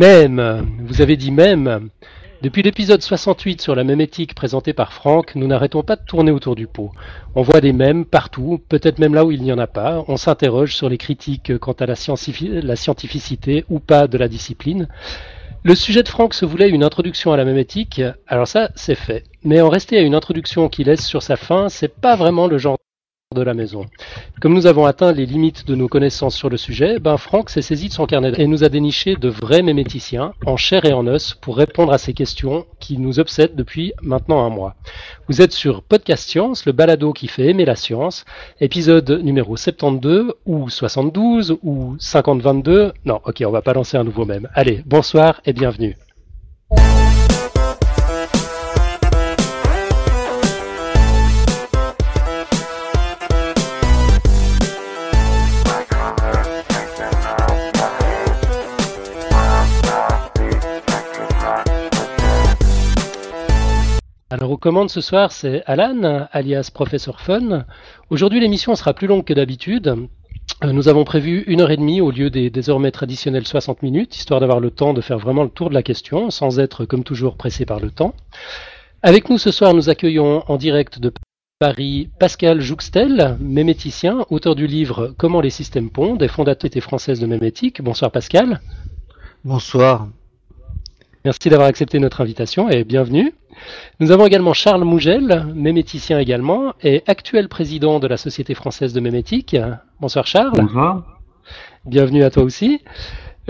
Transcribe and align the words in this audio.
Même, 0.00 0.64
vous 0.78 1.00
avez 1.00 1.16
dit 1.16 1.32
même. 1.32 1.88
Depuis 2.40 2.62
l'épisode 2.62 3.02
68 3.02 3.60
sur 3.60 3.74
la 3.74 3.82
mémétique 3.82 4.32
présenté 4.32 4.72
par 4.72 4.92
Franck, 4.92 5.34
nous 5.34 5.48
n'arrêtons 5.48 5.82
pas 5.82 5.96
de 5.96 6.04
tourner 6.04 6.30
autour 6.30 6.54
du 6.54 6.68
pot. 6.68 6.92
On 7.34 7.42
voit 7.42 7.60
des 7.60 7.72
mèmes 7.72 8.04
partout, 8.04 8.60
peut-être 8.68 9.00
même 9.00 9.14
là 9.14 9.24
où 9.24 9.32
il 9.32 9.42
n'y 9.42 9.52
en 9.52 9.58
a 9.58 9.66
pas. 9.66 10.04
On 10.06 10.16
s'interroge 10.16 10.76
sur 10.76 10.88
les 10.88 10.98
critiques 10.98 11.58
quant 11.58 11.72
à 11.72 11.86
la, 11.86 11.94
la 12.62 12.76
scientificité 12.76 13.64
ou 13.68 13.80
pas 13.80 14.06
de 14.06 14.16
la 14.16 14.28
discipline. 14.28 14.86
Le 15.64 15.74
sujet 15.74 16.04
de 16.04 16.08
Franck 16.08 16.32
se 16.32 16.44
voulait 16.44 16.70
une 16.70 16.84
introduction 16.84 17.32
à 17.32 17.36
la 17.36 17.44
mémétique, 17.44 18.00
alors 18.28 18.46
ça, 18.46 18.70
c'est 18.76 18.94
fait. 18.94 19.24
Mais 19.42 19.60
en 19.60 19.68
rester 19.68 19.98
à 19.98 20.02
une 20.02 20.14
introduction 20.14 20.68
qui 20.68 20.84
laisse 20.84 21.04
sur 21.04 21.24
sa 21.24 21.34
fin, 21.34 21.68
c'est 21.68 21.92
pas 22.00 22.14
vraiment 22.14 22.46
le 22.46 22.58
genre 22.58 22.78
de 23.34 23.42
la 23.42 23.52
maison. 23.52 23.84
Comme 24.40 24.54
nous 24.54 24.66
avons 24.66 24.86
atteint 24.86 25.12
les 25.12 25.26
limites 25.26 25.66
de 25.66 25.74
nos 25.74 25.86
connaissances 25.86 26.34
sur 26.34 26.48
le 26.48 26.56
sujet, 26.56 26.98
ben 26.98 27.18
Franck 27.18 27.50
s'est 27.50 27.60
saisi 27.60 27.88
de 27.88 27.92
son 27.92 28.06
carnet 28.06 28.32
et 28.38 28.46
nous 28.46 28.64
a 28.64 28.70
déniché 28.70 29.16
de 29.16 29.28
vrais 29.28 29.60
méméticiens, 29.60 30.32
en 30.46 30.56
chair 30.56 30.86
et 30.86 30.94
en 30.94 31.06
os, 31.06 31.34
pour 31.34 31.58
répondre 31.58 31.92
à 31.92 31.98
ces 31.98 32.14
questions 32.14 32.64
qui 32.80 32.96
nous 32.96 33.20
obsèdent 33.20 33.54
depuis 33.54 33.92
maintenant 34.00 34.46
un 34.46 34.48
mois. 34.48 34.76
Vous 35.28 35.42
êtes 35.42 35.52
sur 35.52 35.82
Podcast 35.82 36.26
Science, 36.26 36.64
le 36.64 36.72
balado 36.72 37.12
qui 37.12 37.28
fait 37.28 37.48
aimer 37.48 37.66
la 37.66 37.76
science, 37.76 38.24
épisode 38.62 39.20
numéro 39.22 39.58
72 39.58 40.32
ou 40.46 40.70
72 40.70 41.58
ou 41.62 41.96
5022. 41.98 42.94
Non, 43.04 43.20
ok, 43.26 43.42
on 43.46 43.50
va 43.50 43.60
pas 43.60 43.74
lancer 43.74 43.98
un 43.98 44.04
nouveau 44.04 44.24
même. 44.24 44.48
Allez, 44.54 44.82
bonsoir 44.86 45.42
et 45.44 45.52
bienvenue. 45.52 45.98
Alors 64.30 64.50
aux 64.50 64.58
commandes 64.58 64.90
ce 64.90 65.00
soir, 65.00 65.32
c'est 65.32 65.62
Alan, 65.64 66.28
alias 66.32 66.70
Professeur 66.72 67.18
Fun. 67.22 67.64
Aujourd'hui, 68.10 68.40
l'émission 68.40 68.74
sera 68.74 68.92
plus 68.92 69.06
longue 69.06 69.24
que 69.24 69.32
d'habitude. 69.32 70.06
Euh, 70.62 70.72
nous 70.72 70.88
avons 70.88 71.04
prévu 71.04 71.44
une 71.46 71.62
heure 71.62 71.70
et 71.70 71.78
demie 71.78 72.02
au 72.02 72.10
lieu 72.10 72.28
des 72.28 72.50
désormais 72.50 72.90
traditionnels 72.90 73.46
60 73.46 73.82
minutes, 73.82 74.16
histoire 74.16 74.40
d'avoir 74.40 74.60
le 74.60 74.70
temps 74.70 74.92
de 74.92 75.00
faire 75.00 75.18
vraiment 75.18 75.44
le 75.44 75.48
tour 75.48 75.70
de 75.70 75.74
la 75.74 75.82
question, 75.82 76.30
sans 76.30 76.58
être 76.58 76.84
comme 76.84 77.04
toujours 77.04 77.38
pressé 77.38 77.64
par 77.64 77.80
le 77.80 77.90
temps. 77.90 78.14
Avec 79.02 79.30
nous 79.30 79.38
ce 79.38 79.50
soir, 79.50 79.72
nous 79.72 79.88
accueillons 79.88 80.44
en 80.46 80.56
direct 80.58 80.98
de 80.98 81.10
Paris 81.58 82.10
Pascal 82.20 82.60
Jouxtel, 82.60 83.38
méméticien, 83.40 84.26
auteur 84.28 84.54
du 84.54 84.66
livre 84.66 85.14
Comment 85.16 85.40
les 85.40 85.48
systèmes 85.48 85.88
pondent 85.88 86.22
et 86.22 86.28
fondateur 86.28 86.70
française 86.82 87.18
de 87.18 87.26
mémétique. 87.26 87.80
Bonsoir 87.80 88.10
Pascal. 88.10 88.60
Bonsoir. 89.42 90.06
Merci 91.24 91.48
d'avoir 91.48 91.68
accepté 91.68 91.98
notre 91.98 92.20
invitation 92.20 92.68
et 92.68 92.84
bienvenue. 92.84 93.32
Nous 94.00 94.10
avons 94.10 94.26
également 94.26 94.52
Charles 94.52 94.84
Mougel, 94.84 95.46
méméticien 95.54 96.18
également, 96.18 96.74
et 96.82 97.02
actuel 97.06 97.48
président 97.48 97.98
de 97.98 98.06
la 98.06 98.16
Société 98.16 98.54
française 98.54 98.92
de 98.92 99.00
mémétique. 99.00 99.56
Bonsoir 100.00 100.26
Charles. 100.26 100.52
Bonsoir. 100.54 101.18
Bienvenue 101.84 102.24
à 102.24 102.30
toi 102.30 102.42
aussi. 102.42 102.80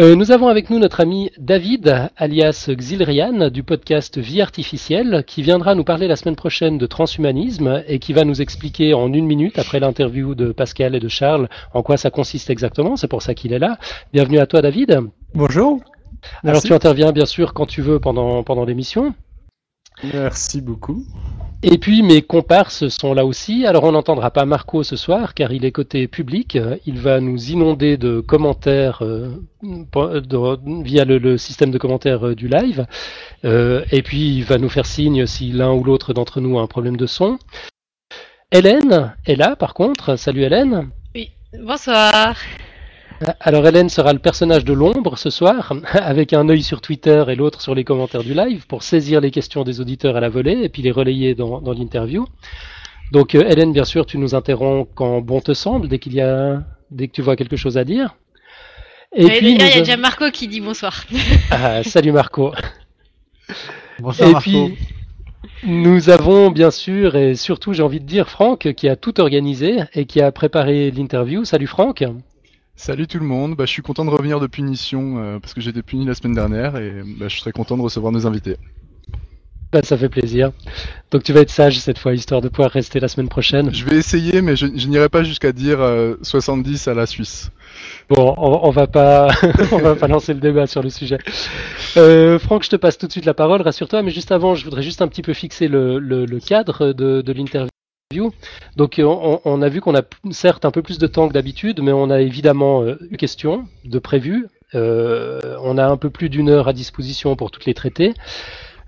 Euh, 0.00 0.14
nous 0.14 0.30
avons 0.30 0.46
avec 0.46 0.70
nous 0.70 0.78
notre 0.78 1.00
ami 1.00 1.32
David, 1.38 2.10
alias 2.16 2.70
Xilrian, 2.70 3.50
du 3.50 3.64
podcast 3.64 4.16
Vie 4.16 4.40
artificielle, 4.40 5.24
qui 5.26 5.42
viendra 5.42 5.74
nous 5.74 5.82
parler 5.82 6.06
la 6.06 6.14
semaine 6.14 6.36
prochaine 6.36 6.78
de 6.78 6.86
transhumanisme 6.86 7.82
et 7.88 7.98
qui 7.98 8.12
va 8.12 8.24
nous 8.24 8.40
expliquer 8.40 8.94
en 8.94 9.12
une 9.12 9.26
minute, 9.26 9.58
après 9.58 9.80
l'interview 9.80 10.36
de 10.36 10.52
Pascal 10.52 10.94
et 10.94 11.00
de 11.00 11.08
Charles, 11.08 11.48
en 11.74 11.82
quoi 11.82 11.96
ça 11.96 12.10
consiste 12.10 12.48
exactement. 12.48 12.94
C'est 12.94 13.08
pour 13.08 13.22
ça 13.22 13.34
qu'il 13.34 13.52
est 13.52 13.58
là. 13.58 13.76
Bienvenue 14.12 14.38
à 14.38 14.46
toi 14.46 14.62
David. 14.62 15.00
Bonjour. 15.34 15.80
Alors 16.44 16.62
tu 16.62 16.72
interviens 16.72 17.10
bien 17.10 17.26
sûr 17.26 17.52
quand 17.52 17.66
tu 17.66 17.82
veux 17.82 17.98
pendant, 17.98 18.44
pendant 18.44 18.64
l'émission. 18.64 19.14
Merci 20.04 20.60
beaucoup. 20.60 21.04
Et 21.62 21.78
puis 21.78 22.02
mes 22.02 22.22
comparses 22.22 22.86
sont 22.88 23.14
là 23.14 23.26
aussi. 23.26 23.66
Alors 23.66 23.82
on 23.82 23.92
n'entendra 23.92 24.30
pas 24.30 24.44
Marco 24.44 24.84
ce 24.84 24.94
soir 24.94 25.34
car 25.34 25.52
il 25.52 25.64
est 25.64 25.72
côté 25.72 26.06
public. 26.06 26.56
Il 26.86 26.98
va 27.00 27.20
nous 27.20 27.50
inonder 27.50 27.96
de 27.96 28.20
commentaires 28.20 29.02
euh, 29.02 29.42
via 30.84 31.04
le, 31.04 31.36
système 31.36 31.72
de 31.72 31.78
commentaires 31.78 32.28
euh, 32.28 32.34
du 32.36 32.46
live. 32.46 32.86
Euh, 33.44 33.84
et 33.90 34.02
puis 34.02 34.36
il 34.36 34.44
va 34.44 34.58
nous 34.58 34.68
faire 34.68 34.86
signe 34.86 35.26
si 35.26 35.50
l'un 35.50 35.72
ou 35.72 35.82
l'autre 35.82 36.12
d'entre 36.12 36.40
nous 36.40 36.58
a 36.60 36.62
un 36.62 36.68
problème 36.68 36.96
de 36.96 37.06
son. 37.06 37.38
Hélène 38.52 39.16
est 39.26 39.36
là 39.36 39.56
par 39.56 39.74
contre. 39.74 40.14
Salut 40.14 40.42
Hélène. 40.42 40.90
Oui, 41.12 41.30
bonsoir. 41.60 42.36
Alors 43.40 43.66
Hélène 43.66 43.88
sera 43.88 44.12
le 44.12 44.20
personnage 44.20 44.64
de 44.64 44.72
l'ombre 44.72 45.18
ce 45.18 45.30
soir, 45.30 45.72
avec 45.92 46.32
un 46.32 46.48
œil 46.48 46.62
sur 46.62 46.80
Twitter 46.80 47.24
et 47.28 47.34
l'autre 47.34 47.60
sur 47.60 47.74
les 47.74 47.84
commentaires 47.84 48.22
du 48.22 48.34
live, 48.34 48.66
pour 48.66 48.82
saisir 48.82 49.20
les 49.20 49.30
questions 49.30 49.64
des 49.64 49.80
auditeurs 49.80 50.16
à 50.16 50.20
la 50.20 50.28
volée 50.28 50.60
et 50.62 50.68
puis 50.68 50.82
les 50.82 50.92
relayer 50.92 51.34
dans, 51.34 51.60
l'interview. 51.72 52.26
Donc 53.10 53.34
euh, 53.34 53.42
Hélène, 53.48 53.72
bien 53.72 53.84
sûr, 53.84 54.06
tu 54.06 54.18
nous 54.18 54.34
interromps 54.34 54.88
quand 54.94 55.20
bon 55.20 55.40
te 55.40 55.52
semble, 55.52 55.88
dès 55.88 55.98
qu'il 55.98 56.14
y 56.14 56.20
a, 56.20 56.62
dès 56.90 57.08
que 57.08 57.12
tu 57.12 57.22
vois 57.22 57.34
quelque 57.34 57.56
chose 57.56 57.76
à 57.76 57.84
dire. 57.84 58.14
Et 59.16 59.26
puis, 59.26 59.52
il 59.52 59.60
y 59.60 59.62
a 59.62 59.78
déjà 59.78 59.96
Marco 59.96 60.30
qui 60.30 60.48
dit 60.48 60.60
bonsoir. 60.60 61.04
Ah, 61.50 61.82
salut 61.82 62.12
Marco. 62.12 62.52
Bonsoir 64.00 64.28
et 64.28 64.32
Marco. 64.32 64.50
Puis, 64.50 64.78
nous 65.64 66.10
avons 66.10 66.50
bien 66.50 66.70
sûr 66.70 67.16
et 67.16 67.34
surtout 67.34 67.72
j'ai 67.72 67.82
envie 67.82 68.00
de 68.00 68.06
dire 68.06 68.28
Franck 68.28 68.74
qui 68.74 68.88
a 68.88 68.94
tout 68.94 69.20
organisé 69.20 69.78
et 69.94 70.04
qui 70.04 70.20
a 70.20 70.30
préparé 70.30 70.90
l'interview. 70.90 71.44
Salut 71.44 71.66
Franck. 71.66 72.04
Salut 72.78 73.08
tout 73.08 73.18
le 73.18 73.24
monde, 73.24 73.56
bah, 73.56 73.64
je 73.66 73.72
suis 73.72 73.82
content 73.82 74.04
de 74.04 74.10
revenir 74.10 74.38
de 74.38 74.46
punition 74.46 75.18
euh, 75.18 75.40
parce 75.40 75.52
que 75.52 75.60
j'ai 75.60 75.70
été 75.70 75.82
puni 75.82 76.06
la 76.06 76.14
semaine 76.14 76.32
dernière 76.32 76.76
et 76.76 77.02
bah, 77.18 77.26
je 77.26 77.36
serais 77.36 77.50
content 77.50 77.76
de 77.76 77.82
recevoir 77.82 78.12
nos 78.12 78.24
invités. 78.24 78.56
Bah, 79.72 79.80
ça 79.82 79.98
fait 79.98 80.08
plaisir. 80.08 80.52
Donc 81.10 81.24
tu 81.24 81.32
vas 81.32 81.40
être 81.40 81.50
sage 81.50 81.80
cette 81.80 81.98
fois, 81.98 82.14
histoire 82.14 82.40
de 82.40 82.48
pouvoir 82.48 82.70
rester 82.70 83.00
la 83.00 83.08
semaine 83.08 83.28
prochaine. 83.28 83.74
Je 83.74 83.84
vais 83.84 83.96
essayer, 83.96 84.42
mais 84.42 84.54
je, 84.54 84.66
n'irai 84.66 85.08
pas 85.08 85.24
jusqu'à 85.24 85.50
dire 85.50 85.80
70 86.22 86.86
euh, 86.86 86.92
à 86.92 86.94
la 86.94 87.06
Suisse. 87.06 87.50
Bon, 88.08 88.32
on, 88.38 88.70
va 88.70 88.86
pas, 88.86 89.26
on 89.72 89.78
va 89.78 89.96
pas 89.96 90.06
lancer 90.06 90.32
le 90.32 90.40
débat 90.40 90.68
sur 90.68 90.80
le 90.80 90.90
sujet. 90.90 91.18
Euh, 91.96 92.38
Franck, 92.38 92.62
je 92.62 92.70
te 92.70 92.76
passe 92.76 92.96
tout 92.96 93.08
de 93.08 93.12
suite 93.12 93.24
la 93.24 93.34
parole, 93.34 93.60
rassure-toi. 93.60 94.02
Mais 94.02 94.12
juste 94.12 94.30
avant, 94.30 94.54
je 94.54 94.62
voudrais 94.62 94.84
juste 94.84 95.02
un 95.02 95.08
petit 95.08 95.22
peu 95.22 95.34
fixer 95.34 95.66
le, 95.66 95.98
le, 95.98 96.38
cadre 96.38 96.92
de, 96.92 97.22
de 97.22 97.32
l'interview. 97.32 97.70
Donc 98.74 98.98
on, 99.04 99.60
a 99.60 99.68
vu 99.68 99.82
qu'on 99.82 99.94
a 99.94 100.00
certes 100.30 100.64
un 100.64 100.70
peu 100.70 100.80
plus 100.80 100.96
de 100.96 101.06
temps 101.06 101.28
que 101.28 101.34
d'habitude, 101.34 101.82
mais 101.82 101.92
on 101.92 102.08
a 102.08 102.22
évidemment 102.22 102.82
euh, 102.82 102.96
eu 103.10 103.18
question 103.18 103.66
de 103.84 103.98
prévu. 103.98 104.46
Euh, 104.74 105.58
on 105.62 105.76
a 105.76 105.86
un 105.86 105.98
peu 105.98 106.08
plus 106.08 106.30
d'une 106.30 106.48
heure 106.48 106.68
à 106.68 106.72
disposition 106.72 107.36
pour 107.36 107.50
toutes 107.50 107.66
les 107.66 107.74
traiter. 107.74 108.14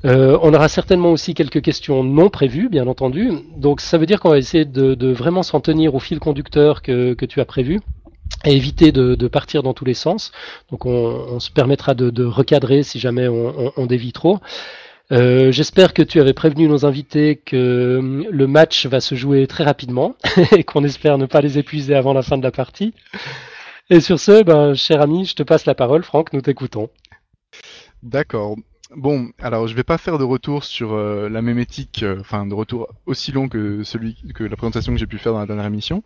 Euh, 0.06 0.38
on 0.40 0.54
aura 0.54 0.70
certainement 0.70 1.12
aussi 1.12 1.34
quelques 1.34 1.60
questions 1.60 2.02
non 2.02 2.30
prévues, 2.30 2.70
bien 2.70 2.86
entendu. 2.86 3.30
Donc 3.58 3.82
ça 3.82 3.98
veut 3.98 4.06
dire 4.06 4.20
qu'on 4.20 4.30
va 4.30 4.38
essayer 4.38 4.64
de, 4.64 5.12
vraiment 5.12 5.42
s'en 5.42 5.60
tenir 5.60 5.94
au 5.94 6.00
fil 6.00 6.18
conducteur 6.18 6.80
que, 6.80 7.12
tu 7.12 7.42
as 7.42 7.44
prévu 7.44 7.80
et 8.46 8.56
éviter 8.56 8.90
de, 8.90 9.28
partir 9.28 9.62
dans 9.62 9.74
tous 9.74 9.84
les 9.84 9.92
sens. 9.92 10.32
Donc 10.70 10.86
on, 10.86 11.38
se 11.40 11.50
permettra 11.50 11.92
de, 11.92 12.24
recadrer 12.24 12.82
si 12.82 12.98
jamais 12.98 13.28
on 13.28 13.84
dévie 13.84 14.12
trop. 14.12 14.38
Euh, 15.12 15.50
j'espère 15.50 15.92
que 15.92 16.02
tu 16.02 16.20
avais 16.20 16.32
prévenu 16.32 16.68
nos 16.68 16.86
invités 16.86 17.36
que 17.36 17.56
euh, 17.56 18.24
le 18.30 18.46
match 18.46 18.86
va 18.86 19.00
se 19.00 19.16
jouer 19.16 19.46
très 19.48 19.64
rapidement 19.64 20.14
et 20.52 20.62
qu'on 20.62 20.84
espère 20.84 21.18
ne 21.18 21.26
pas 21.26 21.40
les 21.40 21.58
épuiser 21.58 21.94
avant 21.96 22.12
la 22.12 22.22
fin 22.22 22.38
de 22.38 22.42
la 22.42 22.52
partie. 22.52 22.94
Et 23.90 24.00
sur 24.00 24.20
ce, 24.20 24.44
ben, 24.44 24.74
cher 24.74 25.00
ami, 25.00 25.24
je 25.24 25.34
te 25.34 25.42
passe 25.42 25.66
la 25.66 25.74
parole. 25.74 26.04
Franck, 26.04 26.32
nous 26.32 26.40
t'écoutons. 26.40 26.90
D'accord. 28.04 28.56
Bon, 28.96 29.30
alors 29.40 29.66
je 29.66 29.74
vais 29.74 29.84
pas 29.84 29.98
faire 29.98 30.18
de 30.18 30.24
retour 30.24 30.64
sur 30.64 30.92
euh, 30.92 31.28
la 31.28 31.42
mémétique, 31.42 32.04
enfin 32.20 32.46
de 32.46 32.54
retour 32.54 32.88
aussi 33.06 33.32
long 33.32 33.48
que 33.48 33.82
celui 33.82 34.16
que 34.34 34.44
la 34.44 34.56
présentation 34.56 34.92
que 34.92 34.98
j'ai 34.98 35.06
pu 35.06 35.18
faire 35.18 35.32
dans 35.32 35.40
la 35.40 35.46
dernière 35.46 35.66
émission 35.66 36.02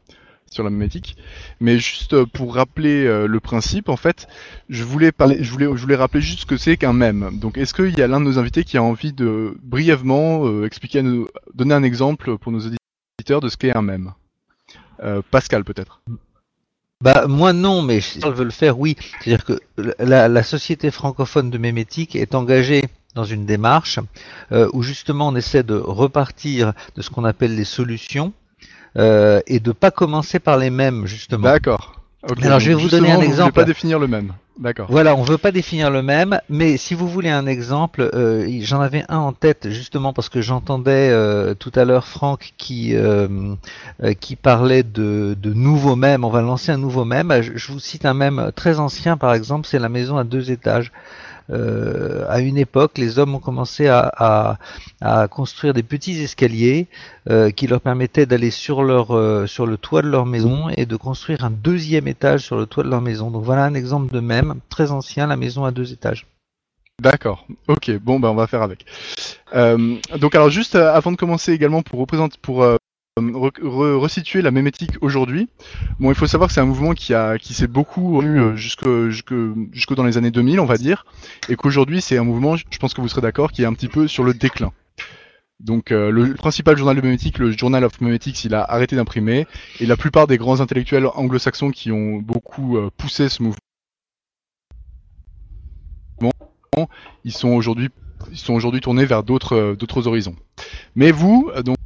sur 0.55 0.65
la 0.65 0.71
mémétique. 0.71 1.17
Mais 1.61 1.79
juste 1.79 2.15
euh, 2.15 2.27
pour 2.27 2.55
rappeler 2.55 3.05
euh, 3.05 3.27
le 3.27 3.41
principe, 3.41 3.89
en 3.89 3.97
fait, 3.97 4.27
je 4.69 4.85
voulais 4.85 5.13
parler, 5.13 5.43
je 5.43 5.51
voulais, 5.51 5.67
je 5.67 5.83
voulais 5.83 5.97
rappeler 5.97 6.21
juste 6.21 6.41
ce 6.41 6.47
que 6.47 6.57
c'est 6.57 6.77
qu'un 6.77 6.93
mème. 6.93 7.39
Donc, 7.39 7.59
est-ce 7.59 7.75
qu'il 7.75 7.97
y 7.99 8.03
a 8.03 8.07
l'un 8.07 8.21
de 8.21 8.25
nos 8.25 8.39
invités 8.39 8.65
qui 8.65 8.79
a 8.79 8.83
envie 8.83 9.13
de 9.13 9.57
brièvement 9.63 10.47
euh, 10.47 10.65
expliquer, 10.65 11.03
donner 11.55 11.75
un 11.75 11.83
exemple 11.83 12.39
pour 12.39 12.53
nos 12.53 12.61
auditeurs 12.61 13.41
de 13.41 13.49
ce 13.49 13.57
qu'est 13.57 13.77
un 13.77 13.83
mème? 13.83 14.13
Pascal, 15.31 15.65
peut-être. 15.65 16.01
Bah 17.03 17.27
moi 17.29 17.53
non, 17.53 17.83
mais 17.83 18.01
Charles 18.01 18.33
veut 18.33 18.45
le 18.45 18.51
faire, 18.51 18.79
oui. 18.79 18.97
C'est-à-dire 19.21 19.45
que 19.45 19.61
la, 19.99 20.29
la, 20.29 20.43
société 20.43 20.91
francophone 20.91 21.51
de 21.51 21.59
mémétique 21.59 22.17
est 22.17 22.35
engagée 22.35 22.85
dans 23.15 23.25
une 23.25 23.45
démarche 23.45 23.99
où 24.51 24.83
justement 24.83 25.29
on 25.29 25.37
essaie 25.37 25.63
de 25.63 25.75
repartir 25.75 26.73
de 26.97 27.03
ce 27.03 27.11
qu'on 27.11 27.25
appelle 27.25 27.55
les 27.55 27.65
solutions 27.65 28.33
euh, 28.97 29.41
et 29.47 29.61
de 29.61 29.73
pas 29.73 29.91
commencer 29.91 30.39
par 30.39 30.57
les 30.59 30.71
mêmes 30.71 31.07
justement. 31.07 31.45
D'accord. 31.45 32.01
Alors 32.43 32.61
je 32.61 32.71
vais 32.71 32.75
vous 32.75 32.89
donner 32.89 33.11
un 33.11 33.21
exemple. 33.21 33.43
On 33.43 33.47
ne 33.47 33.51
pas 33.51 33.65
définir 33.65 33.99
le 33.99 34.07
même. 34.07 34.33
D'accord. 34.59 34.87
Voilà, 34.89 35.17
on 35.17 35.23
veut 35.23 35.37
pas 35.37 35.51
définir 35.51 35.91
le 35.91 36.01
même, 36.01 36.39
mais 36.49 36.77
si 36.77 36.95
vous 36.95 37.09
voulez 37.09 37.29
un 37.29 37.47
exemple, 37.47 38.09
euh, 38.15 38.47
j'en 38.61 38.81
avais 38.81 39.05
un 39.09 39.19
en 39.19 39.33
tête 39.33 39.69
justement 39.71 40.13
parce 40.13 40.29
que 40.29 40.41
j'entendais 40.41 41.11
euh, 41.11 41.55
tout 41.55 41.73
à 41.75 41.85
l'heure 41.85 42.07
Franck 42.07 42.53
qui 42.57 42.95
euh, 42.95 43.57
qui 44.21 44.37
parlait 44.37 44.85
de, 44.85 45.37
de 45.39 45.53
nouveaux 45.53 45.97
mèmes. 45.97 46.25
On 46.25 46.31
va 46.31 46.41
lancer 46.41 46.71
un 46.71 46.79
nouveau 46.79 47.05
mème. 47.05 47.33
Je, 47.43 47.53
je 47.57 47.73
vous 47.73 47.81
cite 47.81 48.07
un 48.07 48.15
mème 48.15 48.53
très 48.55 48.79
ancien 48.79 49.17
par 49.17 49.35
exemple, 49.35 49.67
c'est 49.67 49.81
la 49.81 49.89
maison 49.89 50.17
à 50.19 50.25
deux 50.25 50.53
étages. 50.53 50.93
Euh, 51.51 52.25
à 52.29 52.41
une 52.41 52.57
époque, 52.57 52.99
les 52.99 53.19
hommes 53.19 53.35
ont 53.35 53.41
commencé 53.41 53.89
à, 53.89 54.59
à, 55.01 55.29
construire 55.29 55.75
des 55.75 55.83
petits 55.83 56.21
escaliers 56.23 56.87
euh, 57.29 57.51
qui 57.51 57.67
leur 57.67 57.81
permettaient 57.81 58.27
d'aller 58.27 58.51
sur 58.51 58.83
leur 58.83 59.09
sur 59.49 59.67
le 59.67 59.77
toit 59.77 60.03
de 60.03 60.09
leur 60.09 60.27
maison 60.27 60.69
et 60.71 60.87
de 60.87 60.97
construire 60.97 61.45
un 61.45 61.51
deuxième 61.51 62.09
étage 62.09 62.41
sur 62.41 62.57
le 62.57 62.67
toit 62.67 62.85
de 62.85 62.91
leur 62.91 63.01
maison. 63.01 63.31
Donc 63.31 63.45
voilà 63.45 63.65
un 63.65 63.75
exemple 63.75 64.13
de 64.13 64.21
même 64.21 64.55
très 64.69 64.91
ancien, 64.91 65.27
la 65.27 65.37
maison 65.37 65.65
à 65.65 65.71
deux 65.71 65.93
étages. 65.93 66.27
D'accord. 67.03 67.47
Ok. 67.69 67.91
Bon, 68.01 68.21
ben 68.21 68.29
on 68.29 68.35
va 68.35 68.47
faire 68.47 68.63
avec. 68.63 68.87
donc 69.53 70.35
alors 70.35 70.51
juste 70.51 70.75
avant 70.75 71.13
de 71.13 71.17
commencer 71.17 71.53
également 71.53 71.83
pour 71.83 72.01
représenter 72.01 72.39
pour 72.41 72.65
re 73.17 74.01
resituer 74.01 74.43
la 74.43 74.51
mémétique 74.51 74.97
aujourd'hui. 75.01 75.49
Bon, 76.01 76.11
il 76.11 76.17
faut 76.17 76.27
savoir 76.27 76.49
que 76.49 76.55
c'est 76.55 76.61
un 76.61 76.67
mouvement 76.67 76.95
qui 76.95 77.15
a 77.15 77.39
qui 77.39 77.55
s'est 77.55 77.69
beaucoup 77.69 78.21
eu 78.23 78.41
euh, 78.41 78.57
jusque, 78.57 78.89
jusque 79.73 79.95
dans 79.95 80.03
les 80.03 80.19
années 80.19 80.33
2000, 80.33 80.59
on 80.59 80.65
va 80.65 80.77
dire, 80.77 81.07
et 81.49 81.55
qu'aujourd'hui 81.55 82.01
c'est 82.01 82.19
un 82.19 82.25
mouvement, 82.25 82.57
je 82.57 82.79
pense 82.81 82.93
que 82.93 83.01
vous 83.01 83.07
serez 83.07 83.21
d'accord, 83.21 83.53
qui 83.53 83.63
est 83.63 83.67
un 83.67 83.73
petit 83.73 83.87
peu 83.87 84.09
sur 84.09 84.25
le 84.25 84.35
déclin. 84.35 84.73
Donc 85.61 85.93
euh, 85.93 86.11
le 86.11 86.35
principal 86.35 86.77
journal 86.77 86.97
de 86.97 87.03
mémétique, 87.03 87.39
le 87.39 87.53
Journal 87.53 87.85
of 87.85 88.01
Memetics, 88.01 88.45
il 88.45 88.55
a 88.55 88.65
arrêté 88.65 88.97
d'imprimer, 88.97 89.47
et 89.79 89.87
la 89.87 89.97
plupart 89.97 90.27
des 90.27 90.37
grands 90.37 90.61
intellectuels 90.61 91.07
anglo-saxons 91.07 91.71
qui 91.71 91.93
ont 91.93 92.17
beaucoup 92.17 92.77
euh, 92.77 92.91
poussé 92.97 93.29
ce 93.29 93.45
mouvement, 93.45 93.61
ils 97.25 97.33
sont 97.33 97.51
aujourd'hui 97.51 97.91
ils 98.33 98.39
sont 98.39 98.55
aujourd'hui 98.55 98.81
tournés 98.81 99.05
vers 99.05 99.23
d'autres 99.23 99.77
d'autres 99.79 100.09
horizons. 100.09 100.35
Mais 100.97 101.13
vous, 101.13 101.53
donc 101.63 101.77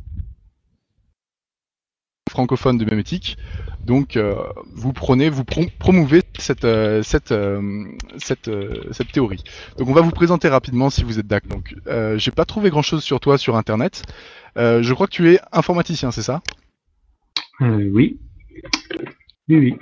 francophone 2.39 2.79
de 2.79 2.85
mémétique. 2.85 3.37
Donc, 3.85 4.17
euh, 4.17 4.37
vous 4.73 4.93
prenez, 4.93 5.29
vous 5.29 5.45
promouvez 5.45 6.23
cette 6.39 6.65
euh, 6.65 7.03
cette 7.03 7.33
euh, 7.33 7.85
cette, 8.19 8.49
cette 8.93 9.11
théorie. 9.11 9.43
Donc, 9.77 9.89
on 9.89 9.93
va 9.93 10.03
vous 10.03 10.13
présenter 10.13 10.47
rapidement 10.49 10.89
si 10.89 11.03
vous 11.03 11.19
êtes 11.19 11.27
d'accord. 11.27 11.51
Donc, 11.51 11.75
j'ai 12.17 12.31
pas 12.31 12.45
trouvé 12.45 12.71
grand 12.71 12.83
chose 12.83 13.03
sur 13.03 13.19
toi 13.19 13.39
sur 13.39 13.57
Internet. 13.57 14.05
je 14.57 14.93
crois 14.93 15.09
que 15.09 15.13
tu 15.13 15.33
es 15.33 15.41
informaticien, 15.51 16.13
c'est 16.13 16.23
ça? 16.23 16.41
Oui. 17.61 18.21
Oui, 19.49 19.57
oui. 19.65 19.77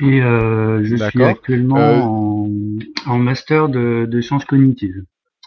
Et 0.00 0.20
je 0.20 0.96
suis 1.08 1.22
actuellement 1.22 2.48
en, 3.06 3.18
master 3.18 3.68
de, 3.68 4.06
de 4.10 4.20
sciences 4.20 4.44
cognitives. 4.44 5.04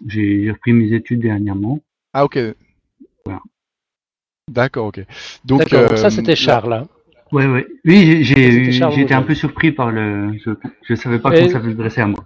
J'ai 0.07 0.51
repris 0.51 0.71
mes 0.71 0.93
études 0.93 1.21
dernièrement. 1.21 1.79
Ah 2.13 2.23
ok. 2.23 2.39
Voilà. 3.25 3.41
D'accord, 4.49 4.87
ok. 4.87 5.05
Donc 5.45 5.71
euh, 5.73 5.95
ça 5.95 6.09
c'était 6.09 6.35
Charles. 6.35 6.73
Hein. 6.73 6.87
Ouais, 7.31 7.47
ouais. 7.47 7.65
Oui, 7.85 8.23
j'ai 8.23 9.01
été 9.01 9.13
un 9.13 9.23
peu 9.23 9.33
surpris 9.33 9.71
par 9.71 9.91
le. 9.91 10.37
Je, 10.45 10.51
je 10.83 10.95
savais 10.95 11.17
pas 11.17 11.31
comment 11.31 11.49
ça 11.49 11.61
s'adressait 11.61 12.01
à 12.01 12.07
moi. 12.07 12.23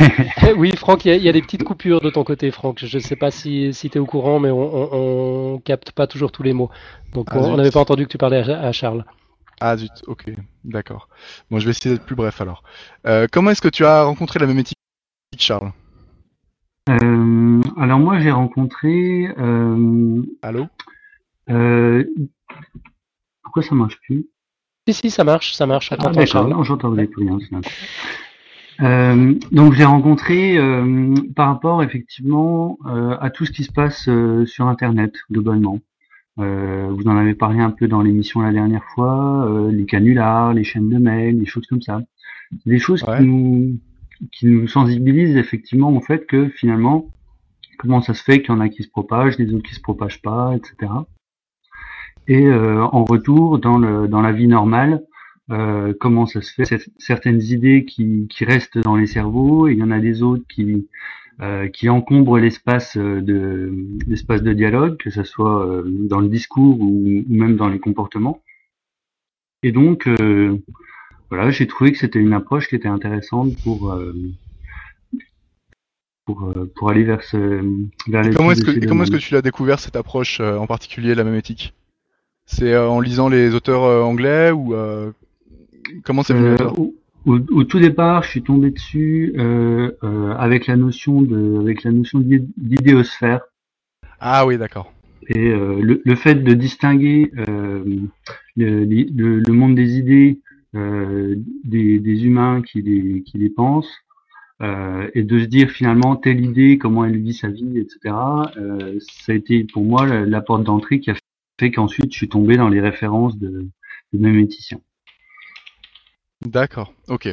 Eh 0.48 0.52
oui, 0.52 0.70
Franck, 0.76 1.04
il 1.04 1.22
y, 1.22 1.28
a 1.28 1.32
des 1.32 1.42
petites 1.42 1.64
coupures 1.64 2.00
de 2.00 2.10
ton 2.10 2.24
côté, 2.24 2.50
Franck. 2.50 2.84
Je 2.84 2.96
ne 2.96 3.02
sais 3.02 3.16
pas 3.16 3.30
si, 3.30 3.74
si 3.74 3.90
tu 3.90 3.98
es 3.98 4.00
au 4.00 4.06
courant, 4.06 4.38
mais 4.38 4.50
on, 4.50 5.54
on, 5.54 5.58
capte 5.58 5.90
pas 5.92 6.06
toujours 6.06 6.30
tous 6.30 6.42
les 6.42 6.52
mots. 6.52 6.70
Donc 7.14 7.28
ah, 7.30 7.38
on 7.38 7.56
n'avait 7.56 7.70
pas 7.70 7.80
entendu 7.80 8.06
que 8.06 8.10
tu 8.10 8.18
parlais 8.18 8.38
à, 8.38 8.72
Charles. 8.72 9.04
Ah 9.60 9.76
zut, 9.76 9.90
ok, 10.06 10.24
d'accord. 10.64 11.08
Bon, 11.50 11.58
je 11.58 11.64
vais 11.64 11.72
essayer 11.72 11.94
d'être 11.94 12.06
plus 12.06 12.14
bref 12.14 12.40
alors. 12.40 12.62
Euh, 13.06 13.26
comment 13.30 13.50
est-ce 13.50 13.62
que 13.62 13.68
tu 13.68 13.84
as 13.84 14.04
rencontré 14.04 14.38
la 14.38 14.46
même 14.46 14.58
éthique, 14.58 14.78
Charles? 15.36 15.72
Euh, 16.88 17.60
Alors 17.76 17.98
moi, 17.98 18.20
j'ai 18.20 18.30
rencontré. 18.30 19.28
Allô? 20.42 20.66
Euh, 21.50 22.04
pourquoi 23.42 23.62
ça 23.62 23.74
marche 23.74 23.98
plus? 24.00 24.26
Si, 24.86 24.94
si, 24.94 25.10
ça 25.10 25.24
marche, 25.24 25.52
ça 25.54 25.66
marche. 25.66 25.92
Ah, 25.92 26.10
d'accord, 26.10 26.48
non, 26.48 26.62
j'entendais 26.62 27.06
plus 27.06 27.24
rien. 27.24 27.38
Euh, 28.80 29.34
donc 29.50 29.72
j'ai 29.72 29.84
rencontré 29.84 30.56
euh, 30.56 31.12
par 31.34 31.48
rapport 31.48 31.82
effectivement 31.82 32.78
euh, 32.86 33.16
à 33.20 33.28
tout 33.30 33.44
ce 33.44 33.50
qui 33.50 33.64
se 33.64 33.72
passe 33.72 34.08
euh, 34.08 34.46
sur 34.46 34.68
Internet 34.68 35.14
globalement. 35.32 35.80
Euh, 36.38 36.88
vous 36.90 37.08
en 37.08 37.16
avez 37.16 37.34
parlé 37.34 37.58
un 37.58 37.70
peu 37.70 37.88
dans 37.88 38.00
l'émission 38.00 38.40
la 38.40 38.52
dernière 38.52 38.84
fois, 38.94 39.68
les 39.70 39.84
canulars, 39.84 40.54
les 40.54 40.62
chaînes 40.62 40.88
de 40.88 40.98
mails, 40.98 41.38
des 41.38 41.46
choses 41.46 41.66
comme 41.66 41.82
ça. 41.82 42.00
Des 42.64 42.78
choses 42.78 43.02
qui, 43.02 43.24
nous, 43.24 43.78
qui 44.30 44.46
nous 44.46 44.68
sensibilisent 44.68 45.36
effectivement 45.36 45.92
au 45.92 46.00
fait 46.00 46.26
que 46.26 46.48
finalement, 46.48 47.10
comment 47.78 48.00
ça 48.00 48.14
se 48.14 48.22
fait 48.22 48.40
qu'il 48.40 48.54
y 48.54 48.56
en 48.56 48.60
a 48.60 48.68
qui 48.68 48.84
se 48.84 48.88
propagent, 48.88 49.36
des 49.36 49.52
autres 49.52 49.68
qui 49.68 49.74
se 49.74 49.80
propagent 49.80 50.22
pas, 50.22 50.54
etc. 50.54 50.92
Et 52.28 52.44
euh, 52.44 52.84
en 52.84 53.04
retour, 53.04 53.58
dans, 53.58 53.78
le, 53.78 54.06
dans 54.06 54.20
la 54.20 54.32
vie 54.32 54.48
normale, 54.48 55.02
euh, 55.50 55.94
comment 55.98 56.26
ça 56.26 56.42
se 56.42 56.52
fait? 56.52 56.90
Certaines 56.98 57.40
idées 57.40 57.86
qui, 57.86 58.28
qui 58.28 58.44
restent 58.44 58.78
dans 58.78 58.96
les 58.96 59.06
cerveaux, 59.06 59.66
et 59.66 59.72
il 59.72 59.78
y 59.78 59.82
en 59.82 59.90
a 59.90 59.98
des 59.98 60.22
autres 60.22 60.44
qui, 60.46 60.86
euh, 61.40 61.68
qui 61.68 61.88
encombrent 61.88 62.38
l'espace 62.38 62.98
de 62.98 63.72
l'espace 64.06 64.42
de 64.42 64.52
dialogue, 64.52 64.98
que 64.98 65.08
ce 65.08 65.22
soit 65.24 65.82
dans 65.86 66.20
le 66.20 66.28
discours 66.28 66.78
ou, 66.80 67.24
même 67.28 67.56
dans 67.56 67.68
les 67.68 67.80
comportements. 67.80 68.42
Et 69.62 69.72
donc, 69.72 70.06
voilà, 71.30 71.50
j'ai 71.50 71.66
trouvé 71.66 71.92
que 71.92 71.98
c'était 71.98 72.20
une 72.20 72.34
approche 72.34 72.68
qui 72.68 72.76
était 72.76 72.88
intéressante 72.88 73.56
pour 73.64 73.98
pour, 76.26 76.52
pour 76.76 76.90
aller 76.90 77.04
vers 77.04 77.22
ce 77.22 77.64
vers 78.06 78.28
Comment 78.36 78.52
est-ce 78.52 78.64
que 78.64 78.86
comment 78.86 79.04
est-ce 79.04 79.12
que 79.12 79.16
tu 79.16 79.32
l'as 79.32 79.40
découvert 79.40 79.80
cette 79.80 79.96
approche 79.96 80.40
en 80.40 80.66
particulier 80.66 81.14
la 81.14 81.24
mémétique 81.24 81.72
c'est 82.48 82.72
euh, 82.72 82.88
en 82.88 83.00
lisant 83.00 83.28
les 83.28 83.54
auteurs 83.54 83.84
euh, 83.84 84.02
anglais 84.02 84.50
ou 84.50 84.74
euh, 84.74 85.12
comment 86.02 86.22
c'est 86.22 86.34
venu 86.34 86.56
au, 87.26 87.38
au, 87.52 87.64
tout 87.64 87.78
départ, 87.78 88.22
je 88.22 88.30
suis 88.30 88.42
tombé 88.42 88.70
dessus 88.70 89.34
avec 90.38 90.66
la 90.66 90.76
notion 90.76 91.20
de 91.20 91.60
avec 91.60 91.84
la 91.84 91.92
notion 91.92 92.20
d'idéosphère. 92.20 93.42
Ah 94.18 94.46
oui, 94.46 94.56
d'accord. 94.56 94.92
Et 95.28 95.50
le, 95.50 96.00
le, 96.02 96.14
fait 96.14 96.36
de 96.36 96.54
distinguer 96.54 97.30
le, 97.36 98.08
le, 98.56 99.52
monde 99.52 99.74
des 99.74 99.98
idées 99.98 100.40
des, 100.72 101.98
des, 101.98 102.24
humains 102.24 102.62
qui 102.62 102.80
les, 102.80 103.22
qui 103.24 103.36
les 103.36 103.50
pensent, 103.50 103.94
et 104.62 105.22
de 105.22 105.38
se 105.38 105.44
dire 105.44 105.68
finalement 105.70 106.16
telle 106.16 106.42
idée, 106.42 106.78
comment 106.78 107.04
elle 107.04 107.18
vit 107.18 107.34
sa 107.34 107.48
vie, 107.48 107.78
etc. 107.78 107.98
Ça 108.04 109.32
a 109.32 109.34
été 109.34 109.64
pour 109.64 109.84
moi 109.84 110.06
la, 110.06 110.24
la 110.24 110.40
porte 110.40 110.64
d'entrée 110.64 111.00
qui 111.00 111.10
a 111.10 111.14
fait 111.58 111.70
qu'ensuite 111.70 112.12
je 112.12 112.16
suis 112.16 112.28
tombé 112.28 112.56
dans 112.56 112.68
les 112.68 112.80
références 112.80 113.36
de, 113.38 113.66
de 114.12 114.18
méméticiens. 114.18 114.80
D'accord, 116.44 116.92
ok. 117.08 117.28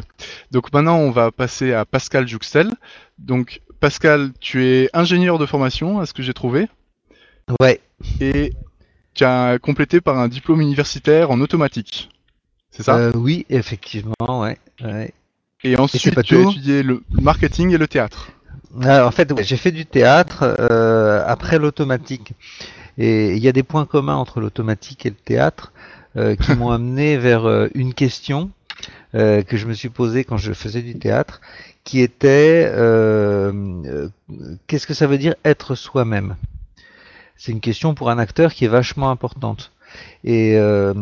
Donc 0.51 0.73
maintenant 0.73 0.97
on 0.97 1.11
va 1.11 1.31
passer 1.31 1.73
à 1.73 1.85
Pascal 1.85 2.27
Juxtel. 2.27 2.71
Donc 3.19 3.61
Pascal, 3.79 4.31
tu 4.39 4.65
es 4.65 4.89
ingénieur 4.93 5.37
de 5.37 5.45
formation, 5.45 5.99
à 5.99 6.05
ce 6.05 6.13
que 6.13 6.23
j'ai 6.23 6.33
trouvé. 6.33 6.67
Ouais. 7.59 7.79
Et 8.19 8.53
tu 9.13 9.23
as 9.23 9.59
complété 9.59 10.01
par 10.01 10.17
un 10.17 10.27
diplôme 10.27 10.61
universitaire 10.61 11.29
en 11.29 11.39
automatique. 11.39 12.09
C'est 12.71 12.83
ça? 12.83 12.97
Euh, 12.97 13.11
Oui, 13.15 13.45
effectivement, 13.49 14.41
ouais. 14.41 14.57
Et 15.63 15.77
ensuite 15.77 16.21
tu 16.23 16.35
as 16.37 16.41
étudié 16.41 16.83
le 16.83 17.03
marketing 17.09 17.71
et 17.73 17.77
le 17.77 17.87
théâtre. 17.87 18.31
en 18.75 19.11
fait, 19.11 19.31
j'ai 19.43 19.57
fait 19.57 19.71
du 19.71 19.85
théâtre 19.85 20.55
euh, 20.59 21.23
après 21.25 21.59
l'automatique. 21.59 22.33
Et 22.97 23.35
il 23.35 23.43
y 23.43 23.47
a 23.47 23.51
des 23.51 23.63
points 23.63 23.85
communs 23.85 24.15
entre 24.15 24.39
l'automatique 24.39 25.05
et 25.05 25.09
le 25.09 25.15
théâtre 25.15 25.71
euh, 26.17 26.35
qui 26.35 26.53
m'ont 26.55 26.71
amené 26.71 27.17
vers 27.17 27.45
euh, 27.45 27.67
une 27.73 27.93
question 27.93 28.51
euh, 29.15 29.43
que 29.43 29.57
je 29.57 29.67
me 29.67 29.73
suis 29.73 29.89
posée 29.89 30.23
quand 30.23 30.37
je 30.37 30.53
faisais 30.53 30.81
du 30.81 30.97
théâtre, 30.97 31.41
qui 31.83 32.01
était 32.01 32.71
qu'est-ce 34.67 34.87
que 34.87 34.93
ça 34.93 35.07
veut 35.07 35.17
dire 35.17 35.35
être 35.43 35.75
soi-même? 35.75 36.35
C'est 37.37 37.51
une 37.51 37.59
question 37.59 37.93
pour 37.93 38.09
un 38.09 38.17
acteur 38.17 38.53
qui 38.53 38.65
est 38.65 38.69
vachement 38.69 39.11
importante. 39.11 39.71
Et 40.23 40.57
euh, 40.57 40.93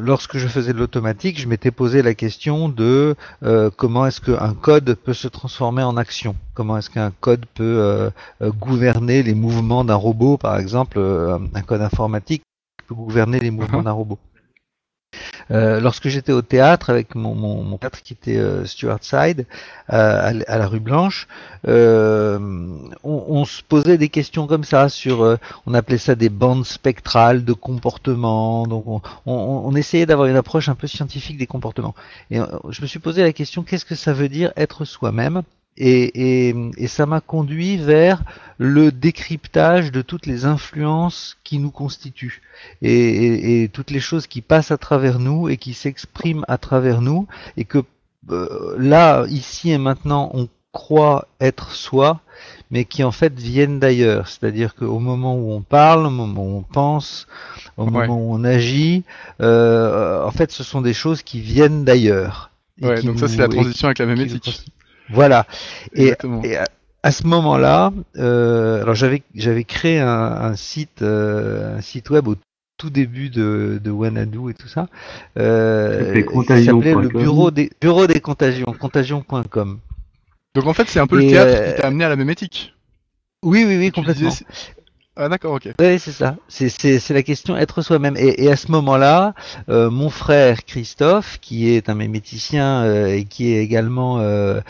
lorsque 0.00 0.38
je 0.38 0.46
faisais 0.46 0.72
de 0.72 0.78
l'automatique, 0.78 1.38
je 1.38 1.48
m'étais 1.48 1.70
posé 1.70 2.02
la 2.02 2.14
question 2.14 2.68
de 2.68 3.16
euh, 3.42 3.70
comment 3.76 4.06
est-ce 4.06 4.20
qu'un 4.20 4.54
code 4.54 4.94
peut 4.94 5.14
se 5.14 5.28
transformer 5.28 5.82
en 5.82 5.96
action? 5.96 6.36
Comment 6.54 6.78
est-ce 6.78 6.90
qu'un 6.90 7.12
code 7.20 7.46
peut 7.54 7.64
euh, 7.64 8.10
gouverner 8.60 9.22
les 9.22 9.34
mouvements 9.34 9.84
d'un 9.84 9.94
robot, 9.94 10.36
par 10.36 10.58
exemple, 10.58 10.98
un 10.98 11.62
code 11.62 11.82
informatique 11.82 12.42
peut 12.86 12.94
gouverner 12.94 13.38
les 13.38 13.50
mouvements 13.50 13.80
uh-huh. 13.80 13.84
d'un 13.84 13.92
robot? 13.92 14.18
Euh, 15.50 15.80
lorsque 15.80 16.08
j'étais 16.08 16.32
au 16.32 16.42
théâtre 16.42 16.90
avec 16.90 17.14
mon, 17.14 17.34
mon, 17.34 17.78
théâtre 17.78 18.02
qui 18.02 18.12
était 18.12 18.36
euh, 18.36 18.64
Stuart 18.64 19.02
Side 19.02 19.46
euh, 19.92 20.40
à, 20.46 20.58
la 20.58 20.66
rue 20.66 20.80
Blanche, 20.80 21.26
on, 21.64 23.44
se 23.44 23.62
posait 23.62 23.98
des 23.98 24.08
questions 24.08 24.46
comme 24.46 24.64
ça 24.64 24.88
sur, 24.88 25.38
on 25.66 25.74
appelait 25.74 25.98
ça 25.98 26.14
des 26.14 26.28
bandes 26.28 26.66
spectrales 26.66 27.44
de 27.44 27.52
comportement. 27.52 28.66
Donc 28.66 28.86
on, 28.86 29.00
on, 29.26 29.62
on 29.64 29.74
essayait 29.74 30.06
d'avoir 30.06 30.28
une 30.28 30.36
approche 30.36 30.68
un 30.68 30.74
peu 30.74 30.86
scientifique 30.86 31.38
des 31.38 31.46
comportements. 31.46 31.94
Et 32.30 32.38
je 32.68 32.82
me 32.82 32.86
suis 32.86 32.98
posé 32.98 33.22
la 33.22 33.32
question 33.32 33.62
qu'est-ce 33.62 33.84
que 33.84 33.94
ça 33.94 34.12
veut 34.12 34.28
dire 34.28 34.52
être 34.56 34.84
soi-même? 34.84 35.42
Et, 35.80 36.54
et, 36.76 36.86
ça 36.88 37.06
m'a 37.06 37.20
conduit 37.20 37.76
vers 37.76 38.22
le 38.58 38.90
décryptage 38.90 39.92
de 39.92 40.02
toutes 40.02 40.26
les 40.26 40.44
influences 40.44 41.36
qui 41.44 41.58
nous 41.58 41.70
constituent 41.70 42.42
et, 42.82 43.62
et 43.62 43.68
toutes 43.68 43.90
les 43.90 44.00
choses 44.00 44.26
qui 44.26 44.40
passent 44.40 44.72
à 44.72 44.78
travers 44.78 45.20
nous 45.20 45.48
et 45.48 45.56
qui 45.56 45.74
s'expriment 45.74 46.44
à 46.48 46.58
travers 46.58 47.00
nous 47.00 47.28
et 47.56 47.64
que 47.64 47.84
euh, 48.30 48.76
là, 48.78 49.24
ici 49.28 49.70
et 49.70 49.78
maintenant, 49.78 50.30
on 50.34 50.48
croit 50.72 51.28
être 51.40 51.72
soi, 51.72 52.20
mais 52.70 52.84
qui 52.84 53.02
en 53.02 53.12
fait 53.12 53.38
viennent 53.38 53.78
d'ailleurs. 53.78 54.28
C'est-à-dire 54.28 54.74
qu'au 54.74 54.98
moment 54.98 55.36
où 55.36 55.52
on 55.52 55.62
parle, 55.62 56.06
au 56.06 56.10
moment 56.10 56.44
où 56.44 56.58
on 56.58 56.62
pense, 56.62 57.26
au 57.76 57.86
moment 57.86 58.18
où 58.18 58.34
on 58.34 58.44
agit, 58.44 59.04
euh, 59.40 60.24
en 60.24 60.30
fait, 60.30 60.52
ce 60.52 60.62
sont 60.62 60.80
des 60.80 60.94
choses 60.94 61.22
qui 61.22 61.40
viennent 61.40 61.84
d'ailleurs. 61.84 62.50
Ouais, 62.80 63.02
donc 63.02 63.18
ça 63.18 63.26
c'est 63.26 63.38
la 63.38 63.48
transition 63.48 63.88
avec 63.88 63.98
la 63.98 64.06
mémétique. 64.06 64.66
Voilà. 65.10 65.46
Et, 65.94 66.14
à, 67.02 67.12
ce 67.12 67.26
moment-là, 67.26 67.92
euh, 68.16 68.82
alors 68.82 68.94
j'avais 68.94 69.22
j'avais 69.34 69.64
créé 69.64 69.98
un, 70.00 70.08
un 70.08 70.56
site 70.56 71.02
un 71.02 71.80
site 71.80 72.10
web 72.10 72.28
au 72.28 72.34
tout 72.78 72.90
début 72.90 73.28
de, 73.28 73.80
de 73.82 73.90
Wanadu 73.90 74.50
et 74.50 74.54
tout 74.54 74.68
ça. 74.68 74.88
Euh, 75.36 76.22
il 76.48 76.64
s'appelait 76.64 76.94
le 76.94 77.08
bureau 77.08 77.50
des, 77.50 77.70
bureau 77.80 78.06
des 78.06 78.20
contagions, 78.20 78.72
contagion.com. 78.72 79.80
Donc 80.54 80.66
en 80.66 80.72
fait, 80.72 80.88
c'est 80.88 81.00
un 81.00 81.06
peu 81.06 81.16
le 81.16 81.28
théâtre 81.28 81.74
qui 81.74 81.80
t'a 81.80 81.88
amené 81.88 82.04
à 82.04 82.08
la 82.08 82.16
mémétique. 82.16 82.74
Oui, 83.42 83.64
oui, 83.66 83.76
oui, 83.76 83.90
complètement. 83.90 84.30
Ah 85.20 85.28
d'accord, 85.28 85.54
ok. 85.54 85.70
Oui, 85.80 85.98
c'est 85.98 86.12
ça. 86.12 86.36
C'est 86.48 87.10
la 87.10 87.24
question 87.24 87.56
être 87.56 87.82
soi-même. 87.82 88.16
Et, 88.16 88.44
et, 88.44 88.52
à 88.52 88.56
ce 88.56 88.70
moment-là, 88.70 89.34
euh, 89.68 89.90
mon 89.90 90.10
frère 90.10 90.64
Christophe, 90.64 91.38
qui 91.40 91.70
est 91.70 91.88
un 91.88 91.94
méméticien 91.94 92.84
euh, 92.84 93.08
et 93.08 93.24
qui 93.24 93.52
est 93.52 93.62
également 93.62 94.20
euh, 94.20 94.60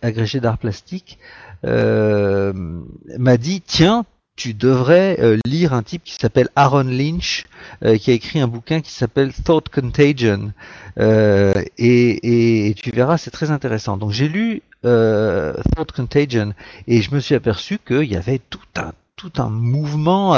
agrégé 0.00 0.40
d'art 0.40 0.56
plastique, 0.56 1.18
m'a 1.62 3.36
dit 3.36 3.60
tiens, 3.60 4.06
tu 4.36 4.54
devrais 4.54 5.18
euh, 5.20 5.38
lire 5.46 5.72
un 5.72 5.82
type 5.82 6.04
qui 6.04 6.14
s'appelle 6.14 6.48
Aaron 6.56 6.84
Lynch, 6.84 7.44
euh, 7.84 7.96
qui 7.96 8.10
a 8.10 8.14
écrit 8.14 8.38
un 8.38 8.46
bouquin 8.46 8.80
qui 8.80 8.92
s'appelle 8.92 9.32
Thought 9.32 9.70
Contagion. 9.70 10.52
Euh, 10.98 11.54
et, 11.78 12.68
et, 12.68 12.74
tu 12.74 12.90
verras, 12.90 13.18
c'est 13.18 13.30
très 13.30 13.50
intéressant. 13.50 13.96
Donc 13.96 14.12
j'ai 14.12 14.28
lu 14.28 14.62
Thought 14.82 15.90
Contagion 15.92 16.52
et 16.86 17.02
je 17.02 17.12
me 17.12 17.18
suis 17.18 17.34
aperçu 17.34 17.78
qu'il 17.78 18.04
y 18.04 18.16
avait 18.16 18.38
tout 18.38 18.60
un 18.76 18.92
tout 19.16 19.32
un 19.38 19.48
mouvement 19.48 20.32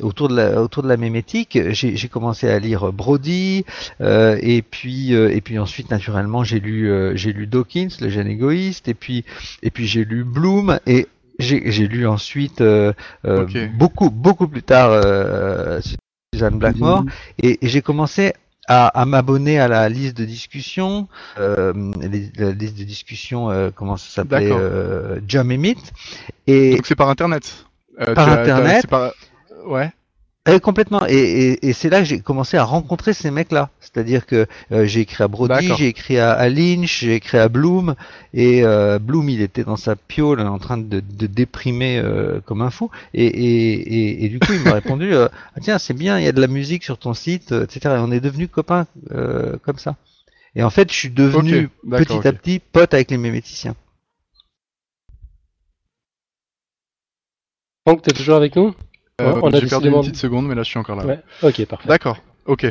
autour 0.00 0.28
de 0.28 0.36
la 0.36 0.62
autour 0.62 0.82
de 0.82 0.88
la 0.88 0.96
mémétique. 0.96 1.58
J'ai 1.70 2.08
commencé 2.08 2.48
à 2.48 2.58
lire 2.58 2.92
Brody 2.92 3.64
et 4.00 4.62
puis 4.62 5.12
et 5.12 5.40
puis 5.40 5.58
ensuite 5.58 5.90
naturellement 5.90 6.44
j'ai 6.44 6.60
lu 6.60 6.90
j'ai 7.16 7.32
lu 7.32 7.46
Dawkins, 7.46 7.88
le 8.00 8.08
gène 8.08 8.28
égoïste 8.28 8.88
et 8.88 8.94
puis 8.94 9.24
et 9.62 9.70
puis 9.70 9.86
j'ai 9.86 10.04
lu 10.04 10.24
Bloom 10.24 10.78
et 10.86 11.06
j'ai 11.38 11.88
lu 11.88 12.06
ensuite 12.06 12.60
euh, 12.60 12.92
euh, 13.24 13.46
beaucoup 13.74 14.10
beaucoup 14.10 14.48
plus 14.48 14.62
tard 14.62 14.90
euh, 14.90 15.80
Suzanne 16.34 16.58
Blackmore 16.58 17.04
et, 17.42 17.58
j'ai 17.62 17.82
commencé 17.82 18.32
à, 18.68 18.86
à 18.88 19.04
m'abonner 19.04 19.58
à 19.58 19.66
la 19.66 19.88
liste 19.88 20.16
de 20.16 20.24
discussion, 20.24 21.08
la 21.36 21.72
liste 21.72 22.78
de 22.78 22.84
discussion, 22.84 23.72
comment 23.74 23.96
ça 23.96 24.08
s'appelait, 24.08 24.52
euh, 24.52 25.20
Jam 25.26 25.50
Et 26.46 26.76
donc 26.76 26.86
c'est 26.86 26.94
par 26.94 27.08
internet. 27.08 27.66
Par 27.98 28.28
internet. 28.28 28.86
Ouais. 29.66 29.90
Euh, 30.48 30.58
complètement. 30.58 31.06
Et, 31.08 31.68
et, 31.68 31.72
c'est 31.72 31.88
là 31.88 32.00
que 32.00 32.04
j'ai 32.04 32.18
commencé 32.18 32.56
à 32.56 32.64
rencontrer 32.64 33.12
ces 33.12 33.30
mecs-là. 33.30 33.70
C'est-à-dire 33.78 34.26
que 34.26 34.46
euh, 34.72 34.86
j'ai 34.86 35.00
écrit 35.00 35.22
à 35.22 35.28
Brody, 35.28 35.72
j'ai 35.78 35.86
écrit 35.86 36.18
à, 36.18 36.48
Lynch, 36.48 37.00
j'ai 37.00 37.14
écrit 37.14 37.38
à 37.38 37.48
Bloom. 37.48 37.94
Et 38.34 38.64
euh, 38.64 38.98
Bloom, 38.98 39.28
il 39.28 39.40
était 39.40 39.62
dans 39.62 39.76
sa 39.76 39.94
piole 39.94 40.40
en 40.40 40.58
train 40.58 40.78
de, 40.78 41.00
de 41.00 41.26
déprimer 41.28 41.98
euh, 41.98 42.40
comme 42.44 42.60
un 42.60 42.70
fou. 42.70 42.90
Et, 43.14 43.24
et, 43.24 44.24
et, 44.24 44.28
du 44.28 44.40
coup, 44.40 44.52
il 44.52 44.62
m'a 44.62 44.72
répondu 44.72 45.14
ah, 45.14 45.30
Tiens, 45.60 45.78
c'est 45.78 45.94
bien, 45.94 46.18
il 46.18 46.24
y 46.24 46.28
a 46.28 46.32
de 46.32 46.40
la 46.40 46.48
musique 46.48 46.82
sur 46.82 46.98
ton 46.98 47.14
site, 47.14 47.52
etc. 47.52 47.80
Et 47.84 47.98
on 48.00 48.10
est 48.10 48.20
devenus 48.20 48.48
copains 48.50 48.86
comme 49.62 49.78
ça. 49.78 49.94
Et 50.56 50.64
en 50.64 50.70
fait, 50.70 50.90
je 50.90 50.96
suis 50.96 51.10
devenu 51.10 51.68
petit 51.88 52.26
à 52.26 52.32
petit 52.32 52.58
pote 52.58 52.94
avec 52.94 53.12
les 53.12 53.16
méméticiens. 53.16 53.76
Franck, 57.86 58.02
t'es 58.02 58.12
toujours 58.12 58.36
avec 58.36 58.54
nous? 58.54 58.74
Euh, 59.20 59.34
on 59.42 59.52
a 59.52 59.60
J'ai 59.60 59.66
perdu 59.66 59.88
une 59.88 60.00
petite 60.00 60.16
seconde, 60.16 60.46
mais 60.46 60.54
là 60.54 60.62
je 60.62 60.68
suis 60.68 60.78
encore 60.78 60.96
là. 60.96 61.04
Ouais. 61.04 61.20
Ok, 61.42 61.64
parfait. 61.66 61.88
D'accord. 61.88 62.18
Ok. 62.46 62.66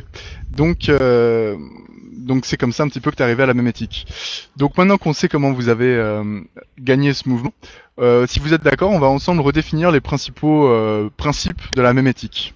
Donc, 0.50 0.90
euh, 0.90 1.58
donc 2.18 2.46
c'est 2.46 2.58
comme 2.58 2.72
ça 2.72 2.84
un 2.84 2.88
petit 2.88 3.00
peu 3.00 3.12
que 3.12 3.16
tu 3.16 3.22
es 3.22 3.26
arrivé 3.26 3.44
à 3.44 3.46
la 3.46 3.54
mémétique. 3.54 4.08
Donc 4.58 4.78
maintenant 4.78 4.98
qu'on 4.98 5.14
sait 5.14 5.28
comment 5.28 5.52
vous 5.52 5.70
avez 5.70 5.94
euh, 5.94 6.42
gagné 6.80 7.14
ce 7.14 7.28
mouvement, 7.28 7.54
euh, 8.00 8.26
si 8.28 8.40
vous 8.40 8.54
êtes 8.54 8.64
d'accord, 8.64 8.92
on 8.92 9.00
va 9.00 9.08
ensemble 9.08 9.42
redéfinir 9.42 9.92
les 9.92 10.02
principaux 10.02 10.68
euh, 10.68 11.10
principes 11.18 11.62
de 11.76 11.82
la 11.82 11.94
mémétique. 11.94 12.54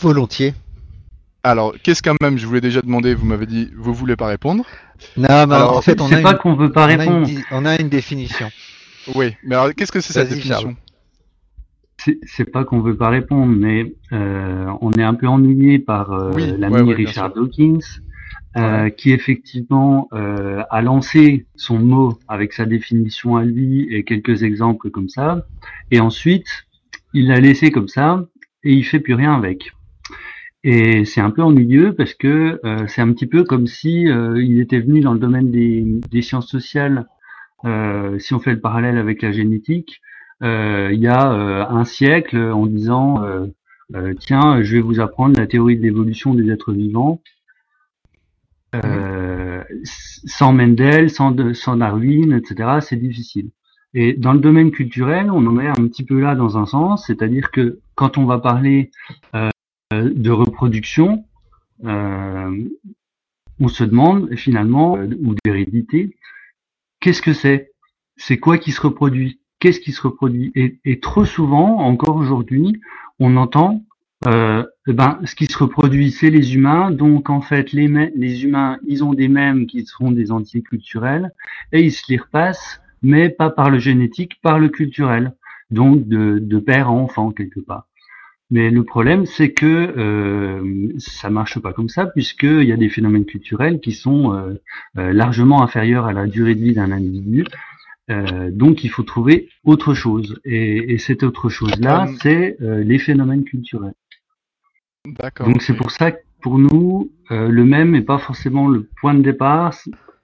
Volontiers. 0.00 0.54
Alors, 1.42 1.74
qu'est-ce 1.82 2.02
quand 2.02 2.16
même 2.20 2.36
Je 2.36 2.46
voulais 2.46 2.60
déjà 2.60 2.82
demander. 2.82 3.14
Vous 3.14 3.24
m'avez 3.24 3.46
dit, 3.46 3.70
vous 3.74 3.94
voulez 3.94 4.16
pas 4.16 4.26
répondre. 4.26 4.64
Non, 5.16 5.46
mais 5.46 5.56
en 5.56 5.80
fait, 5.80 6.00
on 6.02 6.12
a 6.12 6.20
pas 6.20 6.34
qu'on 6.34 6.54
veut 6.54 6.70
pas 6.70 6.84
répondre. 6.84 7.26
On 7.50 7.64
a, 7.64 7.80
une... 7.80 7.88
définition. 7.88 8.50
Oui, 9.14 9.34
mais 9.42 9.54
alors, 9.54 9.74
qu'est-ce 9.74 9.92
que 9.92 10.02
c'est 10.02 10.12
cette 10.12 10.28
définition? 10.28 10.76
C'est 12.22 12.50
pas 12.50 12.64
qu'on 12.64 12.80
veut 12.80 12.96
pas 12.96 13.08
répondre, 13.08 13.54
mais 13.54 13.94
euh, 14.12 14.66
on 14.80 14.92
est 14.92 15.02
un 15.02 15.14
peu 15.14 15.26
ennuyé 15.26 15.78
par 15.78 16.12
euh, 16.12 16.32
l'ami 16.58 16.92
Richard 16.94 17.34
Dawkins, 17.34 17.78
euh, 18.56 18.90
qui 18.90 19.12
effectivement 19.12 20.08
a 20.12 20.82
lancé 20.82 21.46
son 21.56 21.78
mot 21.78 22.18
avec 22.28 22.52
sa 22.52 22.66
définition 22.66 23.36
à 23.36 23.44
lui 23.44 23.86
et 23.90 24.04
quelques 24.04 24.42
exemples 24.42 24.90
comme 24.90 25.08
ça, 25.08 25.46
et 25.90 26.00
ensuite 26.00 26.66
il 27.12 27.28
l'a 27.28 27.40
laissé 27.40 27.70
comme 27.70 27.88
ça 27.88 28.24
et 28.64 28.72
il 28.72 28.84
fait 28.84 29.00
plus 29.00 29.14
rien 29.14 29.34
avec. 29.34 29.72
Et 30.62 31.04
c'est 31.06 31.22
un 31.22 31.30
peu 31.30 31.42
ennuyeux 31.42 31.94
parce 31.94 32.12
que 32.14 32.60
c'est 32.86 33.00
un 33.00 33.12
petit 33.12 33.26
peu 33.26 33.44
comme 33.44 33.66
si 33.66 34.02
il 34.02 34.60
était 34.60 34.80
venu 34.80 35.00
dans 35.00 35.14
le 35.14 35.18
domaine 35.18 35.50
des, 35.50 35.84
des 36.10 36.22
sciences 36.22 36.48
sociales. 36.48 37.06
si 38.18 38.34
on 38.34 38.40
fait 38.40 38.52
le 38.52 38.60
parallèle 38.60 38.98
avec 38.98 39.22
la 39.22 39.32
génétique, 39.32 40.00
il 40.42 41.00
y 41.00 41.06
a 41.06 41.32
euh, 41.32 41.66
un 41.68 41.84
siècle 41.84 42.36
en 42.38 42.66
disant 42.66 43.22
euh, 43.94 44.14
tiens, 44.18 44.62
je 44.62 44.76
vais 44.76 44.80
vous 44.80 45.00
apprendre 45.00 45.38
la 45.38 45.46
théorie 45.46 45.76
de 45.76 45.82
l'évolution 45.82 46.34
des 46.34 46.50
êtres 46.50 46.72
vivants. 46.72 47.22
sans 50.26 50.52
Mendel, 50.52 51.10
sans, 51.10 51.54
sans 51.54 51.76
Darwin, 51.76 52.32
etc., 52.32 52.78
c'est 52.80 52.96
difficile. 52.96 53.50
Et 53.94 54.12
dans 54.12 54.32
le 54.32 54.38
domaine 54.38 54.70
culturel, 54.70 55.30
on 55.30 55.46
en 55.46 55.58
est 55.58 55.66
un 55.66 55.88
petit 55.88 56.04
peu 56.04 56.20
là 56.20 56.36
dans 56.36 56.56
un 56.56 56.66
sens, 56.66 57.06
c'est-à-dire 57.06 57.50
que 57.50 57.80
quand 57.96 58.18
on 58.18 58.24
va 58.24 58.38
parler 58.38 58.90
euh, 59.34 59.50
de 59.92 60.30
reproduction, 60.30 61.24
euh, 61.84 62.68
on 63.58 63.68
se 63.68 63.82
demande 63.82 64.34
finalement, 64.36 64.94
ou 64.94 65.34
d'hérédité, 65.44 66.16
qu'est-ce 67.00 67.22
que 67.22 67.32
c'est? 67.32 67.72
C'est 68.16 68.38
quoi 68.38 68.58
qui 68.58 68.70
se 68.70 68.80
reproduit? 68.80 69.40
Qu'est-ce 69.60 69.80
qui 69.80 69.92
se 69.92 70.02
reproduit 70.02 70.52
et, 70.54 71.00
trop 71.00 71.24
souvent, 71.24 71.78
encore 71.78 72.16
aujourd'hui, 72.16 72.80
on 73.18 73.36
entend 73.36 73.84
euh, 74.26 74.64
eh 74.86 74.92
ben, 74.92 75.18
ce 75.24 75.34
qui 75.34 75.46
se 75.46 75.56
reproduit, 75.56 76.10
c'est 76.10 76.30
les 76.30 76.54
humains. 76.54 76.90
Donc, 76.90 77.30
en 77.30 77.40
fait, 77.40 77.72
les, 77.72 77.88
les 78.14 78.44
humains, 78.44 78.78
ils 78.86 79.02
ont 79.04 79.14
des 79.14 79.28
mêmes 79.28 79.66
qui 79.66 79.86
seront 79.86 80.10
des 80.10 80.30
entiers 80.30 80.62
culturels 80.62 81.32
et 81.72 81.82
ils 81.82 81.92
se 81.92 82.02
les 82.10 82.18
repassent, 82.18 82.82
mais 83.02 83.30
pas 83.30 83.50
par 83.50 83.70
le 83.70 83.78
génétique, 83.78 84.40
par 84.42 84.58
le 84.58 84.68
culturel. 84.68 85.34
Donc, 85.70 86.08
de, 86.08 86.38
de 86.38 86.58
père 86.58 86.88
à 86.88 86.90
enfant, 86.90 87.30
quelque 87.30 87.60
part. 87.60 87.86
Mais 88.50 88.70
le 88.70 88.82
problème, 88.82 89.26
c'est 89.26 89.52
que 89.52 89.66
euh, 89.66 90.92
ça 90.98 91.30
marche 91.30 91.60
pas 91.60 91.72
comme 91.72 91.88
ça, 91.88 92.06
puisqu'il 92.06 92.64
y 92.64 92.72
a 92.72 92.76
des 92.76 92.88
phénomènes 92.88 93.24
culturels 93.24 93.80
qui 93.80 93.92
sont 93.92 94.34
euh, 94.34 94.54
euh, 94.98 95.12
largement 95.12 95.62
inférieurs 95.62 96.06
à 96.06 96.12
la 96.12 96.26
durée 96.26 96.56
de 96.56 96.64
vie 96.64 96.74
d'un 96.74 96.90
individu. 96.90 97.44
Euh, 98.10 98.50
donc 98.50 98.82
il 98.84 98.90
faut 98.90 99.02
trouver 99.02 99.48
autre 99.64 99.94
chose. 99.94 100.40
Et, 100.44 100.92
et 100.92 100.98
cette 100.98 101.22
autre 101.22 101.48
chose-là, 101.48 102.06
euh, 102.06 102.12
c'est 102.22 102.56
euh, 102.60 102.82
les 102.82 102.98
phénomènes 102.98 103.44
culturels. 103.44 103.94
D'accord. 105.06 105.46
Donc 105.46 105.62
c'est 105.62 105.74
pour 105.74 105.90
ça 105.90 106.12
que 106.12 106.18
pour 106.42 106.58
nous, 106.58 107.12
le 107.28 107.64
même 107.64 107.90
n'est 107.90 108.00
pas 108.00 108.18
forcément 108.18 108.66
le 108.66 108.88
point 109.00 109.12
de 109.12 109.20
départ. 109.20 109.74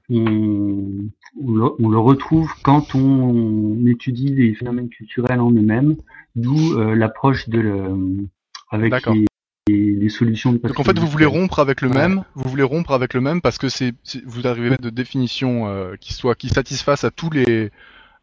On, 0.08 1.10
on, 1.38 1.88
le, 1.90 1.98
retrouve 1.98 2.50
quand 2.62 2.94
on, 2.94 3.84
étudie 3.86 4.28
les 4.28 4.54
phénomènes 4.54 4.88
culturels 4.88 5.40
en 5.40 5.50
eux-mêmes, 5.50 5.96
d'où 6.36 6.74
l'approche 6.94 7.50
de 7.50 7.60
le, 7.60 8.28
avec 8.70 9.04
les, 9.06 9.26
les 9.68 10.08
solutions 10.08 10.52
de 10.52 10.58
Donc 10.58 10.78
en 10.78 10.84
fait, 10.84 10.98
vous 10.98 11.08
voulez 11.08 11.26
rompre 11.26 11.58
avec 11.58 11.80
le 11.80 11.88
même, 11.88 12.22
vous 12.34 12.48
voulez 12.48 12.62
rompre 12.62 12.92
avec 12.92 13.14
le 13.14 13.20
même 13.20 13.40
parce 13.40 13.58
que 13.58 13.68
c'est 13.68 13.94
vous 14.24 14.46
arrivez 14.46 14.68
à 14.68 14.70
mettre 14.70 14.82
de 14.82 14.90
définition 14.90 15.66
euh, 15.66 15.94
qui 16.00 16.12
soit 16.12 16.34
qui 16.34 16.48
satisfasse 16.48 17.04
à 17.04 17.10
tous 17.10 17.30
les 17.30 17.70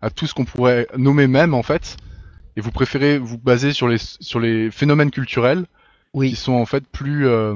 à 0.02 0.10
tout 0.10 0.26
ce 0.26 0.34
qu'on 0.34 0.46
pourrait 0.46 0.88
nommer 0.98 1.28
même 1.28 1.54
en 1.54 1.64
fait, 1.64 1.98
et 2.56 2.62
vous 2.62 2.72
préférez 2.72 3.18
vous 3.18 3.38
baser 3.38 3.74
sur 3.74 3.88
les 3.88 3.98
sur 3.98 4.40
les 4.40 4.72
phénomènes 4.72 5.12
culturels 5.12 5.66
oui. 6.14 6.30
qui 6.30 6.36
sont 6.38 6.54
en 6.54 6.66
fait 6.66 6.86
plus 6.88 7.28
euh, 7.28 7.54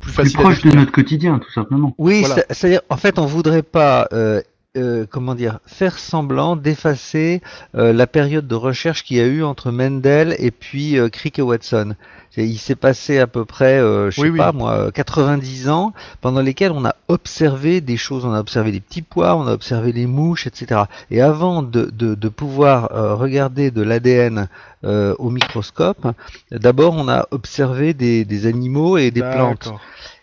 plus, 0.00 0.12
plus 0.12 0.32
proches 0.32 0.62
de 0.62 0.74
notre 0.74 0.92
quotidien 0.92 1.38
tout 1.38 1.52
simplement. 1.52 1.94
Oui, 1.98 2.24
c'est-à-dire 2.50 2.80
en 2.88 2.96
fait 2.96 3.18
on 3.18 3.26
voudrait 3.26 3.62
pas 3.62 4.08
euh, 4.12 4.42
euh, 4.76 5.06
comment 5.10 5.34
dire, 5.34 5.60
faire 5.64 5.98
semblant 5.98 6.54
d'effacer 6.54 7.40
euh, 7.74 7.94
la 7.94 8.06
période 8.06 8.46
de 8.46 8.54
recherche 8.54 9.02
qu'il 9.02 9.16
y 9.16 9.20
a 9.20 9.24
eu 9.24 9.42
entre 9.42 9.70
Mendel 9.70 10.36
et 10.38 10.50
puis 10.50 10.98
euh, 10.98 11.08
Crick 11.08 11.38
et 11.38 11.42
Watson. 11.42 11.94
Il 12.36 12.58
s'est 12.58 12.76
passé 12.76 13.18
à 13.18 13.26
peu 13.26 13.46
près, 13.46 13.80
je 13.80 14.10
sais 14.14 14.30
pas 14.30 14.52
moi, 14.52 14.92
90 14.92 15.70
ans 15.70 15.92
pendant 16.20 16.40
lesquels 16.40 16.70
on 16.70 16.84
a 16.84 16.94
observé 17.08 17.80
des 17.80 17.96
choses, 17.96 18.24
on 18.24 18.32
a 18.32 18.38
observé 18.38 18.70
des 18.70 18.78
petits 18.78 19.02
pois, 19.02 19.34
on 19.34 19.48
a 19.48 19.52
observé 19.52 19.90
les 19.90 20.06
mouches, 20.06 20.46
etc. 20.46 20.82
Et 21.10 21.20
avant 21.20 21.62
de, 21.62 21.86
de, 21.86 22.14
de 22.14 22.28
pouvoir 22.28 22.90
regarder 23.18 23.72
de 23.72 23.82
l'ADN 23.82 24.46
au 24.84 25.30
microscope, 25.30 26.06
d'abord 26.52 26.94
on 26.94 27.08
a 27.08 27.26
observé 27.32 27.92
des, 27.92 28.24
des 28.24 28.46
animaux 28.46 28.98
et 28.98 29.10
des 29.10 29.22
plantes. 29.22 29.72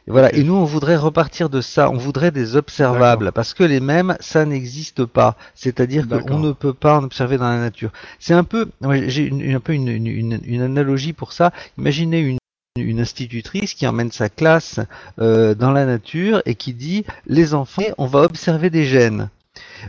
Et 0.08 0.12
voilà. 0.12 0.34
Et 0.36 0.44
nous, 0.44 0.54
on 0.54 0.66
voudrait 0.66 0.98
repartir 0.98 1.50
de 1.50 1.62
ça. 1.62 1.90
On 1.90 1.98
voudrait 1.98 2.32
des 2.32 2.56
observables 2.56 3.32
parce 3.32 3.54
que 3.54 3.64
les 3.64 3.80
mêmes, 3.80 4.16
ça 4.20 4.46
n'existe 4.46 5.06
pas. 5.06 5.36
C'est-à-dire 5.56 6.08
qu'on 6.08 6.40
ne 6.40 6.52
peut 6.52 6.74
pas 6.74 6.98
en 7.00 7.04
observer 7.04 7.38
dans 7.38 7.50
la 7.50 7.60
nature. 7.60 7.92
C'est 8.20 8.34
un 8.34 8.44
peu, 8.44 8.70
j'ai 9.08 9.32
un 9.54 9.60
peu 9.60 9.74
une, 9.74 9.88
une, 9.88 10.40
une, 10.46 10.62
analogie 10.62 11.14
pour 11.14 11.34
ça. 11.34 11.52
Imaginez 11.78 12.20
une 12.20 12.38
une 12.78 13.00
institutrice 13.00 13.74
qui 13.74 13.88
emmène 13.88 14.12
sa 14.12 14.28
classe 14.28 14.82
euh, 15.20 15.56
dans 15.56 15.72
la 15.72 15.86
nature 15.86 16.42
et 16.46 16.56
qui 16.56 16.74
dit 16.74 17.06
les 17.26 17.54
enfants 17.54 17.84
on 17.98 18.06
va 18.06 18.20
observer 18.24 18.70
des 18.70 18.84
gènes 18.84 19.30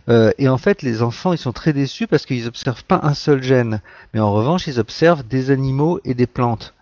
euh, 0.09 0.31
et 0.39 0.49
en 0.49 0.57
fait 0.57 0.83
les 0.83 1.03
enfants 1.03 1.33
ils 1.33 1.39
sont 1.39 1.51
très 1.51 1.73
déçus 1.73 2.07
parce 2.07 2.25
qu'ils 2.27 2.47
observent 2.47 2.85
pas 2.85 3.01
un 3.03 3.15
seul 3.15 3.43
gène 3.43 3.81
mais 4.15 4.21
en 4.21 4.33
revanche 4.33 4.69
ils 4.69 4.79
observent 4.79 5.27
des 5.27 5.51
animaux 5.51 5.99
et 6.05 6.15
des 6.15 6.29
plantes 6.29 6.76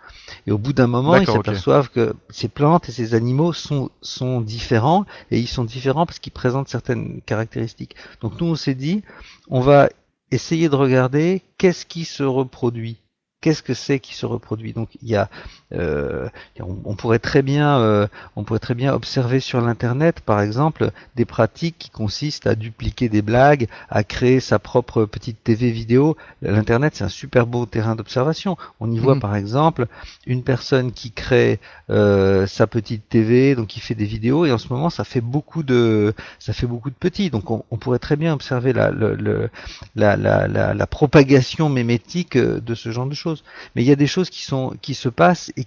et 0.46 0.52
au 0.52 0.58
bout 0.58 0.72
d'un 0.72 0.86
moment, 0.86 1.16
ils 1.16 1.26
s'aperçoivent 1.26 1.90
que 1.90 2.14
ces 2.30 2.48
plantes 2.48 2.88
et 2.88 2.92
ces 2.92 3.14
animaux 3.14 3.52
sont, 3.52 3.90
sont 4.02 4.40
différents, 4.40 5.06
et 5.30 5.38
ils 5.38 5.48
sont 5.48 5.64
différents 5.64 6.06
parce 6.06 6.18
qu'ils 6.18 6.32
présentent 6.32 6.68
certaines 6.68 7.20
caractéristiques. 7.22 7.96
Donc 8.20 8.40
nous, 8.40 8.46
on 8.46 8.56
s'est 8.56 8.74
dit, 8.74 9.02
on 9.48 9.60
va 9.60 9.88
essayer 10.30 10.68
de 10.68 10.76
regarder 10.76 11.42
qu'est-ce 11.58 11.86
qui 11.86 12.04
se 12.04 12.22
reproduit 12.22 12.98
qu'est-ce 13.44 13.62
que 13.62 13.74
c'est 13.74 13.98
qui 13.98 14.14
se 14.14 14.24
reproduit? 14.24 14.72
Donc 14.72 14.88
il 15.02 15.10
y 15.10 15.16
a, 15.16 15.28
euh, 15.74 16.30
on, 16.58 16.94
pourrait 16.94 17.18
très 17.18 17.42
bien, 17.42 17.78
euh, 17.78 18.06
on 18.36 18.42
pourrait 18.42 18.58
très 18.58 18.72
bien 18.72 18.94
observer 18.94 19.38
sur 19.38 19.60
l'internet, 19.60 20.20
par 20.20 20.40
exemple, 20.40 20.92
des 21.14 21.26
pratiques 21.26 21.76
qui 21.78 21.90
consistent 21.90 22.46
à 22.46 22.54
dupliquer 22.54 23.10
des 23.10 23.20
blagues, 23.20 23.66
à 23.90 24.02
créer 24.02 24.40
sa 24.40 24.58
propre 24.58 25.04
petite 25.04 25.44
TV 25.44 25.72
vidéo. 25.72 26.16
L'internet 26.40 26.94
c'est 26.96 27.04
un 27.04 27.10
super 27.10 27.46
beau 27.46 27.66
terrain 27.66 27.96
d'observation. 27.96 28.56
On 28.80 28.90
y 28.90 28.98
voit 28.98 29.16
mhm. 29.16 29.20
par 29.20 29.36
exemple 29.36 29.88
une 30.26 30.42
personne 30.42 30.92
qui 30.92 31.10
crée 31.10 31.60
euh, 31.90 32.46
sa 32.46 32.66
petite 32.66 33.10
TV, 33.10 33.56
donc 33.56 33.66
qui 33.66 33.80
fait 33.80 33.94
des 33.94 34.06
vidéos, 34.06 34.46
et 34.46 34.52
en 34.52 34.58
ce 34.58 34.72
moment 34.72 34.88
ça 34.88 35.04
fait 35.04 35.20
beaucoup 35.20 35.62
de, 35.62 36.14
ça 36.38 36.54
fait 36.54 36.66
beaucoup 36.66 36.88
de 36.88 36.94
petits. 36.94 37.28
Donc 37.28 37.50
on, 37.50 37.76
pourrait 37.76 37.98
très 37.98 38.16
bien 38.16 38.32
observer 38.32 38.72
la, 38.72 38.90
la, 38.90 40.16
la, 40.16 40.72
la 40.72 40.86
propagation 40.86 41.68
mémétique 41.68 42.38
de 42.38 42.74
ce 42.74 42.90
genre 42.90 43.04
de 43.04 43.14
choses. 43.14 43.33
Mais 43.74 43.82
il 43.82 43.86
y 43.86 43.92
a 43.92 43.96
des 43.96 44.06
choses 44.06 44.30
qui 44.30 44.42
sont 44.42 44.76
qui 44.80 44.94
se 44.94 45.08
passent 45.08 45.52
et 45.56 45.64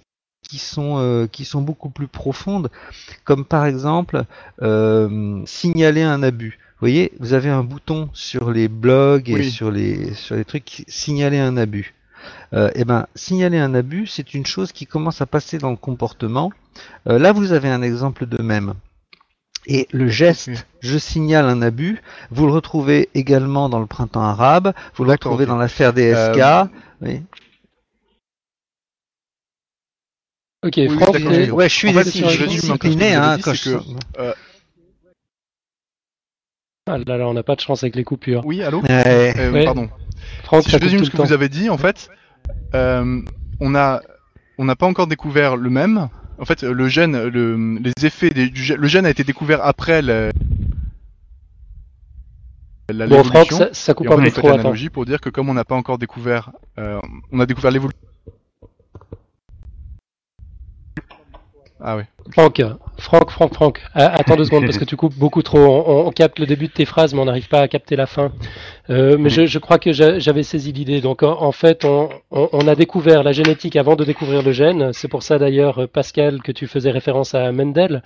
qui 0.48 0.58
sont 0.58 0.96
euh, 0.98 1.26
qui 1.26 1.44
sont 1.44 1.60
beaucoup 1.60 1.90
plus 1.90 2.08
profondes, 2.08 2.70
comme 3.24 3.44
par 3.44 3.66
exemple 3.66 4.24
euh, 4.62 5.42
signaler 5.46 6.02
un 6.02 6.22
abus. 6.22 6.58
Vous 6.74 6.86
voyez, 6.86 7.12
vous 7.18 7.32
avez 7.32 7.50
un 7.50 7.64
bouton 7.64 8.08
sur 8.12 8.50
les 8.50 8.68
blogs 8.68 9.30
et 9.30 9.42
sur 9.50 9.70
les 9.70 10.14
sur 10.14 10.36
les 10.36 10.44
trucs 10.44 10.84
signaler 10.86 11.38
un 11.38 11.56
abus. 11.56 11.94
Euh, 12.52 12.70
eh 12.74 12.84
ben, 12.84 13.06
signaler 13.14 13.58
un 13.58 13.74
abus, 13.74 14.06
c'est 14.06 14.34
une 14.34 14.46
chose 14.46 14.72
qui 14.72 14.86
commence 14.86 15.20
à 15.20 15.26
passer 15.26 15.58
dans 15.58 15.70
le 15.70 15.76
comportement. 15.76 16.52
là, 17.06 17.32
vous 17.32 17.52
avez 17.52 17.68
un 17.68 17.82
exemple 17.82 18.26
de 18.26 18.42
même. 18.42 18.74
Et 19.66 19.86
le 19.92 20.08
geste, 20.08 20.50
je 20.80 20.96
signale 20.96 21.44
un 21.44 21.60
abus, 21.60 22.00
vous 22.30 22.46
le 22.46 22.52
retrouvez 22.52 23.10
également 23.14 23.68
dans 23.68 23.80
le 23.80 23.86
printemps 23.86 24.22
arabe, 24.22 24.72
vous 24.94 25.04
le 25.04 25.10
retrouvez 25.10 25.44
dans 25.46 25.58
l'affaire 25.58 25.92
DSK. 25.92 26.70
Oui. 27.02 27.22
Ok, 30.64 30.80
Franck, 30.88 31.14
ouais, 31.52 31.68
je 31.68 31.74
suis, 31.74 31.88
en 31.88 31.92
fait, 31.92 32.10
je 32.10 32.46
discipliné 32.46 33.14
hein, 33.14 33.38
quand 33.40 33.54
je... 33.54 33.76
Euh... 34.18 34.34
Ah 36.90 36.98
là 36.98 37.16
là, 37.16 37.28
on 37.28 37.34
n'a 37.34 37.44
pas 37.44 37.54
de 37.54 37.60
chance 37.60 37.84
avec 37.84 37.94
les 37.94 38.02
coupures. 38.02 38.44
Oui, 38.44 38.62
allô 38.62 38.82
euh, 38.90 39.64
Pardon. 39.64 39.88
Franck, 40.42 40.64
si 40.64 40.70
je 40.70 40.78
résume 40.78 41.04
ce 41.04 41.10
que 41.10 41.16
vous 41.18 41.32
avez 41.32 41.48
dit, 41.48 41.70
en 41.70 41.78
fait, 41.78 42.08
euh, 42.74 43.20
on 43.60 43.74
a, 43.76 44.00
on 44.58 44.64
n'a 44.64 44.74
pas 44.74 44.86
encore 44.86 45.06
découvert 45.06 45.56
le 45.56 45.70
même. 45.70 46.08
En 46.40 46.44
fait, 46.44 46.62
le 46.62 46.88
gène, 46.88 47.28
le, 47.28 47.78
les 47.78 48.06
effets 48.06 48.30
du 48.30 48.62
gène, 48.62 48.78
le 48.78 48.88
gène 48.88 49.06
a 49.06 49.10
été 49.10 49.22
découvert 49.22 49.64
après 49.64 50.02
le, 50.02 50.30
la 52.88 53.06
bon, 53.06 53.22
Franck, 53.22 53.52
ça, 53.52 53.68
ça 53.72 53.94
coupe 53.94 54.10
un 54.10 54.16
peu 54.16 54.30
trop. 54.30 54.48
analogie 54.48 54.88
pour 54.88 55.04
dire 55.04 55.20
que 55.20 55.30
comme 55.30 55.48
on 55.48 55.54
n'a 55.54 55.64
pas 55.64 55.74
encore 55.74 55.98
découvert, 55.98 56.50
euh, 56.78 57.00
on 57.30 57.38
a 57.38 57.46
découvert 57.46 57.70
l'évolution 57.70 58.07
Ah 61.80 61.96
oui. 61.96 62.02
Franck, 62.32 62.60
Franck, 62.98 63.30
Franck, 63.30 63.54
Franck, 63.54 63.80
attends 63.94 64.36
deux 64.36 64.44
secondes 64.44 64.64
parce 64.64 64.76
que 64.76 64.84
tu 64.84 64.96
coupes 64.96 65.14
beaucoup 65.14 65.42
trop. 65.42 65.58
On, 65.58 66.10
capte 66.10 66.38
le 66.38 66.46
début 66.46 66.66
de 66.66 66.72
tes 66.72 66.84
phrases, 66.84 67.14
mais 67.14 67.20
on 67.20 67.24
n'arrive 67.24 67.48
pas 67.48 67.60
à 67.60 67.68
capter 67.68 67.96
la 67.96 68.06
fin. 68.06 68.32
Euh, 68.90 69.16
mais 69.18 69.30
je, 69.30 69.46
je, 69.46 69.58
crois 69.58 69.78
que 69.78 69.92
j'avais 69.92 70.42
saisi 70.42 70.72
l'idée. 70.72 71.00
Donc 71.00 71.22
en, 71.22 71.52
fait, 71.52 71.84
on, 71.84 72.10
on, 72.30 72.68
a 72.68 72.74
découvert 72.74 73.22
la 73.22 73.32
génétique 73.32 73.76
avant 73.76 73.96
de 73.96 74.04
découvrir 74.04 74.42
le 74.42 74.52
gène. 74.52 74.92
C'est 74.92 75.08
pour 75.08 75.22
ça 75.22 75.38
d'ailleurs, 75.38 75.88
Pascal, 75.88 76.42
que 76.42 76.52
tu 76.52 76.66
faisais 76.66 76.90
référence 76.90 77.34
à 77.34 77.50
Mendel. 77.52 78.02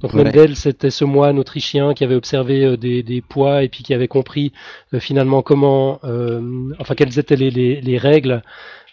Donc 0.00 0.12
Mendel, 0.12 0.56
c'était 0.56 0.90
ce 0.90 1.04
moine 1.04 1.38
autrichien 1.38 1.94
qui 1.94 2.04
avait 2.04 2.14
observé 2.14 2.64
euh, 2.64 2.76
des, 2.76 3.02
des 3.02 3.20
poids 3.20 3.62
et 3.62 3.68
puis 3.68 3.84
qui 3.84 3.94
avait 3.94 4.08
compris 4.08 4.52
euh, 4.92 5.00
finalement 5.00 5.42
comment, 5.42 6.00
euh, 6.04 6.40
enfin 6.78 6.94
quelles 6.94 7.18
étaient 7.18 7.36
les, 7.36 7.50
les, 7.50 7.80
les 7.80 7.98
règles 7.98 8.42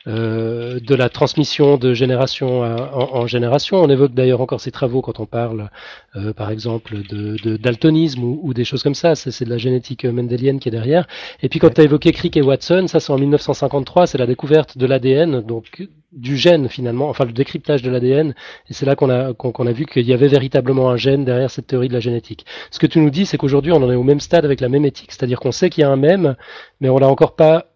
euh, 0.09 0.79
de 0.79 0.95
la 0.95 1.07
transmission 1.07 1.77
de 1.77 1.93
génération 1.93 2.61
en, 2.61 3.27
génération. 3.27 3.77
On 3.77 3.89
évoque 3.89 4.13
d'ailleurs 4.13 4.41
encore 4.41 4.59
ces 4.59 4.71
travaux 4.71 5.01
quand 5.01 5.19
on 5.19 5.27
parle, 5.27 5.69
euh, 6.15 6.33
par 6.33 6.49
exemple, 6.49 6.97
de, 7.07 7.57
daltonisme 7.57 8.23
ou, 8.23 8.53
des 8.53 8.63
choses 8.63 8.81
comme 8.81 8.95
ça. 8.95 9.13
C'est 9.15 9.45
de 9.45 9.49
la 9.49 9.59
génétique 9.59 10.05
mendélienne 10.05 10.59
qui 10.59 10.67
est 10.69 10.71
derrière. 10.71 11.07
Et 11.43 11.49
puis 11.49 11.59
quand 11.59 11.73
tu 11.73 11.81
as 11.81 11.83
évoqué 11.83 12.11
Crick 12.11 12.35
et 12.37 12.41
Watson, 12.41 12.85
ça 12.87 12.99
c'est 12.99 13.13
en 13.13 13.19
1953, 13.19 14.07
c'est 14.07 14.17
la 14.17 14.25
découverte 14.25 14.77
de 14.77 14.85
l'ADN, 14.87 15.41
donc 15.41 15.87
du 16.11 16.37
gène 16.37 16.69
finalement, 16.69 17.09
enfin 17.09 17.25
le 17.25 17.31
décryptage 17.31 17.83
de 17.83 17.91
l'ADN. 17.91 18.33
Et 18.69 18.73
c'est 18.73 18.87
là 18.87 18.95
qu'on 18.95 19.11
a, 19.11 19.33
qu'on 19.33 19.67
a 19.67 19.71
vu 19.71 19.85
qu'il 19.85 20.07
y 20.07 20.13
avait 20.13 20.27
véritablement 20.27 20.89
un 20.89 20.97
gène 20.97 21.23
derrière 21.23 21.51
cette 21.51 21.67
théorie 21.67 21.87
de 21.87 21.93
la 21.93 21.99
génétique. 21.99 22.45
Ce 22.71 22.79
que 22.79 22.87
tu 22.87 22.99
nous 22.99 23.11
dis, 23.11 23.27
c'est 23.27 23.37
qu'aujourd'hui 23.37 23.71
on 23.73 23.83
en 23.83 23.91
est 23.91 23.95
au 23.95 24.03
même 24.03 24.19
stade 24.19 24.45
avec 24.45 24.59
la 24.59 24.69
même 24.69 24.85
éthique, 24.85 25.11
c'est-à-dire 25.11 25.39
qu'on 25.39 25.51
sait 25.51 25.69
qu'il 25.69 25.81
y 25.81 25.85
a 25.85 25.89
un 25.91 25.97
même, 25.97 26.35
mais 26.79 26.89
on 26.89 26.97
l'a 26.97 27.07
encore 27.07 27.35
pas, 27.35 27.67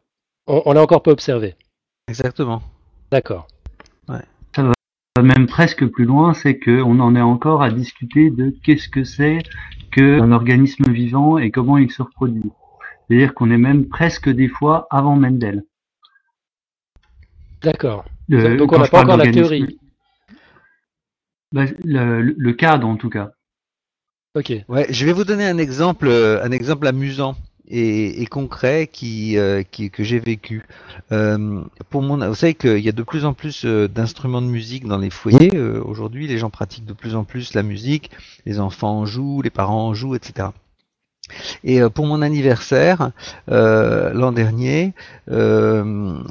on 0.48 0.74
l'a 0.74 0.82
encore 0.82 1.04
pas 1.04 1.12
observé. 1.12 1.56
Exactement. 2.14 2.62
D'accord. 3.10 3.48
Ça 4.08 4.62
va 4.62 5.24
même 5.24 5.48
presque 5.48 5.88
plus 5.88 6.06
loin, 6.06 6.36
c'est 6.36 6.60
qu'on 6.60 7.00
en 7.00 7.16
est 7.16 7.22
encore 7.22 7.64
à 7.64 7.72
discuter 7.72 8.30
de 8.30 8.54
qu'est-ce 8.64 8.88
que 8.88 9.04
c'est 9.04 9.40
qu'un 9.92 10.32
organisme 10.32 10.92
vivant 10.92 11.40
et 11.40 11.50
comment 11.50 11.80
il 11.80 11.92
se 11.92 12.04
reproduit. 12.04 12.52
C'est-à-dire 13.08 13.34
qu'on 13.34 13.50
est 13.50 13.58
même 13.58 13.88
presque 13.88 14.30
des 14.30 14.48
fois 14.48 14.86
avant 14.92 15.16
Mendel. 15.16 15.64
D'accord. 17.64 18.06
Donc 18.30 18.72
on 18.72 18.78
n'a 18.78 18.88
pas 18.88 19.02
encore 19.02 19.18
la 19.18 19.32
théorie. 19.32 19.80
Bah, 21.52 21.66
le, 21.84 22.52
cadre 22.52 22.88
en 22.88 22.96
tout 22.96 23.10
cas. 23.10 23.32
Ok. 24.36 24.54
Ouais, 24.68 24.86
je 24.92 25.04
vais 25.04 25.14
vous 25.14 25.24
donner 25.24 25.48
un 25.48 25.58
exemple, 25.58 26.10
un 26.10 26.52
exemple 26.52 26.86
amusant 26.86 27.36
et, 27.70 28.26
concret 28.26 28.88
qui, 28.92 29.38
euh, 29.38 29.64
qui 29.64 29.90
que 29.90 30.04
j'ai 30.04 30.20
vécu. 30.20 30.64
Euh, 31.12 31.62
pour 31.90 32.02
mon, 32.02 32.18
vous 32.28 32.36
savez 32.36 32.54
qu'il 32.54 32.80
y 32.80 32.90
a 32.90 32.94
de 32.94 33.04
plus 33.04 33.26
en 33.26 33.34
plus 33.34 33.66
euh, 33.66 33.88
d'instruments 33.88 34.42
de 34.42 34.48
musique 34.48 34.86
dans 34.86 34.98
les 34.98 35.10
foyers. 35.10 35.58
Aujourd'hui, 35.60 36.28
les 36.28 36.38
gens 36.38 36.50
pratiquent 36.50 36.86
de 36.86 36.94
plus 36.94 37.16
en 37.16 37.24
plus 37.24 37.54
la 37.54 37.64
musique. 37.64 38.12
Les 38.46 38.60
enfants 38.60 39.00
en 39.00 39.06
jouent, 39.06 39.42
les 39.42 39.50
parents 39.50 39.88
en 39.88 39.94
jouent, 39.94 40.16
etc. 40.16 40.50
Et 41.64 41.80
pour 41.96 42.06
mon 42.06 42.22
anniversaire 42.22 43.12
l'an 43.48 44.32
dernier, 44.34 44.94
comme 45.28 46.26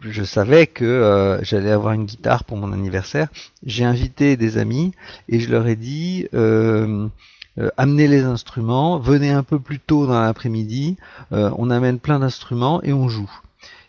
je 0.00 0.24
savais 0.24 0.66
que 0.66 1.38
j'allais 1.42 1.70
avoir 1.70 1.92
une 1.92 2.04
guitare 2.04 2.42
pour 2.42 2.56
mon 2.56 2.72
anniversaire, 2.72 3.28
j'ai 3.64 3.84
invité 3.84 4.36
des 4.36 4.58
amis 4.58 4.92
et 5.28 5.38
je 5.38 5.50
leur 5.50 5.68
ai 5.68 5.76
dit 5.76 6.26
euh, 7.58 7.70
amenez 7.76 8.06
les 8.06 8.22
instruments, 8.22 8.98
venez 8.98 9.30
un 9.30 9.42
peu 9.42 9.58
plus 9.58 9.78
tôt 9.78 10.06
dans 10.06 10.20
l'après-midi, 10.20 10.96
euh, 11.32 11.50
on 11.56 11.70
amène 11.70 11.98
plein 11.98 12.18
d'instruments 12.18 12.82
et 12.82 12.92
on 12.92 13.08
joue. 13.08 13.30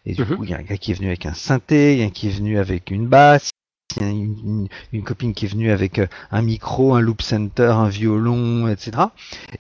Et 0.06 0.14
du 0.14 0.22
mhm. 0.22 0.38
coup, 0.38 0.44
il 0.46 0.50
y 0.50 0.54
a 0.54 0.58
un 0.58 0.64
gars 0.64 0.78
qui 0.78 0.92
est 0.92 0.94
venu 0.94 1.08
avec 1.08 1.26
un 1.26 1.34
synthé, 1.34 1.94
il 1.94 2.00
y 2.00 2.04
a 2.04 2.06
un 2.06 2.10
qui 2.10 2.28
est 2.28 2.32
venu 2.32 2.58
avec 2.60 2.92
une 2.92 3.08
basse, 3.08 3.50
il 3.98 4.04
y 4.04 4.06
a 4.06 4.10
une, 4.10 5.04
copine 5.04 5.34
qui 5.34 5.46
est 5.46 5.50
venue 5.50 5.72
avec 5.72 6.00
euh, 6.00 6.08
un 6.32 6.42
micro, 6.42 6.96
un 6.96 7.02
loop 7.02 7.22
center, 7.22 7.74
un 7.74 7.90
violon, 7.90 8.70
etc. 8.70 8.92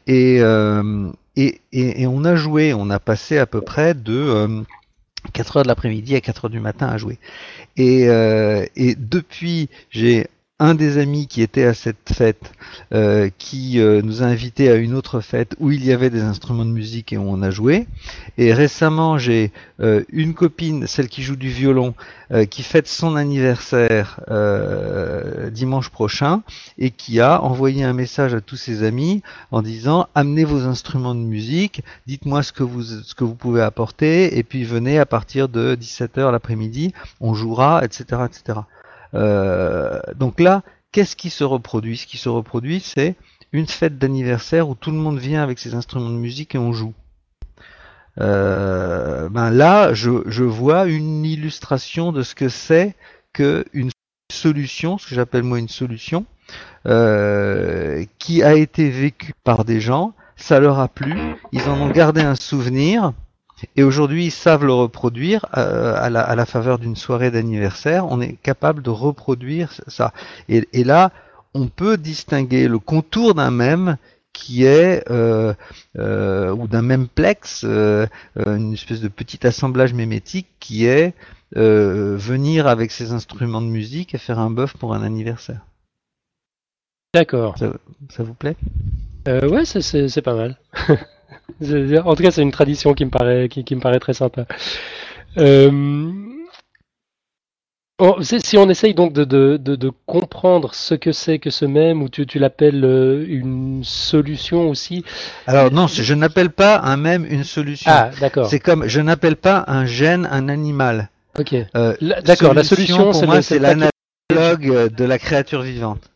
Et, 0.06 0.38
et, 1.36 1.62
et, 1.72 2.08
on 2.08 2.24
a 2.24 2.36
joué, 2.36 2.74
on 2.74 2.90
a 2.90 3.00
passé 3.00 3.38
à 3.38 3.46
peu 3.46 3.62
près 3.62 3.94
de 3.94 4.64
4 5.34 5.58
heures 5.58 5.64
de 5.64 5.68
l'après-midi 5.68 6.16
à 6.16 6.22
4 6.22 6.46
heures 6.46 6.52
du 6.52 6.60
matin 6.60 6.88
à 6.88 6.98
jouer. 6.98 7.20
Et, 7.76 8.04
et 8.76 8.96
depuis, 8.96 9.70
j'ai 9.90 10.28
un 10.60 10.74
des 10.74 10.98
amis 10.98 11.28
qui 11.28 11.44
était 11.44 11.66
à 11.66 11.76
cette 11.76 12.12
fête, 12.12 12.52
euh, 12.92 13.30
qui 13.38 13.80
euh, 13.80 14.02
nous 14.02 14.24
a 14.24 14.26
invités 14.26 14.70
à 14.70 14.76
une 14.76 14.96
autre 14.96 15.20
fête 15.20 15.56
où 15.60 15.72
il 15.72 15.86
y 15.86 15.94
avait 15.94 16.10
des 16.10 16.22
instruments 16.22 16.66
de 16.66 16.72
musique 16.72 17.14
et 17.14 17.18
où 17.18 17.26
on 17.28 17.44
a 17.44 17.52
joué. 17.52 17.88
Et 18.40 18.54
récemment, 18.54 19.20
j'ai 19.20 19.52
euh, 19.82 20.04
une 20.10 20.34
copine, 20.34 20.88
celle 20.88 21.10
qui 21.10 21.22
joue 21.22 21.36
du 21.36 21.50
violon, 21.50 21.94
qui 22.50 22.62
fête 22.62 22.90
son 22.90 23.16
anniversaire 23.16 24.20
dimanche 25.54 25.88
prochain 25.88 26.42
et 26.78 26.92
qui 26.92 27.22
a 27.22 27.42
envoyé 27.42 27.86
un 27.86 27.94
message 27.94 28.34
à 28.34 28.42
tous 28.42 28.58
ses 28.58 28.84
amis 28.84 29.24
en 29.50 29.62
disant 29.62 30.08
amenez 30.14 30.44
vos 30.44 30.66
instruments 30.66 31.16
de 31.16 31.22
musique, 31.22 31.84
dites-moi 32.06 32.44
ce 32.44 32.52
que 32.52 32.64
vous 32.64 32.84
ce 32.84 33.16
que 33.16 33.24
vous 33.24 33.34
pouvez 33.34 33.62
apporter 33.62 34.38
et 34.38 34.44
puis 34.44 34.66
venez 34.66 35.00
à 35.00 35.06
partir 35.06 35.48
de 35.48 35.78
17h 35.80 36.30
l'après-midi, 36.30 36.92
on 37.22 37.34
jouera, 37.34 37.86
etc., 37.86 38.24
etc. 38.26 38.60
Euh, 39.18 40.00
donc 40.16 40.40
là, 40.40 40.64
qu'est-ce 40.92 41.16
qui 41.16 41.30
se 41.30 41.44
reproduit? 41.44 41.98
Ce 41.98 42.08
qui 42.08 42.18
se 42.18 42.30
reproduit, 42.30 42.80
c'est 42.80 43.16
une 43.52 43.68
fête 43.68 43.98
d'anniversaire 43.98 44.70
où 44.70 44.76
tout 44.76 44.92
le 44.92 44.98
monde 44.98 45.18
vient 45.18 45.44
avec 45.44 45.60
ses 45.60 45.74
instruments 45.74 46.10
de 46.10 46.16
musique 46.16 46.56
et 46.56 46.58
on 46.58 46.74
joue. 46.74 46.94
Euh, 48.20 49.30
ben 49.30 49.52
là, 49.52 49.94
je, 49.94 50.44
vois 50.44 50.86
une 50.86 51.26
illustration 51.26 52.12
de 52.12 52.24
ce 52.24 52.36
que 52.36 52.50
c'est 52.50 52.96
qu'une 53.34 53.92
solution, 54.32 54.98
ce 54.98 55.08
que 55.08 55.16
j'appelle 55.16 55.44
moi 55.44 55.60
une 55.60 55.68
solution, 55.68 56.26
euh, 56.88 58.06
qui 58.18 58.44
a 58.44 58.56
été 58.56 58.90
vécue 58.90 59.34
par 59.44 59.66
des 59.66 59.80
gens, 59.80 60.14
ça 60.36 60.60
leur 60.60 60.80
a 60.80 60.88
plu, 60.88 61.16
ils 61.52 61.68
en 61.70 61.80
ont 61.82 61.90
gardé 61.90 62.22
un 62.22 62.36
souvenir, 62.36 63.14
et 63.76 63.84
aujourd'hui, 63.84 64.26
ils 64.26 64.32
savent 64.32 64.66
le 64.66 64.74
reproduire 64.74 65.46
euh, 65.58 65.96
à, 65.96 66.10
la, 66.10 66.22
à, 66.22 66.36
la, 66.36 66.46
faveur 66.46 66.78
d'une 66.78 66.96
soirée 66.96 67.32
d'anniversaire. 67.32 68.06
On 68.10 68.22
est 68.22 68.34
capable 68.34 68.84
de 68.84 68.90
reproduire 68.90 69.74
ça. 69.88 70.14
Et, 70.48 70.68
et, 70.74 70.84
là, 70.84 71.12
on 71.54 71.68
peut 71.68 71.98
distinguer 71.98 72.68
le 72.68 72.80
contour 72.80 73.34
d'un 73.34 73.52
même 73.52 73.98
qui 74.38 74.66
est 74.66 75.04
euh, 75.10 75.54
euh, 75.98 76.52
ou 76.52 76.68
d'un 76.68 76.84
même 76.84 77.08
plex, 77.08 77.64
euh, 77.64 78.06
euh, 78.38 78.58
une 78.58 78.74
espèce 78.74 79.02
de 79.02 79.08
petit 79.08 79.46
assemblage 79.48 79.94
mémétique 79.94 80.48
qui 80.60 80.86
est 80.86 81.14
venir 81.54 82.68
avec 82.68 82.92
ses 82.92 83.14
instruments 83.14 83.62
de 83.62 83.68
musique 83.68 84.14
et 84.14 84.18
faire 84.18 84.38
un 84.38 84.50
bœuf 84.50 84.76
pour 84.76 84.94
un 84.94 85.02
anniversaire. 85.02 85.62
D'accord. 87.14 87.58
Ça, 87.58 87.72
ça, 88.10 88.24
vous 88.24 88.34
plaît? 88.34 88.58
Ouais, 89.26 89.64
c'est 89.66 90.22
pas 90.22 90.36
mal. 90.36 90.58
En 92.06 92.16
tout 92.16 92.24
cas, 92.24 92.32
c'est 92.32 92.42
une 92.42 92.52
tradition 92.52 92.94
qui 92.94 93.06
me 93.06 93.10
paraît, 93.10 93.50
qui, 93.50 93.76
me 93.76 93.82
paraît 93.82 94.00
très 94.00 94.14
sympa. 94.14 94.46
Euh, 95.38 96.12
si 98.22 98.58
on 98.58 98.70
essaye 98.70 98.94
donc 98.94 99.14
de, 99.14 99.24
de, 99.24 99.58
de, 99.58 99.92
comprendre 100.06 100.74
ce 100.76 100.94
que 100.94 101.12
c'est 101.12 101.40
que 101.40 101.50
ce 101.50 101.66
même, 101.66 102.02
ou 102.02 102.10
tu, 102.10 102.26
tu 102.28 102.38
l'appelles 102.38 102.86
euh, 102.86 103.26
une 103.28 103.84
solution 103.84 104.70
aussi. 104.70 105.04
Alors 105.48 105.72
non, 105.72 105.88
je 105.88 106.14
n'appelle 106.14 106.52
pas 106.52 106.80
un 106.80 106.98
même 106.98 107.26
une 107.30 107.44
solution. 107.44 107.92
Ah, 107.92 108.12
d'accord. 108.20 108.48
C'est 108.48 108.60
comme 108.60 108.88
je 108.88 109.02
n'appelle 109.02 109.36
pas 109.36 109.64
un 109.68 109.86
gène 109.86 110.28
un 110.32 110.48
animal. 110.48 111.10
Ok. 111.40 111.56
Euh, 111.76 111.96
d'accord. 112.24 112.54
La 112.54 112.64
solution, 112.64 113.12
pour 113.12 113.26
moi, 113.26 113.42
c'est 113.42 113.60
l'analogue 113.60 113.92
de 114.32 115.06
la 115.06 115.18
créature 115.18 115.62
vivante. 115.62 116.12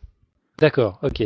D'accord. 0.58 0.98
Ok. 1.02 1.24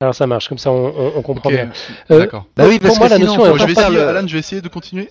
Alors 0.00 0.14
ça 0.14 0.26
marche, 0.26 0.48
comme 0.48 0.56
ça 0.58 0.72
on, 0.72 1.12
on, 1.14 1.22
comprend 1.22 1.50
bien. 1.50 1.70
Euh, 2.10 2.20
D'accord. 2.20 2.46
Bah 2.56 2.64
oui, 2.66 2.78
parce 2.78 2.94
pour 2.94 3.00
moi, 3.00 3.08
la 3.08 3.18
notion 3.18 3.44
est 3.54 3.58
je 3.58 3.66
vais 3.66 3.72
essayer, 3.72 3.98
Alan, 3.98 4.26
je 4.26 4.32
vais 4.32 4.38
essayer 4.38 4.62
de 4.62 4.68
continuer. 4.68 5.10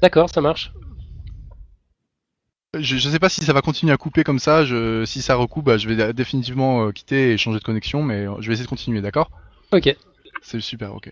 D'accord, 0.00 0.30
ça 0.30 0.40
marche. 0.40 0.72
Je, 2.78 2.96
je 2.96 3.08
sais 3.08 3.18
pas 3.18 3.28
si 3.28 3.44
ça 3.44 3.52
va 3.52 3.60
continuer 3.60 3.92
à 3.92 3.96
couper 3.96 4.22
comme 4.22 4.38
ça. 4.38 4.64
Je, 4.64 5.04
si 5.04 5.20
ça 5.20 5.34
recoupe, 5.34 5.64
bah, 5.64 5.78
je 5.78 5.88
vais 5.88 6.12
définitivement 6.12 6.86
euh, 6.86 6.92
quitter 6.92 7.32
et 7.32 7.38
changer 7.38 7.58
de 7.58 7.64
connexion, 7.64 8.02
mais 8.02 8.26
je 8.38 8.46
vais 8.46 8.52
essayer 8.52 8.66
de 8.66 8.70
continuer, 8.70 9.00
d'accord? 9.00 9.30
Ok. 9.72 9.96
C'est 10.46 10.60
super, 10.60 10.94
ok. 10.94 11.08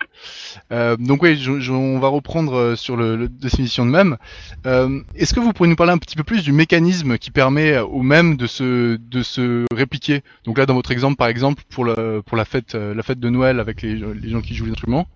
Euh, 0.72 0.98
donc 0.98 1.22
oui, 1.22 1.42
on 1.70 1.98
va 1.98 2.08
reprendre 2.08 2.54
euh, 2.54 2.76
sur 2.76 2.98
le, 2.98 3.28
définition 3.30 3.86
de 3.86 3.90
même. 3.90 4.18
Euh, 4.66 5.00
Est-ce 5.14 5.32
que 5.32 5.40
vous 5.40 5.54
pourriez 5.54 5.70
nous 5.70 5.76
parler 5.76 5.92
un 5.92 5.98
petit 5.98 6.16
peu 6.16 6.22
plus 6.22 6.44
du 6.44 6.52
mécanisme 6.52 7.16
qui 7.16 7.30
permet 7.30 7.78
au 7.78 8.02
même 8.02 8.36
de 8.36 8.46
se 8.46 8.96
de 8.96 9.22
se 9.22 9.64
répliquer? 9.74 10.22
Donc 10.44 10.58
là, 10.58 10.66
dans 10.66 10.74
votre 10.74 10.90
exemple, 10.90 11.16
par 11.16 11.28
exemple, 11.28 11.62
pour 11.70 11.84
le 11.86 12.22
pour 12.26 12.36
la 12.36 12.44
fête 12.44 12.74
euh, 12.74 12.94
la 12.94 13.02
fête 13.02 13.20
de 13.20 13.30
Noël 13.30 13.58
avec 13.58 13.80
les, 13.80 13.94
les 13.94 14.28
gens 14.28 14.42
qui 14.42 14.54
jouent 14.54 14.66
les 14.66 14.72
instruments, 14.72 15.08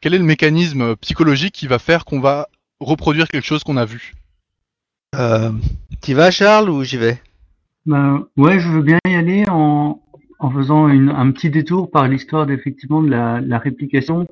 quel 0.00 0.14
est 0.14 0.18
le 0.18 0.24
mécanisme 0.24 0.96
psychologique 0.96 1.52
qui 1.52 1.66
va 1.66 1.78
faire 1.78 2.06
qu'on 2.06 2.20
va 2.20 2.48
reproduire 2.80 3.28
quelque 3.28 3.46
chose 3.46 3.62
qu'on 3.62 3.76
a 3.76 3.84
vu? 3.84 4.14
Euh, 5.16 5.52
Tu 6.00 6.14
vas, 6.14 6.30
Charles, 6.30 6.70
ou 6.70 6.82
j'y 6.82 6.96
vais? 6.96 7.20
Ben, 7.84 8.24
ouais, 8.38 8.58
je 8.58 8.68
veux 8.68 8.82
bien 8.82 8.98
y 9.06 9.14
aller 9.14 9.44
en 9.50 10.00
en 10.40 10.50
faisant 10.50 10.88
une, 10.88 11.10
un 11.10 11.30
petit 11.30 11.50
détour 11.50 11.90
par 11.90 12.08
l'histoire 12.08 12.50
effectivement 12.50 13.02
de 13.02 13.10
la, 13.10 13.40
la 13.40 13.58
réplication 13.58 14.26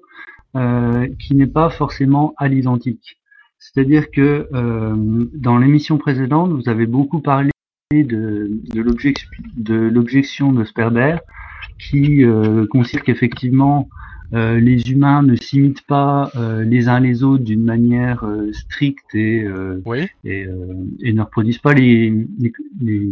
euh, 0.57 1.07
qui 1.19 1.35
n'est 1.37 1.47
pas 1.47 1.69
forcément 1.69 2.35
à 2.39 2.49
l'identique. 2.49 3.19
C'est-à-dire 3.59 4.11
que 4.11 4.49
euh, 4.53 4.95
dans 5.35 5.59
l'émission 5.59 5.99
précédente, 5.99 6.53
vous 6.53 6.69
avez 6.69 6.87
beaucoup 6.87 7.21
parlé 7.21 7.51
de, 7.93 8.51
de 9.57 9.75
l'objection 9.91 10.53
de 10.53 10.65
Sperber 10.65 11.17
qui 11.79 12.25
euh, 12.25 12.67
considère 12.67 13.05
qu'effectivement 13.05 13.89
euh, 14.33 14.61
les 14.61 14.91
humains 14.91 15.23
ne 15.23 15.35
s'imitent 15.37 15.87
pas 15.87 16.31
les 16.65 16.89
uns 16.89 17.01
les 17.01 17.23
autres 17.23 17.45
d'une 17.45 17.65
manière 17.65 18.25
stricte 18.53 19.15
et, 19.15 19.47
oui. 19.85 20.07
et, 20.25 20.47
et, 21.01 21.13
ne 21.13 21.23
reproduisent 21.23 21.59
pas 21.59 21.75
les, 21.75 22.11
les, 22.39 22.53
les 22.81 23.09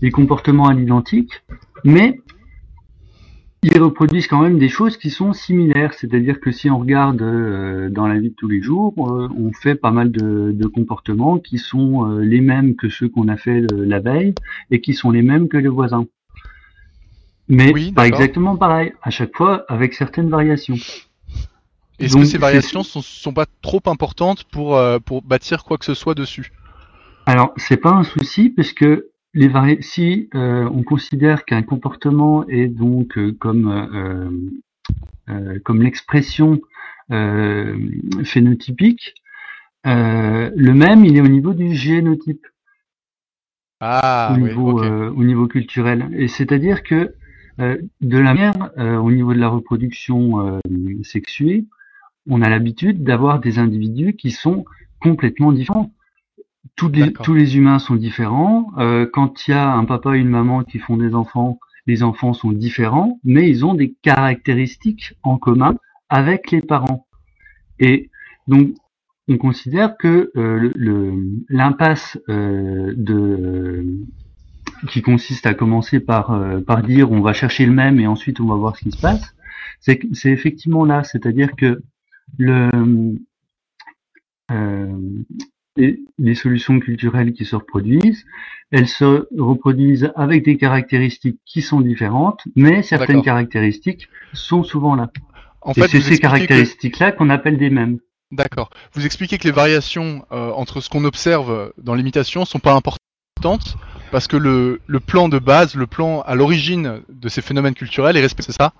des 0.00 0.10
comportements 0.10 0.68
à 0.68 0.74
l'identique, 0.74 1.42
mais 1.84 2.20
ils 3.62 3.78
reproduisent 3.78 4.26
quand 4.26 4.40
même 4.40 4.58
des 4.58 4.70
choses 4.70 4.96
qui 4.96 5.10
sont 5.10 5.34
similaires. 5.34 5.92
C'est-à-dire 5.92 6.40
que 6.40 6.50
si 6.50 6.70
on 6.70 6.78
regarde 6.78 7.20
euh, 7.20 7.90
dans 7.90 8.06
la 8.06 8.18
vie 8.18 8.30
de 8.30 8.34
tous 8.34 8.48
les 8.48 8.62
jours, 8.62 8.94
euh, 8.98 9.28
on 9.36 9.52
fait 9.52 9.74
pas 9.74 9.90
mal 9.90 10.10
de, 10.10 10.52
de 10.52 10.66
comportements 10.66 11.38
qui 11.38 11.58
sont 11.58 12.08
euh, 12.08 12.20
les 12.20 12.40
mêmes 12.40 12.74
que 12.74 12.88
ceux 12.88 13.08
qu'on 13.08 13.28
a 13.28 13.36
fait 13.36 13.66
la 13.72 14.00
veille 14.00 14.34
et 14.70 14.80
qui 14.80 14.94
sont 14.94 15.10
les 15.10 15.22
mêmes 15.22 15.48
que 15.48 15.58
les 15.58 15.68
voisins. 15.68 16.06
Mais 17.48 17.72
pas 17.94 18.06
exactement 18.06 18.56
pareil, 18.56 18.92
à 19.02 19.10
chaque 19.10 19.36
fois 19.36 19.64
avec 19.68 19.92
certaines 19.92 20.30
variations. 20.30 20.76
Est-ce 21.98 22.16
que 22.16 22.24
ces 22.24 22.38
variations 22.38 22.82
sont, 22.82 23.02
sont 23.02 23.32
pas 23.32 23.44
trop 23.60 23.82
importantes 23.86 24.44
pour, 24.44 24.80
pour 25.04 25.20
bâtir 25.20 25.64
quoi 25.64 25.76
que 25.76 25.84
ce 25.84 25.94
soit 25.94 26.14
dessus? 26.14 26.52
Alors, 27.26 27.52
c'est 27.56 27.76
pas 27.76 27.90
un 27.90 28.04
souci 28.04 28.50
puisque 28.50 28.86
les 29.34 29.82
si 29.82 30.28
euh, 30.34 30.68
on 30.72 30.82
considère 30.82 31.44
qu'un 31.44 31.62
comportement 31.62 32.46
est 32.48 32.66
donc 32.66 33.16
euh, 33.16 33.32
comme 33.38 33.68
euh, 35.28 35.58
comme 35.64 35.82
l'expression 35.82 36.60
phénotypique, 38.24 39.14
le 39.84 40.72
même 40.72 41.04
il 41.04 41.16
est 41.16 41.20
au 41.20 41.28
niveau 41.28 41.54
du 41.54 41.74
génotype. 41.74 42.46
Ah, 43.80 44.32
au 44.34 44.38
niveau 44.38 44.82
au 44.82 45.24
niveau 45.24 45.46
culturel. 45.48 46.08
Et 46.12 46.28
c'est-à-dire 46.28 46.82
que 46.82 47.14
de 47.58 48.18
la 48.18 48.34
manière 48.34 48.70
au 49.02 49.10
niveau 49.10 49.34
de 49.34 49.38
la 49.38 49.48
reproduction 49.48 50.60
sexuée, 51.02 51.66
on 52.28 52.42
a 52.42 52.48
l'habitude 52.48 53.02
d'avoir 53.02 53.40
des 53.40 53.58
individus 53.58 54.14
qui 54.14 54.30
sont 54.30 54.64
complètement 55.00 55.52
différents 55.52 55.92
les, 56.92 57.12
tous 57.12 57.34
les 57.34 57.56
humains 57.56 57.78
sont 57.78 57.96
différents. 57.96 58.70
Euh, 58.78 59.06
quand 59.12 59.46
il 59.46 59.52
y 59.52 59.54
a 59.54 59.72
un 59.72 59.84
papa 59.84 60.16
et 60.16 60.20
une 60.20 60.28
maman 60.28 60.62
qui 60.64 60.78
font 60.78 60.96
des 60.96 61.14
enfants, 61.14 61.58
les 61.86 62.02
enfants 62.02 62.32
sont 62.32 62.52
différents, 62.52 63.18
mais 63.24 63.48
ils 63.48 63.64
ont 63.64 63.74
des 63.74 63.94
caractéristiques 64.02 65.14
en 65.22 65.38
commun 65.38 65.76
avec 66.08 66.50
les 66.50 66.60
parents. 66.60 67.06
Et 67.78 68.10
donc, 68.46 68.74
on 69.28 69.38
considère 69.38 69.96
que 69.96 70.30
euh, 70.36 70.72
l'impasse 71.48 72.18
euh, 72.28 72.92
de 72.96 73.86
qui 74.88 75.02
consiste 75.02 75.46
à 75.46 75.54
commencer 75.54 76.00
par 76.00 76.32
euh, 76.32 76.60
par 76.60 76.82
dire 76.82 77.12
on 77.12 77.20
va 77.20 77.32
chercher 77.32 77.66
le 77.66 77.72
même 77.72 78.00
et 78.00 78.06
ensuite 78.06 78.40
on 78.40 78.46
va 78.46 78.56
voir 78.56 78.76
ce 78.76 78.82
qui 78.82 78.90
se 78.90 79.00
passe, 79.00 79.34
c'est 79.80 80.00
c'est 80.12 80.30
effectivement 80.30 80.84
là, 80.84 81.04
c'est-à-dire 81.04 81.54
que 81.56 81.82
le 82.38 82.70
euh, 84.50 84.98
les, 86.18 86.34
solutions 86.34 86.78
culturelles 86.80 87.32
qui 87.32 87.44
se 87.44 87.56
reproduisent, 87.56 88.24
elles 88.70 88.88
se 88.88 89.26
reproduisent 89.36 90.12
avec 90.16 90.44
des 90.44 90.56
caractéristiques 90.56 91.38
qui 91.44 91.62
sont 91.62 91.80
différentes, 91.80 92.42
mais 92.56 92.82
certaines 92.82 93.22
caractéristiques 93.22 94.08
sont 94.32 94.62
souvent 94.62 94.94
là. 94.94 95.10
En 95.62 95.72
Et 95.72 95.88
c'est 95.88 96.00
ces 96.00 96.18
caractéristiques-là 96.18 97.12
qu'on 97.12 97.30
appelle 97.30 97.58
des 97.58 97.70
mêmes. 97.70 97.98
D'accord. 98.30 98.70
Vous 98.92 99.04
expliquez 99.04 99.38
que 99.38 99.44
les 99.44 99.50
variations 99.50 100.24
euh, 100.30 100.52
entre 100.52 100.80
ce 100.80 100.88
qu'on 100.88 101.04
observe 101.04 101.72
dans 101.78 101.94
l'imitation 101.94 102.44
sont 102.44 102.60
pas 102.60 102.74
importantes 102.74 103.76
parce 104.10 104.26
que 104.26 104.36
le, 104.36 104.80
le, 104.86 105.00
plan 105.00 105.28
de 105.28 105.38
base, 105.38 105.74
le 105.74 105.86
plan 105.86 106.22
à 106.22 106.34
l'origine 106.34 107.02
de 107.08 107.28
ces 107.28 107.42
phénomènes 107.42 107.74
culturels 107.74 108.16
est 108.16 108.20
respecté, 108.20 108.52
c'est 108.52 108.58
ça? 108.58 108.72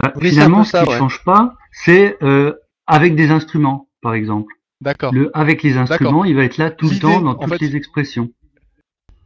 Bah, 0.00 0.12
Finalement, 0.20 0.64
ce 0.64 0.76
qui 0.76 0.90
ne 0.90 0.96
change 0.96 1.24
pas, 1.24 1.54
c'est 1.72 2.16
euh, 2.22 2.54
avec 2.86 3.14
des 3.16 3.30
instruments, 3.30 3.88
par 4.00 4.14
exemple. 4.14 4.52
D'accord. 4.80 5.12
Le 5.12 5.36
avec 5.36 5.62
les 5.62 5.76
instruments, 5.76 6.24
il 6.24 6.36
va 6.36 6.44
être 6.44 6.56
là 6.56 6.70
tout 6.70 6.88
le 6.88 6.98
temps 6.98 7.20
dans 7.20 7.34
toutes 7.34 7.60
les 7.60 7.74
expressions. 7.76 8.30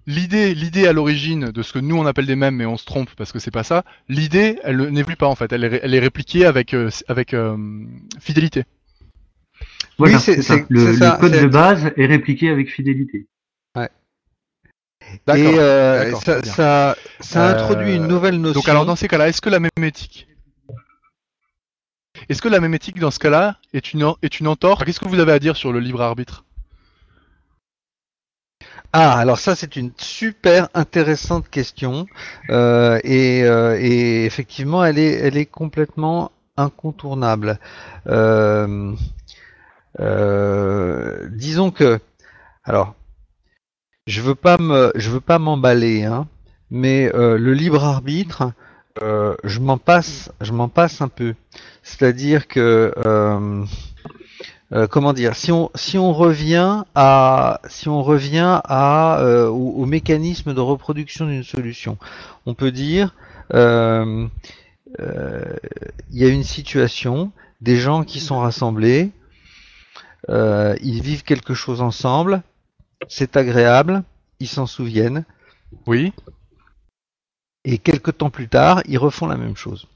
l'idée, 0.07 0.55
l'idée 0.55 0.87
à 0.87 0.93
l'origine 0.93 1.51
de 1.51 1.63
ce 1.63 1.73
que 1.73 1.79
nous 1.79 1.97
on 1.97 2.07
appelle 2.07 2.27
des 2.27 2.37
mèmes, 2.37 2.57
mais 2.57 2.67
on 2.67 2.77
se 2.77 2.87
trompe 2.87 3.11
parce 3.17 3.33
que 3.33 3.39
c'est 3.39 3.51
pas 3.51 3.63
ça. 3.63 3.85
L'idée, 4.09 4.59
elle 4.65 4.79
n'évolue 4.91 5.17
pas 5.17 5.29
en 5.29 5.35
fait. 5.35 5.53
Elle 5.53 5.65
est, 5.65 5.81
elle 5.83 5.95
est 5.95 6.01
répliquée 6.01 6.47
avec 6.47 6.73
euh, 6.75 6.91
avec 7.09 7.35
euh, 7.35 7.57
fidélité. 8.19 8.65
Voilà, 9.99 10.19
c'est 10.19 10.41
ça. 10.43 10.57
Le, 10.69 10.93
le 10.93 11.21
code 11.21 11.33
de 11.33 11.47
base 11.47 11.93
est 11.97 12.07
répliqué 12.07 12.49
avec 12.49 12.71
fidélité. 12.71 13.27
Ouais. 13.77 13.91
Et 15.37 15.59
euh, 15.59 16.15
ça, 16.15 16.43
ça, 16.43 16.97
ça, 17.21 17.51
introduit 17.51 17.97
une 17.97 18.07
nouvelle 18.07 18.41
notion. 18.41 18.61
Donc 18.61 18.69
alors 18.69 18.87
dans 18.87 18.97
ces 18.97 19.07
cas-là, 19.07 19.29
est-ce 19.29 19.43
que 19.43 19.51
la 19.51 19.61
mémétique 19.61 20.27
est-ce 22.33 22.41
que 22.41 22.49
la 22.49 22.61
mémétique 22.61 22.99
dans 22.99 23.11
ce 23.11 23.19
cas-là 23.19 23.59
est 23.75 23.93
une, 23.93 24.15
est 24.23 24.41
entorse? 24.41 24.83
Qu'est-ce 24.85 25.01
que 25.01 25.09
vous 25.09 25.21
avez 25.21 25.33
à 25.33 25.39
dire 25.39 25.55
sur 25.55 25.71
le 25.71 25.81
libre 25.81 26.01
arbitre? 26.01 26.45
Ah, 28.95 29.19
alors 29.19 29.39
ça 29.39 29.55
c'est 29.55 29.77
une 29.77 29.93
super 29.99 30.71
intéressante 30.73 31.51
question. 31.51 32.07
Euh, 32.49 32.99
et, 33.05 33.45
euh, 33.45 33.79
et, 33.79 34.25
effectivement 34.25 34.83
elle 34.83 34.99
est, 34.99 35.45
complètement 35.45 36.33
incontournable. 36.57 37.59
Euh, 38.07 38.97
disons 41.33 41.71
que, 41.71 42.01
alors, 42.65 42.95
je 44.07 44.23
veux 44.23 44.35
veux 44.35 45.21
pas 45.21 45.39
m'emballer, 45.39 46.05
hein, 46.05 46.27
mais 46.71 47.11
le 47.13 47.53
libre 47.53 47.85
arbitre, 47.85 48.53
euh, 49.01 49.35
je 49.45 49.61
m'en 49.61 49.79
passe, 49.79 50.31
je 50.41 50.53
m'en 50.53 50.69
passe 50.69 51.01
un 51.01 51.09
peu. 51.09 51.35
C'est-à-dire 51.83 52.49
que 52.49 52.93
euh, 54.73 54.87
comment 54.87 55.13
dire, 55.13 55.37
si 55.37 55.53
on, 55.53 55.71
si 55.75 55.99
on 55.99 56.15
revient 56.15 56.85
à, 56.95 57.61
si 57.69 57.89
on 57.89 58.03
revient 58.03 58.61
à, 58.65 59.21
euh, 59.21 59.49
au, 59.49 59.85
mécanisme 59.85 60.55
de 60.55 60.61
reproduction 60.61 61.27
d'une 61.27 61.43
solution, 61.43 61.99
on 62.47 62.55
peut 62.55 62.71
dire, 62.71 63.15
euh, 63.53 64.29
il 64.99 66.19
y 66.19 66.25
a 66.25 66.29
une 66.29 66.45
situation, 66.45 67.33
des 67.61 67.77
gens 67.77 68.03
qui 68.03 68.19
sont 68.21 68.39
rassemblés, 68.39 69.11
ils 70.29 71.03
vivent 71.03 71.25
quelque 71.25 71.55
chose 71.55 71.83
ensemble, 71.83 72.43
c'est 73.09 73.37
agréable, 73.37 74.05
ils 74.41 74.49
s'en 74.49 74.67
souviennent. 74.67 75.25
Oui. 75.87 76.13
Et 77.65 77.79
quelques 77.79 78.19
temps 78.19 78.31
plus 78.31 78.49
tard, 78.49 78.83
ils 78.87 78.99
refont 78.99 79.27
la 79.27 79.37
même 79.37 79.57
chose. 79.57 79.87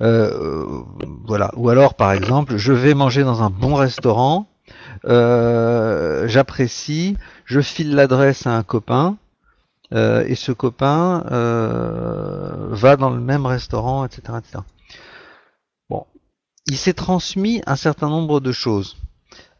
Euh, 0.00 0.82
voilà. 1.24 1.50
Ou 1.56 1.68
alors, 1.68 1.94
par 1.94 2.12
exemple, 2.12 2.56
je 2.56 2.72
vais 2.72 2.94
manger 2.94 3.22
dans 3.22 3.42
un 3.42 3.50
bon 3.50 3.74
restaurant, 3.74 4.48
euh, 5.06 6.28
j'apprécie, 6.28 7.16
je 7.44 7.60
file 7.60 7.94
l'adresse 7.94 8.46
à 8.46 8.56
un 8.56 8.62
copain, 8.62 9.16
euh, 9.94 10.24
et 10.26 10.34
ce 10.34 10.52
copain 10.52 11.24
va 11.28 12.96
dans 12.96 13.10
le 13.10 13.20
même 13.20 13.46
restaurant, 13.46 14.04
etc., 14.04 14.38
etc. 14.38 14.58
Bon, 15.88 16.04
il 16.66 16.76
s'est 16.76 16.94
transmis 16.94 17.62
un 17.66 17.76
certain 17.76 18.08
nombre 18.08 18.40
de 18.40 18.52
choses. 18.52 18.96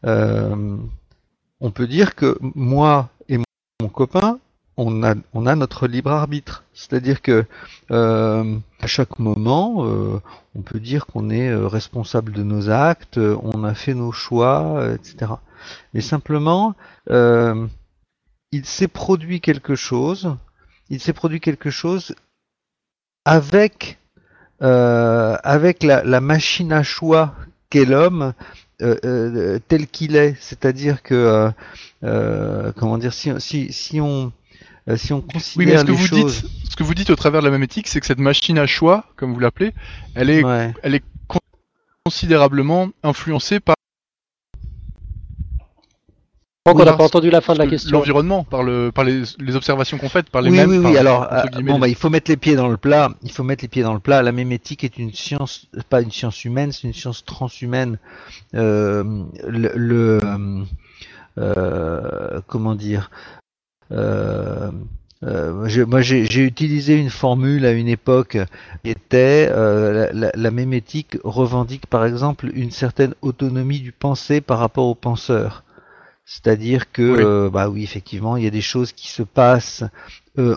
on 0.03 1.71
peut 1.73 1.87
dire 1.87 2.15
que 2.15 2.37
moi 2.41 3.09
et 3.27 3.37
mon 3.81 3.89
copain, 3.89 4.39
on 4.79 5.03
a, 5.03 5.13
on 5.33 5.45
a 5.45 5.55
notre 5.55 5.87
libre 5.87 6.11
arbitre. 6.11 6.63
C'est-à-dire 6.73 7.21
que 7.21 7.45
euh, 7.91 8.57
à 8.79 8.87
chaque 8.87 9.19
moment, 9.19 9.85
euh, 9.85 10.21
on 10.55 10.61
peut 10.61 10.79
dire 10.79 11.05
qu'on 11.05 11.29
est 11.29 11.49
euh, 11.49 11.67
responsable 11.67 12.31
de 12.31 12.43
nos 12.43 12.69
actes, 12.69 13.17
on 13.17 13.63
a 13.65 13.73
fait 13.73 13.93
nos 13.93 14.13
choix, 14.13 14.87
etc. 14.93 15.33
Mais 15.93 16.01
simplement, 16.01 16.75
il 17.09 18.65
s'est 18.65 18.87
produit 18.87 19.41
quelque 19.41 19.75
chose. 19.75 20.35
Il 20.89 20.99
s'est 21.01 21.13
produit 21.13 21.41
quelque 21.41 21.69
chose 21.69 22.15
avec 23.25 23.97
avec 24.61 25.83
la, 25.83 26.21
machine 26.21 26.73
à 26.73 26.83
choix 26.83 27.35
qu'est 27.69 27.85
l'homme 27.85 28.33
tel 28.79 29.87
qu'il 29.91 30.15
est. 30.15 30.35
C'est-à-dire 30.39 31.03
que 31.03 31.51
comment 32.01 32.97
dire 32.97 33.13
si, 33.13 33.31
si, 33.39 33.73
si 33.73 33.99
on 33.99 34.31
si 34.97 35.13
on 35.13 35.21
considère 35.21 35.57
oui, 35.57 35.65
mais 35.65 35.77
ce 35.77 35.85
que 35.85 35.91
vous 35.91 36.07
choses... 36.07 36.41
dites, 36.41 36.51
ce 36.69 36.75
que 36.75 36.83
vous 36.83 36.93
dites 36.93 37.09
au 37.09 37.15
travers 37.15 37.41
de 37.41 37.45
la 37.45 37.51
même 37.51 37.63
éthique, 37.63 37.87
c'est 37.87 37.99
que 37.99 38.05
cette 38.05 38.19
machine 38.19 38.57
à 38.57 38.65
choix, 38.65 39.05
comme 39.15 39.33
vous 39.33 39.39
l'appelez, 39.39 39.73
elle 40.15 40.29
est, 40.29 40.43
elle 40.83 40.95
est 40.95 41.03
considérablement 42.05 42.89
influencée 43.03 43.59
par. 43.59 43.75
on 46.65 46.73
n'a 46.73 46.93
pas 46.93 47.03
entendu 47.03 47.29
la 47.29 47.41
fin 47.41 47.53
de 47.53 47.59
la 47.59 47.67
question. 47.67 47.97
L'environnement, 47.97 48.43
par, 48.43 48.63
le, 48.63 48.91
par 48.91 49.03
les, 49.03 49.23
les 49.39 49.55
observations 49.55 49.97
qu'on 49.97 50.09
fait, 50.09 50.29
par 50.29 50.41
les 50.41 50.51
oui, 50.51 50.57
mêmes. 50.57 50.69
Oui, 50.69 50.77
oui, 50.77 50.97
alors, 50.97 51.31
euh, 51.31 51.43
bon, 51.61 51.79
bah, 51.79 51.87
il 51.87 51.95
faut 51.95 52.09
mettre 52.09 52.29
les 52.29 52.37
pieds 52.37 52.55
dans 52.55 52.67
le 52.67 52.77
plat. 52.77 53.11
Il 53.23 53.31
faut 53.31 53.43
mettre 53.43 53.63
les 53.63 53.67
pieds 53.67 53.83
dans 53.83 53.93
le 53.93 53.99
plat. 53.99 54.21
La 54.21 54.31
mémétique 54.31 54.83
est 54.83 54.97
une 54.97 55.13
science, 55.13 55.67
pas 55.89 56.01
une 56.01 56.11
science 56.11 56.45
humaine, 56.45 56.71
c'est 56.71 56.87
une 56.87 56.93
science 56.93 57.25
transhumaine. 57.25 57.97
Euh, 58.55 59.03
le, 59.47 59.71
le 59.75 60.19
euh, 61.37 62.41
comment 62.47 62.75
dire 62.75 63.09
euh, 63.91 64.71
euh, 65.23 65.85
moi, 65.85 66.01
j'ai 66.01 66.45
utilisé 66.45 66.95
une 66.95 67.09
formule 67.09 67.65
à 67.65 67.71
une 67.71 67.89
époque 67.89 68.37
qui 68.83 68.89
était 68.89 69.49
euh, 69.51 70.09
la, 70.13 70.31
la, 70.33 70.51
mémétique 70.51 71.17
revendique 71.25 71.87
par 71.87 72.05
exemple 72.05 72.49
une 72.53 72.71
certaine 72.71 73.13
autonomie 73.21 73.81
du 73.81 73.91
pensée 73.91 74.39
par 74.39 74.59
rapport 74.59 74.85
au 74.85 74.95
penseur. 74.95 75.63
C'est-à-dire 76.23 76.91
que, 76.91 77.49
bah 77.49 77.69
oui, 77.69 77.83
effectivement, 77.83 78.37
il 78.37 78.43
y 78.43 78.47
a 78.47 78.51
des 78.51 78.61
choses 78.61 78.91
qui 78.91 79.07
se 79.07 79.23
passent 79.23 79.83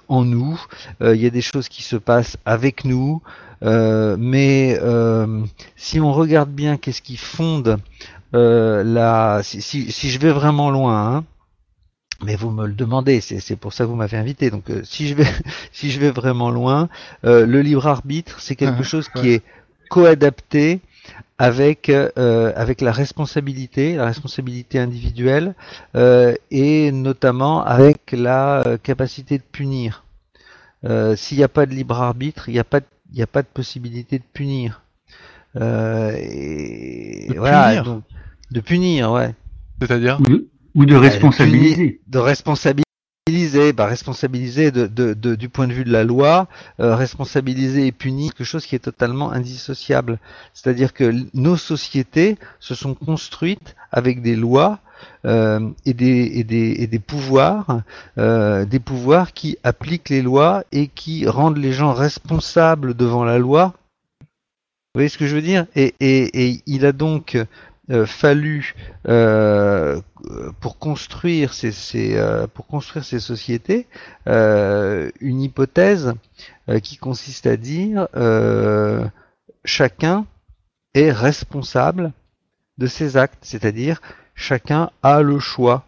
en 0.06 0.24
nous, 0.24 0.62
il 1.00 1.16
y 1.16 1.24
a 1.24 1.30
des 1.30 1.40
choses 1.40 1.70
qui 1.70 1.82
se 1.82 1.96
passent 1.96 2.36
avec 2.44 2.84
nous, 2.84 3.22
mais 3.62 4.78
si 5.76 5.98
on 5.98 6.12
regarde 6.12 6.50
bien 6.50 6.76
qu'est-ce 6.76 7.00
qui 7.00 7.16
fonde 7.16 7.78
la, 8.34 9.40
si, 9.42 9.62
si, 9.62 9.90
si, 9.90 10.10
je 10.10 10.18
vais 10.18 10.32
vraiment 10.32 10.70
loin, 10.70 11.16
hein, 11.16 11.24
mais 12.22 12.36
vous 12.36 12.50
me 12.50 12.66
le 12.66 12.72
demandez, 12.72 13.20
c'est 13.20 13.56
pour 13.56 13.72
ça 13.72 13.84
que 13.84 13.88
vous 13.88 13.96
m'avez 13.96 14.16
invité. 14.16 14.50
Donc 14.50 14.70
euh, 14.70 14.82
si 14.84 15.08
je 15.08 15.14
vais 15.14 15.26
si 15.72 15.90
je 15.90 16.00
vais 16.00 16.10
vraiment 16.10 16.50
loin, 16.50 16.88
euh, 17.24 17.46
le 17.46 17.60
libre 17.60 17.86
arbitre, 17.86 18.40
c'est 18.40 18.56
quelque 18.56 18.82
chose 18.92 19.08
qui 19.08 19.30
est 19.30 19.42
coadapté 19.90 20.80
avec 21.38 21.88
euh, 21.88 22.52
avec 22.54 22.80
la 22.80 22.92
responsabilité, 22.92 23.96
la 23.96 24.06
responsabilité 24.06 24.78
individuelle 24.78 25.54
et 25.94 26.92
notamment 26.92 27.64
avec 27.64 28.12
la 28.12 28.78
capacité 28.82 29.38
de 29.38 29.42
punir. 29.42 30.04
S'il 31.16 31.38
n'y 31.38 31.44
a 31.44 31.48
pas 31.48 31.66
de 31.66 31.74
libre 31.74 32.00
arbitre, 32.00 32.48
il 32.48 32.52
n'y 32.52 32.60
a 32.60 32.64
pas 32.64 32.80
de, 32.80 32.86
il 33.12 33.22
a 33.22 33.26
pas 33.26 33.42
de 33.42 33.48
possibilité 33.48 34.18
de 34.18 34.24
punir. 34.32 34.82
et 35.56 35.58
de 37.28 37.38
voilà, 37.38 37.68
punir. 37.68 37.84
Donc, 37.84 38.04
de 38.50 38.60
punir, 38.60 39.12
ouais. 39.12 39.34
C'est-à-dire? 39.80 40.20
Ou 40.74 40.84
de 40.86 40.94
responsabiliser. 40.96 42.00
De 42.06 42.18
responsabiliser, 42.18 43.72
bah, 43.72 43.86
responsabiliser 43.86 44.70
de, 44.70 44.86
de, 44.86 45.14
de, 45.14 45.34
du 45.34 45.48
point 45.48 45.68
de 45.68 45.72
vue 45.72 45.84
de 45.84 45.92
la 45.92 46.04
loi, 46.04 46.48
euh, 46.80 46.96
responsabiliser 46.96 47.86
et 47.86 47.92
punir 47.92 48.34
quelque 48.34 48.46
chose 48.46 48.66
qui 48.66 48.74
est 48.74 48.80
totalement 48.80 49.30
indissociable. 49.30 50.18
C'est-à-dire 50.54 50.92
que 50.92 51.14
nos 51.32 51.56
sociétés 51.56 52.36
se 52.58 52.74
sont 52.74 52.94
construites 52.94 53.76
avec 53.92 54.22
des 54.22 54.34
lois 54.34 54.80
euh, 55.24 55.70
et, 55.84 55.94
des, 55.94 56.32
et, 56.34 56.44
des, 56.44 56.74
et 56.78 56.86
des 56.86 56.98
pouvoirs, 56.98 57.82
euh, 58.18 58.64
des 58.64 58.80
pouvoirs 58.80 59.32
qui 59.32 59.56
appliquent 59.62 60.08
les 60.08 60.22
lois 60.22 60.64
et 60.72 60.88
qui 60.88 61.28
rendent 61.28 61.58
les 61.58 61.72
gens 61.72 61.92
responsables 61.92 62.94
devant 62.94 63.24
la 63.24 63.38
loi. 63.38 63.74
Vous 64.94 64.98
voyez 64.98 65.08
ce 65.08 65.16
que 65.16 65.26
je 65.26 65.34
veux 65.34 65.42
dire? 65.42 65.66
Et, 65.74 65.94
et, 66.00 66.44
et 66.50 66.62
il 66.66 66.84
a 66.84 66.92
donc 66.92 67.38
fallu 68.06 68.74
euh, 69.08 70.00
pour 70.60 70.78
construire 70.78 71.52
ces, 71.52 71.72
ces 71.72 72.16
euh, 72.16 72.46
pour 72.46 72.66
construire 72.66 73.04
ces 73.04 73.18
sociétés 73.18 73.86
une 74.26 75.42
hypothèse 75.42 76.14
qui 76.82 76.96
consiste 76.96 77.46
à 77.46 77.56
dire 77.56 78.06
chacun 79.64 80.26
est 80.94 81.10
responsable 81.10 82.12
de 82.78 82.86
ses 82.86 83.16
actes, 83.16 83.38
c'est-à-dire 83.42 84.00
chacun 84.34 84.90
a 85.02 85.22
le 85.22 85.38
choix. 85.38 85.84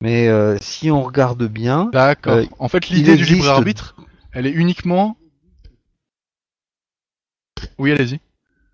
Mais 0.00 0.28
si 0.60 0.90
on 0.90 1.02
regarde 1.02 1.46
bien, 1.46 1.86
d'accord. 1.92 2.40
en 2.58 2.68
fait, 2.68 2.88
l'idée 2.88 3.16
du 3.16 3.24
libre 3.24 3.48
arbitre, 3.48 3.96
elle 4.32 4.46
est 4.46 4.52
uniquement. 4.52 5.16
Oui, 7.78 7.92
allez-y. 7.92 8.20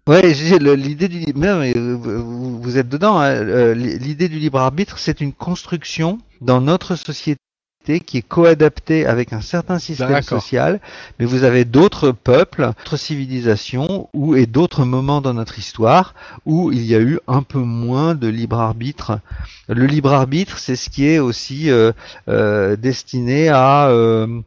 Ouais, 0.07 0.33
l'idée 0.33 1.09
du 1.09 1.25
mais 1.35 1.73
vous, 1.75 2.79
êtes 2.79 2.89
dedans. 2.89 3.19
Hein, 3.19 3.31
euh, 3.31 3.75
l'idée 3.75 4.29
du 4.29 4.39
libre 4.39 4.59
arbitre, 4.59 4.99
c'est 4.99 5.21
une 5.21 5.33
construction 5.33 6.19
dans 6.41 6.61
notre 6.61 6.97
société 6.97 7.41
société 7.81 8.05
qui 8.05 8.19
est 8.19 8.23
coadaptée 8.23 9.07
avec 9.07 9.33
un 9.33 9.41
certain 9.41 9.79
système 9.79 10.23
social, 10.23 10.81
mais 11.19 11.25
vous 11.25 11.45
avez 11.45 11.65
d'autres 11.65 12.13
peuples, 12.13 12.73
d'autres 12.79 12.97
civilisations 12.97 14.09
ou 14.13 14.37
et 14.37 14.47
d'autres 14.47 14.85
moments 14.85 15.21
dans 15.21 15.35
notre 15.35 15.59
histoire 15.59 16.15
où 16.45 16.73
il 16.73 16.85
y 16.85 16.95
a 16.95 17.01
eu 17.01 17.19
un 17.27 17.43
peu 17.43 17.59
moins 17.59 18.15
de 18.15 18.29
libre 18.29 18.59
arbitre. 18.59 19.21
Le 19.69 19.87
libre 19.87 20.13
arbitre, 20.13 20.59
c'est 20.59 20.77
ce 20.77 20.91
qui 20.91 21.07
est 21.07 21.19
aussi 21.19 21.71
euh, 21.71 21.93
euh, 22.29 22.77
destiné 22.77 23.49
à 23.49 23.89
euh, 23.89 24.43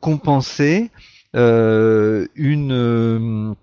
compenser 0.00 0.90
une 1.34 3.56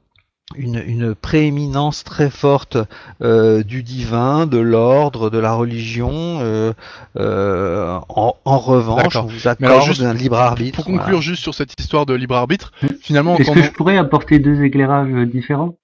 une, 0.56 1.16
prééminence 1.16 2.04
très 2.04 2.30
forte 2.30 2.78
euh, 3.22 3.64
du 3.64 3.84
divin, 3.84 4.46
de 4.46 4.58
l'ordre, 4.58 5.30
de 5.30 5.38
la 5.38 5.54
religion. 5.54 6.40
Euh, 6.42 6.74
euh, 7.18 8.00
en, 8.10 8.58
revanche, 8.58 9.16
on 9.16 9.26
vous 9.26 9.48
accorde 9.48 10.02
un 10.02 10.14
libre 10.14 10.38
arbitre. 10.38 10.78
Pour 10.78 10.86
conclure 10.86 11.22
juste 11.22 11.44
sur 11.44 11.54
cette 11.54 11.80
histoire 11.80 12.06
de 12.06 12.14
libre 12.14 12.36
arbitre, 12.36 12.72
finalement, 13.02 13.38
est-ce 13.38 13.52
que 13.52 13.62
je 13.62 13.72
pourrais 13.72 13.98
apporter 13.98 14.40
deux 14.40 14.64
éclairages 14.64 15.12
différents? 15.28 15.78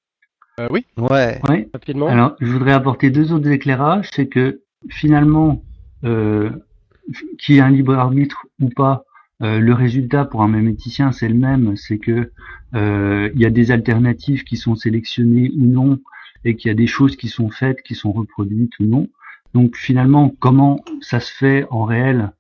Oui. 0.70 0.86
Ouais. 0.98 1.40
Rapidement. 1.74 2.08
Alors, 2.08 2.36
je 2.40 2.52
voudrais 2.52 2.74
apporter 2.74 3.10
deux 3.10 3.32
autres 3.32 3.50
éclairages, 3.50 4.10
c'est 4.14 4.28
que 4.28 4.62
finalement, 4.90 5.62
qu'il 6.02 7.56
y 7.56 7.58
ait 7.58 7.62
un 7.62 7.70
libre 7.70 7.94
arbitre 7.96 8.46
ou 8.60 8.70
pas, 8.70 9.04
le 9.40 9.72
résultat 9.74 10.26
pour 10.26 10.42
un 10.42 10.48
méméticien 10.48 11.12
c'est 11.12 11.30
le 11.30 11.36
même, 11.36 11.76
c'est 11.76 12.00
que 12.00 12.32
euh, 12.76 13.30
il 13.34 13.42
y 13.42 13.46
a 13.46 13.50
des 13.50 13.72
alternatives 13.72 14.44
qui 14.44 14.58
sont 14.58 14.76
sélectionnées 14.76 15.52
ou 15.56 15.66
non, 15.66 16.00
et 16.44 16.56
qu'il 16.56 16.70
y 16.70 16.72
a 16.72 16.76
des 16.76 16.88
choses 16.88 17.16
qui 17.16 17.28
sont 17.28 17.50
faites, 17.50 17.82
qui 17.82 17.96
sont 17.96 18.12
reproduites 18.12 18.78
ou 18.80 18.86
non. 18.86 19.08
Donc 19.54 19.76
finalement, 19.76 20.34
comment 20.40 20.84
ça 21.02 21.20
se 21.20 21.32
fait 21.32 21.66
en 21.70 21.84
réel? 21.86 22.32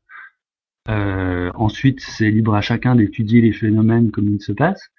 Euh, 0.90 1.52
Ensuite, 1.56 2.02
c'est 2.02 2.30
libre 2.30 2.56
à 2.56 2.62
chacun 2.62 2.96
d'étudier 2.96 3.42
les 3.42 3.52
phénomènes 3.54 4.12
comme 4.12 4.30
ils 4.30 4.42
se 4.42 4.52
passent. 4.52 4.90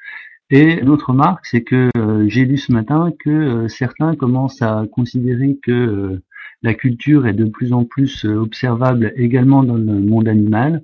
Et 0.50 0.76
l'autre 0.76 1.10
remarque, 1.10 1.44
c'est 1.46 1.62
que 1.62 1.90
euh, 1.96 2.26
j'ai 2.28 2.46
lu 2.46 2.56
ce 2.56 2.72
matin 2.72 3.12
que 3.18 3.68
certains 3.68 4.16
commencent 4.16 4.62
à 4.62 4.84
considérer 4.90 5.58
que 5.62 6.20
la 6.62 6.74
culture 6.74 7.26
est 7.26 7.34
de 7.34 7.44
plus 7.44 7.72
en 7.72 7.84
plus 7.84 8.24
observable 8.24 9.12
également 9.16 9.62
dans 9.62 9.76
le 9.76 10.00
monde 10.00 10.26
animal, 10.26 10.82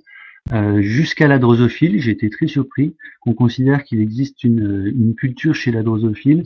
euh, 0.53 0.81
jusqu'à 0.81 1.27
la 1.27 1.39
drosophile, 1.39 1.99
j'ai 1.99 2.11
été 2.11 2.29
très 2.29 2.47
surpris 2.47 2.95
qu'on 3.21 3.33
considère 3.33 3.83
qu'il 3.83 3.99
existe 3.99 4.43
une, 4.43 4.93
une, 4.95 5.15
culture 5.15 5.55
chez 5.55 5.71
la 5.71 5.81
drosophile. 5.81 6.43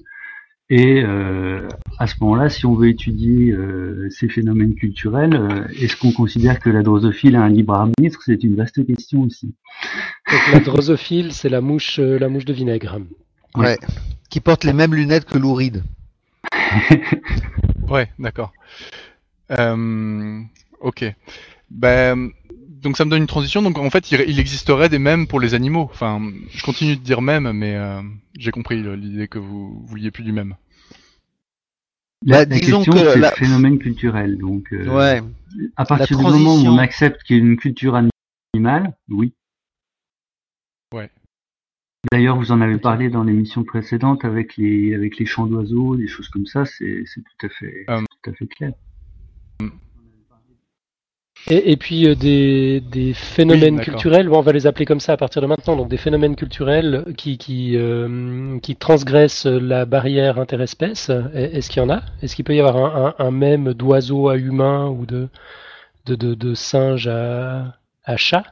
Et 0.70 1.02
euh, 1.04 1.68
à 1.98 2.06
ce 2.06 2.14
moment-là, 2.22 2.50
si 2.50 2.66
on 2.66 2.76
veut 2.76 2.90
étudier 2.90 3.52
euh, 3.52 4.08
ces 4.12 4.30
phénomènes 4.30 4.76
culturels, 4.76 5.36
euh, 5.36 5.68
est-ce 5.82 5.98
qu'on 5.98 6.12
considère 6.12 6.60
que 6.60 6.70
la 6.70 6.84
drosophile 6.84 7.36
a 7.36 7.42
un 7.42 7.50
libre 7.50 7.74
arbitre? 7.74 8.22
C'est 8.24 8.44
une 8.44 8.56
vaste 8.56 8.86
question 8.86 9.24
aussi. 9.24 9.54
Donc 10.32 10.54
la 10.54 10.60
drosophile, 10.60 11.34
c'est 11.34 11.50
la 11.50 11.60
mouche, 11.60 11.98
euh, 12.00 12.20
la 12.20 12.30
mouche 12.30 12.46
de 12.46 12.54
vinaigre. 12.54 13.00
Ouais. 13.56 13.78
Qui 14.30 14.40
porte 14.40 14.64
les 14.64 14.74
mêmes 14.74 14.94
lunettes 14.94 15.26
que 15.26 15.40
l'ouride. 15.40 15.84
ouais, 17.90 18.08
d'accord. 18.20 18.54
ok. 19.50 21.16
Ben, 21.72 22.32
donc 22.82 22.98
ça 22.98 23.06
me 23.06 23.10
donne 23.10 23.22
une 23.22 23.28
transition. 23.28 23.62
Donc 23.62 23.78
en 23.78 23.90
fait, 23.90 24.12
il, 24.12 24.40
existerait 24.40 24.90
des 24.90 25.00
mèmes 25.00 25.28
pour 25.28 25.40
les 25.40 25.54
animaux. 25.54 25.90
Enfin, 25.92 26.22
je 26.52 26.64
continue 26.64 26.96
de 26.96 27.02
dire 27.02 27.22
mèmes, 27.22 27.52
mais 27.52 27.76
euh, 27.76 28.02
j'ai 28.38 28.52
compris 28.52 28.82
l'idée 28.96 29.28
que 29.28 29.40
vous 29.40 29.84
vouliez 29.86 30.12
plus 30.12 30.24
du 30.24 30.32
même. 30.32 30.56
La, 32.26 32.46
question, 32.46 32.84
c'est 32.84 33.16
le 33.16 33.28
phénomène 33.36 33.80
culturel. 33.80 34.38
Donc, 34.38 34.74
euh, 34.74 34.88
ouais. 34.88 35.22
à 35.78 35.86
partir 35.86 36.18
du 36.18 36.24
moment 36.24 36.56
où 36.56 36.66
on 36.66 36.78
accepte 36.78 37.24
qu'il 37.24 37.38
y 37.38 37.40
a 37.40 37.44
une 37.44 37.56
culture 37.56 37.96
animale, 38.54 38.94
oui. 39.10 39.34
Ouais. 40.94 41.10
D'ailleurs, 42.12 42.38
vous 42.38 42.52
en 42.52 42.60
avez 42.60 42.78
parlé 42.78 43.10
dans 43.10 43.24
l'émission 43.24 43.64
précédente 43.64 44.26
avec 44.26 44.58
les 44.58 44.96
avec 44.96 45.18
les 45.18 45.26
chants 45.26 45.46
d'oiseaux, 45.46 45.96
des 45.96 46.08
choses 46.08 46.28
comme 46.30 46.46
ça. 46.46 46.66
C'est 46.66 47.06
tout 47.16 47.46
à 47.46 47.50
fait 47.50 47.86
euh, 47.90 48.02
tout 48.22 48.30
à 48.30 48.34
fait 48.34 48.48
clair. 48.48 48.74
Et, 51.52 51.78
puis 51.78 52.08
euh, 52.08 52.14
des, 52.14 52.80
des, 52.80 53.14
phénomènes 53.14 53.80
culturels, 53.80 54.30
bon, 54.30 54.38
on 54.38 54.42
va 54.42 54.52
les 54.52 54.68
appeler 54.68 54.86
comme 54.86 55.00
ça 55.00 55.14
à 55.14 55.18
partir 55.18 55.42
de 55.42 55.48
maintenant, 55.48 55.76
donc 55.76 55.90
des 55.90 55.98
phénomènes 55.98 56.36
culturels 56.36 57.06
qui, 57.18 57.40
qui, 57.40 57.76
euh, 57.76 58.60
qui 58.60 58.76
transgressent 58.76 59.48
la 59.48 59.86
barrière 59.86 60.38
interespèce. 60.38 61.10
Est-ce 61.34 61.72
qu'il 61.72 61.82
y 61.82 61.86
en 61.86 61.90
a? 61.90 62.04
Est-ce 62.22 62.36
qu'il 62.36 62.46
peut 62.46 62.56
y 62.56 62.60
avoir 62.60 62.78
un, 62.78 63.16
un, 63.18 63.32
même 63.32 63.74
d'oiseau 63.74 64.30
à 64.30 64.38
humain 64.38 64.90
ou 64.90 65.08
de, 65.08 65.28
de, 66.06 66.14
de, 66.14 66.36
de 66.36 66.54
singe 66.54 67.08
à, 67.08 67.74
à 68.06 68.18
chat? 68.18 68.44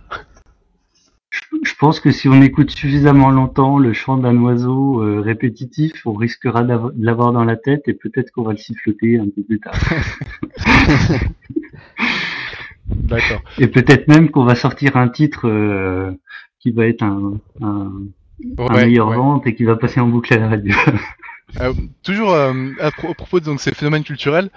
Je 1.63 1.73
pense 1.79 1.99
que 1.99 2.09
si 2.09 2.27
on 2.27 2.41
écoute 2.41 2.71
suffisamment 2.71 3.29
longtemps 3.29 3.77
le 3.77 3.93
chant 3.93 4.17
d'un 4.17 4.35
oiseau 4.37 5.03
euh, 5.03 5.21
répétitif, 5.21 6.07
on 6.07 6.13
risquera 6.13 6.63
de 6.63 6.73
l'avoir 6.97 7.31
dans 7.31 7.43
la 7.43 7.57
tête 7.57 7.87
et 7.87 7.93
peut-être 7.93 8.31
qu'on 8.31 8.41
va 8.41 8.53
le 8.53 8.57
siffloter 8.57 9.19
un 9.19 9.27
peu 9.29 9.43
plus 9.43 9.59
tard. 9.59 9.75
D'accord. 12.87 13.41
Et 13.57 13.67
peut-être 13.67 14.07
même 14.07 14.29
qu'on 14.29 14.45
va 14.45 14.55
sortir 14.55 14.97
un 14.97 15.09
titre 15.09 15.47
euh, 15.47 16.11
qui 16.59 16.71
va 16.71 16.85
être 16.87 17.03
un, 17.03 17.39
un, 17.61 17.91
meilleur 18.69 19.11
vente 19.11 19.45
et 19.47 19.55
qui 19.55 19.63
va 19.63 19.75
passer 19.75 19.99
en 19.99 20.07
boucle 20.07 20.33
à 20.33 20.37
la 20.37 20.49
radio. 20.49 20.75
Euh, 21.61 21.71
toujours 22.03 22.33
euh, 22.33 22.71
à, 22.81 22.91
propos 22.91 23.39
de 23.39 23.45
donc, 23.45 23.61
ces 23.61 23.73
phénomènes 23.73 24.03
culturels, 24.03 24.49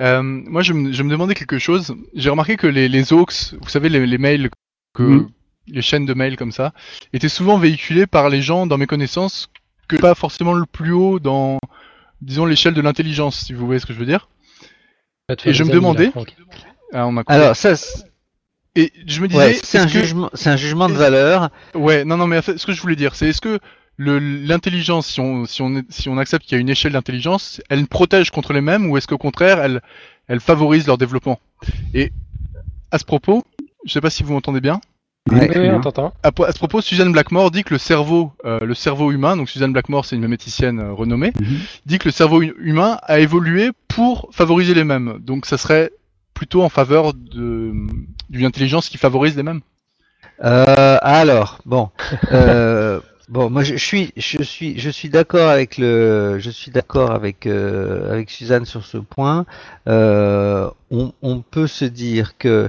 moi 0.00 0.62
je 0.62 0.72
me, 0.72 0.90
je 0.90 1.04
me, 1.04 1.08
demandais 1.08 1.34
quelque 1.34 1.60
chose. 1.60 1.94
J'ai 2.14 2.30
remarqué 2.30 2.56
que 2.56 2.66
les, 2.66 2.88
les 2.88 3.02
vous 3.02 3.68
savez 3.68 3.88
les, 3.88 4.04
les 4.04 4.18
mails 4.18 4.50
que 4.92 5.04
mm. 5.04 5.28
les 5.68 5.82
chaînes 5.82 6.04
de 6.04 6.14
mails 6.14 6.36
comme 6.36 6.50
ça, 6.50 6.72
étaient 7.12 7.28
souvent 7.28 7.58
véhiculées 7.58 8.08
par 8.08 8.28
les 8.28 8.42
gens 8.42 8.66
dans 8.66 8.76
mes 8.76 8.88
connaissances 8.88 9.52
que 9.86 9.96
pas 9.96 10.16
forcément 10.16 10.54
le 10.54 10.66
plus 10.66 10.92
haut 10.92 11.20
dans 11.20 11.60
disons 12.20 12.44
l'échelle 12.44 12.74
de 12.74 12.80
l'intelligence, 12.80 13.38
si 13.38 13.52
vous 13.52 13.66
voyez 13.66 13.78
ce 13.78 13.86
que 13.86 13.92
je 13.92 13.98
veux 13.98 14.06
dire. 14.06 14.28
Et 15.44 15.52
je 15.52 15.64
me 15.64 15.70
demandais, 15.70 16.12
ah, 16.92 17.08
Alors 17.26 17.56
ça, 17.56 17.74
et 18.74 18.90
je 19.06 19.20
me 19.20 19.28
disais, 19.28 19.60
c'est 19.62 19.78
un 19.78 19.86
jugement, 19.86 20.30
c'est 20.32 20.48
un 20.48 20.56
jugement 20.56 20.88
de 20.88 20.94
valeur. 20.94 21.50
Ouais, 21.74 22.04
non, 22.04 22.16
non, 22.16 22.26
mais 22.26 22.40
ce 22.40 22.64
que 22.64 22.72
je 22.72 22.80
voulais 22.80 22.96
dire, 22.96 23.14
c'est 23.14 23.28
est-ce 23.28 23.40
que 23.40 23.58
l'intelligence, 23.98 25.06
si 25.06 25.20
on, 25.20 25.44
si 25.44 25.60
on, 25.60 25.82
si 25.90 26.08
on 26.08 26.16
accepte 26.16 26.44
qu'il 26.44 26.56
y 26.56 26.58
a 26.58 26.60
une 26.60 26.70
échelle 26.70 26.92
d'intelligence, 26.92 27.60
elle 27.68 27.86
protège 27.86 28.30
contre 28.30 28.54
les 28.54 28.62
mêmes 28.62 28.88
ou 28.88 28.96
est-ce 28.96 29.06
qu'au 29.06 29.18
contraire, 29.18 29.60
elle, 29.60 29.82
elle 30.26 30.40
favorise 30.40 30.86
leur 30.86 30.96
développement? 30.96 31.38
Et 31.92 32.12
à 32.90 32.98
ce 32.98 33.04
propos, 33.04 33.44
je 33.84 33.92
sais 33.92 34.00
pas 34.00 34.10
si 34.10 34.22
vous 34.22 34.32
m'entendez 34.32 34.60
bien. 34.60 34.80
Oui, 35.30 35.38
on 35.70 35.80
t'entend. 35.80 36.14
À, 36.22 36.30
ce 36.50 36.58
propos, 36.58 36.80
Suzanne 36.80 37.12
Blackmore 37.12 37.50
dit 37.50 37.62
que 37.62 37.74
le 37.74 37.78
cerveau, 37.78 38.32
euh, 38.44 38.58
le 38.60 38.74
cerveau 38.74 39.12
humain, 39.12 39.36
donc 39.36 39.48
Suzanne 39.48 39.72
Blackmore, 39.72 40.04
c'est 40.04 40.16
une 40.16 40.22
méméticienne 40.22 40.80
euh, 40.80 40.92
renommée, 40.92 41.32
mhm. 41.38 41.58
dit 41.86 41.98
que 41.98 42.08
le 42.08 42.12
cerveau 42.12 42.42
humain 42.42 42.98
a 43.02 43.20
évolué 43.20 43.70
pour 43.86 44.28
favoriser 44.32 44.74
les 44.74 44.82
mêmes. 44.82 45.18
Donc 45.20 45.46
ça 45.46 45.58
serait 45.58 45.92
plutôt 46.34 46.62
en 46.62 46.68
faveur 46.68 47.14
d'une 47.14 48.04
intelligence 48.34 48.88
qui 48.88 48.98
favorise 48.98 49.36
les 49.36 49.42
mêmes 49.42 49.60
euh, 50.44 50.98
Alors, 51.00 51.58
bon. 51.64 51.90
Euh, 52.32 53.00
bon, 53.28 53.50
moi 53.50 53.62
je, 53.62 53.76
suis, 53.76 54.12
je 54.16 54.42
suis, 54.42 54.78
je 54.78 54.90
suis 54.90 55.08
d'accord 55.08 55.50
avec 55.50 55.78
le, 55.78 56.38
je 56.38 56.50
suis 56.50 56.70
d'accord 56.70 57.12
avec 57.12 57.46
euh, 57.46 58.12
avec 58.12 58.30
Suzanne 58.30 58.64
sur 58.64 58.84
ce 58.84 58.98
point. 58.98 59.46
On, 59.86 61.12
on, 61.22 61.40
peut 61.40 61.66
se 61.66 61.84
dire 61.84 62.36
que 62.36 62.68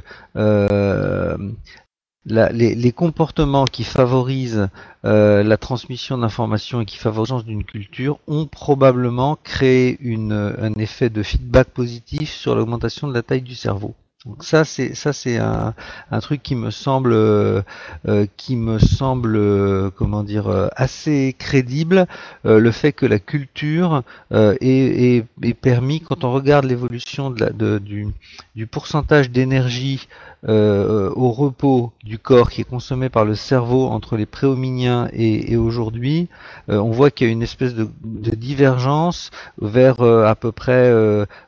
les, 2.25 2.91
comportements 2.91 3.65
qui 3.65 3.83
favorisent 3.83 4.69
euh, 5.05 5.43
la 5.43 5.57
transmission 5.57 6.17
d'informations 6.17 6.81
et 6.81 6.85
qui 6.85 6.97
favorisent 6.97 7.43
d'une 7.43 7.63
culture 7.63 8.19
ont 8.27 8.45
probablement 8.45 9.37
créé 9.43 9.99
un 10.03 10.73
effet 10.75 11.09
de 11.09 11.23
feedback 11.23 11.69
positif 11.69 12.31
sur 12.31 12.55
l'augmentation 12.55 13.07
de 13.07 13.13
la 13.13 13.23
taille 13.23 13.41
du 13.41 13.55
cerveau. 13.55 13.93
Donc 14.25 14.45
ça 14.45 14.63
c'est 14.63 14.95
ça 14.95 15.11
c'est 15.11 15.37
un, 15.37 15.73
un, 16.09 16.19
truc 16.21 16.41
qui 16.41 16.55
me 16.55 16.71
semble 16.71 17.11
euh, 17.11 17.61
euh, 18.07 18.25
qui 18.37 18.55
me 18.55 18.79
semble 18.79 19.35
euh, 19.35 19.89
comment 19.93 20.23
dire 20.23 20.69
assez 20.77 21.35
crédible 21.37 22.07
le 22.45 22.71
fait 22.71 22.93
que 22.93 23.05
la 23.05 23.19
culture 23.19 24.03
est, 24.31 24.55
est, 24.61 25.25
est, 25.41 25.53
permis 25.53 25.99
quand 25.99 26.23
on 26.23 26.31
regarde 26.31 26.63
l'évolution 26.63 27.31
de, 27.31 27.49
de 27.49 27.79
du, 27.79 28.07
du, 28.55 28.65
pourcentage 28.65 29.29
d'énergie 29.29 30.07
au 30.47 31.31
repos 31.31 31.91
du 32.03 32.17
corps 32.17 32.49
qui 32.49 32.61
est 32.61 32.69
consommé 32.69 33.09
par 33.09 33.25
le 33.25 33.35
cerveau 33.35 33.87
entre 33.87 34.15
les 34.15 34.25
préhominiens 34.25 35.09
et, 35.11 35.51
et 35.51 35.57
aujourd'hui 35.57 36.29
on 36.69 36.91
voit 36.91 37.11
qu'il 37.11 37.27
y 37.27 37.29
a 37.29 37.33
une 37.33 37.43
espèce 37.43 37.75
de, 37.75 37.89
de 38.03 38.35
divergence 38.35 39.31
vers 39.61 40.01
à 40.01 40.35
peu 40.35 40.53
près 40.53 40.93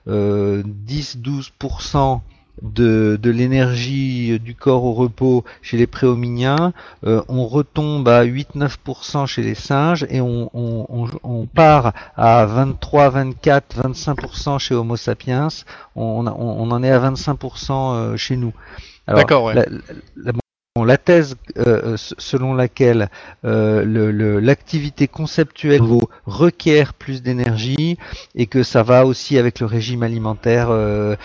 10-12% 0.07 2.19
de, 2.61 3.17
de 3.21 3.29
l'énergie 3.29 4.39
du 4.39 4.55
corps 4.55 4.83
au 4.83 4.93
repos 4.93 5.43
chez 5.61 5.77
les 5.77 5.87
préhominiens, 5.87 6.73
euh, 7.05 7.21
on 7.27 7.45
retombe 7.47 8.07
à 8.07 8.25
8-9% 8.25 9.27
chez 9.27 9.41
les 9.41 9.55
singes 9.55 10.05
et 10.09 10.21
on, 10.21 10.49
on, 10.53 11.07
on, 11.23 11.45
part 11.45 11.93
à 12.15 12.45
23, 12.45 13.09
24, 13.09 13.77
25% 13.89 14.59
chez 14.59 14.75
Homo 14.75 14.95
sapiens. 14.95 15.47
On, 15.95 16.25
on, 16.27 16.71
en 16.71 16.83
est 16.83 16.91
à 16.91 16.99
25% 16.99 17.71
euh, 17.71 18.17
chez 18.17 18.37
nous. 18.37 18.53
D'accord, 19.07 19.43
ouais. 19.45 19.53
la 19.53 20.31
thèse 20.97 21.37
euh, 21.57 21.95
selon 21.97 22.53
laquelle 22.53 23.09
euh, 23.45 24.41
l'activité 24.41 25.07
conceptuelle 25.07 25.79
requiert 26.25 26.93
plus 26.93 27.23
d'énergie 27.23 27.97
et 28.35 28.45
que 28.45 28.61
ça 28.61 28.83
va 28.83 29.05
aussi 29.05 29.37
avec 29.37 29.61
le 29.61 29.67
régime 29.67 30.03
alimentaire 30.03 30.67
euh, 30.69 31.15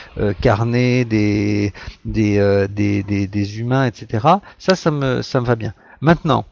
carné 0.40 1.04
des 1.04 1.72
des, 2.04 2.66
des, 2.68 3.02
des, 3.02 3.26
des, 3.26 3.58
humains, 3.58 3.86
etc. 3.86 4.24
Ça, 4.58 4.76
ça 4.76 4.92
me, 4.92 5.20
ça 5.22 5.40
me 5.40 5.46
va 5.46 5.56
bien. 5.56 5.74
Maintenant, 6.00 6.44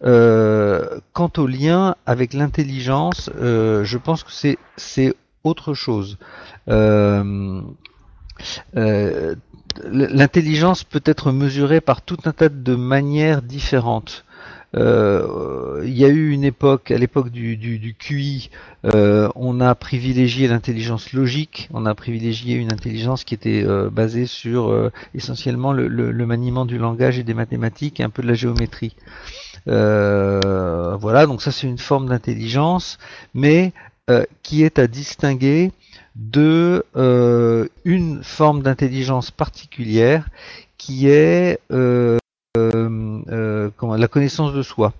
quant 0.00 1.32
au 1.36 1.46
lien 1.48 1.96
avec 2.06 2.34
l'intelligence, 2.34 3.30
je 3.36 3.96
pense 3.98 4.22
que 4.22 4.30
c'est 4.30 4.58
c'est 4.76 5.12
autre 5.42 5.74
chose. 5.74 6.18
Euh, 8.76 9.34
l'intelligence 9.84 10.84
peut 10.84 11.02
être 11.04 11.32
mesurée 11.32 11.80
par 11.80 12.02
tout 12.02 12.18
un 12.24 12.32
tas 12.32 12.48
de 12.48 12.74
manières 12.74 13.42
différentes. 13.42 14.24
Euh, 14.76 15.82
il 15.84 15.96
y 15.96 16.04
a 16.04 16.08
eu 16.08 16.30
une 16.30 16.44
époque, 16.44 16.90
à 16.90 16.98
l'époque 16.98 17.30
du, 17.30 17.94
QI, 17.98 18.50
euh, 18.84 19.28
on 19.36 19.60
a 19.60 19.74
privilégié 19.74 20.48
l'intelligence 20.48 21.12
logique, 21.12 21.68
on 21.72 21.86
a 21.86 21.94
privilégié 21.94 22.56
une 22.56 22.72
intelligence 22.72 23.24
qui 23.24 23.34
était 23.34 23.64
euh, 23.64 23.88
basée 23.90 24.26
sur 24.26 24.90
essentiellement 25.14 25.72
le, 25.72 26.26
maniement 26.26 26.64
du 26.64 26.78
langage 26.78 27.18
et 27.18 27.22
des 27.22 27.34
mathématiques 27.34 28.00
et 28.00 28.02
un 28.02 28.10
peu 28.10 28.22
de 28.22 28.28
la 28.28 28.34
géométrie. 28.34 28.96
voilà, 29.66 31.26
donc 31.26 31.42
ça 31.42 31.52
c'est 31.52 31.66
une 31.66 31.78
forme 31.78 32.08
d'intelligence, 32.08 32.98
mais 33.34 33.72
qui 34.42 34.64
est 34.64 34.78
à 34.78 34.86
distinguer 34.86 35.72
de 36.14 36.84
euh, 36.96 37.68
une 37.84 38.22
forme 38.22 38.62
d'intelligence 38.62 39.30
particulière 39.30 40.28
qui 40.78 41.08
est 41.08 41.58
euh, 41.72 42.18
euh, 42.56 43.70
comment, 43.76 43.96
la 43.96 44.08
connaissance 44.08 44.52
de 44.52 44.62
soi. 44.62 44.92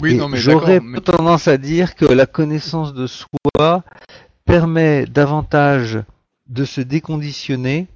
Oui, 0.00 0.14
non, 0.14 0.28
mais 0.28 0.38
j'aurais 0.38 0.80
tendance 1.04 1.48
à 1.48 1.58
dire 1.58 1.94
que 1.94 2.06
la 2.06 2.24
connaissance 2.24 2.94
de 2.94 3.06
soi 3.06 3.84
permet 4.46 5.04
davantage 5.04 6.02
de 6.48 6.64
se 6.64 6.80
déconditionner 6.80 7.88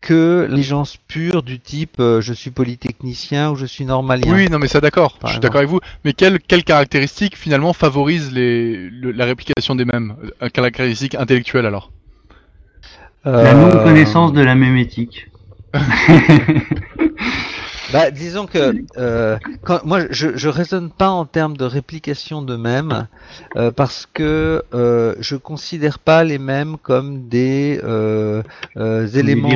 que 0.00 0.46
l'intelligence 0.48 0.96
pure 1.08 1.42
du 1.42 1.58
type 1.58 1.96
euh, 1.98 2.20
je 2.20 2.32
suis 2.32 2.50
polytechnicien 2.50 3.50
ou 3.50 3.56
je 3.56 3.66
suis 3.66 3.84
normalien. 3.84 4.32
Oui, 4.32 4.48
non, 4.48 4.58
mais 4.58 4.68
ça 4.68 4.80
d'accord, 4.80 5.18
je 5.24 5.32
suis 5.32 5.40
d'accord 5.40 5.58
avec 5.58 5.70
vous. 5.70 5.80
Mais 6.04 6.12
quelles 6.12 6.38
quelle 6.40 6.64
caractéristiques 6.64 7.36
finalement 7.36 7.72
favorisent 7.72 8.32
les, 8.32 8.90
la 8.90 9.24
réplication 9.24 9.74
des 9.74 9.84
mêmes? 9.84 10.14
Euh, 10.42 10.48
Caractéristiques 10.48 11.14
intellectuelles 11.14 11.66
alors? 11.66 11.90
La 13.24 13.52
non-connaissance 13.52 14.32
de 14.32 14.40
la 14.40 14.54
mémétique. 14.54 15.28
Bah, 17.92 18.10
disons 18.10 18.46
que 18.46 18.74
euh, 18.98 19.38
quand, 19.64 19.82
moi, 19.84 20.00
je, 20.10 20.36
je 20.36 20.48
raisonne 20.48 20.90
pas 20.90 21.08
en 21.08 21.24
termes 21.24 21.56
de 21.56 21.64
réplication 21.64 22.42
de 22.42 22.54
mêmes 22.56 23.08
euh, 23.56 23.70
parce 23.70 24.06
que 24.12 24.62
euh, 24.74 25.14
je 25.20 25.36
considère 25.36 25.98
pas 25.98 26.22
les 26.22 26.38
mêmes 26.38 26.76
comme 26.82 27.28
des 27.28 27.80
euh, 27.82 28.42
euh, 28.76 29.06
éléments 29.08 29.48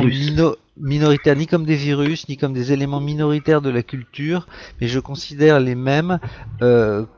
minoritaires, 0.77 1.35
ni 1.35 1.45
comme 1.45 1.65
des 1.65 1.75
virus, 1.75 2.27
ni 2.27 2.37
comme 2.37 2.53
des 2.53 2.71
éléments 2.71 2.99
minoritaires 3.01 3.61
de 3.61 3.69
la 3.69 3.83
culture, 3.83 4.47
mais 4.81 4.87
je 4.87 4.99
considère 4.99 5.59
les 5.59 5.75
mêmes 5.75 6.17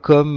comme 0.01 0.35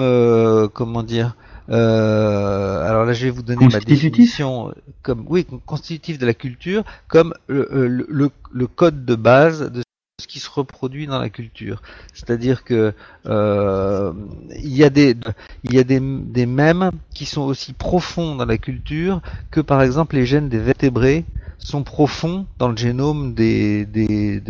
comment 0.74 1.02
dire. 1.02 1.34
alors 1.68 3.04
là, 3.04 3.12
je 3.12 3.24
vais 3.24 3.30
vous 3.30 3.42
donner 3.42 3.66
ma 3.66 3.80
définition 3.80 4.72
comme 5.02 5.24
oui 5.26 5.44
constitutif 5.66 6.18
de 6.18 6.26
la 6.26 6.34
culture, 6.34 6.84
comme 7.08 7.34
le, 7.48 7.66
le, 8.08 8.30
le 8.52 8.66
code 8.68 9.04
de 9.04 9.16
base 9.16 9.72
de 9.72 9.82
ce 10.20 10.26
qui 10.26 10.40
se 10.40 10.50
reproduit 10.50 11.06
dans 11.06 11.20
la 11.20 11.30
culture. 11.30 11.80
C'est-à-dire 12.12 12.64
que 12.64 12.92
euh, 13.26 14.12
il 14.56 14.76
y 14.76 14.82
a 14.82 14.90
des 14.90 15.14
il 15.62 15.84
des 15.84 16.46
mèmes 16.46 16.90
qui 17.14 17.24
sont 17.24 17.42
aussi 17.42 17.72
profonds 17.72 18.34
dans 18.34 18.44
la 18.44 18.58
culture 18.58 19.22
que 19.52 19.60
par 19.60 19.80
exemple 19.80 20.16
les 20.16 20.26
gènes 20.26 20.48
des 20.48 20.58
vertébrés 20.58 21.24
sont 21.58 21.82
profonds 21.82 22.46
dans 22.58 22.68
le 22.68 22.76
génome 22.76 23.34
des, 23.34 23.84
des 23.84 24.40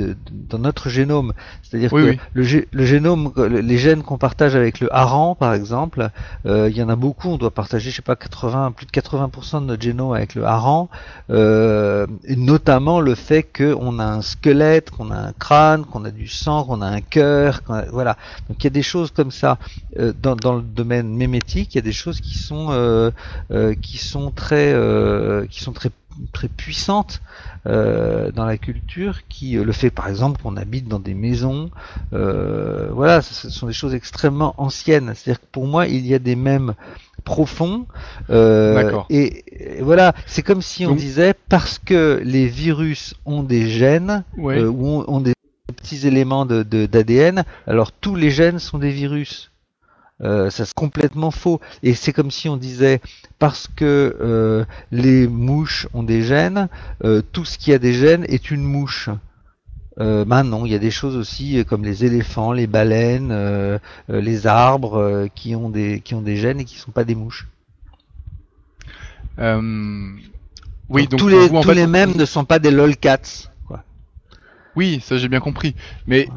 dans 0.48 0.58
notre 0.58 0.88
génome. 0.88 1.32
C'est-à-dire 1.62 1.90
que 1.90 2.16
Le, 2.34 2.66
le, 2.70 2.84
génome, 2.84 3.32
les 3.36 3.78
gènes 3.78 4.02
qu'on 4.02 4.18
partage 4.18 4.54
avec 4.54 4.80
le 4.80 4.94
hareng, 4.94 5.34
par 5.34 5.54
exemple, 5.54 6.10
euh, 6.46 6.68
il 6.70 6.76
y 6.76 6.82
en 6.82 6.88
a 6.88 6.96
beaucoup. 6.96 7.28
On 7.28 7.36
doit 7.36 7.50
partager, 7.50 7.90
je 7.90 7.96
sais 7.96 8.02
pas, 8.02 8.16
80, 8.16 8.72
plus 8.72 8.86
de 8.86 8.90
80% 8.90 9.60
de 9.62 9.66
notre 9.66 9.82
génome 9.82 10.12
avec 10.12 10.34
le 10.34 10.44
hareng, 10.44 10.88
euh, 11.30 12.06
notamment 12.28 13.00
le 13.00 13.14
fait 13.14 13.42
qu'on 13.42 13.98
a 13.98 14.04
un 14.04 14.22
squelette, 14.22 14.90
qu'on 14.90 15.10
a 15.10 15.16
un 15.16 15.32
crâne, 15.32 15.84
qu'on 15.84 16.04
a 16.04 16.10
du 16.10 16.28
sang, 16.28 16.64
qu'on 16.64 16.82
a 16.82 16.86
un 16.86 17.00
cœur, 17.00 17.62
voilà. 17.90 18.16
Donc 18.48 18.62
il 18.62 18.64
y 18.64 18.66
a 18.68 18.70
des 18.70 18.82
choses 18.82 19.10
comme 19.10 19.30
ça 19.30 19.58
euh, 19.98 20.12
dans, 20.20 20.36
dans, 20.36 20.56
le 20.56 20.62
domaine 20.62 21.14
mémétique. 21.14 21.74
Il 21.74 21.78
y 21.78 21.80
a 21.80 21.82
des 21.82 21.92
choses 21.92 22.20
qui 22.20 22.36
sont 22.36 22.68
euh, 22.70 23.10
euh, 23.50 23.74
qui 23.74 23.98
sont 23.98 24.30
très 24.30 24.74
qui 25.50 25.62
sont 25.62 25.72
très 25.72 25.90
très 26.32 26.48
puissante 26.48 27.20
euh, 27.66 28.30
dans 28.32 28.44
la 28.44 28.56
culture 28.56 29.26
qui 29.28 29.56
euh, 29.56 29.64
le 29.64 29.72
fait 29.72 29.90
par 29.90 30.08
exemple 30.08 30.42
qu'on 30.42 30.56
habite 30.56 30.88
dans 30.88 30.98
des 30.98 31.14
maisons 31.14 31.70
euh, 32.12 32.88
voilà 32.92 33.22
ce 33.22 33.50
sont 33.50 33.66
des 33.66 33.72
choses 33.72 33.94
extrêmement 33.94 34.54
anciennes. 34.58 35.12
C'est-à-dire 35.14 35.40
que 35.40 35.46
pour 35.50 35.66
moi 35.66 35.86
il 35.86 36.06
y 36.06 36.14
a 36.14 36.18
des 36.18 36.36
mêmes 36.36 36.74
profonds 37.24 37.86
et, 39.10 39.44
voilà 39.80 40.14
c'est 40.26 40.42
comme 40.42 40.62
si 40.62 40.86
on 40.86 40.94
disait 40.94 41.34
parce 41.48 41.78
que 41.78 42.20
les 42.24 42.46
virus 42.46 43.14
ont 43.26 43.42
des 43.42 43.68
gènes 43.68 44.24
ou 44.36 45.04
ont, 45.06 45.20
des 45.20 45.34
petits 45.76 46.06
éléments 46.06 46.46
de 46.46 46.62
d'ADN 46.62 47.44
alors 47.66 47.92
tous 47.92 48.14
les 48.14 48.30
gènes 48.30 48.58
sont 48.58 48.78
des 48.78 48.90
virus 48.90 49.50
euh, 50.22 50.50
ça 50.50 50.64
c'est 50.64 50.74
complètement 50.74 51.30
faux. 51.30 51.60
Et 51.82 51.94
c'est 51.94 52.12
comme 52.12 52.30
si 52.30 52.48
on 52.48 52.56
disait 52.56 53.00
parce 53.38 53.68
que 53.74 54.16
euh, 54.20 54.64
les 54.90 55.28
mouches 55.28 55.86
ont 55.94 56.02
des 56.02 56.22
gènes, 56.22 56.68
euh, 57.04 57.22
tout 57.32 57.44
ce 57.44 57.58
qui 57.58 57.72
a 57.72 57.78
des 57.78 57.92
gènes 57.92 58.24
est 58.28 58.50
une 58.50 58.62
mouche. 58.62 59.10
Euh, 60.00 60.24
ben 60.24 60.44
non, 60.44 60.64
il 60.64 60.70
y 60.70 60.76
a 60.76 60.78
des 60.78 60.92
choses 60.92 61.16
aussi 61.16 61.64
comme 61.64 61.84
les 61.84 62.04
éléphants, 62.04 62.52
les 62.52 62.68
baleines, 62.68 63.80
les 64.08 64.46
arbres 64.46 65.28
qui 65.34 65.56
ont 65.56 65.70
des 65.70 66.00
qui 66.00 66.14
ont 66.14 66.22
des 66.22 66.36
gènes 66.36 66.60
et 66.60 66.64
qui 66.64 66.76
sont 66.76 66.92
pas 66.92 67.04
des 67.04 67.16
mouches. 67.16 67.48
oui, 70.88 71.06
donc, 71.06 71.20
tous 71.20 71.28
les 71.28 71.48
tous 71.48 71.70
les 71.72 71.86
mêmes 71.86 72.14
ne 72.16 72.24
sont 72.24 72.44
pas 72.44 72.58
des 72.58 72.70
lolcats. 72.70 73.50
Quoi. 73.66 73.82
Oui, 74.76 75.00
ça 75.04 75.16
j'ai 75.16 75.28
bien 75.28 75.40
compris. 75.40 75.74
Mais 76.06 76.28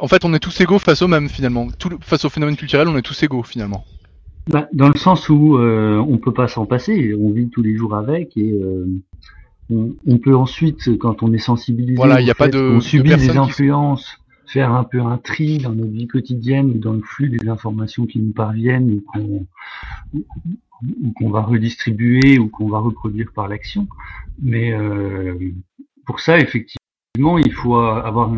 en 0.00 0.08
fait, 0.08 0.24
on 0.24 0.34
est 0.34 0.38
tous 0.38 0.60
égaux 0.60 0.78
face 0.78 1.02
au 1.02 1.08
même 1.08 1.28
finalement. 1.28 1.68
Tout, 1.78 1.90
face 2.00 2.24
au 2.24 2.28
phénomène 2.28 2.56
culturel, 2.56 2.88
on 2.88 2.96
est 2.96 3.02
tous 3.02 3.22
égaux 3.22 3.42
finalement. 3.42 3.84
Bah, 4.48 4.68
dans 4.72 4.88
le 4.88 4.98
sens 4.98 5.28
où 5.30 5.56
euh, 5.56 5.96
on 5.96 6.18
peut 6.18 6.32
pas 6.32 6.48
s'en 6.48 6.66
passer, 6.66 7.14
on 7.18 7.30
vit 7.30 7.48
tous 7.48 7.62
les 7.62 7.74
jours 7.76 7.94
avec 7.94 8.36
et 8.36 8.52
euh, 8.52 8.86
on, 9.70 10.18
peut 10.18 10.36
ensuite, 10.36 10.98
quand 10.98 11.22
on 11.22 11.32
est 11.32 11.38
sensibilisé, 11.38 11.96
voilà, 11.96 12.20
il 12.20 12.30
a 12.30 12.34
pas 12.34 12.48
de, 12.48 12.58
on 12.58 12.80
subit 12.80 13.16
des 13.16 13.38
influences, 13.38 14.18
faire 14.46 14.72
un 14.72 14.84
peu 14.84 15.00
un 15.00 15.16
tri 15.16 15.58
dans 15.58 15.72
notre 15.72 15.92
vie 15.92 16.06
quotidienne 16.06 16.66
ou 16.66 16.78
dans 16.78 16.92
le 16.92 17.00
flux 17.00 17.30
des 17.30 17.48
informations 17.48 18.04
qui 18.04 18.18
nous 18.18 18.32
parviennent 18.32 19.00
ou 19.16 19.46
qu'on 21.16 21.30
va 21.30 21.40
redistribuer 21.40 22.38
ou 22.38 22.48
qu'on 22.48 22.68
va 22.68 22.80
reproduire 22.80 23.32
par 23.34 23.48
l'action. 23.48 23.88
Mais 24.42 24.74
euh, 24.74 25.34
pour 26.04 26.20
ça, 26.20 26.38
effectivement 26.38 26.83
il 27.16 27.52
faut 27.52 27.76
avoir 27.76 28.28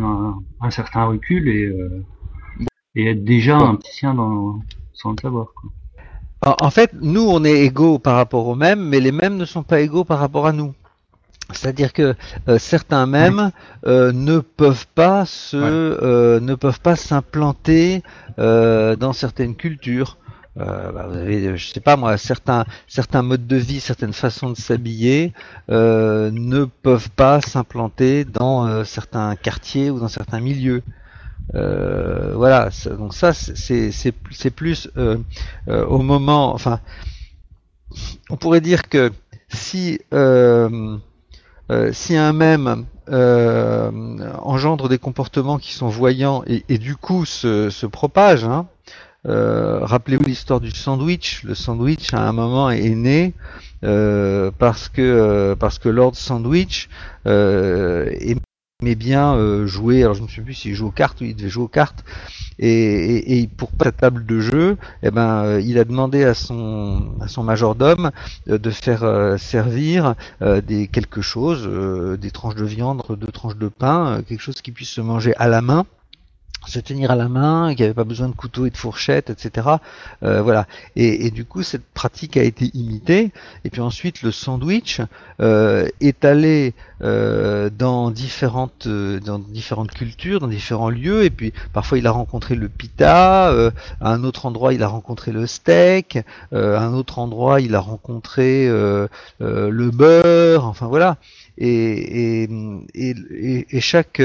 un, 0.61 0.69
certain 0.69 1.05
recul 1.05 1.47
et, 1.47 1.65
euh, 1.65 2.05
et 2.93 3.09
être 3.09 3.23
déjà 3.23 3.57
un 3.57 3.75
petit 3.75 4.05
dans, 4.05 4.59
sans 4.93 5.11
le 5.11 5.17
savoir. 5.19 5.47
En, 6.45 6.69
fait, 6.69 6.91
nous, 7.01 7.21
on 7.27 7.43
est 7.43 7.65
égaux 7.65 7.97
par 7.97 8.15
rapport 8.15 8.47
aux 8.47 8.53
mêmes, 8.53 8.87
mais 8.87 8.99
les 8.99 9.11
mêmes 9.11 9.35
ne 9.35 9.45
sont 9.45 9.63
pas 9.63 9.81
égaux 9.81 10.03
par 10.03 10.19
rapport 10.19 10.45
à 10.45 10.53
nous. 10.53 10.75
C'est-à-dire 11.51 11.91
que 11.91 12.13
euh, 12.47 12.59
certains 12.59 13.07
mêmes 13.07 13.51
euh, 13.87 14.11
ne 14.11 14.39
peuvent 14.39 14.85
pas 14.93 15.25
se, 15.25 16.39
ne 16.39 16.55
peuvent 16.55 16.81
pas 16.81 16.95
s'implanter 16.95 18.03
dans 18.37 19.13
certaines 19.13 19.55
cultures. 19.55 20.17
Euh, 20.59 20.91
bah, 20.91 21.05
vous 21.07 21.17
avez, 21.17 21.55
je 21.55 21.67
sais 21.71 21.79
pas 21.79 21.97
moi, 21.97 22.17
certains 22.17 22.65
certains 22.87 23.21
modes 23.21 23.45
de 23.45 23.57
vie, 23.57 23.79
certaines 23.79 24.13
façons 24.13 24.49
de 24.49 24.57
s'habiller 24.57 25.33
euh, 25.69 26.31
ne 26.31 26.65
peuvent 26.65 27.11
pas 27.11 27.41
s'implanter 27.41 28.25
dans 28.25 28.65
euh, 28.65 28.83
certains 28.83 29.35
quartiers 29.35 29.91
ou 29.91 29.99
dans 29.99 30.07
certains 30.07 30.39
milieux. 30.39 30.81
Euh, 31.53 32.33
voilà, 32.35 32.69
donc 32.97 33.13
ça 33.13 33.33
c'est 33.33 34.51
plus 34.51 34.89
euh, 34.97 35.17
au 35.67 35.99
moment, 35.99 36.53
enfin, 36.53 36.79
on 38.29 38.35
pourrait 38.35 38.61
dire 38.61 38.89
que 38.89 39.11
si 39.49 39.99
si 41.91 42.15
un 42.17 42.33
même 42.33 42.85
engendre 44.41 44.89
des 44.89 44.97
comportements 44.97 45.59
qui 45.59 45.73
sont 45.73 45.87
voyants 45.87 46.43
et, 46.47 46.65
et 46.67 46.77
du 46.79 46.95
coup 46.95 47.25
se, 47.25 47.69
se 47.69 47.85
propage, 47.85 48.43
hein, 48.43 48.67
euh, 49.27 49.79
rappelez-vous 49.81 50.23
l'histoire 50.25 50.59
du 50.59 50.71
sandwich. 50.71 51.43
Le 51.43 51.55
sandwich 51.55 52.13
à 52.13 52.27
un 52.27 52.31
moment 52.31 52.69
est 52.69 52.89
né 52.89 53.33
euh, 53.83 54.51
parce 54.57 54.89
que 54.89 55.01
euh, 55.01 55.55
parce 55.55 55.79
que 55.79 55.89
Lord 55.89 56.15
Sandwich 56.15 56.89
aimait 57.25 58.95
bien 58.95 59.65
jouer, 59.65 60.03
alors 60.03 60.13
je 60.13 60.23
ne 60.23 60.27
sais 60.27 60.41
plus 60.41 60.53
s'il 60.53 60.75
joue 60.75 60.87
aux 60.87 60.91
cartes 60.91 61.19
ou 61.21 61.25
il 61.25 61.35
devait 61.35 61.49
jouer 61.49 61.63
aux 61.63 61.67
cartes, 61.67 62.05
et, 62.59 63.39
et, 63.39 63.47
pour 63.47 63.69
sa 63.83 63.91
table 63.91 64.25
de 64.25 64.39
jeu, 64.39 64.77
eh 65.03 65.11
ben, 65.11 65.59
il 65.59 65.77
a 65.77 65.83
demandé 65.83 66.23
à 66.23 66.33
son, 66.33 67.15
à 67.19 67.27
son 67.27 67.43
majordome 67.43 68.11
de 68.45 68.69
faire 68.69 69.35
servir 69.39 70.15
des 70.41 70.87
quelque 70.87 71.21
chose, 71.21 71.67
des 72.19 72.31
tranches 72.31 72.55
de 72.55 72.65
viande, 72.65 73.03
deux 73.09 73.27
tranches 73.27 73.57
de 73.57 73.67
pain, 73.67 74.21
quelque 74.27 74.41
chose 74.41 74.61
qui 74.61 74.71
puisse 74.71 74.89
se 74.89 75.01
manger 75.01 75.35
à 75.37 75.47
la 75.47 75.61
main 75.61 75.85
se 76.65 76.79
tenir 76.79 77.11
à 77.11 77.15
la 77.15 77.29
main, 77.29 77.69
qu'il 77.69 77.79
n'y 77.79 77.85
avait 77.85 77.93
pas 77.93 78.03
besoin 78.03 78.27
de 78.27 78.35
couteau 78.35 78.65
et 78.65 78.69
de 78.69 78.77
fourchette, 78.77 79.29
etc. 79.29 79.67
Euh, 80.23 80.41
voilà. 80.41 80.67
Et, 80.95 81.31
du 81.31 81.45
coup, 81.45 81.63
cette 81.63 81.85
pratique 81.85 82.37
a 82.37 82.43
été 82.43 82.71
imitée. 82.73 83.31
Et 83.63 83.69
puis 83.69 83.81
ensuite, 83.81 84.21
le 84.21 84.31
sandwich 84.31 85.01
euh, 85.39 85.87
est 86.01 86.25
allé 86.25 86.73
euh, 87.01 87.69
dans 87.69 88.11
différentes 88.11 88.87
dans 88.87 89.39
différentes 89.39 89.91
cultures, 89.91 90.39
dans 90.39 90.47
différents 90.47 90.89
lieux. 90.89 91.23
Et 91.23 91.29
puis 91.29 91.53
parfois, 91.73 91.97
il 91.97 92.07
a 92.07 92.11
rencontré 92.11 92.55
le 92.55 92.69
pita. 92.69 93.49
à 93.49 93.71
un 94.01 94.23
autre 94.23 94.45
endroit, 94.45 94.73
il 94.73 94.83
a 94.83 94.87
rencontré 94.87 95.31
le 95.31 95.47
steak. 95.47 96.19
à 96.51 96.79
un 96.79 96.93
autre 96.93 97.19
endroit, 97.19 97.61
il 97.61 97.75
a 97.75 97.79
rencontré 97.79 98.67
le 98.67 99.91
beurre. 99.91 100.65
Enfin 100.65 100.87
voilà. 100.87 101.17
Et, 101.59 102.43
et, 102.43 102.49
et, 102.93 103.67
et 103.69 103.81
chaque 103.81 104.21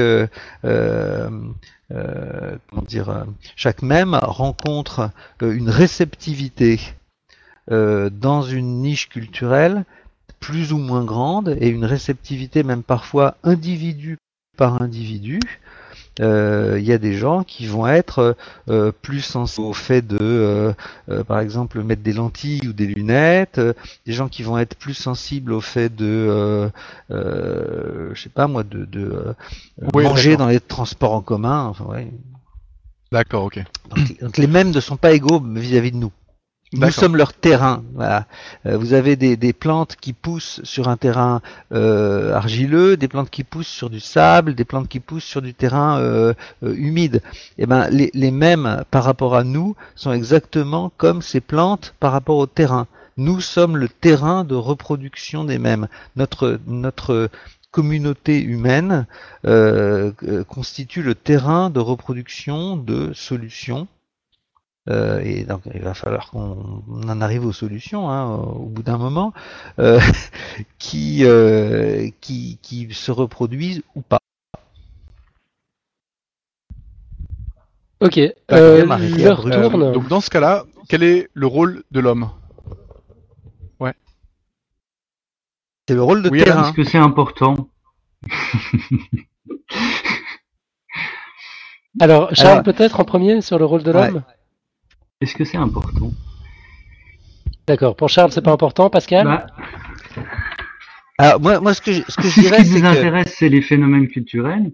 euh, 1.91 2.57
comment 2.69 2.81
dire, 2.81 3.09
euh, 3.09 3.23
chaque 3.55 3.81
même 3.81 4.15
rencontre 4.15 5.11
euh, 5.41 5.51
une 5.53 5.69
réceptivité 5.69 6.79
dans 7.69 8.41
une 8.41 8.81
niche 8.81 9.07
culturelle 9.07 9.85
plus 10.41 10.73
ou 10.73 10.77
moins 10.77 11.05
grande 11.05 11.55
et 11.61 11.69
une 11.69 11.85
réceptivité 11.85 12.61
même 12.61 12.83
parfois 12.83 13.37
individu 13.41 14.17
par 14.57 14.81
individu 14.81 15.39
euh, 16.19 16.77
il 16.79 16.85
y 16.85 16.91
a 16.91 16.97
des 16.97 17.13
gens 17.15 17.43
qui 17.43 17.65
vont 17.65 17.87
être 17.87 18.35
euh, 18.69 18.91
plus 18.91 19.21
sensibles 19.21 19.67
au 19.67 19.73
fait 19.73 20.05
de, 20.05 20.17
euh, 20.21 20.73
par 21.27 21.39
exemple, 21.39 21.81
mettre 21.81 22.03
des 22.03 22.13
lentilles 22.13 22.67
ou 22.67 22.73
des 22.73 22.87
lunettes, 22.87 23.59
des 24.05 24.13
gens 24.13 24.27
qui 24.27 24.43
vont 24.43 24.57
être 24.57 24.75
plus 24.75 24.93
sensibles 24.93 25.53
au 25.53 25.61
fait 25.61 25.93
de, 25.95 26.69
je 27.09 28.21
sais 28.21 28.29
pas 28.29 28.47
moi, 28.47 28.63
de, 28.63 28.85
de 28.85 29.35
manger 29.93 30.37
dans 30.37 30.47
les 30.47 30.59
transports 30.59 31.13
en 31.13 31.21
commun. 31.21 31.65
Enfin, 31.65 31.85
ouais. 31.85 32.11
D'accord, 33.11 33.45
ok. 33.45 33.63
Donc, 34.21 34.37
les 34.37 34.47
mêmes 34.47 34.71
ne 34.71 34.79
sont 34.79 34.97
pas 34.97 35.13
égaux 35.13 35.39
vis 35.39 35.77
à 35.77 35.81
-vis 35.81 35.91
de 35.91 35.97
nous. 35.97 36.11
Nous 36.73 36.91
sommes 36.91 37.15
leur 37.15 37.33
terrain. 37.33 37.83
Voilà. 37.93 38.25
Euh, 38.65 38.77
vous 38.77 38.93
avez 38.93 39.15
des, 39.15 39.37
des, 39.37 39.53
plantes 39.53 39.95
qui 39.95 40.11
poussent 40.13 40.59
sur 40.63 40.87
un 40.87 40.97
terrain 40.97 41.41
euh, 41.71 42.33
argileux, 42.33 42.97
des 42.97 43.07
plantes 43.07 43.29
qui 43.29 43.43
poussent 43.43 43.67
sur 43.67 43.89
du 43.89 43.99
sable, 43.99 44.55
des 44.55 44.65
plantes 44.65 44.87
qui 44.87 44.99
poussent 44.99 45.23
sur 45.23 45.41
du 45.41 45.53
terrain 45.53 45.99
euh, 45.99 46.33
humide. 46.63 47.21
Et 47.57 47.63
eh 47.63 47.65
ben, 47.67 47.87
les, 47.89 48.09
les, 48.13 48.31
mêmes 48.31 48.83
par 48.89 49.03
rapport 49.03 49.35
à 49.35 49.43
nous 49.43 49.75
sont 49.95 50.11
exactement 50.11 50.91
comme 50.97 51.21
ces 51.21 51.41
plantes 51.41 51.93
par 51.99 52.11
rapport 52.11 52.37
au 52.37 52.47
terrain. 52.47 52.87
Nous 53.17 53.39
sommes 53.39 53.77
le 53.77 53.87
terrain 53.87 54.43
de 54.43 54.55
reproduction 54.55 55.43
des 55.43 55.59
mêmes. 55.59 55.87
Notre 56.15 56.59
notre 56.65 57.29
communauté 57.69 58.41
humaine 58.41 59.05
constitue 60.47 61.01
le 61.03 61.15
terrain 61.15 61.69
de 61.69 61.79
reproduction 61.79 62.77
de 62.77 63.13
solutions 63.13 63.87
euh, 64.89 65.21
et 65.23 65.45
donc 65.45 65.61
il 65.73 65.81
va 65.81 65.93
falloir 65.93 66.29
qu'on 66.29 66.83
en 66.89 67.21
arrive 67.21 67.45
aux 67.45 67.53
solutions 67.53 68.09
hein, 68.09 68.35
au 68.35 68.65
bout 68.65 68.83
d'un 68.83 68.97
moment 68.97 69.31
euh, 69.79 70.01
qui, 70.77 71.23
euh, 71.23 72.09
qui, 72.19 72.59
qui 72.61 72.93
se 72.93 73.11
reproduisent 73.11 73.81
ou 73.95 74.01
pas. 74.01 74.19
Ok. 78.01 78.19
donc 78.49 80.07
dans 80.09 80.19
ce 80.19 80.29
cas-là, 80.29 80.65
quel 80.89 81.03
est 81.03 81.29
le 81.33 81.47
rôle 81.47 81.83
de 81.91 82.01
l'homme? 82.01 82.29
Ouais. 83.79 83.93
C'est 85.87 85.95
le 85.95 86.03
rôle 86.03 86.21
de 86.21 86.29
oui, 86.29 86.43
terrain. 86.43 86.65
Est-ce 86.65 86.73
que 86.73 86.83
c'est 86.83 86.97
important? 86.97 87.69
Alors, 92.01 92.35
Charles, 92.35 92.63
peut-être 92.63 92.99
en 92.99 93.05
premier 93.05 93.39
sur 93.41 93.57
le 93.57 93.63
rôle 93.63 93.83
de 93.83 93.91
l'homme? 93.91 94.23
Est-ce 95.23 95.35
que 95.35 95.45
c'est 95.45 95.57
important? 95.57 96.11
D'accord. 97.67 97.95
Pour 97.95 98.09
Charles, 98.09 98.31
c'est 98.31 98.43
pas 98.43 98.51
important, 98.51 98.89
Pascal? 98.89 99.25
Bah, 99.25 99.47
Alors 101.17 101.41
moi, 101.41 101.59
moi, 101.59 101.73
ce 101.73 101.81
que 101.81 101.93
je, 101.93 102.01
ce 102.07 102.15
que 102.17 102.27
je 102.27 102.41
dirais, 102.41 102.63
ce 102.63 102.75
qui 102.75 102.81
nous 102.81 102.87
intéresse, 102.87 103.35
c'est 103.37 103.49
les 103.49 103.61
phénomènes 103.61 104.07
culturels. 104.07 104.71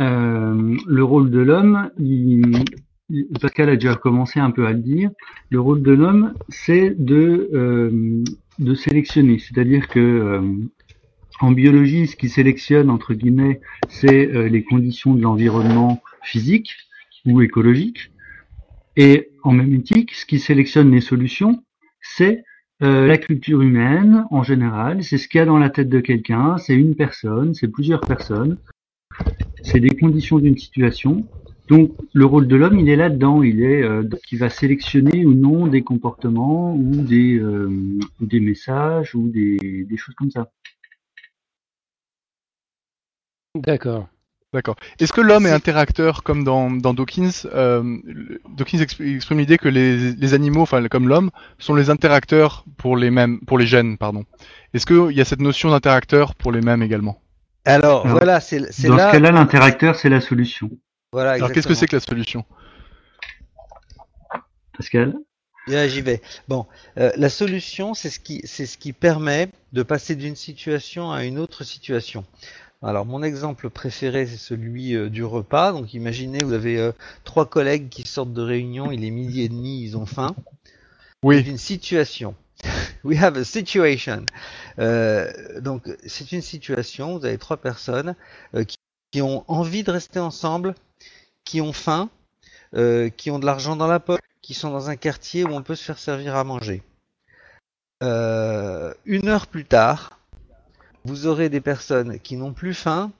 Euh, 0.00 0.76
le 0.86 1.04
rôle 1.04 1.30
de 1.30 1.40
l'homme, 1.40 1.90
Pascal 3.40 3.70
a 3.70 3.74
déjà 3.74 3.94
commencé 3.94 4.40
un 4.40 4.50
peu 4.50 4.66
à 4.66 4.72
le 4.72 4.78
dire. 4.78 5.10
Le 5.50 5.60
rôle 5.60 5.82
de 5.82 5.92
l'homme, 5.92 6.34
c'est 6.48 6.94
de 6.98 7.50
euh, 7.52 8.22
de 8.58 8.74
sélectionner, 8.74 9.38
c'est-à-dire 9.38 9.88
que 9.88 10.00
euh, 10.00 10.40
en 11.40 11.52
biologie, 11.52 12.06
ce 12.06 12.16
qui 12.16 12.28
sélectionne 12.28 12.90
entre 12.90 13.14
guillemets, 13.14 13.60
c'est 13.88 14.26
les 14.26 14.62
conditions 14.62 15.14
de 15.14 15.22
l'environnement 15.22 16.02
physique 16.22 16.76
ou 17.24 17.40
écologique. 17.40 18.10
Et 18.96 19.29
en 19.42 19.52
mémétique, 19.52 20.14
ce 20.14 20.26
qui 20.26 20.38
sélectionne 20.38 20.90
les 20.90 21.00
solutions, 21.00 21.62
c'est 22.00 22.44
euh, 22.82 23.06
la 23.06 23.18
culture 23.18 23.60
humaine 23.60 24.24
en 24.30 24.42
général, 24.42 25.04
c'est 25.04 25.18
ce 25.18 25.28
qu'il 25.28 25.38
y 25.38 25.42
a 25.42 25.46
dans 25.46 25.58
la 25.58 25.70
tête 25.70 25.88
de 25.88 26.00
quelqu'un, 26.00 26.56
c'est 26.58 26.74
une 26.74 26.94
personne, 26.94 27.54
c'est 27.54 27.68
plusieurs 27.68 28.00
personnes, 28.00 28.56
c'est 29.62 29.80
des 29.80 29.96
conditions 29.96 30.38
d'une 30.38 30.56
situation. 30.56 31.26
Donc 31.68 31.92
le 32.14 32.24
rôle 32.24 32.48
de 32.48 32.56
l'homme, 32.56 32.78
il 32.78 32.88
est 32.88 32.96
là-dedans, 32.96 33.42
il 33.42 33.62
est 33.62 33.82
euh, 33.82 34.02
qui 34.26 34.36
va 34.36 34.48
sélectionner 34.48 35.26
ou 35.26 35.34
non 35.34 35.66
des 35.66 35.82
comportements 35.82 36.74
ou 36.74 37.02
des, 37.02 37.38
euh, 37.38 37.68
messages 38.32 39.14
ou 39.14 39.28
des 39.28 39.96
choses 39.96 40.14
comme 40.14 40.30
ça. 40.30 40.50
D'accord. 43.54 44.08
D'accord. 44.52 44.74
Est-ce 44.98 45.12
que 45.12 45.20
l'homme 45.20 45.46
est 45.46 45.52
interacteur 45.52 46.24
comme 46.24 46.42
dans, 46.42 46.72
dans 46.72 46.92
Dawkins 46.92 47.30
euh, 47.54 47.98
Dawkins 48.56 48.80
exprime 48.80 49.38
l'idée 49.38 49.58
que 49.58 49.68
les, 49.68 50.12
les, 50.12 50.34
animaux, 50.34 50.62
enfin 50.62 50.86
comme 50.88 51.08
l'homme, 51.08 51.30
sont 51.60 51.76
les 51.76 51.88
interacteurs 51.88 52.64
pour 52.76 52.96
les 52.96 53.10
mêmes, 53.10 53.38
pour 53.46 53.58
les 53.58 53.66
gènes, 53.66 53.96
pardon. 53.96 54.24
Est-ce 54.74 54.86
qu'il 54.86 55.16
y 55.16 55.20
a 55.20 55.24
cette 55.24 55.40
notion 55.40 55.70
d'interacteur 55.70 56.34
pour 56.34 56.50
les 56.50 56.62
mêmes 56.62 56.82
également? 56.82 57.22
Alors, 57.64 58.08
voilà, 58.08 58.40
c'est 58.40 58.58
là. 58.58 58.66
Dans 58.66 58.98
ce 58.98 59.12
cas-là, 59.12 59.30
l'interacteur, 59.30 59.94
c'est 59.94 60.08
la 60.08 60.20
solution. 60.20 60.68
Voilà. 61.12 61.32
Alors 61.32 61.52
qu'est-ce 61.52 61.68
que 61.68 61.74
c'est 61.74 61.86
que 61.86 61.96
la 61.96 62.00
solution? 62.00 62.44
Pascal? 64.76 65.14
J'y 65.68 66.00
vais. 66.00 66.20
Bon, 66.48 66.66
euh, 66.98 67.12
la 67.16 67.28
solution, 67.28 67.94
c'est 67.94 68.10
ce 68.10 68.18
qui, 68.18 68.40
c'est 68.44 68.66
ce 68.66 68.78
qui 68.78 68.92
permet 68.92 69.50
de 69.72 69.84
passer 69.84 70.16
d'une 70.16 70.34
situation 70.34 71.12
à 71.12 71.24
une 71.24 71.38
autre 71.38 71.62
situation. 71.62 72.24
Alors 72.82 73.04
mon 73.04 73.22
exemple 73.22 73.68
préféré 73.68 74.26
c'est 74.26 74.38
celui 74.38 74.94
euh, 74.94 75.10
du 75.10 75.22
repas. 75.22 75.72
Donc 75.72 75.92
imaginez 75.92 76.38
vous 76.42 76.54
avez 76.54 76.78
euh, 76.78 76.92
trois 77.24 77.46
collègues 77.46 77.90
qui 77.90 78.06
sortent 78.06 78.32
de 78.32 78.42
réunion, 78.42 78.90
il 78.90 79.04
est 79.04 79.10
midi 79.10 79.42
et 79.42 79.48
demi, 79.48 79.82
ils 79.82 79.96
ont 79.98 80.06
faim. 80.06 80.34
Oui. 81.22 81.42
C'est 81.44 81.50
une 81.50 81.58
situation. 81.58 82.34
We 83.04 83.22
have 83.22 83.36
a 83.36 83.44
situation. 83.44 84.24
Euh, 84.78 85.60
donc 85.60 85.94
c'est 86.06 86.32
une 86.32 86.40
situation. 86.40 87.18
Vous 87.18 87.24
avez 87.26 87.36
trois 87.36 87.58
personnes 87.58 88.14
qui, 88.66 88.78
qui, 89.10 89.20
ont 89.20 89.44
envie 89.48 89.82
de 89.82 89.90
rester 89.90 90.18
ensemble, 90.18 90.74
qui 91.44 91.60
ont 91.60 91.74
faim, 91.74 92.08
qui 92.72 93.30
ont 93.30 93.38
de 93.38 93.46
l'argent 93.46 93.76
dans 93.76 93.88
la 93.88 94.00
poche, 94.00 94.20
qui 94.40 94.54
sont 94.54 94.70
dans 94.70 94.88
un 94.88 94.96
quartier 94.96 95.44
où 95.44 95.50
on 95.50 95.62
peut 95.62 95.74
se 95.74 95.84
faire 95.84 95.98
servir 95.98 96.36
à 96.36 96.44
manger. 96.44 96.82
une 98.00 99.28
heure 99.28 99.46
plus 99.46 99.64
tard, 99.64 100.19
vous 101.04 101.26
aurez 101.26 101.48
des 101.48 101.60
personnes 101.60 102.18
qui 102.18 102.36
n'ont 102.36 102.52
plus 102.52 102.74
faim, 102.74 103.12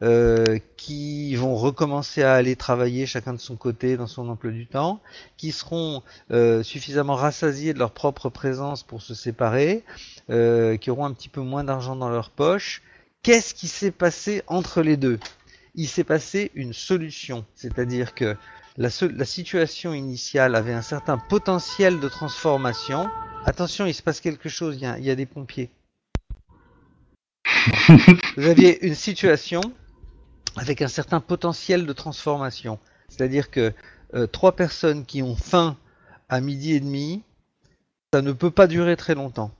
euh, 0.00 0.58
qui 0.76 1.34
vont 1.34 1.56
recommencer 1.56 2.22
à 2.22 2.34
aller 2.34 2.54
travailler 2.54 3.04
chacun 3.04 3.32
de 3.32 3.40
son 3.40 3.56
côté 3.56 3.96
dans 3.96 4.06
son 4.06 4.28
emploi 4.28 4.52
du 4.52 4.66
temps, 4.66 5.00
qui 5.36 5.50
seront 5.50 6.04
euh, 6.30 6.62
suffisamment 6.62 7.16
rassasiés 7.16 7.74
de 7.74 7.80
leur 7.80 7.90
propre 7.90 8.28
présence 8.28 8.84
pour 8.84 9.02
se 9.02 9.14
séparer, 9.14 9.82
euh, 10.30 10.76
qui 10.76 10.90
auront 10.90 11.04
un 11.04 11.12
petit 11.12 11.28
peu 11.28 11.40
moins 11.40 11.64
d'argent 11.64 11.96
dans 11.96 12.10
leur 12.10 12.30
poche. 12.30 12.82
Qu'est-ce 13.24 13.54
qui 13.54 13.66
s'est 13.66 13.90
passé 13.90 14.42
entre 14.46 14.82
les 14.82 14.96
deux? 14.96 15.18
Il 15.74 15.88
s'est 15.88 16.04
passé 16.04 16.52
une 16.54 16.72
solution, 16.72 17.44
c'est-à-dire 17.56 18.14
que 18.14 18.36
la, 18.76 18.90
la, 19.12 19.24
situation 19.24 19.92
initiale 19.92 20.54
avait 20.54 20.72
un 20.72 20.82
certain 20.82 21.18
potentiel 21.18 21.98
de 21.98 22.08
transformation. 22.08 23.10
Attention, 23.44 23.86
il 23.86 23.94
se 23.94 24.02
passe 24.02 24.20
quelque 24.20 24.48
chose, 24.48 24.76
il 24.76 24.88
y 25.00 25.04
y 25.04 25.10
a 25.10 25.16
des 25.16 25.26
pompiers 25.26 25.70
vous 28.36 28.46
aviez 28.46 28.86
une 28.86 28.94
situation 28.94 29.60
avec 30.56 30.82
un 30.82 30.88
certain 30.88 31.20
potentiel 31.20 31.86
de 31.86 31.92
transformation. 31.92 32.78
C'est-à-dire 33.08 33.50
que 33.50 33.72
euh, 34.14 34.26
trois 34.26 34.52
personnes 34.52 35.04
qui 35.04 35.22
ont 35.22 35.36
faim 35.36 35.76
à 36.28 36.40
midi 36.40 36.74
et 36.74 36.80
demi, 36.80 37.22
ça 38.12 38.22
ne 38.22 38.32
peut 38.32 38.50
pas 38.50 38.66
durer 38.66 38.96
très 38.96 39.14
longtemps. 39.14 39.50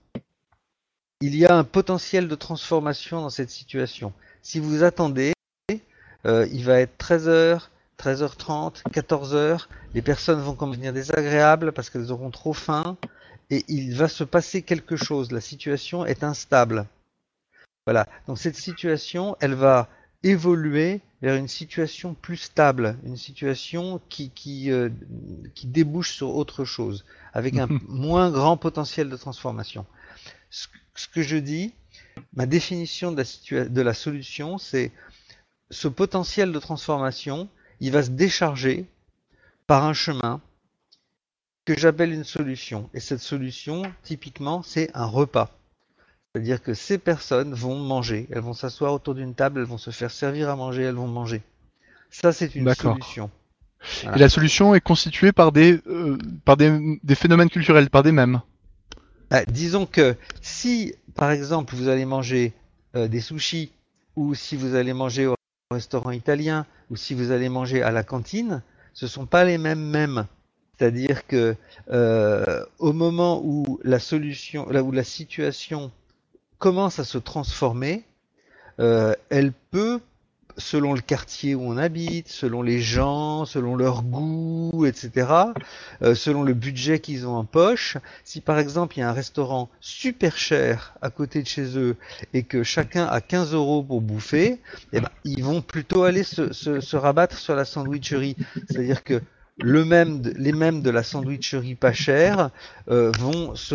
Il 1.21 1.35
y 1.35 1.47
a 1.47 1.57
un 1.57 1.65
potentiel 1.65 2.29
de 2.29 2.35
transformation 2.35 3.21
dans 3.21 3.31
cette 3.31 3.51
situation. 3.51 4.13
Si 4.43 4.61
vous 4.61 4.83
attendez, 4.85 5.33
il 6.25 6.65
va 6.65 6.81
être 6.81 6.97
13h, 6.99 7.69
13h30, 7.99 8.83
14h, 8.91 9.67
les 9.95 10.03
personnes 10.03 10.41
vont 10.41 10.55
devenir 10.55 10.93
désagréables 10.93 11.73
parce 11.73 11.91
qu'elles 11.91 12.13
auront 12.13 12.31
trop 12.31 12.53
faim, 12.53 12.97
et 13.51 13.65
il 13.69 13.95
va 13.95 14.09
se 14.09 14.25
passer 14.25 14.63
quelque 14.63 14.97
chose, 14.97 15.33
la 15.33 15.41
situation 15.41 16.05
est 16.05 16.23
instable. 16.23 16.87
Voilà, 17.89 18.07
donc 18.27 18.39
cette 18.39 18.55
situation, 18.55 19.35
elle 19.41 19.55
va 19.55 19.89
évoluer 20.23 21.01
vers 21.23 21.37
une 21.37 21.49
situation 21.49 22.13
plus 22.13 22.37
stable, 22.37 22.99
une 23.03 23.17
situation 23.17 23.99
qui, 24.11 24.29
qui, 24.29 24.71
euh, 24.71 24.91
qui 25.55 25.67
débouche 25.69 26.13
sur 26.13 26.37
autre 26.37 26.67
chose, 26.67 27.07
avec 27.33 27.57
un 27.57 27.67
moins 27.89 28.31
grand 28.31 28.59
potentiel 28.59 29.09
de 29.09 29.17
transformation. 29.17 29.87
Ce, 30.51 30.67
que 31.15 31.23
je 31.23 31.39
dis, 31.39 31.73
ma 32.35 32.45
définition 32.45 33.11
de 33.11 33.23
la, 33.23 33.65
de 33.65 33.81
la 33.81 33.95
solution, 33.95 34.59
c'est 34.59 34.93
ce 35.71 35.89
potentiel 35.89 36.53
de 36.53 36.59
transformation, 36.59 37.49
il 37.81 37.91
va 37.93 38.03
se 38.03 38.11
décharger 38.11 38.85
par 39.67 39.85
un 39.85 39.95
chemin 39.95 40.43
que 41.65 41.75
j'appelle 41.75 42.13
une 42.13 42.25
solution. 42.25 42.91
Et 42.93 43.01
cette 43.01 43.21
solution, 43.21 43.81
typiquement, 44.03 44.63
c'est 44.63 44.91
un 44.93 45.07
repas. 45.07 45.58
C'est-à-dire 46.39 46.63
que 46.63 46.73
ces 46.73 46.99
personnes 46.99 47.53
vont 47.53 47.75
manger, 47.75 48.29
elles 48.31 48.39
vont 48.39 48.55
s'asseoir 48.55 48.93
autour 48.93 49.17
d'une 49.17 49.35
table, 49.35 49.59
elles 49.59 49.67
vont 49.67 49.77
se 49.77 49.91
faire 49.91 50.13
servir 50.13 50.49
à 50.49 50.55
manger, 50.55 50.83
elles 50.83 50.95
vont 50.95 51.09
manger. 51.09 51.43
Ça, 52.11 52.33
c'est 52.33 52.55
une 52.55 52.73
solution. 52.75 53.29
Et 54.15 54.19
la 54.21 54.29
solution 54.29 54.73
est 54.73 54.81
constituée 54.81 55.33
par 55.33 55.51
des, 55.51 55.81
euh, 55.89 56.17
par 56.45 56.57
des, 56.57 56.95
phénomènes 57.17 57.51
culturels, 57.51 57.91
par 57.91 58.05
des 58.05 58.13
mêmes. 58.13 58.41
Bah, 59.31 59.45
disons 59.47 59.85
que 59.85 60.15
si, 60.41 60.95
par 61.17 61.33
exemple, 61.33 61.75
vous 61.75 61.89
allez 61.89 62.05
manger 62.05 62.53
euh, 62.95 63.09
des 63.09 63.21
sushis, 63.21 63.73
ou 64.15 64.37
si 64.37 64.55
vous 64.55 64.77
allez 64.77 64.93
manger 64.93 65.27
au 65.27 65.35
restaurant 65.73 66.13
italien, 66.13 66.67
ou 66.89 66.95
si 66.95 67.15
vous 67.15 67.33
allez 67.33 67.49
manger 67.49 67.83
à 67.83 67.91
la 67.91 68.05
cantine, 68.05 68.63
ce 68.95 69.07
ne 69.07 69.11
sont 69.11 69.27
pas 69.27 69.45
les 69.45 69.59
mêmes 69.59 69.85
mêmes. 69.85 70.29
C'est-à-dire 70.79 71.27
que 71.27 71.57
euh, 71.91 72.65
au 72.79 72.93
moment 72.93 73.43
où 73.45 73.81
la 73.83 73.99
solution, 73.99 74.69
là 74.71 74.85
où 74.85 74.93
la 74.93 75.03
situation 75.03 75.91
commence 76.59 76.99
à 76.99 77.05
se 77.05 77.19
transformer, 77.19 78.05
euh, 78.81 79.15
elle 79.31 79.53
peut, 79.71 80.01
selon 80.57 80.93
le 80.93 81.01
quartier 81.01 81.55
où 81.55 81.63
on 81.63 81.77
habite, 81.77 82.29
selon 82.29 82.63
les 82.63 82.81
gens, 82.81 83.45
selon 83.45 83.77
leur 83.77 84.03
goût, 84.03 84.87
etc., 84.87 85.29
euh, 86.03 86.15
selon 86.15 86.43
le 86.43 86.55
budget 86.55 86.99
qu'ils 86.99 87.27
ont 87.27 87.37
en 87.37 87.45
poche, 87.45 87.97
si 88.25 88.41
par 88.41 88.59
exemple 88.59 88.97
il 88.97 89.01
y 89.01 89.03
a 89.03 89.09
un 89.09 89.13
restaurant 89.13 89.69
super 89.81 90.37
cher 90.37 90.95
à 91.01 91.11
côté 91.11 91.43
de 91.43 91.47
chez 91.47 91.79
eux 91.79 91.97
et 92.35 92.43
que 92.43 92.65
chacun 92.65 93.07
a 93.07 93.21
15 93.21 93.55
euros 93.55 93.85
pour 93.85 94.01
bouffer, 94.01 94.61
eh 94.93 95.01
ben, 95.01 95.11
ils 95.25 95.45
vont 95.45 95.63
plutôt 95.63 96.03
aller 96.03 96.25
se, 96.25 96.53
se, 96.53 96.81
se 96.81 96.97
rabattre 96.97 97.39
sur 97.39 97.55
la 97.55 97.65
sandwicherie. 97.65 98.37
C'est-à-dire 98.69 99.05
que 99.05 99.23
le 99.61 99.85
même, 99.85 100.23
les 100.37 100.53
mêmes 100.53 100.83
de 100.83 100.91
la 100.91 101.03
sandwicherie 101.03 101.75
pas 101.75 101.93
chère 101.93 102.51
euh, 102.91 103.11
vont, 103.19 103.55
se 103.57 103.75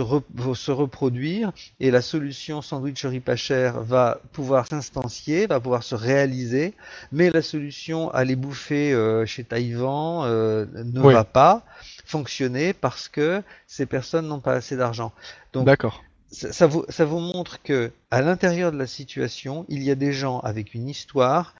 se 0.53 0.71
reproduire 0.71 1.51
et 1.79 1.91
la 1.91 2.01
solution 2.01 2.61
sandwicherie 2.61 3.19
pas 3.19 3.35
chère 3.35 3.81
va 3.81 4.19
pouvoir 4.31 4.67
s'instancier, 4.67 5.45
va 5.47 5.59
pouvoir 5.59 5.83
se 5.83 5.95
réaliser, 5.95 6.73
mais 7.11 7.29
la 7.29 7.41
solution 7.41 8.09
aller 8.11 8.35
bouffer 8.35 8.93
euh, 8.93 9.25
chez 9.25 9.43
Taïwan 9.43 10.25
euh, 10.25 10.65
ne 10.73 11.01
va 11.01 11.23
pas 11.25 11.63
fonctionner 12.05 12.73
parce 12.73 13.09
que 13.09 13.43
ces 13.67 13.85
personnes 13.85 14.27
n'ont 14.27 14.39
pas 14.39 14.53
assez 14.53 14.77
d'argent. 14.77 15.11
Donc, 15.51 15.65
D'accord. 15.65 16.03
Ça, 16.31 16.51
ça, 16.51 16.65
vous, 16.65 16.85
ça 16.89 17.05
vous 17.05 17.19
montre 17.19 17.61
que 17.61 17.91
à 18.09 18.21
l'intérieur 18.21 18.71
de 18.71 18.77
la 18.77 18.87
situation, 18.87 19.65
il 19.69 19.83
y 19.83 19.91
a 19.91 19.95
des 19.95 20.13
gens 20.13 20.39
avec 20.39 20.73
une 20.73 20.87
histoire, 20.87 21.55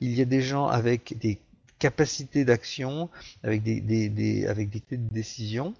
il 0.00 0.14
y 0.14 0.22
a 0.22 0.24
des 0.24 0.40
gens 0.40 0.68
avec 0.68 1.18
des 1.18 1.38
capacité 1.78 2.44
d'action, 2.44 3.10
avec 3.42 3.62
des, 3.62 3.80
des, 3.80 4.08
des, 4.08 4.46
avec 4.46 4.70
des 4.70 4.82
décisions, 4.90 5.74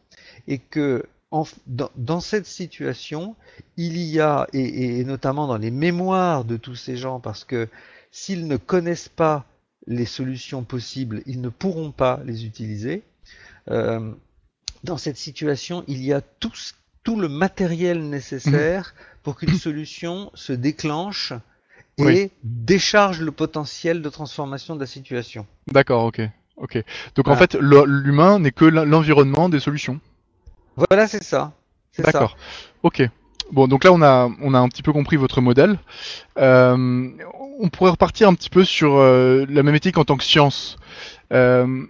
et 0.48 0.58
que 0.58 1.04
en, 1.30 1.44
dans, 1.66 1.90
dans, 1.96 2.20
cette 2.20 2.46
situation, 2.46 3.34
il 3.76 3.98
y 3.98 4.20
a, 4.20 4.46
et, 4.52 5.00
et, 5.00 5.04
notamment 5.04 5.46
dans 5.46 5.58
les 5.58 5.70
mémoires 5.70 6.44
de 6.44 6.56
tous 6.56 6.76
ces 6.76 6.96
gens, 6.96 7.20
parce 7.20 7.44
que 7.44 7.68
s'ils 8.10 8.46
ne 8.46 8.56
connaissent 8.56 9.08
pas 9.08 9.44
les 9.86 10.06
solutions 10.06 10.64
possibles, 10.64 11.22
ils 11.26 11.40
ne 11.40 11.48
pourront 11.48 11.92
pas 11.92 12.20
les 12.24 12.44
utiliser. 12.44 13.02
Euh, 13.70 14.12
dans 14.84 14.96
cette 14.96 15.16
situation, 15.16 15.84
il 15.88 16.02
y 16.04 16.12
a 16.12 16.20
tout, 16.20 16.52
tout 17.02 17.18
le 17.18 17.28
matériel 17.28 18.08
nécessaire 18.08 18.94
pour 19.22 19.36
qu'une 19.36 19.56
solution 19.56 20.30
se 20.34 20.52
déclenche 20.52 21.32
et 21.98 22.30
décharge 22.42 23.20
le 23.20 23.32
potentiel 23.32 24.02
de 24.02 24.08
transformation 24.08 24.74
de 24.74 24.80
la 24.80 24.86
situation. 24.86 25.46
D'accord, 25.72 26.04
ok. 26.04 26.20
ok. 26.56 26.82
Donc 27.14 27.28
en 27.28 27.36
fait, 27.36 27.54
l'humain 27.54 28.38
n'est 28.38 28.52
que 28.52 28.64
l'environnement 28.64 29.48
des 29.48 29.60
solutions. 29.60 30.00
Voilà, 30.76 31.06
c'est 31.06 31.22
ça. 31.24 31.52
D'accord. 31.98 32.36
Ok. 32.82 33.08
Bon, 33.52 33.68
donc 33.68 33.84
là, 33.84 33.92
on 33.92 34.02
a, 34.02 34.28
on 34.42 34.54
a 34.54 34.58
un 34.58 34.68
petit 34.68 34.82
peu 34.82 34.92
compris 34.92 35.16
votre 35.16 35.40
modèle. 35.40 35.78
Euh, 36.38 37.08
on 37.58 37.68
pourrait 37.68 37.92
repartir 37.92 38.28
un 38.28 38.34
petit 38.34 38.50
peu 38.50 38.64
sur 38.64 38.96
euh, 38.96 39.46
la 39.48 39.62
mémétique 39.62 39.96
en 39.98 40.04
tant 40.04 40.16
que 40.16 40.24
science. 40.24 40.76
Euh, 41.32 41.84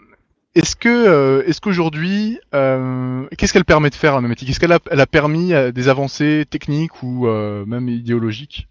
est-ce 0.54 0.76
que, 0.76 1.44
est-ce 1.46 1.61
qu'aujourd'hui, 1.61 2.38
qu'est-ce 2.52 3.52
qu'elle 3.52 3.64
permet 3.64 3.90
de 3.90 3.94
faire 3.94 4.14
la 4.14 4.20
mémétique 4.20 4.48
Est-ce 4.48 4.61
qu'elle 4.61 4.72
a, 4.72 4.78
elle 4.90 5.00
a 5.00 5.07
permis 5.07 5.52
des 5.72 5.88
avancées 5.88 6.46
techniques 6.48 7.02
ou 7.02 7.26
même 7.26 7.90
idéologiques? 7.90 8.66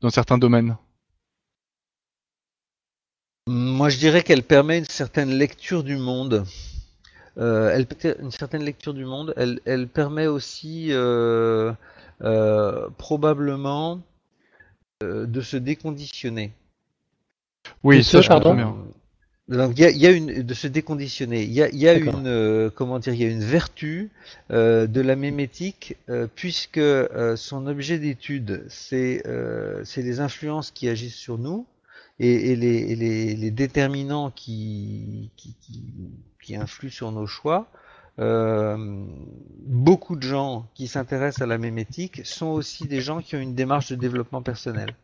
Dans 0.00 0.10
certains 0.10 0.38
domaines 0.38 0.76
Moi, 3.48 3.88
je 3.88 3.98
dirais 3.98 4.22
qu'elle 4.22 4.42
permet 4.42 4.78
une 4.78 4.84
certaine 4.84 5.30
lecture 5.30 5.84
du 5.84 5.96
monde. 5.96 6.44
Euh, 7.38 7.70
elle, 7.74 7.86
une 8.20 8.30
certaine 8.30 8.62
lecture 8.62 8.94
du 8.94 9.04
monde. 9.04 9.34
Elle, 9.36 9.60
elle 9.66 9.88
permet 9.88 10.26
aussi 10.26 10.88
euh, 10.90 11.72
euh, 12.22 12.88
probablement 12.96 14.00
de 15.02 15.40
se 15.42 15.58
déconditionner. 15.58 16.52
Oui, 17.82 18.02
ça, 18.02 18.22
pardon. 18.22 18.94
Donc 19.48 19.78
il 19.78 19.96
y 19.96 20.06
a, 20.06 20.10
une 20.10 20.42
de 20.42 20.54
se 20.54 20.66
déconditionner. 20.66 21.44
Il 21.44 21.52
y 21.52 21.62
a, 21.62 21.68
y 21.68 21.86
a 21.88 21.94
une 21.94 22.26
euh, 22.26 22.68
comment 22.68 22.98
dire, 22.98 23.14
il 23.14 23.20
y 23.20 23.24
a 23.24 23.28
une 23.28 23.44
vertu 23.44 24.10
euh, 24.50 24.88
de 24.88 25.00
la 25.00 25.14
mémétique 25.14 25.96
euh, 26.08 26.26
puisque 26.34 26.80
son 27.36 27.66
objet 27.68 27.98
d'étude 27.98 28.64
c'est 28.68 29.22
c'est 29.84 30.02
les 30.02 30.20
influences 30.20 30.72
qui 30.72 30.88
agissent 30.88 31.14
sur 31.14 31.38
nous 31.38 31.66
et, 32.18 32.52
et, 32.52 32.56
les, 32.56 32.96
les, 32.96 33.36
les, 33.36 33.50
déterminants 33.50 34.30
qui, 34.30 35.30
qui, 35.36 35.54
qui, 35.60 35.82
qui, 36.42 36.56
influent 36.56 36.90
sur 36.90 37.12
nos 37.12 37.26
choix. 37.26 37.70
beaucoup 38.18 40.16
de 40.16 40.22
gens 40.22 40.66
qui 40.74 40.88
s'intéressent 40.88 41.42
à 41.42 41.46
la 41.46 41.58
mémétique 41.58 42.24
sont 42.24 42.46
aussi 42.46 42.88
des 42.88 43.00
gens 43.00 43.20
qui 43.20 43.36
ont 43.36 43.40
une 43.40 43.54
démarche 43.54 43.90
de 43.90 43.96
développement 43.96 44.42
personnel. 44.42 44.96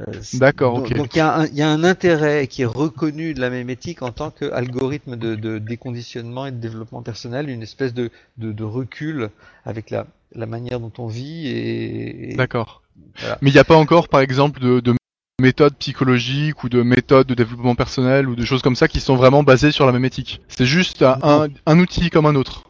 Euh, 0.00 0.12
D'accord, 0.34 0.74
ok. 0.76 0.94
Donc 0.94 1.14
il 1.14 1.18
y, 1.18 1.62
a 1.62 1.68
un 1.68 1.84
intérêt 1.84 2.46
qui 2.46 2.62
est 2.62 2.66
reconnu 2.66 3.34
de 3.34 3.40
la 3.40 3.50
mémétique 3.50 4.02
en 4.02 4.12
tant 4.12 4.30
qu'algorithme 4.30 5.16
de, 5.16 5.58
déconditionnement 5.58 6.46
et 6.46 6.52
de 6.52 6.58
développement 6.58 7.02
personnel, 7.02 7.48
une 7.48 7.62
espèce 7.62 7.94
de, 7.94 8.10
recul 8.62 9.30
avec 9.64 9.90
la, 9.90 10.06
manière 10.34 10.80
dont 10.80 10.92
on 10.98 11.06
vit. 11.06 11.48
Et, 11.48 12.34
D'accord. 12.36 12.82
Mais 13.42 13.50
il 13.50 13.52
n'y 13.52 13.58
a 13.58 13.64
pas 13.64 13.76
encore, 13.76 14.08
par 14.08 14.20
exemple, 14.20 14.60
de, 14.60 14.80
de 14.80 14.94
méthodes 15.40 15.76
psychologiques 15.76 16.64
ou 16.64 16.68
de 16.68 16.82
méthodes 16.82 17.26
de 17.26 17.34
développement 17.34 17.74
personnel 17.74 18.28
ou 18.28 18.34
de 18.34 18.44
choses 18.44 18.62
comme 18.62 18.76
ça 18.76 18.88
qui 18.88 19.00
sont 19.00 19.16
vraiment 19.16 19.42
basées 19.42 19.70
sur 19.70 19.84
la 19.84 19.92
mémétique. 19.92 20.40
C'est 20.48 20.64
juste 20.64 21.02
un, 21.02 21.78
outil 21.78 22.10
comme 22.10 22.26
un 22.26 22.34
autre. 22.34 22.64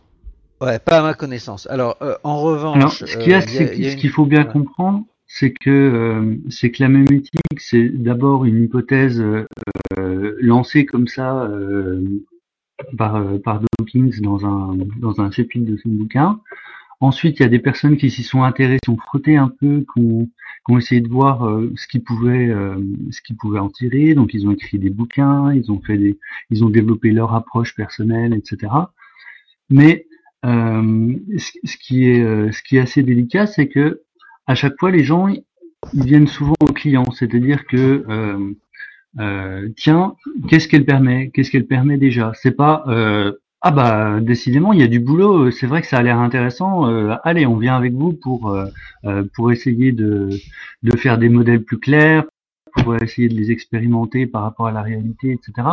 Ouais, 0.60 0.78
pas 0.78 0.98
à 0.98 1.02
ma 1.02 1.14
connaissance. 1.14 1.68
Alors, 1.70 1.96
euh, 2.00 2.16
en 2.24 2.40
revanche, 2.40 3.04
ce 3.04 3.94
qu'il 3.96 4.10
faut 4.10 4.24
bien 4.24 4.44
comprendre, 4.44 5.04
c'est 5.38 5.52
que 5.52 5.70
euh, 5.70 6.36
c'est 6.48 6.70
que 6.70 6.82
la 6.82 6.88
mémétique, 6.88 7.58
c'est 7.58 7.88
d'abord 7.90 8.46
une 8.46 8.62
hypothèse 8.62 9.20
euh, 9.20 10.36
lancée 10.40 10.86
comme 10.86 11.08
ça 11.08 11.42
euh, 11.44 12.02
par, 12.96 13.22
par 13.42 13.60
Dawkins 13.60 14.22
dans 14.22 14.46
un 14.46 14.78
dans 14.98 15.20
un 15.20 15.30
chapitre 15.30 15.70
de 15.70 15.76
son 15.76 15.90
bouquin. 15.90 16.40
Ensuite, 17.00 17.38
il 17.38 17.42
y 17.42 17.46
a 17.46 17.50
des 17.50 17.58
personnes 17.58 17.98
qui 17.98 18.10
s'y 18.10 18.22
sont 18.22 18.44
intéressées, 18.44 18.78
qui 18.82 18.88
ont 18.88 18.96
frotté 18.96 19.36
un 19.36 19.50
peu, 19.50 19.84
qui 19.94 20.00
ont, 20.68 20.78
essayé 20.78 21.02
de 21.02 21.08
voir 21.08 21.46
ce 21.76 21.86
qu'ils 21.86 22.02
pouvaient 22.02 22.50
ce 23.10 23.20
qu'ils 23.20 23.36
pouvaient 23.36 23.58
en 23.58 23.68
tirer. 23.68 24.14
Donc, 24.14 24.32
ils 24.32 24.46
ont 24.48 24.52
écrit 24.52 24.78
des 24.78 24.88
bouquins, 24.88 25.52
ils 25.52 25.70
ont 25.70 25.80
fait 25.82 25.98
des, 25.98 26.18
ils 26.48 26.64
ont 26.64 26.70
développé 26.70 27.10
leur 27.12 27.34
approche 27.34 27.74
personnelle, 27.74 28.32
etc. 28.32 28.72
Mais 29.68 30.06
ce 30.42 31.76
qui 31.76 32.08
est 32.08 32.52
ce 32.52 32.62
qui 32.62 32.78
est 32.78 32.80
assez 32.80 33.02
délicat, 33.02 33.46
c'est 33.46 33.68
que 33.68 34.05
à 34.46 34.54
chaque 34.54 34.78
fois, 34.78 34.90
les 34.90 35.04
gens, 35.04 35.28
ils 35.28 35.44
viennent 35.92 36.26
souvent 36.26 36.54
au 36.60 36.72
client, 36.72 37.04
c'est-à-dire 37.12 37.66
que 37.66 38.04
euh, 38.08 38.52
euh, 39.18 39.68
tiens, 39.76 40.14
qu'est-ce 40.48 40.68
qu'elle 40.68 40.84
permet? 40.84 41.30
Qu'est-ce 41.30 41.50
qu'elle 41.50 41.66
permet 41.66 41.98
déjà? 41.98 42.32
C'est 42.34 42.56
pas 42.56 42.84
euh, 42.88 43.32
ah 43.62 43.70
bah 43.72 44.20
décidément 44.20 44.72
il 44.72 44.80
y 44.80 44.82
a 44.82 44.86
du 44.86 45.00
boulot, 45.00 45.50
c'est 45.50 45.66
vrai 45.66 45.80
que 45.80 45.88
ça 45.88 45.98
a 45.98 46.02
l'air 46.02 46.18
intéressant. 46.18 46.84
allez, 47.24 47.46
on 47.46 47.56
vient 47.56 47.76
avec 47.76 47.94
vous 47.94 48.12
pour 48.12 48.56
pour 49.34 49.52
essayer 49.52 49.92
de 49.92 50.30
de 50.82 50.96
faire 50.96 51.18
des 51.18 51.28
modèles 51.28 51.62
plus 51.64 51.78
clairs, 51.78 52.24
pour 52.74 52.96
essayer 52.96 53.28
de 53.28 53.34
les 53.34 53.50
expérimenter 53.50 54.26
par 54.26 54.42
rapport 54.42 54.66
à 54.68 54.72
la 54.72 54.82
réalité, 54.82 55.32
etc. 55.32 55.68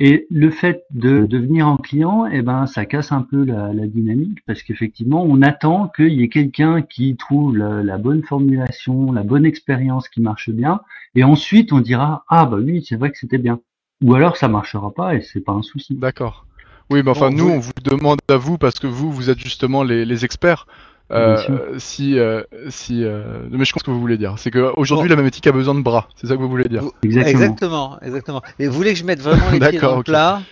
Et 0.00 0.26
le 0.28 0.50
fait 0.50 0.84
de 0.90 1.24
devenir 1.24 1.68
en 1.68 1.76
client, 1.76 2.26
eh 2.26 2.42
ben, 2.42 2.66
ça 2.66 2.84
casse 2.84 3.12
un 3.12 3.22
peu 3.22 3.44
la, 3.44 3.72
dynamique 3.86 4.38
parce 4.44 4.62
qu'effectivement, 4.62 5.22
on 5.22 5.40
attend 5.40 5.88
qu'il 5.94 6.12
y 6.14 6.22
ait 6.24 6.28
quelqu'un 6.28 6.82
qui 6.82 7.16
trouve 7.16 7.56
la, 7.56 7.98
bonne 7.98 8.24
formulation, 8.24 9.12
la 9.12 9.22
bonne 9.22 9.46
expérience 9.46 10.08
qui 10.08 10.20
marche 10.20 10.50
bien, 10.50 10.80
et 11.14 11.22
ensuite 11.22 11.72
on 11.72 11.80
dira 11.80 12.24
ah 12.28 12.44
bah 12.44 12.56
oui, 12.60 12.84
c'est 12.88 12.96
vrai 12.96 13.12
que 13.12 13.18
c'était 13.18 13.38
bien. 13.38 13.60
Ou 14.02 14.14
alors 14.14 14.36
ça 14.36 14.48
marchera 14.48 14.92
pas 14.92 15.14
et 15.14 15.20
c'est 15.20 15.40
pas 15.40 15.52
un 15.52 15.62
souci. 15.62 15.94
D'accord. 15.94 16.46
Oui, 16.90 17.02
mais 17.04 17.10
enfin 17.10 17.30
nous, 17.30 17.48
on 17.48 17.60
vous 17.60 17.72
demande 17.82 18.18
à 18.28 18.36
vous 18.36 18.58
parce 18.58 18.80
que 18.80 18.88
vous, 18.88 19.12
vous 19.12 19.30
êtes 19.30 19.38
justement 19.38 19.84
les 19.84 20.24
experts. 20.24 20.66
Euh, 21.10 21.78
si, 21.78 22.18
euh, 22.18 22.42
si, 22.70 23.04
euh, 23.04 23.46
mais 23.50 23.64
je 23.64 23.72
pense 23.72 23.80
ce 23.80 23.84
que 23.84 23.90
vous 23.90 24.00
voulez 24.00 24.16
dire. 24.16 24.38
C'est 24.38 24.50
qu'aujourd'hui, 24.50 25.10
la 25.10 25.16
mémétique 25.16 25.46
a 25.46 25.52
besoin 25.52 25.74
de 25.74 25.82
bras. 25.82 26.08
C'est 26.16 26.26
ça 26.26 26.34
que 26.34 26.40
vous 26.40 26.48
voulez 26.48 26.68
dire. 26.68 26.84
Exactement. 27.02 28.00
exactement, 28.00 28.42
Et 28.58 28.66
vous 28.66 28.74
voulez 28.74 28.92
que 28.92 28.98
je 28.98 29.04
mette 29.04 29.20
vraiment 29.20 29.50
les 29.50 29.60
pieds 29.70 29.80
dans 29.80 29.96
le 29.96 30.02
plat 30.02 30.42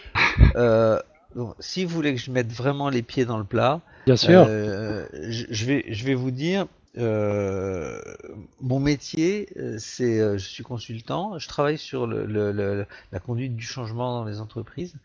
Si 1.58 1.84
vous 1.84 1.94
voulez 1.94 2.14
que 2.14 2.20
je 2.20 2.30
mette 2.30 2.52
vraiment 2.52 2.90
les 2.90 3.02
pieds 3.02 3.24
dans 3.24 3.38
le 3.38 3.44
plat, 3.44 3.80
bien 4.06 4.16
sûr. 4.16 4.44
Je, 4.44 5.64
vais, 5.64 5.84
je 5.88 6.04
vais 6.04 6.14
vous 6.14 6.30
dire. 6.30 6.66
mon 6.96 8.80
métier, 8.80 9.48
c'est, 9.78 10.38
je 10.38 10.48
suis 10.48 10.64
consultant. 10.64 11.38
Je 11.38 11.48
travaille 11.48 11.78
sur 11.78 12.06
le, 12.06 12.86
la 13.10 13.18
conduite 13.20 13.56
du 13.56 13.64
changement 13.64 14.18
dans 14.18 14.24
les 14.24 14.38
entreprises, 14.38 14.96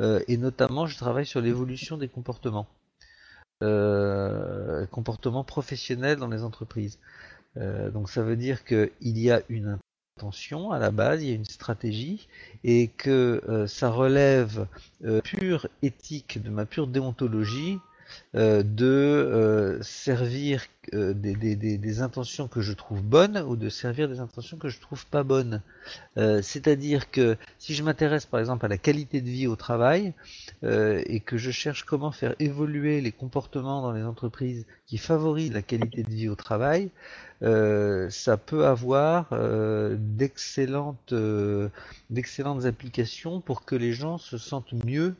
et 0.00 0.36
notamment, 0.36 0.86
je 0.86 0.96
travaille 0.96 1.26
sur 1.26 1.40
l'évolution 1.40 1.96
des 1.96 2.08
comportements. 2.08 2.66
Euh, 3.62 4.84
comportement 4.88 5.42
professionnel 5.42 6.18
dans 6.18 6.28
les 6.28 6.42
entreprises. 6.42 6.98
Euh, 7.56 7.90
donc 7.90 8.10
ça 8.10 8.22
veut 8.22 8.36
dire 8.36 8.66
qu'il 8.66 8.90
y 9.00 9.30
a 9.30 9.40
une 9.48 9.78
intention 10.18 10.72
à 10.72 10.78
la 10.78 10.90
base, 10.90 11.22
il 11.22 11.30
y 11.30 11.32
a 11.32 11.36
une 11.36 11.46
stratégie, 11.46 12.28
et 12.64 12.88
que 12.88 13.40
euh, 13.48 13.66
ça 13.66 13.88
relève 13.88 14.66
pure 15.24 15.68
éthique, 15.80 16.42
de 16.42 16.50
ma 16.50 16.66
pure 16.66 16.86
déontologie, 16.86 17.78
euh, 18.34 18.62
de 18.62 18.84
euh, 18.84 19.82
servir 19.82 20.64
euh, 20.92 21.14
des, 21.14 22.02
intentions 22.02 22.48
que 22.48 22.60
je 22.60 22.74
trouve 22.74 23.02
bonnes 23.02 23.38
ou 23.38 23.56
de 23.56 23.70
servir 23.70 24.08
des 24.08 24.20
intentions 24.20 24.58
que 24.58 24.68
je 24.68 24.78
trouve 24.78 25.06
pas 25.06 25.22
bonnes. 25.22 25.62
C'est-à-dire 26.16 27.10
que 27.10 27.36
si 27.58 27.74
je 27.74 27.82
m'intéresse 27.82 28.26
par 28.26 28.40
exemple 28.40 28.66
à 28.66 28.68
la 28.68 28.78
qualité 28.78 29.20
de 29.20 29.28
vie 29.28 29.46
au 29.46 29.56
travail 29.56 30.12
et 30.62 31.20
que 31.20 31.38
je 31.38 31.50
cherche 31.50 31.84
comment 31.84 32.10
faire 32.10 32.34
évoluer 32.38 33.00
les 33.00 33.12
comportements 33.12 33.82
dans 33.82 33.92
les 33.92 34.02
entreprises 34.02 34.66
qui 34.86 34.98
favorisent 34.98 35.52
la 35.52 35.62
qualité 35.62 36.02
de 36.02 36.10
vie 36.10 36.28
au 36.28 36.34
travail, 36.34 36.90
ça 37.40 38.36
peut 38.36 38.66
avoir 38.66 39.30
d'excellentes 39.96 41.14
applications 42.64 43.40
pour 43.40 43.64
que 43.64 43.76
les 43.76 43.92
gens 43.92 44.18
se 44.18 44.38
sentent 44.38 44.74
mieux 44.84 45.14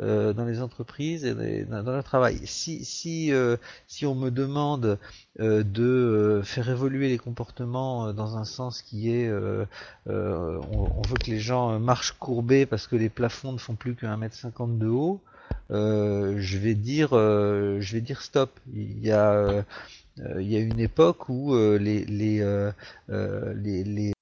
euh, 0.00 0.32
dans 0.32 0.46
les 0.46 0.62
entreprises 0.62 1.26
et 1.26 1.64
dans, 1.64 1.82
le 1.82 2.02
travail. 2.02 2.40
Si, 2.44 2.84
si, 2.86 3.32
euh, 3.32 3.58
si 3.86 4.06
on 4.06 4.14
me 4.14 4.30
demande 4.30 4.98
euh, 5.40 5.62
de 5.62 6.40
faire 6.42 6.70
évoluer 6.70 7.10
les 7.10 7.18
comportements 7.18 8.12
dans 8.14 8.38
un 8.38 8.44
sens 8.44 8.80
qui 8.80 9.12
est 9.12 9.30
on, 9.30 11.02
veut 11.06 11.16
que 11.22 11.30
les 11.30 11.38
gens 11.38 11.78
marchent 11.78 12.12
courbés 12.12 12.64
parce 12.64 12.86
que 12.86 12.96
les 12.96 13.10
plafonds 13.10 13.52
ne 13.52 13.58
font 13.58 13.74
plus 13.74 13.94
que 13.94 14.06
1m50 14.06 14.78
de 14.78 14.86
haut, 14.86 15.20
je 15.68 16.58
vais 16.58 16.74
dire 16.74 17.10
je 17.10 17.92
vais 17.92 18.00
dire 18.00 18.22
stop. 18.22 18.58
Il 18.72 19.04
y 19.04 19.12
a 19.12 19.64
il 20.18 20.50
y 20.50 20.56
a 20.56 20.60
une 20.60 20.80
époque 20.80 21.28
où 21.28 21.54
les, 21.54 22.06
les, 22.06 22.72
les, 23.08 24.12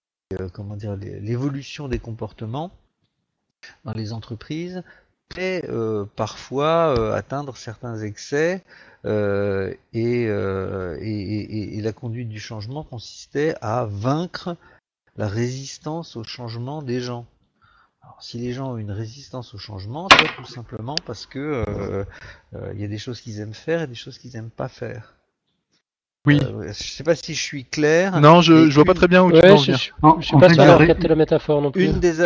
l'évolution 1.21 1.87
des 1.87 1.99
comportements 2.01 2.73
dans 3.85 3.93
les 3.93 4.13
entreprises 4.13 4.83
euh, 5.37 6.05
parfois 6.17 6.99
euh, 6.99 7.15
atteindre 7.15 7.57
certains 7.57 7.99
excès 7.99 8.65
euh, 9.05 9.75
et, 9.93 10.27
la 11.81 11.93
conduite 11.93 12.29
du 12.29 12.41
changement 12.41 12.83
consistait 12.83 13.55
à 13.61 13.85
vaincre 13.85 14.57
la 15.17 15.29
résistance 15.29 16.17
au 16.17 16.25
changement 16.25 16.83
des 16.83 17.01
gens. 17.01 17.27
Alors, 18.03 18.23
si 18.23 18.39
les 18.39 18.53
gens 18.53 18.73
ont 18.73 18.79
une 18.79 18.91
résistance 18.91 19.55
au 19.55 19.59
changement, 19.59 20.09
c'est 20.11 20.35
tout 20.37 20.45
simplement 20.45 20.97
parce 21.07 21.27
que 21.27 22.05
il 22.73 22.81
y 22.81 22.85
a 22.85 22.89
des 22.89 22.99
choses 22.99 23.21
qu'ils 23.21 23.41
aiment 23.41 23.55
faire 23.55 23.83
et 23.83 23.87
des 23.87 23.95
choses 23.95 24.19
qu'ils 24.19 24.33
n'aiment 24.33 24.51
pas 24.51 24.69
faire. 24.69 25.18
Oui. 26.27 26.41
Euh, 26.43 26.73
je 26.73 26.83
sais 26.83 27.05
pas 27.05 27.15
si 27.15 27.35
je 27.35 27.41
suis 27.41 27.65
clair. 27.65 28.21
Non, 28.21 28.43
je, 28.43 28.69
je 28.69 28.75
vois 28.75 28.85
pas 28.85 28.95
très 28.95 29.09
bien 29.09 29.23
où 29.23 29.33
tu 29.33 29.41
veux 29.41 29.53
en 29.53 29.57
Je, 29.57 29.73
je, 29.73 29.79
suis 29.79 29.93
pas 30.37 30.53
sûr 30.53 30.79
de 30.79 30.87
capter 30.87 31.09
la 31.09 31.15
métaphore 31.15 31.63
non 31.63 31.71
plus. 31.71 31.85
Une 31.85 32.01
des, 32.01 32.17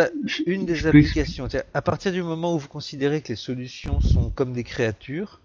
une 0.45 0.65
des 0.65 0.87
applications, 0.87 1.47
à 1.73 1.81
partir 1.81 2.11
du 2.11 2.21
moment 2.21 2.53
où 2.53 2.59
vous 2.59 2.67
considérez 2.67 3.21
que 3.21 3.29
les 3.29 3.35
solutions 3.37 4.01
sont 4.01 4.29
comme 4.29 4.51
des 4.51 4.63
créatures, 4.63 5.39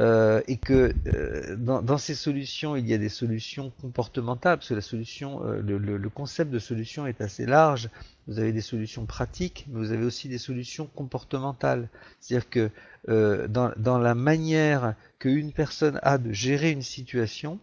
euh, 0.00 0.40
et 0.48 0.56
que 0.56 0.94
euh, 1.14 1.56
dans, 1.56 1.82
dans, 1.82 1.98
ces 1.98 2.14
solutions, 2.14 2.74
il 2.74 2.88
y 2.88 2.94
a 2.94 2.98
des 2.98 3.10
solutions 3.10 3.70
comportementales, 3.82 4.56
parce 4.56 4.70
que 4.70 4.74
la 4.74 4.80
solution, 4.80 5.44
euh, 5.44 5.60
le, 5.60 5.76
le, 5.76 5.98
le, 5.98 6.08
concept 6.08 6.50
de 6.50 6.58
solution 6.58 7.06
est 7.06 7.20
assez 7.20 7.44
large. 7.44 7.90
Vous 8.26 8.38
avez 8.38 8.52
des 8.52 8.62
solutions 8.62 9.04
pratiques, 9.04 9.66
mais 9.68 9.78
vous 9.78 9.92
avez 9.92 10.04
aussi 10.04 10.28
des 10.28 10.38
solutions 10.38 10.88
comportementales. 10.94 11.88
C'est-à-dire 12.18 12.48
que 12.48 12.70
euh, 13.10 13.46
dans, 13.46 13.72
dans, 13.76 13.98
la 13.98 14.14
manière 14.14 14.94
qu'une 15.18 15.52
personne 15.52 16.00
a 16.02 16.16
de 16.16 16.32
gérer 16.32 16.70
une 16.70 16.82
situation, 16.82 17.58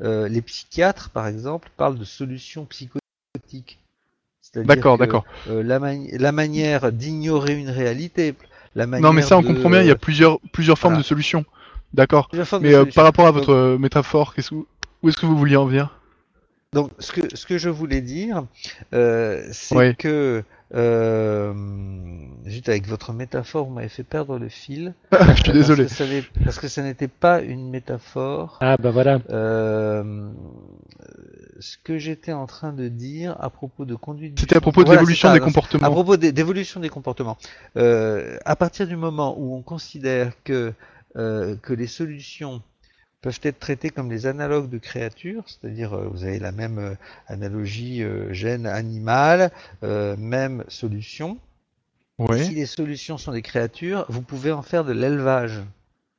les 0.00 0.42
psychiatres, 0.42 1.10
par 1.10 1.28
exemple, 1.28 1.70
parlent 1.76 1.96
de 1.96 2.04
solutions 2.04 2.64
psychotiques. 2.64 3.78
D'accord, 4.56 4.98
d'accord. 4.98 5.24
La, 5.46 5.78
la, 5.78 6.32
manière 6.32 6.90
d'ignorer 6.90 7.54
une 7.54 7.70
réalité, 7.70 8.34
la 8.74 8.88
manière 8.88 9.08
non, 9.08 9.12
mais 9.14 9.22
ça, 9.22 9.38
on 9.38 9.44
comprend 9.44 9.70
bien. 9.70 9.80
Il 9.80 9.86
y 9.86 9.92
a 9.92 9.96
plusieurs, 9.96 10.40
plusieurs 10.52 10.76
formes 10.76 10.98
de 10.98 11.04
solutions. 11.04 11.44
D'accord. 11.94 12.28
Mais 12.60 12.74
euh, 12.74 12.84
par 12.84 13.04
rapport 13.04 13.26
à 13.26 13.30
votre 13.30 13.52
euh, 13.52 13.78
métaphore, 13.78 14.34
qu'est-ce 14.34 14.54
où 14.54 15.08
est-ce 15.08 15.16
que 15.16 15.26
vous 15.26 15.36
vouliez 15.36 15.56
en 15.56 15.66
venir? 15.66 15.98
Donc, 16.72 16.90
ce 17.00 17.12
que, 17.12 17.36
ce 17.36 17.44
que 17.44 17.58
je 17.58 17.68
voulais 17.68 18.00
dire, 18.00 18.46
euh, 18.94 19.46
c'est 19.52 19.94
que 19.96 20.42
euh, 20.74 21.52
juste 22.46 22.70
avec 22.70 22.86
votre 22.86 23.12
métaphore, 23.12 23.66
vous 23.66 23.74
m'avez 23.74 23.90
fait 23.90 24.04
perdre 24.04 24.38
le 24.38 24.48
fil. 24.48 24.94
je 25.12 25.42
suis 25.42 25.52
désolé. 25.52 25.86
Parce 26.44 26.58
que, 26.58 26.68
ça 26.68 26.82
n'était 26.82 27.08
pas 27.08 27.42
une 27.42 27.68
métaphore. 27.68 28.58
Ah 28.62 28.78
bah 28.78 28.90
voilà. 28.90 29.20
Euh, 29.28 30.30
ce 31.60 31.76
que 31.76 31.98
j'étais 31.98 32.32
en 32.32 32.46
train 32.46 32.72
de 32.72 32.88
dire 32.88 33.36
à 33.38 33.50
propos 33.50 33.84
de 33.84 33.94
conduite. 33.94 34.40
C'était 34.40 34.56
à 34.56 34.60
propos 34.62 34.82
de 34.82 34.92
l'évolution 34.92 35.30
des 35.32 35.40
comportements. 35.40 35.86
À 35.86 35.90
propos 35.90 36.16
d'évolution 36.16 36.80
des 36.80 36.88
comportements. 36.88 37.36
Euh, 37.76 38.38
à 38.46 38.56
partir 38.56 38.86
du 38.86 38.96
moment 38.96 39.36
où 39.38 39.54
on 39.54 39.60
considère 39.60 40.32
que 40.42 40.72
euh, 41.16 41.56
que 41.56 41.72
les 41.72 41.86
solutions 41.86 42.62
peuvent 43.20 43.40
être 43.42 43.58
traitées 43.58 43.90
comme 43.90 44.08
des 44.08 44.26
analogues 44.26 44.70
de 44.70 44.78
créatures, 44.78 45.44
c'est-à-dire 45.46 45.92
euh, 45.92 46.08
vous 46.08 46.24
avez 46.24 46.38
la 46.38 46.52
même 46.52 46.78
euh, 46.78 46.94
analogie 47.28 48.02
gène 48.30 48.66
animal, 48.66 49.50
même 49.82 50.64
solution. 50.68 51.38
Si 52.36 52.54
les 52.54 52.66
solutions 52.66 53.18
sont 53.18 53.32
des 53.32 53.42
créatures, 53.42 54.06
vous 54.08 54.22
pouvez 54.22 54.52
en 54.52 54.62
faire 54.62 54.84
de 54.84 54.92
l'élevage. 54.92 55.60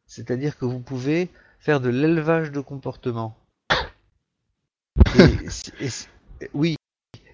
C'est-à-dire 0.05 0.57
que 0.57 0.65
vous 0.65 0.79
pouvez 0.79 1.29
faire 1.59 1.79
de 1.79 1.89
l'élevage 1.89 2.51
de 2.51 2.59
comportement. 2.59 3.37
oui, 6.53 6.75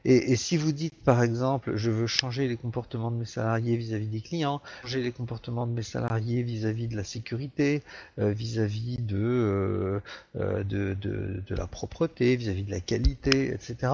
et, 0.05 0.35
si 0.35 0.57
vous 0.57 0.71
dites 0.71 0.95
par 1.03 1.23
exemple, 1.23 1.75
je 1.75 1.91
veux 1.91 2.07
changer 2.07 2.47
les 2.47 2.57
comportements 2.57 3.11
de 3.11 3.17
mes 3.17 3.25
salariés 3.25 3.75
vis-à-vis 3.75 4.07
des 4.07 4.21
clients, 4.21 4.61
changer 4.83 5.01
les 5.01 5.11
comportements 5.11 5.67
de 5.67 5.71
mes 5.71 5.83
salariés 5.83 6.41
vis-à-vis 6.43 6.87
de 6.87 6.95
la 6.95 7.03
sécurité, 7.03 7.83
euh, 8.19 8.31
vis-à-vis 8.31 8.97
euh, 9.11 9.99
euh, 10.35 10.63
de, 10.63 10.95
de, 10.99 11.43
de, 11.45 11.55
la 11.55 11.67
propreté, 11.67 12.35
vis-à-vis 12.35 12.63
de 12.63 12.71
la 12.71 12.79
qualité, 12.79 13.53
etc., 13.53 13.93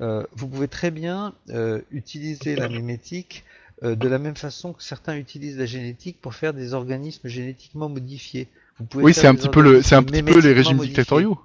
vous 0.00 0.48
pouvez 0.48 0.68
très 0.68 0.90
bien 0.90 1.34
utiliser 1.90 2.56
la 2.56 2.68
mimétique 2.68 3.44
de 3.82 4.08
la 4.08 4.18
même 4.18 4.36
façon 4.36 4.72
que 4.72 4.82
certains 4.82 5.16
utilisent 5.16 5.58
la 5.58 5.66
génétique 5.66 6.20
pour 6.20 6.34
faire 6.34 6.54
des 6.54 6.74
organismes 6.74 7.28
génétiquement 7.28 7.88
modifiés. 7.88 8.48
Vous 8.78 8.84
pouvez 8.84 9.04
oui, 9.04 9.14
c'est 9.14 9.26
un 9.26 9.34
petit 9.34 9.48
peu 9.48 9.62
le, 9.62 9.78
un 9.78 10.02
petit 10.02 10.22
peu 10.22 10.40
les 10.40 10.52
régimes 10.52 10.78
dictatoriaux. 10.78 11.38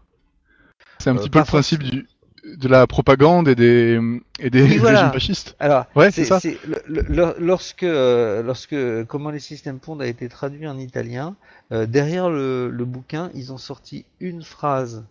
C'est 1.00 1.10
un 1.10 1.16
petit 1.16 1.30
peu 1.30 1.40
le 1.40 1.46
principe 1.46 1.84
du, 1.84 2.08
de 2.44 2.68
la 2.68 2.88
propagande 2.88 3.48
et 3.48 3.56
des, 3.56 4.00
et 4.40 4.50
des 4.50 4.64
régimes 4.64 5.12
fascistes. 5.12 5.56
Alors, 5.60 5.86
ouais, 5.96 6.12
c'est 6.12 6.26
ça. 6.26 6.40
lorsque, 6.88 7.84
euh, 7.84 8.42
lorsque 8.44 8.76
Comment 9.08 9.30
les 9.30 9.40
systèmes 9.40 9.80
pondent 9.80 10.02
a 10.02 10.08
été 10.08 10.28
traduit 10.28 10.68
en 10.68 10.78
italien, 10.78 11.36
euh, 11.72 11.86
derrière 11.86 12.30
le, 12.30 12.70
le, 12.70 12.86
bouquin, 12.86 13.30
ils 13.34 13.54
ont 13.54 13.58
sorti 13.58 14.06
une 14.20 14.44
phrase. 14.44 15.06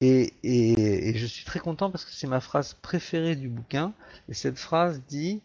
Et, 0.00 0.34
et, 0.42 1.10
et 1.10 1.16
je 1.16 1.26
suis 1.26 1.44
très 1.44 1.60
content 1.60 1.90
parce 1.90 2.04
que 2.04 2.10
c'est 2.12 2.26
ma 2.26 2.40
phrase 2.40 2.74
préférée 2.82 3.36
du 3.36 3.48
bouquin. 3.48 3.92
Et 4.28 4.34
cette 4.34 4.58
phrase 4.58 5.02
dit 5.08 5.40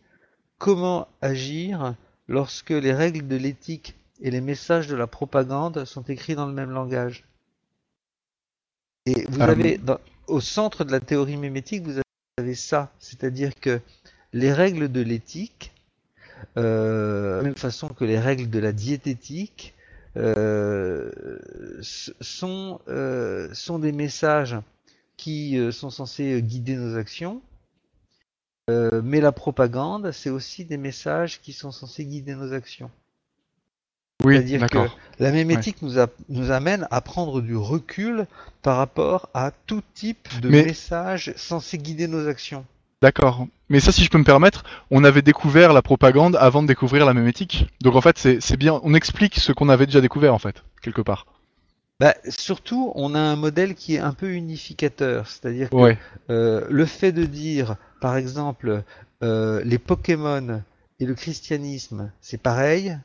Comment 0.58 1.08
agir 1.22 1.94
lorsque 2.28 2.72
les 2.72 2.94
règles 2.94 3.28
de 3.28 3.36
l'éthique 3.36 3.96
et 4.22 4.32
les 4.32 4.42
messages 4.42 4.88
de 4.88 4.96
la 4.96 5.06
propagande 5.06 5.86
sont 5.86 6.02
écrits 6.04 6.36
dans 6.36 6.48
le 6.48 6.54
même 6.54 6.72
langage? 6.72 7.24
Et 9.06 9.26
vous 9.30 9.42
avez. 9.42 9.78
Dans, 9.78 10.00
au 10.28 10.42
centre 10.42 10.84
de 10.84 10.92
la 10.92 11.00
théorie 11.00 11.38
mémétique, 11.38 11.84
vous 11.84 12.00
avez 12.38 12.56
ça, 12.56 12.92
c'est-à-dire 13.00 13.56
que 13.56 13.80
les 14.34 14.54
règles 14.54 14.92
de 14.92 15.02
l'éthique, 15.02 15.74
euh, 16.58 17.34
de 17.34 17.38
la 17.38 17.44
même 17.44 17.56
façon 17.56 17.90
que 17.90 18.06
les 18.06 18.20
règles 18.20 18.50
de 18.50 18.60
la 18.60 18.72
diététique, 18.72 19.74
euh, 20.18 21.12
sont, 21.82 22.80
euh, 22.88 23.54
sont 23.54 23.80
des 23.80 23.92
messages 23.92 24.58
qui 25.16 25.58
euh, 25.58 25.72
sont 25.72 25.90
censés 25.90 26.42
guider 26.42 26.76
nos 26.76 26.98
actions, 26.98 27.42
euh, 28.70 29.02
mais 29.04 29.22
la 29.22 29.32
propagande, 29.32 30.12
c'est 30.12 30.30
aussi 30.30 30.66
des 30.66 30.78
messages 30.78 31.40
qui 31.42 31.54
sont 31.54 31.72
censés 31.72 32.06
guider 32.06 32.36
nos 32.36 32.54
actions. 32.54 32.92
Oui, 34.24 34.34
C'est-à-dire 34.36 34.68
que 34.68 34.80
la 35.20 35.32
mémétique 35.32 35.82
nous, 35.82 36.00
a, 36.00 36.08
nous 36.30 36.52
amène 36.52 36.88
à 36.90 37.02
prendre 37.02 37.42
du 37.42 37.56
recul 37.56 38.26
par 38.64 38.78
rapport 38.78 39.30
à 39.34 39.52
tout 39.68 39.82
type 39.94 40.28
de 40.42 40.50
Mais- 40.50 40.64
messages 40.66 41.34
censés 41.36 41.78
guider 41.78 42.08
nos 42.08 42.28
actions. 42.28 42.66
D'accord. 43.02 43.46
Mais 43.70 43.80
ça, 43.80 43.92
si 43.92 44.04
je 44.04 44.10
peux 44.10 44.18
me 44.18 44.24
permettre, 44.24 44.64
on 44.90 45.04
avait 45.04 45.22
découvert 45.22 45.72
la 45.72 45.84
propagande 45.84 46.36
avant 46.36 46.64
de 46.64 46.68
découvrir 46.68 47.06
la 47.06 47.14
mémétique. 47.14 47.68
Donc 47.82 47.96
en 47.96 48.02
fait, 48.02 48.18
c'est 48.18 48.42
c'est 48.42 48.58
bien. 48.58 48.80
On 48.84 48.96
explique 48.96 49.36
ce 49.40 49.52
qu'on 49.52 49.70
avait 49.70 49.86
déjà 49.86 50.02
découvert 50.02 50.34
en 50.34 50.40
fait, 50.40 50.64
quelque 50.82 51.02
part. 51.02 51.28
Bah, 52.00 52.16
surtout, 52.28 52.92
on 52.96 53.14
a 53.14 53.20
un 53.20 53.36
modèle 53.36 53.76
qui 53.76 53.96
est 53.96 54.00
un 54.00 54.14
peu 54.14 54.32
unificateur, 54.32 55.28
c'est-à-dire 55.28 55.70
que 55.70 55.76
Ouais. 55.76 55.98
euh, 56.32 56.66
le 56.70 56.86
fait 56.86 57.12
de 57.12 57.26
dire, 57.26 57.76
par 58.02 58.18
exemple, 58.18 58.84
euh, 59.24 59.62
les 59.64 59.78
Pokémon 59.80 60.62
et 61.00 61.06
le 61.06 61.14
christianisme, 61.14 62.12
c'est 62.22 62.42
pareil. 62.42 62.98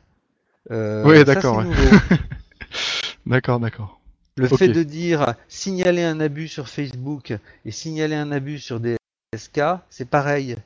Euh, 0.70 1.16
ça, 1.16 1.24
d'accord, 1.24 1.58
ouais. 1.58 1.66
D'accord, 3.26 3.60
d'accord. 3.60 4.00
Le 4.36 4.48
fait 4.48 4.68
de 4.68 4.82
dire 4.82 5.34
signaler 5.48 6.02
un 6.02 6.18
abus 6.20 6.48
sur 6.48 6.68
Facebook 6.68 7.34
et 7.64 7.70
signaler 7.70 8.14
un 8.14 8.32
abus 8.32 8.58
sur 8.58 8.80
DSK, 8.80 9.60
c'est 9.90 10.08
pareil. 10.08 10.56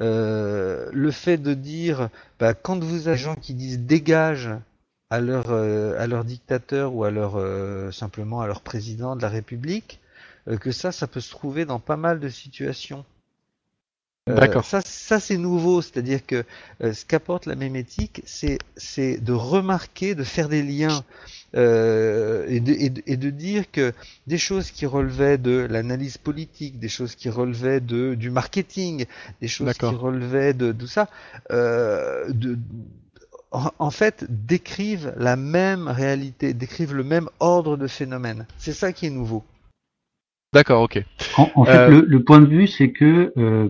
Euh, 0.00 0.88
le 0.92 1.10
fait 1.10 1.36
de 1.36 1.52
dire 1.52 2.08
bah, 2.38 2.54
quand 2.54 2.82
vous 2.82 3.08
avez 3.08 3.16
des 3.16 3.22
gens 3.22 3.34
qui 3.34 3.54
disent 3.54 3.80
dégage 3.80 4.50
à 5.10 5.20
leur 5.20 5.50
euh, 5.50 5.98
à 5.98 6.06
leur 6.06 6.24
dictateur 6.24 6.94
ou 6.94 7.04
à 7.04 7.10
leur 7.10 7.34
euh, 7.36 7.90
simplement 7.90 8.40
à 8.40 8.46
leur 8.46 8.62
président 8.62 9.16
de 9.16 9.22
la 9.22 9.28
République, 9.28 10.00
que 10.60 10.72
ça, 10.72 10.90
ça 10.90 11.06
peut 11.06 11.20
se 11.20 11.30
trouver 11.30 11.64
dans 11.64 11.80
pas 11.80 11.96
mal 11.96 12.18
de 12.18 12.28
situations. 12.28 13.04
Euh, 14.30 14.34
D'accord. 14.34 14.64
Ça, 14.64 14.80
ça 14.82 15.20
c'est 15.20 15.36
nouveau, 15.36 15.82
c'est-à-dire 15.82 16.24
que 16.24 16.44
euh, 16.82 16.92
ce 16.92 17.04
qu'apporte 17.04 17.46
la 17.46 17.54
mémétique, 17.54 18.22
c'est 18.24 18.58
c'est 18.76 19.18
de 19.18 19.32
remarquer, 19.32 20.14
de 20.14 20.24
faire 20.24 20.48
des 20.48 20.62
liens 20.62 21.04
euh, 21.56 22.46
et, 22.48 22.60
de, 22.60 22.72
et, 22.72 22.90
de, 22.90 23.02
et 23.06 23.16
de 23.16 23.30
dire 23.30 23.70
que 23.70 23.92
des 24.26 24.38
choses 24.38 24.70
qui 24.70 24.86
relevaient 24.86 25.38
de 25.38 25.66
l'analyse 25.68 26.16
politique, 26.18 26.78
des 26.78 26.88
choses 26.88 27.14
qui 27.14 27.28
relevaient 27.28 27.80
de 27.80 28.14
du 28.14 28.30
marketing, 28.30 29.06
des 29.40 29.48
choses 29.48 29.72
qui 29.74 29.86
relevaient 29.86 30.54
de 30.54 30.72
tout 30.72 30.86
ça, 30.86 31.08
euh, 31.50 32.30
de, 32.30 32.56
en, 33.50 33.70
en 33.78 33.90
fait, 33.90 34.24
décrivent 34.28 35.12
la 35.16 35.36
même 35.36 35.88
réalité, 35.88 36.54
décrivent 36.54 36.94
le 36.94 37.04
même 37.04 37.28
ordre 37.40 37.76
de 37.76 37.88
phénomènes. 37.88 38.46
C'est 38.58 38.72
ça 38.72 38.92
qui 38.92 39.06
est 39.06 39.10
nouveau. 39.10 39.44
D'accord, 40.52 40.82
ok. 40.82 41.02
En, 41.36 41.48
en 41.54 41.64
fait, 41.64 41.78
Euh, 41.78 41.88
le, 41.88 42.00
le 42.06 42.24
point 42.24 42.40
de 42.40 42.46
vue, 42.46 42.66
c'est 42.66 42.90
que 42.90 43.32
euh, 43.36 43.68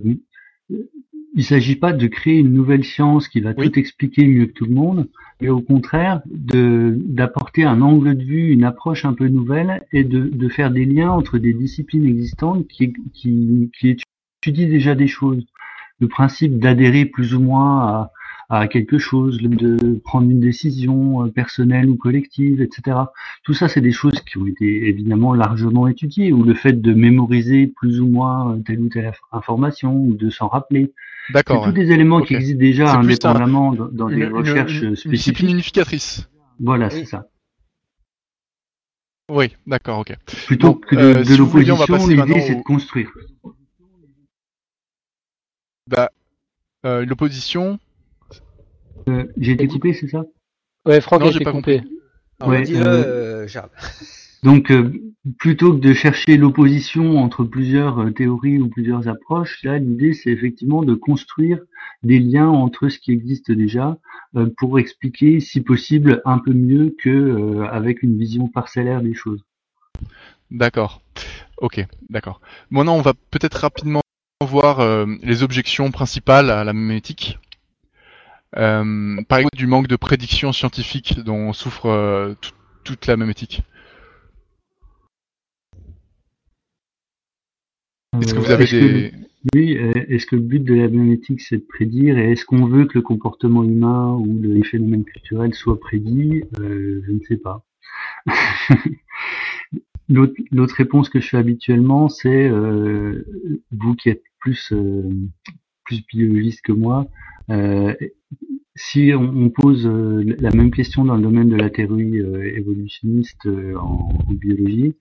il 1.34 1.44
s'agit 1.44 1.76
pas 1.76 1.92
de 1.92 2.06
créer 2.06 2.38
une 2.38 2.52
nouvelle 2.52 2.84
science 2.84 3.28
qui 3.28 3.40
va 3.40 3.52
Oui. 3.56 3.70
tout 3.70 3.78
expliquer 3.78 4.26
mieux 4.26 4.46
que 4.46 4.52
tout 4.52 4.64
le 4.66 4.74
monde, 4.74 5.08
mais 5.40 5.48
au 5.48 5.60
contraire 5.60 6.22
de 6.26 6.96
d'apporter 7.04 7.64
un 7.64 7.80
angle 7.80 8.16
de 8.16 8.24
vue, 8.24 8.50
une 8.52 8.64
approche 8.64 9.04
un 9.04 9.12
peu 9.14 9.28
nouvelle 9.28 9.86
et 9.92 10.04
de, 10.04 10.22
de 10.28 10.48
faire 10.48 10.70
des 10.70 10.84
liens 10.84 11.10
entre 11.10 11.38
des 11.38 11.52
disciplines 11.54 12.06
existantes 12.06 12.66
qui, 12.68 12.92
qui, 13.14 13.70
qui 13.78 13.96
étudient 14.42 14.68
déjà 14.68 14.94
des 14.94 15.06
choses. 15.06 15.44
Le 16.00 16.08
principe 16.08 16.58
d'adhérer 16.58 17.04
plus 17.04 17.34
ou 17.34 17.40
moins 17.40 17.78
à, 17.80 18.12
à 18.52 18.66
quelque 18.66 18.98
chose, 18.98 19.38
de 19.40 20.00
prendre 20.04 20.28
une 20.28 20.40
décision 20.40 21.24
euh, 21.24 21.28
personnelle 21.28 21.88
ou 21.88 21.94
collective, 21.96 22.60
etc. 22.60 22.96
Tout 23.44 23.54
ça, 23.54 23.68
c'est 23.68 23.80
des 23.80 23.92
choses 23.92 24.20
qui 24.22 24.38
ont 24.38 24.46
été 24.46 24.88
évidemment 24.88 25.34
largement 25.34 25.86
étudiées, 25.86 26.32
ou 26.32 26.42
le 26.42 26.54
fait 26.54 26.72
de 26.80 26.92
mémoriser 26.92 27.68
plus 27.68 28.00
ou 28.00 28.08
moins 28.08 28.54
euh, 28.56 28.58
telle 28.66 28.80
ou 28.80 28.88
telle 28.88 29.06
inf- 29.06 29.20
information, 29.30 29.94
ou 29.94 30.14
de 30.14 30.30
s'en 30.30 30.48
rappeler. 30.48 30.92
C'est 31.28 31.32
D'accord. 31.34 31.62
tous 31.62 31.68
ouais. 31.70 31.84
des 31.84 31.92
éléments 31.92 32.22
qui 32.22 32.34
existent 32.34 32.58
déjà 32.58 32.86
C'est 32.88 32.98
plus 32.98 33.06
un- 33.24 33.30
indépendamment 33.30 33.72
dans, 33.72 33.86
dans 33.86 34.08
Une, 34.08 34.18
des 34.18 34.26
une- 34.26 34.32
recherches 34.34 34.80
une- 34.80 34.84
une 34.88 34.90
discipline 34.94 35.16
spécifiques. 35.16 35.50
unificatrice. 35.50 36.28
Voilà, 36.58 36.86
Oui. 36.88 36.92
c'est 36.98 37.04
ça. 37.04 37.26
Oui, 39.30 39.54
d'accord, 39.64 40.00
ok. 40.00 40.16
Plutôt 40.48 40.72
Bon, 40.72 40.74
que 40.74 40.96
de, 40.96 41.00
euh, 41.00 41.14
de 41.20 41.24
si 41.24 41.36
l'opposition, 41.36 41.76
passer 41.86 42.16
l'idée 42.16 42.40
c'est 42.40 42.54
au- 42.56 42.58
de 42.58 42.62
construire. 42.64 43.12
Bah, 45.86 46.10
euh, 46.84 47.04
l'opposition. 47.04 47.78
Euh, 49.08 49.24
J'ai 49.36 49.52
été 49.52 49.66
coupé, 49.66 49.92
c'est 49.92 50.08
ça? 50.08 50.24
Ouais, 50.86 51.00
Franck 51.00 51.22
j'ai 51.24 51.36
été 51.36 51.44
pas 51.44 51.52
coupé. 51.52 51.82
Ouais, 52.44 52.62
dis-le, 52.62 52.80
euh, 52.80 53.42
euh, 53.42 53.48
Charles. 53.48 53.70
Donc, 54.42 54.70
euh, 54.70 54.90
plutôt 55.38 55.74
que 55.74 55.80
de 55.80 55.92
chercher 55.92 56.38
l'opposition 56.38 57.18
entre 57.18 57.44
plusieurs 57.44 58.12
théories 58.14 58.58
ou 58.58 58.68
plusieurs 58.68 59.06
approches, 59.06 59.62
là, 59.64 59.78
l'idée, 59.78 60.14
c'est 60.14 60.30
effectivement 60.30 60.82
de 60.82 60.94
construire 60.94 61.58
des 62.02 62.18
liens 62.18 62.48
entre 62.48 62.88
ce 62.88 62.98
qui 62.98 63.12
existe 63.12 63.52
déjà 63.52 63.98
euh, 64.36 64.48
pour 64.56 64.78
expliquer, 64.78 65.40
si 65.40 65.60
possible, 65.60 66.22
un 66.24 66.38
peu 66.38 66.52
mieux 66.52 66.94
que 66.98 67.10
euh, 67.10 67.66
avec 67.66 68.02
une 68.02 68.16
vision 68.18 68.48
parcellaire 68.48 69.02
des 69.02 69.14
choses. 69.14 69.44
D'accord. 70.50 71.02
Ok, 71.58 71.84
d'accord. 72.08 72.40
Maintenant, 72.70 72.96
on 72.96 73.02
va 73.02 73.12
peut-être 73.30 73.56
rapidement 73.56 74.00
voir 74.42 74.80
euh, 74.80 75.04
les 75.22 75.42
objections 75.42 75.90
principales 75.90 76.50
à 76.50 76.64
la 76.64 76.72
mémétique. 76.72 77.38
Euh, 78.56 79.22
par 79.28 79.38
exemple, 79.38 79.56
du 79.56 79.66
manque 79.66 79.86
de 79.86 79.96
prédiction 79.96 80.52
scientifique 80.52 81.20
dont 81.20 81.52
souffre 81.52 81.86
euh, 81.86 82.34
tout- 82.40 82.50
toute 82.84 83.06
la 83.06 83.16
mémétique. 83.16 83.62
Est-ce 88.20 88.34
que 88.34 88.38
Euh, 88.38 88.42
vous 88.42 88.50
avez 88.50 88.64
est-ce 88.64 88.72
que 88.72 88.84
des... 88.84 89.12
Oui, 89.54 89.76
euh, 89.78 89.92
est-ce 90.08 90.26
que 90.26 90.36
le 90.36 90.42
but 90.42 90.62
de 90.62 90.74
la 90.74 90.88
biométrie, 90.88 91.38
c'est 91.38 91.56
de 91.58 91.64
prédire? 91.66 92.18
Et 92.18 92.32
est-ce 92.32 92.44
qu'on 92.44 92.66
veut 92.66 92.84
que 92.84 92.98
le 92.98 93.02
comportement 93.02 93.64
humain 93.64 94.14
ou 94.14 94.38
les 94.42 94.62
phénomènes 94.64 95.04
culturels 95.04 95.54
soient 95.54 95.80
prédits? 95.80 96.42
Euh, 96.58 97.00
Je 97.06 97.12
ne 97.12 97.20
sais 97.20 97.38
pas. 97.38 97.64
L'autre 100.08 100.34
l'autre 100.50 100.74
réponse 100.74 101.08
que 101.08 101.20
je 101.20 101.28
fais 101.28 101.36
habituellement, 101.36 102.08
c'est 102.08 102.48
euh, 102.48 103.24
vous 103.70 103.94
qui 103.94 104.08
êtes 104.08 104.24
plus 104.40 104.72
euh, 104.72 105.08
plus 105.84 106.04
biologiste 106.12 106.62
que 106.62 106.72
moi, 106.72 107.06
euh, 107.50 107.94
si 108.82 109.12
on, 109.14 109.22
on 109.22 109.50
pose 109.50 109.86
euh, 109.86 110.24
la 110.38 110.50
même 110.50 110.70
question 110.70 111.04
dans 111.04 111.16
le 111.16 111.22
domaine 111.22 111.48
de 111.50 111.56
la 111.56 111.68
théorie 111.70 112.18
euh, 112.20 112.56
évolutionniste 112.56 113.44
euh, 113.46 113.74
en, 113.76 114.08
en 114.28 114.32
biologie, 114.32 114.94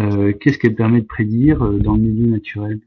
euh, 0.00 0.32
qu'est-ce 0.32 0.58
qu'elle 0.58 0.74
permet 0.74 1.00
de 1.02 1.06
prédire 1.06 1.62
euh, 1.64 1.78
dans 1.78 1.94
le 1.94 2.00
milieu 2.02 2.26
naturel 2.30 2.80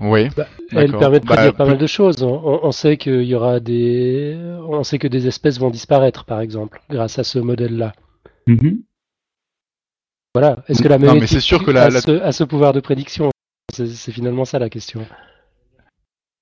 Oui, 0.00 0.28
Bah, 0.36 0.46
Elle 0.72 0.92
permet 0.96 1.20
de 1.20 1.26
Bah, 1.26 1.34
prédire 1.34 1.54
pas 1.54 1.66
mal 1.66 1.78
de 1.78 1.86
choses. 1.86 2.22
On, 2.22 2.70
sait 2.72 2.96
qu'il 2.96 3.22
y 3.24 3.34
aura 3.34 3.60
des, 3.60 4.36
on 4.68 4.82
sait 4.84 4.98
que 4.98 5.08
des 5.08 5.26
espèces 5.26 5.58
vont 5.58 5.70
disparaître, 5.70 6.24
par 6.24 6.40
exemple, 6.40 6.80
grâce 6.88 7.18
à 7.18 7.24
ce 7.24 7.38
modèle-là. 7.38 7.92
Mhm. 8.46 8.82
Voilà. 10.34 10.62
Est-ce 10.68 10.82
que 10.82 10.88
la 10.88 10.98
Non, 10.98 11.14
mais 11.14 11.26
c'est 11.26 11.40
sûr 11.40 11.64
que 11.64 11.70
la- 11.70 11.84
a, 11.84 11.90
la- 11.90 12.00
ce, 12.00 12.10
a 12.22 12.32
ce 12.32 12.44
pouvoir 12.44 12.72
de 12.72 12.80
prédiction? 12.80 13.30
C'est 13.72 14.12
finalement 14.12 14.44
ça 14.44 14.58
la 14.58 14.70
question. 14.70 15.04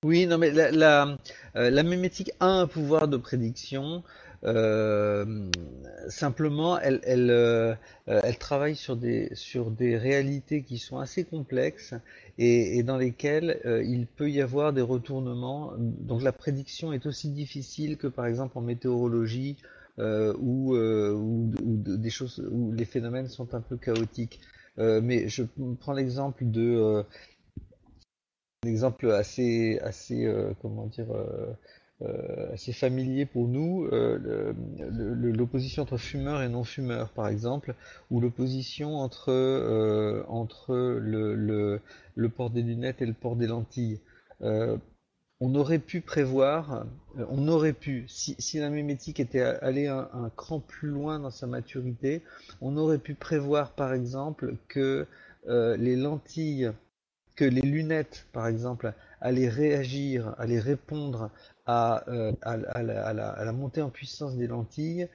Oui, 0.05 0.27
non, 0.27 0.39
mais 0.39 0.51
la, 0.53 0.71
la, 0.71 1.19
euh, 1.57 1.71
la 1.71 1.83
mémétique 1.83 2.31
a 2.41 2.47
un 2.47 2.67
pouvoir 2.67 3.09
de 3.09 3.17
prédiction. 3.17 4.05
euh, 4.45 5.25
simplement, 6.09 6.79
elle, 6.79 7.01
elle, 7.05 7.31
euh, 7.31 7.75
euh, 8.09 8.21
elle 8.23 8.39
travaille 8.39 8.77
sur 8.77 8.97
des, 8.97 9.31
sur 9.35 9.71
des 9.71 9.97
réalités 9.97 10.63
qui 10.63 10.79
sont 10.79 10.99
assez 10.99 11.25
complexes 11.25 11.95
et, 12.39 12.79
et 12.79 12.83
dans 12.85 12.99
lesquelles 12.99 13.61
euh, 13.65 13.83
il 13.83 14.07
peut 14.07 14.31
y 14.31 14.41
avoir 14.41 14.73
des 14.73 14.83
retournements. 14.83 15.73
Donc 15.79 16.23
la 16.23 16.33
prédiction 16.33 16.93
est 16.93 17.07
aussi 17.07 17.31
difficile 17.31 17.97
que 17.97 18.07
par 18.07 18.27
exemple 18.27 18.59
en 18.59 18.61
météorologie 18.61 19.57
où, 19.99 20.75
euh, 20.75 21.13
où, 21.15 21.51
où 21.65 21.77
de- 21.79 21.97
des 21.97 22.11
choses 22.11 22.47
où 22.53 22.71
les 22.73 22.85
phénomènes 22.85 23.29
sont 23.29 23.55
un 23.55 23.61
peu 23.63 23.77
chaotiques. 23.77 24.41
Mais 24.79 25.27
je 25.29 25.43
prends 25.81 25.95
l'exemple 25.95 26.45
de 26.45 27.03
un 28.65 28.69
exemple 28.69 29.11
assez, 29.11 29.79
assez, 29.81 30.25
euh, 30.25 30.53
comment 30.63 30.87
dire, 30.87 31.11
euh, 31.13 31.53
euh, 32.03 32.53
assez 32.53 32.73
familier 32.73 33.27
pour 33.27 33.49
nous, 33.49 33.89
l'opposition 33.91 35.83
entre 35.83 35.97
fumeurs 35.97 36.43
et 36.43 36.49
non-fumeurs, 36.49 37.11
par 37.11 37.29
exemple, 37.29 37.75
ou 38.11 38.21
l'opposition 38.21 38.97
entre, 38.97 40.25
entre 40.29 40.75
le, 40.75 41.81
port 42.29 42.51
des 42.51 42.63
lunettes 42.63 43.01
et 43.03 43.07
le 43.07 43.15
port 43.15 43.37
des 43.37 43.47
lentilles. 43.47 44.01
On 45.39 45.55
aurait 45.55 45.79
pu 45.79 46.01
prévoir, 46.01 46.87
on 47.31 47.47
aurait 47.49 47.75
pu, 47.75 48.05
si, 48.09 48.59
la 48.59 48.71
mémétique 48.71 49.21
était 49.21 49.41
allée 49.41 49.87
un, 49.87 50.31
cran 50.37 50.61
plus 50.61 50.89
loin 50.89 51.19
dans 51.19 51.31
sa 51.31 51.47
maturité, 51.47 52.23
on 52.61 52.77
aurait 52.77 52.99
pu 52.99 53.15
prévoir, 53.15 53.73
par 53.73 53.95
exemple, 53.95 54.57
que 54.69 55.07
les 55.47 55.97
lentilles 55.97 56.73
que 57.37 57.45
les 57.45 57.61
lunettes, 57.61 58.27
par 58.33 58.49
exemple, 58.49 58.93
allaient 59.21 59.49
réagir, 59.49 60.35
allaient 60.39 60.61
répondre 60.61 61.31
à, 61.67 62.05
à, 62.43 62.83
la, 62.83 63.53
montée 63.53 63.83
en 63.83 63.91
puissance 63.91 64.37
des 64.37 64.47
lentilles 64.47 65.09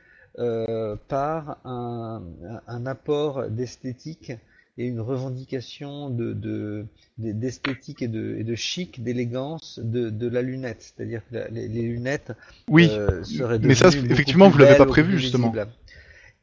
par 1.08 1.58
un, 1.66 2.24
un 2.68 2.86
apport 2.86 3.50
d'esthétique 3.50 4.32
et 4.78 4.86
une 4.86 5.00
revendication 5.00 6.10
de, 6.10 6.86
d'esthétique 7.18 8.02
et, 8.02 8.08
de, 8.08 8.38
et 8.40 8.44
de 8.44 8.56
chic, 8.56 9.04
d'élégance 9.04 9.80
de, 9.84 10.28
la 10.28 10.42
lunette. 10.42 10.94
C'est-à-dire 10.96 11.22
que 11.30 11.38
les, 11.52 11.68
lunettes 11.68 12.32
oui, 12.68 12.90
euh, 12.92 13.24
seraient 13.24 13.60
mais 13.60 13.76
ça, 13.76 13.90
effectivement, 13.90 14.50
vous 14.50 14.58
l'avez 14.58 14.78
pas 14.78 14.86
prévu 14.86 15.20
justement. 15.20 15.54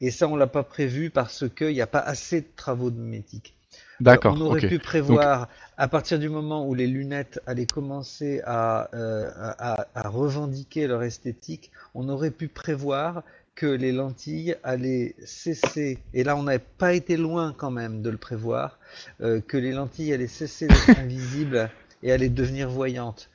Et 0.01 0.11
ça, 0.11 0.29
on 0.29 0.35
l'a 0.35 0.47
pas 0.47 0.63
prévu 0.63 1.09
parce 1.09 1.49
qu'il 1.49 1.73
n'y 1.73 1.81
a 1.81 1.87
pas 1.87 1.99
assez 1.99 2.41
de 2.41 2.47
travaux 2.55 2.89
de 2.89 2.97
mémétique. 2.97 3.55
D'accord. 3.99 4.35
on 4.37 4.41
aurait 4.41 4.67
pu 4.67 4.79
prévoir, 4.79 5.49
à 5.77 5.87
partir 5.87 6.19
du 6.19 6.29
moment 6.29 6.65
où 6.67 6.73
les 6.73 6.87
lunettes 6.87 7.41
allaient 7.45 7.65
commencer 7.65 8.41
à, 8.45 8.89
euh, 8.93 9.29
à, 9.35 9.85
à, 9.93 10.09
revendiquer 10.09 10.87
leur 10.87 11.03
esthétique, 11.03 11.71
on 11.95 12.07
aurait 12.07 12.31
pu 12.31 12.47
prévoir 12.47 13.23
que 13.55 13.65
les 13.65 13.91
lentilles 13.91 14.55
allaient 14.63 15.15
cesser, 15.25 15.99
et 16.13 16.23
là 16.23 16.37
on 16.37 16.43
n'avait 16.43 16.63
pas 16.77 16.93
été 16.93 17.17
loin 17.17 17.53
quand 17.57 17.71
même 17.71 18.01
de 18.01 18.09
le 18.09 18.17
prévoir, 18.17 18.79
euh, 19.21 19.41
que 19.41 19.57
les 19.57 19.73
lentilles 19.73 20.13
allaient 20.13 20.27
cesser 20.27 20.67
d'être 20.67 20.89
invisibles 20.97 21.69
et 22.01 22.13
allaient 22.13 22.29
devenir 22.29 22.69
voyantes. 22.69 23.29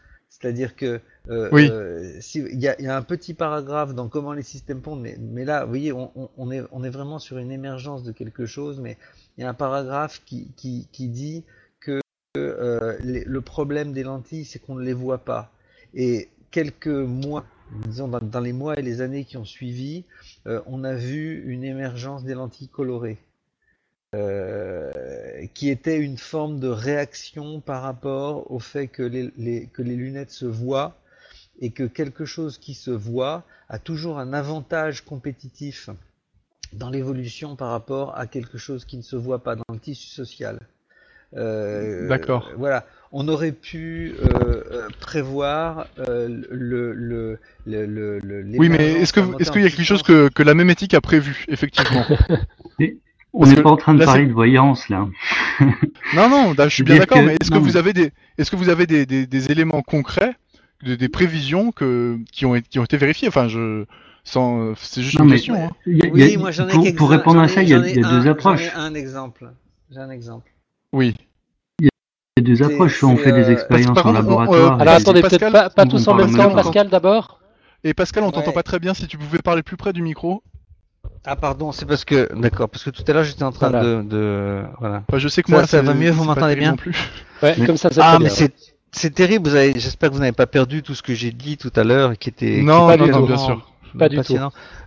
C'est-à-dire 0.45 0.76
que 0.76 1.01
euh, 1.30 1.49
oui. 1.53 1.70
euh, 1.70 2.20
il 2.34 2.61
y, 2.61 2.68
a, 2.68 2.97
un 2.97 3.01
petit 3.01 3.32
paragraphe 3.32 3.95
dans 3.95 4.09
comment 4.09 4.34
les 4.34 4.42
systèmes 4.42 4.82
pondent, 4.82 5.01
mais, 5.01 5.16
mais 5.18 5.47
là, 5.47 5.64
vous 5.64 5.70
voyez, 5.70 5.90
on, 5.90 6.11
on, 6.36 6.51
est, 6.51 6.62
on 6.70 6.84
est 6.84 6.90
vraiment 6.90 7.18
sur 7.18 7.38
une 7.38 7.51
émergence 7.51 8.03
de 8.03 8.12
quelque 8.12 8.45
chose, 8.45 8.78
mais 8.78 8.99
il 9.38 9.40
y 9.40 9.45
a 9.45 9.49
un 9.49 9.55
paragraphe 9.55 10.20
qui, 10.26 10.53
qui, 10.55 10.86
qui 10.92 11.09
dit 11.09 11.45
que 11.80 12.03
euh, 12.36 12.99
le 13.01 13.40
problème 13.40 13.95
des 13.95 14.03
lentilles, 14.03 14.45
c'est 14.45 14.59
qu'on 14.59 14.74
ne 14.74 14.84
les 14.84 14.92
voit 14.92 15.24
pas. 15.24 15.51
Et 15.95 16.28
quelques 16.51 16.88
mois 16.88 17.47
disons 17.86 18.09
dans, 18.09 18.40
les 18.40 18.53
mois 18.53 18.78
et 18.78 18.82
les 18.82 19.01
années 19.01 19.24
qui 19.24 19.38
ont 19.38 19.47
suivi, 19.47 20.05
on 20.45 20.84
a 20.84 20.95
vu 20.95 21.42
une 21.47 21.64
émergence 21.64 22.22
des 22.22 22.34
lentilles 22.34 22.68
colorées, 22.68 23.16
euh, 24.15 24.93
qui 25.55 25.71
était 25.71 25.99
une 25.99 26.19
forme 26.19 26.61
de 26.61 26.69
réaction 26.69 27.61
par 27.61 27.83
rapport 27.83 28.51
au 28.53 28.61
fait 28.61 28.87
que 28.87 29.03
les, 29.03 29.67
que 29.73 29.83
les 29.83 29.97
lunettes 29.97 30.31
se 30.31 30.47
voient 30.47 30.97
et 31.61 31.71
que 31.71 31.83
quelque 31.83 32.25
chose 32.25 32.59
qui 32.59 32.75
se 32.75 32.93
voit 32.93 33.43
a 33.69 33.79
toujours 33.79 34.21
un 34.21 34.33
avantage 34.33 35.05
compétitif 35.05 35.91
dans 36.73 36.91
l'évolution 36.91 37.57
par 37.57 37.71
rapport 37.71 38.17
à 38.17 38.27
quelque 38.29 38.57
chose 38.57 38.85
qui 38.85 38.97
ne 38.97 39.03
se 39.03 39.17
voit 39.17 39.43
pas 39.43 39.57
dans 39.57 39.65
le 39.73 39.81
tissu 39.81 40.07
social. 40.07 40.61
Euh, 41.37 42.07
D'accord. 42.09 42.53
Voilà, 42.57 42.87
on 43.11 43.27
aurait 43.27 43.53
pu 43.53 44.15
euh, 44.21 44.62
euh, 44.71 44.89
prévoir 45.01 45.89
le, 45.97 46.47
le, 46.93 47.39
le, 47.67 48.19
le, 48.21 48.59
Oui, 48.59 48.69
mais 48.69 48.93
est-ce 48.93 49.12
que 49.12 49.21
est-ce 49.41 49.51
qu'il 49.51 49.62
y 49.62 49.67
a 49.67 49.71
quelque 49.71 49.83
chose 49.83 50.05
que, 50.05 50.29
que 50.29 50.45
la 50.45 50.55
mémétique 50.55 50.95
a 50.95 51.01
prévu 51.01 51.45
effectivement? 51.49 52.05
On 53.35 53.47
n'est 53.47 53.61
pas 53.61 53.70
en 53.70 53.76
train 53.76 53.95
de 53.95 54.05
parler 54.05 54.26
de 54.26 54.32
voyance 54.32 54.89
là. 54.89 55.09
non, 56.14 56.28
non, 56.28 56.55
je 56.57 56.68
suis 56.68 56.85
bien 56.85 56.99
d'accord, 56.99 57.22
mais 57.22 57.35
est-ce 57.41 57.51
que 57.51 57.59
vous 57.59 57.76
avez 57.76 57.93
des 57.93 58.12
est-ce 58.39 58.51
que 58.51 58.57
vous 58.57 58.68
avez 58.68 58.87
des, 58.87 59.07
des, 59.07 59.26
des 59.26 59.51
éléments 59.51 59.82
concrets, 59.82 60.37
des, 60.85 60.97
des 60.97 61.09
prévisions 61.09 61.72
que 61.72 62.18
qui 62.30 62.47
ont 62.47 62.61
qui 62.61 62.78
ont 62.78 62.85
été 62.85 62.97
vérifiées? 62.97 63.28
Enfin, 63.28 63.49
je 63.49 63.87
sans 64.22 64.74
c'est 64.76 65.03
juste 65.03 65.18
une 65.18 65.30
question. 65.30 65.57
Hein. 65.57 65.70
oui, 65.87 66.37
moi 66.37 66.53
j'en 66.53 66.68
ai 66.68 66.72
pour, 66.72 66.95
pour 66.95 67.11
répondre 67.11 67.41
à 67.41 67.49
ça, 67.49 67.62
il 67.62 67.68
y 67.68 67.74
a, 67.74 67.80
deux 67.80 68.28
approches. 68.28 68.70
un 68.76 68.95
exemple. 68.95 69.51
J'ai 69.91 70.01
un 70.01 70.11
exemple. 70.11 70.51
Oui. 70.93 71.14
Il 71.80 71.87
y 71.87 72.41
a 72.41 72.43
deux 72.43 72.62
approches. 72.62 73.03
on 73.03 73.16
fait 73.16 73.32
des 73.32 73.49
euh, 73.49 73.53
expériences 73.53 73.99
en 74.05 74.12
laboratoire. 74.12 74.80
alors 74.80 74.95
attendez, 74.95 75.22
peut-être 75.22 75.51
pas, 75.51 75.70
pas 75.70 75.87
tous 75.87 76.07
en 76.07 76.14
même 76.14 76.35
temps, 76.35 76.51
Pascal 76.55 76.89
d'abord. 76.89 77.41
Et 77.82 77.95
Pascal, 77.95 78.24
on 78.24 78.30
t'entend 78.30 78.53
pas 78.53 78.62
très 78.62 78.78
bien. 78.78 78.95
Si 78.95 79.07
tu 79.07 79.18
pouvais 79.18 79.39
parler 79.39 79.62
plus 79.62 79.76
près 79.76 79.93
du 79.93 80.03
micro. 80.03 80.43
Ah 81.26 81.36
pardon, 81.36 81.72
c'est 81.72 81.86
parce 81.86 82.05
que 82.05 82.28
d'accord, 82.34 82.68
parce 82.68 82.84
que 82.84 82.90
tout 82.90 83.02
à 83.07 83.12
l'heure 83.12 83.24
j'étais 83.24 83.44
en 83.44 83.52
train 83.52 83.70
de, 83.70 84.02
de, 84.02 84.62
voilà. 84.78 85.02
je 85.14 85.28
sais 85.28 85.42
que 85.42 85.50
moi 85.50 85.66
ça 85.66 85.80
va 85.80 85.94
mieux, 85.94 86.11
vous 86.11 86.24
m'entendez 86.24 86.57
bien 86.57 86.76
plus. 86.76 86.96
Ouais, 87.42 87.57
comme 87.66 87.76
ça, 87.76 87.90
ça 87.90 88.00
Ah 88.05 88.18
mais 88.18 88.30
c'est 88.30 88.55
c'est 88.92 89.12
terrible. 89.12 89.48
Vous 89.48 89.55
avez, 89.57 89.78
j'espère 89.78 90.09
que 90.09 90.14
vous 90.14 90.20
n'avez 90.20 90.32
pas 90.32 90.46
perdu 90.46 90.82
tout 90.82 90.94
ce 90.94 91.02
que 91.02 91.14
j'ai 91.14 91.32
dit 91.32 91.57
tout 91.57 91.72
à 91.76 91.84
l'heure, 91.84 92.16
qui 92.16 92.30
était 92.30 92.62
non, 92.62 92.90
qui 92.90 92.98
non, 92.98 93.07
non, 93.09 93.26
bien 93.26 93.36
sûr, 93.36 93.70
pas 93.98 94.09
du 94.09 94.20
tout. 94.20 94.38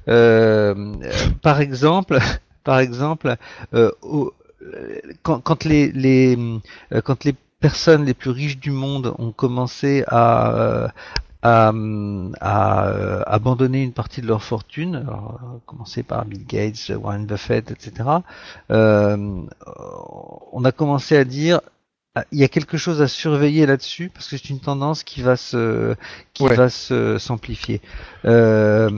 Euh, 0.07 0.93
par 1.41 1.61
exemple, 1.61 2.17
par 2.63 2.79
exemple, 2.79 3.35
euh, 3.73 3.91
au, 4.01 4.33
quand, 5.23 5.39
quand, 5.41 5.65
les, 5.65 5.91
les, 5.91 6.37
euh, 6.93 7.01
quand 7.01 7.23
les 7.25 7.35
personnes 7.59 8.05
les 8.05 8.13
plus 8.13 8.31
riches 8.31 8.57
du 8.57 8.71
monde 8.71 9.13
ont 9.17 9.31
commencé 9.31 10.03
à, 10.07 10.53
euh, 10.55 10.87
à, 11.41 11.71
à, 12.41 12.87
euh, 12.87 13.23
abandonner 13.25 13.83
une 13.83 13.93
partie 13.93 14.21
de 14.21 14.27
leur 14.27 14.43
fortune, 14.43 14.95
alors, 14.95 15.39
commencer 15.65 16.03
par 16.03 16.25
Bill 16.25 16.45
Gates, 16.45 16.91
Warren 16.95 17.25
Buffett, 17.25 17.71
etc. 17.71 18.09
Euh, 18.71 19.41
on 20.51 20.65
a 20.65 20.71
commencé 20.71 21.17
à 21.17 21.23
dire 21.23 21.61
ah, 22.17 22.25
il 22.31 22.39
y 22.39 22.43
a 22.43 22.47
quelque 22.47 22.77
chose 22.77 22.99
à 23.03 23.07
surveiller 23.07 23.67
là-dessus 23.67 24.09
parce 24.11 24.27
que 24.27 24.37
c'est 24.37 24.49
une 24.49 24.59
tendance 24.59 25.03
qui 25.03 25.21
va 25.21 25.35
se 25.35 25.93
qui 26.33 26.47
va 26.47 26.67
se 26.67 27.19
s'amplifier. 27.19 27.79
Euh, 28.25 28.89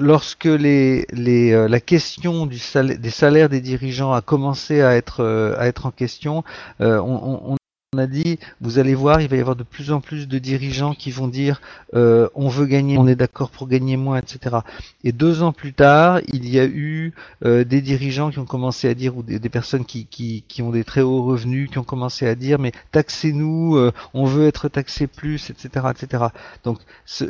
lorsque 0.00 0.44
les, 0.44 1.04
les 1.10 1.50
euh, 1.50 1.66
la 1.66 1.80
question 1.80 2.46
du 2.46 2.60
salaire, 2.60 2.98
des 3.00 3.10
salaires 3.10 3.48
des 3.48 3.60
dirigeants 3.60 4.12
a 4.12 4.20
commencé 4.20 4.80
à 4.80 4.94
être 4.94 5.24
euh, 5.24 5.56
à 5.58 5.66
être 5.66 5.86
en 5.86 5.90
question, 5.90 6.44
on, 6.78 7.42
on, 7.50 7.56
on 7.94 7.98
a 7.98 8.06
dit, 8.06 8.38
vous 8.62 8.78
allez 8.78 8.94
voir, 8.94 9.20
il 9.20 9.28
va 9.28 9.36
y 9.36 9.40
avoir 9.40 9.54
de 9.54 9.64
plus 9.64 9.92
en 9.92 10.00
plus 10.00 10.26
de 10.26 10.38
dirigeants 10.38 10.94
qui 10.94 11.10
vont 11.10 11.28
dire 11.28 11.60
euh, 11.92 12.26
on 12.34 12.48
veut 12.48 12.64
gagner, 12.64 12.96
on 12.96 13.06
est 13.06 13.16
d'accord 13.16 13.50
pour 13.50 13.68
gagner 13.68 13.98
moins, 13.98 14.16
etc. 14.16 14.60
Et 15.04 15.12
deux 15.12 15.42
ans 15.42 15.52
plus 15.52 15.74
tard, 15.74 16.22
il 16.32 16.48
y 16.48 16.58
a 16.58 16.64
eu 16.64 17.12
euh, 17.44 17.64
des 17.64 17.82
dirigeants 17.82 18.30
qui 18.30 18.38
ont 18.38 18.46
commencé 18.46 18.88
à 18.88 18.94
dire, 18.94 19.18
ou 19.18 19.22
des, 19.22 19.38
personnes 19.50 19.84
qui, 19.84 20.06
qui, 20.06 20.62
ont 20.62 20.70
des 20.70 20.84
très 20.84 21.02
hauts 21.02 21.22
revenus, 21.22 21.68
qui 21.68 21.76
ont 21.76 21.84
commencé 21.84 22.26
à 22.26 22.34
dire 22.34 22.58
mais 22.58 22.72
taxez-nous, 22.92 23.76
euh, 23.76 23.92
on 24.14 24.24
veut 24.24 24.46
être 24.46 24.70
taxé 24.70 25.06
plus, 25.06 25.50
etc. 25.50 25.88
etc. 25.90 26.24
Donc 26.64 26.78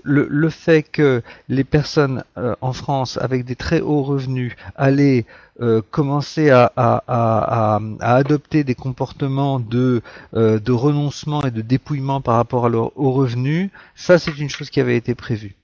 le, 0.04 0.28
le, 0.30 0.48
fait 0.48 0.84
que 0.84 1.22
les 1.48 1.64
personnes 1.64 2.22
en 2.60 2.72
France 2.72 3.18
avec 3.20 3.44
des 3.44 3.56
très 3.56 3.80
hauts 3.80 4.04
revenus 4.04 4.54
allaient 4.76 5.26
euh, 5.60 5.82
commencer 5.90 6.50
à, 6.50 6.72
à, 6.76 7.80
adopter 8.00 8.64
des 8.64 8.74
comportements 8.74 9.60
de, 9.60 10.02
euh, 10.34 10.58
de 10.58 10.72
renoncement 10.72 11.42
et 11.42 11.50
de 11.50 11.60
dépouillement 11.60 12.20
par 12.20 12.36
rapport 12.36 12.66
à 12.66 12.68
leur, 12.68 12.98
aux 12.98 13.12
revenus, 13.12 13.70
ça 13.94 14.18
c'est 14.18 14.38
une 14.38 14.48
chose 14.48 14.70
qui 14.70 14.80
avait 14.80 14.96
été 14.96 15.14
prévue. 15.14 15.54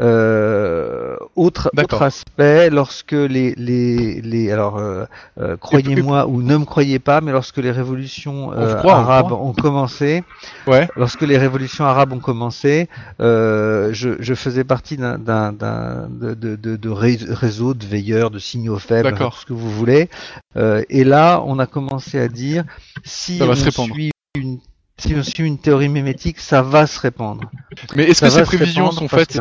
Euh, 0.00 1.16
autre, 1.36 1.70
autre 1.76 2.02
aspect, 2.02 2.68
lorsque 2.68 3.12
les, 3.12 3.54
les, 3.54 4.20
les 4.22 4.50
alors 4.50 4.76
euh, 4.78 5.04
euh 5.38 5.56
croyez-moi 5.56 6.26
ou 6.26 6.42
ne 6.42 6.56
me 6.56 6.64
croyez 6.64 6.98
pas, 6.98 7.20
mais 7.20 7.30
lorsque 7.30 7.58
les 7.58 7.70
révolutions 7.70 8.52
euh, 8.52 8.82
arabes 8.82 9.30
ont 9.30 9.52
commencé, 9.52 10.24
ouais. 10.66 10.88
lorsque 10.96 11.22
les 11.22 11.38
révolutions 11.38 11.84
arabes 11.84 12.12
ont 12.12 12.18
commencé, 12.18 12.88
euh, 13.20 13.90
je, 13.92 14.16
je, 14.18 14.34
faisais 14.34 14.64
partie 14.64 14.96
d'un, 14.96 15.16
de, 15.18 16.34
de, 16.34 16.56
de, 16.56 16.76
de, 16.76 16.88
réseau 16.90 17.74
de 17.74 17.86
veilleurs, 17.86 18.30
de 18.30 18.40
signaux 18.40 18.78
faibles, 18.78 19.16
ce 19.38 19.46
que 19.46 19.52
vous 19.52 19.70
voulez. 19.70 20.08
et 20.56 21.04
là, 21.04 21.40
on 21.46 21.60
a 21.60 21.66
commencé 21.66 22.18
à 22.18 22.26
dire 22.26 22.64
si 23.04 23.40
on 23.40 23.54
suit 23.54 24.10
une 24.36 24.58
si 24.96 25.14
on 25.14 25.22
suit 25.22 25.44
une 25.44 25.58
théorie 25.58 25.88
mémétique, 25.88 26.38
ça 26.38 26.62
va 26.62 26.86
se 26.86 27.00
répandre. 27.00 27.50
Mais 27.96 28.04
est-ce 28.04 28.20
que 28.20 28.30
ces 28.30 28.42
prévisions 28.42 28.90
sont 28.90 29.08
faites 29.08 29.40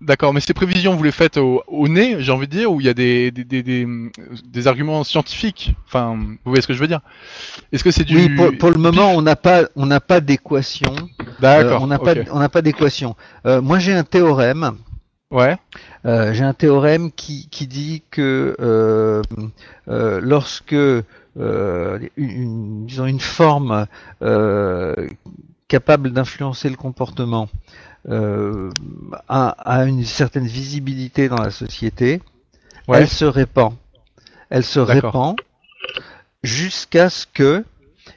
D'accord, 0.00 0.32
mais 0.32 0.40
ces 0.40 0.54
prévisions, 0.54 0.94
vous 0.94 1.02
les 1.02 1.10
faites 1.10 1.38
au, 1.38 1.88
nez, 1.88 2.16
j'ai 2.20 2.30
envie 2.30 2.46
de 2.46 2.52
dire, 2.52 2.70
où 2.70 2.80
il 2.80 2.86
y 2.86 2.88
a 2.88 2.94
des, 2.94 3.32
des, 3.32 3.44
des, 3.44 3.86
des, 4.44 4.66
arguments 4.68 5.02
scientifiques? 5.02 5.74
Enfin, 5.86 6.16
vous 6.16 6.38
voyez 6.44 6.62
ce 6.62 6.68
que 6.68 6.72
je 6.74 6.78
veux 6.78 6.86
dire? 6.86 7.00
Est-ce 7.72 7.82
que 7.82 7.90
c'est 7.90 8.04
du... 8.04 8.14
Oui, 8.14 8.28
pour, 8.28 8.56
pour 8.58 8.70
le 8.70 8.78
moment, 8.78 9.10
on 9.10 9.22
n'a 9.22 9.34
pas, 9.34 9.64
on 9.74 9.86
n'a 9.86 9.98
pas 9.98 10.20
d'équation. 10.20 10.94
D'accord. 11.40 11.82
Euh, 11.82 11.84
on 11.84 11.88
n'a 11.88 11.98
pas, 11.98 12.14
on 12.30 12.38
n'a 12.38 12.48
pas 12.48 12.62
d'équation. 12.62 13.16
Euh, 13.44 13.60
moi, 13.60 13.80
j'ai 13.80 13.92
un 13.92 14.04
théorème. 14.04 14.76
Ouais. 15.32 15.56
Euh, 16.06 16.32
j'ai 16.32 16.44
un 16.44 16.54
théorème 16.54 17.10
qui, 17.10 17.48
qui 17.48 17.66
dit 17.66 18.04
que 18.12 18.54
lorsque 19.88 20.76
une, 21.36 22.86
disons 22.86 23.06
une 23.06 23.20
forme 23.20 23.86
capable 25.66 26.12
d'influencer 26.12 26.70
le 26.70 26.76
comportement 26.76 27.48
euh, 28.08 28.70
a, 29.28 29.84
une 29.84 30.04
certaine 30.04 30.46
visibilité 30.46 31.28
dans 31.28 31.42
la 31.42 31.50
société, 31.50 32.22
elle 32.88 33.08
se 33.08 33.24
répand. 33.24 33.74
Elle 34.50 34.64
se 34.64 34.80
répand 34.80 35.36
jusqu'à 36.42 37.10
ce 37.10 37.26
que 37.26 37.64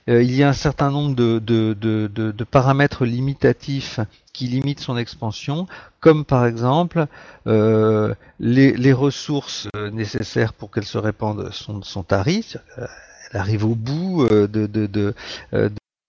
euh, 0.07 0.23
il 0.23 0.31
y 0.31 0.41
ait 0.41 0.45
un 0.45 0.53
certain 0.53 0.89
nombre 0.89 1.15
de, 1.15 1.39
de, 1.39 1.73
de, 1.73 2.07
de, 2.07 2.43
paramètres 2.45 3.05
limitatifs 3.05 3.99
qui 4.31 4.47
limitent 4.47 4.79
son 4.79 4.95
expansion, 4.95 5.67
comme 5.99 6.23
par 6.23 6.45
exemple 6.45 7.07
euh, 7.47 8.15
les, 8.39 8.71
les, 8.71 8.93
ressources 8.93 9.67
nécessaires 9.91 10.53
pour 10.53 10.71
qu'elle 10.71 10.85
se 10.85 10.97
répande 10.97 11.51
sont, 11.51 11.81
sont 11.81 12.03
taries, 12.03 12.53
elle 12.77 13.39
arrive 13.39 13.65
au 13.65 13.75
bout 13.75 14.25
de, 14.29 14.47
de, 14.47 14.87
de, 14.87 15.13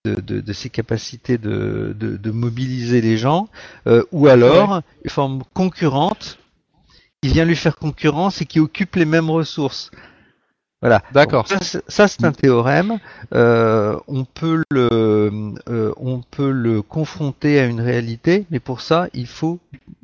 de, 0.04 0.52
ses 0.52 0.68
capacités 0.68 1.38
de, 1.38 1.94
de, 1.96 2.30
mobiliser 2.30 3.00
les 3.00 3.16
gens, 3.16 3.48
euh, 3.86 4.02
ou 4.10 4.26
alors 4.26 4.82
une 5.04 5.10
forme 5.10 5.42
concurrente 5.54 6.38
qui 7.22 7.28
vient 7.28 7.44
lui 7.44 7.54
faire 7.54 7.76
concurrence 7.76 8.42
et 8.42 8.46
qui 8.46 8.58
occupe 8.58 8.96
les 8.96 9.04
mêmes 9.04 9.30
ressources. 9.30 9.92
Voilà. 10.80 11.02
D'accord. 11.12 11.46
Ça, 11.46 12.08
c'est 12.08 12.24
un 12.24 12.32
théorème. 12.32 12.98
Euh, 13.32 13.96
on 14.08 14.24
peut 14.24 14.64
le, 14.72 15.54
euh, 15.68 15.92
on 15.96 16.20
peut 16.22 16.50
le 16.50 16.82
confronter 16.82 17.60
à 17.60 17.66
une 17.66 17.80
réalité, 17.80 18.46
mais 18.50 18.58
pour 18.58 18.80
ça, 18.80 19.06
il 19.14 19.28
faut, 19.28 19.60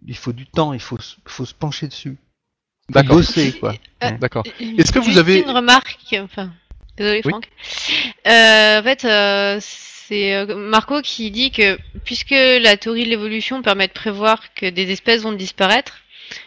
il 0.06 0.16
faut 0.16 0.32
du 0.32 0.46
temps. 0.46 0.72
Il 0.72 0.80
faut, 0.80 0.98
faut 1.24 1.44
se 1.44 1.54
pencher 1.54 1.88
dessus. 1.88 2.16
D'accord. 2.90 3.16
Bosser, 3.16 3.58
quoi. 3.58 3.74
D'accord. 4.20 4.44
Est-ce 4.60 4.92
que 4.92 5.00
vous 5.00 5.18
avez 5.18 5.40
une 5.40 5.50
remarque 5.50 5.98
Enfin, 6.22 6.52
désolé, 6.98 7.22
Franck. 7.22 7.48
en 8.26 8.82
fait, 8.82 9.06
c'est 9.60 10.46
Marco 10.54 11.00
qui 11.02 11.30
dit 11.30 11.50
que 11.50 11.78
puisque 12.04 12.30
la 12.30 12.76
théorie 12.76 13.04
de 13.04 13.10
l'évolution 13.10 13.62
permet 13.62 13.88
de 13.88 13.92
prévoir 13.92 14.54
que 14.54 14.68
des 14.68 14.90
espèces 14.90 15.22
vont 15.22 15.32
disparaître, 15.32 15.98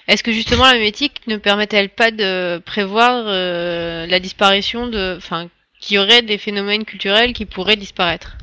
est-ce 0.07 0.23
que 0.23 0.31
justement 0.31 0.63
la 0.63 0.73
mémétique 0.73 1.21
ne 1.27 1.37
permet-elle 1.37 1.89
pas 1.89 2.11
de 2.11 2.59
prévoir 2.59 3.23
euh, 3.27 4.05
la 4.05 4.19
disparition 4.19 4.87
de, 4.87 5.15
enfin, 5.17 5.47
qu'il 5.79 5.95
y 5.95 5.99
aurait 5.99 6.21
des 6.21 6.37
phénomènes 6.37 6.85
culturels 6.85 7.33
qui 7.33 7.45
pourraient 7.45 7.75
disparaître? 7.75 8.37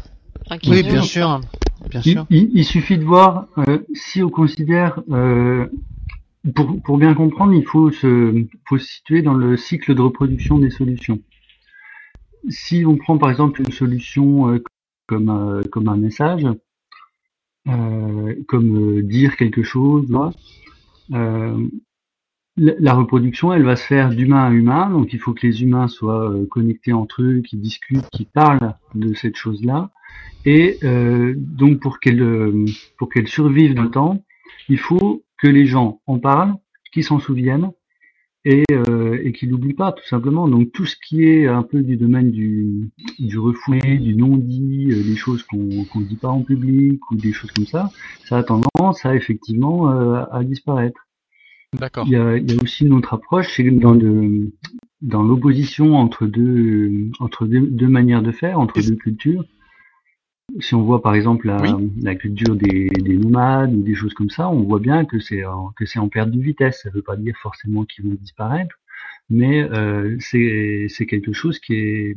Oui, 0.66 0.82
bien 0.82 1.02
sûr. 1.02 1.40
Bien 1.90 2.02
sûr. 2.02 2.26
Il, 2.30 2.64
suffit 2.64 2.98
de 2.98 3.04
voir 3.04 3.46
euh, 3.59 3.78
si 3.94 4.22
on 4.22 4.30
considère, 4.30 5.00
euh, 5.11 5.66
pour, 6.54 6.82
pour, 6.82 6.98
bien 6.98 7.14
comprendre, 7.14 7.52
il 7.54 7.64
faut 7.64 7.90
se, 7.92 8.46
faut 8.66 8.78
se 8.78 8.86
situer 8.86 9.22
dans 9.22 9.34
le 9.34 9.56
cycle 9.56 9.94
de 9.94 10.00
reproduction 10.00 10.59
des 10.59 10.70
solutions. 10.70 11.20
Si 12.49 12.84
on 12.86 12.97
prend 12.97 13.18
par 13.18 13.30
exemple 13.30 13.61
une 13.61 13.72
solution 13.72 14.61
comme, 15.07 15.62
comme 15.70 15.89
un 15.89 15.97
message, 15.97 16.47
comme 18.47 19.03
dire 19.03 19.36
quelque 19.36 19.62
chose, 19.62 20.07
euh, 21.12 21.68
la 22.57 22.95
reproduction, 22.95 23.53
elle 23.53 23.62
va 23.62 23.76
se 23.76 23.84
faire 23.84 24.11
d'humain 24.11 24.47
à 24.47 24.51
humain, 24.51 24.91
donc 24.91 25.12
il 25.12 25.20
faut 25.20 25.32
que 25.32 25.47
les 25.47 25.62
humains 25.62 25.86
soient 25.86 26.30
euh, 26.30 26.47
connectés 26.47 26.93
entre 26.93 27.22
eux, 27.22 27.41
qui 27.41 27.57
discutent, 27.57 28.09
qui 28.11 28.24
parlent 28.24 28.74
de 28.95 29.14
cette 29.14 29.36
chose-là. 29.36 29.91
Et 30.45 30.78
euh, 30.82 31.34
donc 31.36 31.78
pour 31.78 32.01
qu'elle 32.01 32.64
pour 32.97 33.11
qu'elle 33.11 33.28
survive 33.28 33.74
dans 33.74 33.84
le 33.84 33.91
temps, 33.91 34.24
il 34.68 34.78
faut 34.78 35.22
que 35.41 35.47
les 35.47 35.66
gens 35.66 36.01
en 36.07 36.18
parlent, 36.18 36.55
qu'ils 36.93 37.05
s'en 37.05 37.20
souviennent 37.20 37.70
et, 38.45 38.64
euh, 38.70 39.20
et 39.22 39.32
qu'ils 39.32 39.51
l'oublient 39.51 39.74
pas, 39.74 39.93
tout 39.93 40.07
simplement. 40.07 40.49
Donc 40.49 40.72
tout 40.72 40.86
ce 40.86 40.97
qui 40.97 41.24
est 41.24 41.47
un 41.47 41.62
peu 41.62 41.82
du 41.82 41.97
domaine 41.97 42.30
du, 42.30 42.91
du 43.18 43.39
refoulé, 43.39 43.99
du 43.99 44.14
non-dit, 44.14 44.86
des 44.86 45.16
choses 45.16 45.43
qu'on 45.43 45.59
ne 45.59 46.05
dit 46.05 46.16
pas 46.16 46.28
en 46.28 46.43
public 46.43 47.01
ou 47.11 47.16
des 47.16 47.32
choses 47.32 47.51
comme 47.53 47.66
ça, 47.66 47.91
ça 48.24 48.39
a 48.39 48.43
tendance 48.43 49.05
à 49.05 49.14
effectivement 49.14 49.89
à 49.89 50.43
disparaître. 50.45 51.09
D'accord. 51.74 52.05
Il 52.07 52.12
y 52.12 52.16
a, 52.16 52.36
il 52.36 52.51
y 52.51 52.59
a 52.59 52.62
aussi 52.62 52.86
une 52.86 52.95
autre 52.95 53.12
approche, 53.12 53.55
c'est 53.57 53.70
dans 53.70 53.93
le 53.93 54.51
dans 55.03 55.22
l'opposition 55.22 55.97
entre 55.97 56.26
deux 56.26 57.11
entre 57.20 57.47
deux, 57.47 57.61
deux, 57.61 57.89
manières 57.89 58.22
de 58.22 58.32
faire, 58.32 58.59
entre 58.59 58.80
deux 58.80 58.97
cultures. 58.97 59.45
Si 60.61 60.74
on 60.74 60.82
voit 60.82 61.03
par 61.03 61.14
exemple 61.14 61.46
la, 61.46 61.59
la 62.01 62.14
culture 62.14 62.57
des, 62.57 62.88
des, 62.88 63.16
nomades 63.16 63.74
ou 63.74 63.82
des 63.82 63.94
choses 63.94 64.14
comme 64.14 64.30
ça, 64.30 64.49
on 64.49 64.62
voit 64.62 64.80
bien 64.80 65.05
que 65.05 65.20
c'est 65.20 65.42
que 65.76 65.84
c'est 65.84 65.99
en 65.99 66.09
perte 66.09 66.30
de 66.30 66.40
vitesse. 66.40 66.80
Ça 66.82 66.88
ne 66.88 66.94
veut 66.94 67.03
pas 67.03 67.16
dire 67.16 67.36
forcément 67.40 67.84
qu'ils 67.84 68.07
vont 68.07 68.14
disparaître, 68.14 68.74
mais 69.28 69.62
euh, 69.62 70.16
c'est 70.20 71.07
quelque 71.07 71.32
chose 71.32 71.59
qui 71.59 71.74
est 71.74 72.16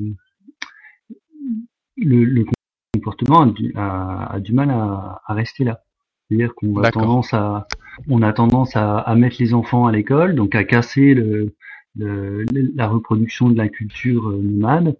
le, 1.97 2.23
le 2.23 2.45
comportement 2.93 3.41
a 3.41 3.45
du, 3.47 3.73
a, 3.75 4.33
a 4.33 4.39
du 4.39 4.53
mal 4.53 4.69
à, 4.71 5.21
à 5.25 5.33
rester 5.33 5.65
là. 5.65 5.83
C'est-à-dire 6.27 6.55
qu'on 6.55 6.81
a 6.81 6.91
tendance 6.91 7.33
à, 7.33 7.67
on 8.07 8.21
a 8.21 8.31
tendance 8.31 8.77
à, 8.77 8.97
à 8.99 9.15
mettre 9.15 9.37
les 9.39 9.53
enfants 9.53 9.85
à 9.85 9.91
l'école, 9.91 10.35
donc 10.35 10.55
à 10.55 10.63
casser 10.63 11.13
le, 11.13 11.53
le, 11.97 12.45
la 12.75 12.87
reproduction 12.87 13.49
de 13.49 13.57
la 13.57 13.67
culture 13.67 14.29
euh, 14.29 14.39
nomade 14.41 14.97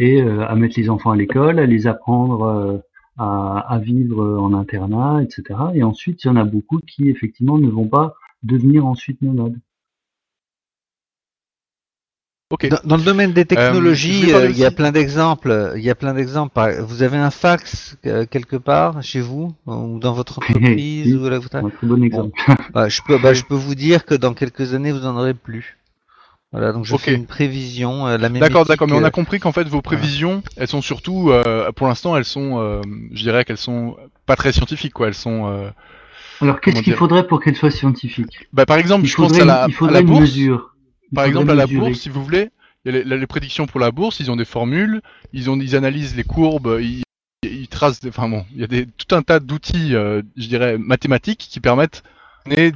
et 0.00 0.22
euh, 0.22 0.46
à 0.48 0.54
mettre 0.56 0.78
les 0.78 0.88
enfants 0.88 1.10
à 1.10 1.16
l'école, 1.16 1.58
à 1.58 1.66
les 1.66 1.86
apprendre 1.86 2.42
euh, 2.42 2.78
à, 3.18 3.58
à, 3.58 3.78
vivre 3.78 4.38
en 4.40 4.54
internat, 4.54 5.22
etc. 5.22 5.58
Et 5.74 5.82
ensuite, 5.82 6.24
il 6.24 6.28
y 6.28 6.30
en 6.30 6.36
a 6.36 6.44
beaucoup 6.44 6.80
qui 6.80 7.10
effectivement 7.10 7.58
ne 7.58 7.68
vont 7.68 7.86
pas 7.86 8.14
devenir 8.42 8.86
ensuite 8.86 9.20
nomades. 9.20 9.58
Dans, 12.82 12.96
le 12.96 13.04
domaine 13.04 13.32
des 13.32 13.44
technologies, 13.44 14.34
euh, 14.34 14.50
il 14.50 14.58
y 14.58 14.64
a 14.64 14.72
plein 14.72 14.90
d'exemples. 14.90 15.74
Il 15.76 15.82
y 15.82 15.90
a 15.90 15.94
plein 15.94 16.14
d'exemples. 16.14 16.60
Vous 16.80 17.04
avez 17.04 17.16
un 17.16 17.30
fax 17.30 17.96
euh, 18.06 18.26
quelque 18.26 18.56
part 18.56 19.04
chez 19.04 19.20
vous 19.20 19.54
ou 19.66 20.00
dans 20.00 20.12
votre 20.12 20.38
entreprise 20.38 21.14
ou 21.14 21.28
là, 21.28 21.38
vous... 21.38 21.46
Un 21.52 21.70
très 21.70 21.86
bon 21.86 22.02
exemple. 22.02 22.36
Bah, 22.74 22.88
je 22.88 23.02
peux, 23.06 23.18
bah, 23.18 23.34
je 23.34 23.44
peux 23.44 23.54
vous 23.54 23.76
dire 23.76 24.04
que 24.04 24.16
dans 24.16 24.34
quelques 24.34 24.74
années, 24.74 24.90
vous 24.90 25.06
en 25.06 25.16
aurez 25.16 25.34
plus. 25.34 25.78
Voilà, 26.52 26.72
donc 26.72 26.84
je 26.84 26.96
fais 26.96 27.14
une 27.14 27.26
prévision. 27.26 28.06
la 28.06 28.28
d'accord, 28.28 28.64
d'accord. 28.64 28.88
Mais 28.88 28.94
on 28.94 29.04
a 29.04 29.10
compris 29.10 29.38
qu'en 29.38 29.52
fait, 29.52 29.68
vos 29.68 29.82
prévisions, 29.82 30.42
elles 30.56 30.68
sont 30.68 30.82
surtout, 30.82 31.32
pour 31.76 31.86
l'instant, 31.86 32.16
elles 32.16 32.24
sont, 32.24 32.82
je 33.12 33.22
dirais 33.22 33.44
qu'elles 33.44 33.56
sont 33.56 33.96
pas 34.26 34.36
très 34.36 34.52
scientifiques, 34.52 34.94
quoi. 34.94 35.06
Elles 35.06 35.14
sont. 35.14 35.70
Alors, 36.40 36.60
qu'est-ce 36.60 36.82
qu'il 36.82 36.94
faudrait 36.94 37.26
pour 37.26 37.40
qu'elles 37.40 37.56
soient 37.56 37.70
scientifiques? 37.70 38.48
Bah, 38.52 38.66
par 38.66 38.78
exemple, 38.78 39.06
je 39.06 39.14
pense 39.14 39.38
à 39.38 39.44
la, 39.44 39.66
il 39.68 39.74
faudrait 39.74 39.98
à 39.98 40.00
la 40.00 40.06
bourse. 40.06 40.20
Une 40.20 40.26
mesure 40.26 40.70
par 41.14 41.24
exemple, 41.24 41.50
à 41.50 41.54
la 41.54 41.66
bourse, 41.66 41.98
si 41.98 42.08
vous 42.08 42.22
voulez, 42.22 42.50
il 42.84 42.94
y 42.94 42.96
a 42.96 43.16
les, 43.16 43.26
prédictions 43.26 43.66
pour 43.66 43.80
la 43.80 43.90
bourse, 43.90 44.20
ils 44.20 44.30
ont 44.30 44.36
des 44.36 44.44
formules, 44.44 45.00
ils, 45.32 45.50
ont, 45.50 45.58
ils 45.60 45.76
analysent 45.76 46.16
les 46.16 46.24
courbes, 46.24 46.78
ils, 46.80 47.02
ils 47.42 47.68
tracent, 47.68 48.00
des, 48.00 48.08
enfin 48.08 48.28
bon, 48.28 48.44
il 48.54 48.60
y 48.60 48.64
a 48.64 48.66
des, 48.66 48.86
tout 48.86 49.14
un 49.14 49.22
tas 49.22 49.40
d'outils, 49.40 49.94
euh, 49.94 50.22
je 50.36 50.46
dirais, 50.46 50.78
mathématiques 50.78 51.46
qui 51.50 51.60
permettent 51.60 52.02
de 52.46 52.54
donner 52.54 52.72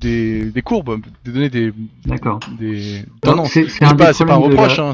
des, 0.00 0.44
des 0.44 0.62
courbes, 0.62 1.00
de 1.24 1.30
donner 1.30 1.50
des, 1.50 1.72
D'accord. 2.06 2.40
des, 2.58 3.02
non, 3.24 3.36
non, 3.36 3.44
c'est 3.44 3.66
pas, 3.80 3.94
pas, 3.94 4.12
un 4.32 4.36
reproche, 4.36 4.78
hein, 4.78 4.92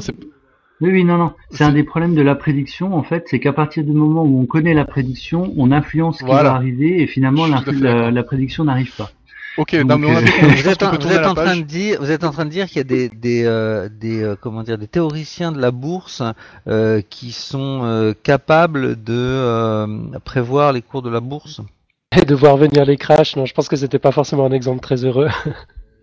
oui, 0.81 0.91
oui, 0.91 1.03
non, 1.05 1.17
non. 1.17 1.31
C'est 1.51 1.63
un 1.63 1.71
des 1.71 1.83
problèmes 1.83 2.15
de 2.15 2.21
la 2.21 2.35
prédiction, 2.35 2.95
en 2.95 3.03
fait, 3.03 3.25
c'est 3.29 3.39
qu'à 3.39 3.53
partir 3.53 3.83
du 3.83 3.93
moment 3.93 4.23
où 4.23 4.41
on 4.41 4.45
connaît 4.45 4.73
la 4.73 4.83
prédiction, 4.83 5.53
on 5.55 5.71
influence 5.71 6.19
ce 6.19 6.25
qui 6.25 6.29
va 6.29 6.53
arriver 6.53 7.01
et 7.01 7.07
finalement 7.07 7.47
la, 7.47 8.11
la, 8.11 8.23
prédiction 8.23 8.65
n'arrive 8.65 8.93
pas. 8.95 9.09
Ok, 9.57 9.71
non, 9.71 9.97
mais 9.97 10.07
on 10.07 10.17
a 10.17 10.19
vous, 10.21 10.67
êtes, 10.67 10.83
en, 10.83 10.97
vous 10.97 11.11
êtes 11.13 11.25
en 11.25 11.33
train 11.33 11.55
de 11.55 11.61
dire, 11.61 12.01
vous 12.01 12.11
êtes 12.11 12.25
en 12.25 12.31
train 12.31 12.43
de 12.43 12.49
dire 12.49 12.67
qu'il 12.67 12.77
y 12.77 12.81
a 12.81 12.83
des 12.83 13.07
des 13.07 13.45
euh, 13.45 13.87
des 13.87 14.21
euh, 14.21 14.35
comment 14.35 14.63
dire 14.63 14.77
des 14.77 14.87
théoriciens 14.87 15.53
de 15.53 15.61
la 15.61 15.71
bourse 15.71 16.21
euh, 16.67 17.01
qui 17.09 17.31
sont 17.31 17.83
euh, 17.85 18.11
capables 18.21 19.01
de 19.01 20.19
prévoir 20.25 20.73
les 20.73 20.81
cours 20.81 21.01
de 21.01 21.09
la 21.09 21.21
bourse? 21.21 21.61
Et 22.17 22.25
de 22.25 22.35
voir 22.35 22.57
venir 22.57 22.85
les 22.85 22.97
crashs. 22.97 23.35
Non, 23.35 23.45
je 23.45 23.53
pense 23.53 23.67
que 23.67 23.75
c'était 23.75 23.99
pas 23.99 24.11
forcément 24.11 24.45
un 24.45 24.51
exemple 24.51 24.81
très 24.81 25.03
heureux. 25.03 25.29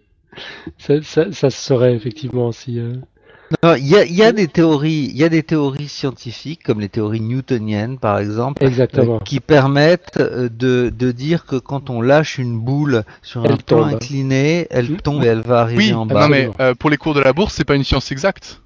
ça, 0.78 1.02
ça, 1.02 1.32
ça 1.32 1.50
serait 1.50 1.94
effectivement 1.94 2.52
si. 2.52 2.80
Il 3.78 3.86
y 3.86 3.96
a, 3.96 4.04
y 4.04 4.22
a, 4.22 4.32
des 4.32 4.48
théories, 4.48 5.08
il 5.10 5.16
y 5.16 5.24
a 5.24 5.28
des 5.28 5.42
théories 5.42 5.88
scientifiques 5.88 6.62
comme 6.62 6.80
les 6.80 6.88
théories 6.88 7.20
newtoniennes 7.20 7.98
par 7.98 8.18
exemple, 8.18 8.64
euh, 8.64 9.18
qui 9.24 9.40
permettent 9.40 10.18
euh, 10.18 10.48
de, 10.48 10.92
de, 10.96 11.12
dire 11.12 11.44
que 11.44 11.56
quand 11.56 11.90
on 11.90 12.00
lâche 12.00 12.38
une 12.38 12.58
boule 12.58 13.04
sur 13.20 13.44
un 13.44 13.56
plan 13.56 13.84
incliné, 13.84 14.66
elle 14.70 14.90
mmh. 14.90 14.96
tombe 14.98 15.24
et 15.24 15.28
elle 15.28 15.42
va 15.42 15.60
arriver 15.60 15.92
en 15.92 16.06
bas. 16.06 16.22
Non 16.22 16.28
mais 16.28 16.50
euh, 16.60 16.74
pour 16.74 16.90
les 16.90 16.96
cours 16.96 17.14
de 17.14 17.20
la 17.20 17.32
bourse, 17.32 17.54
c'est 17.54 17.64
pas 17.64 17.76
une 17.76 17.84
science 17.84 18.10
exacte, 18.10 18.62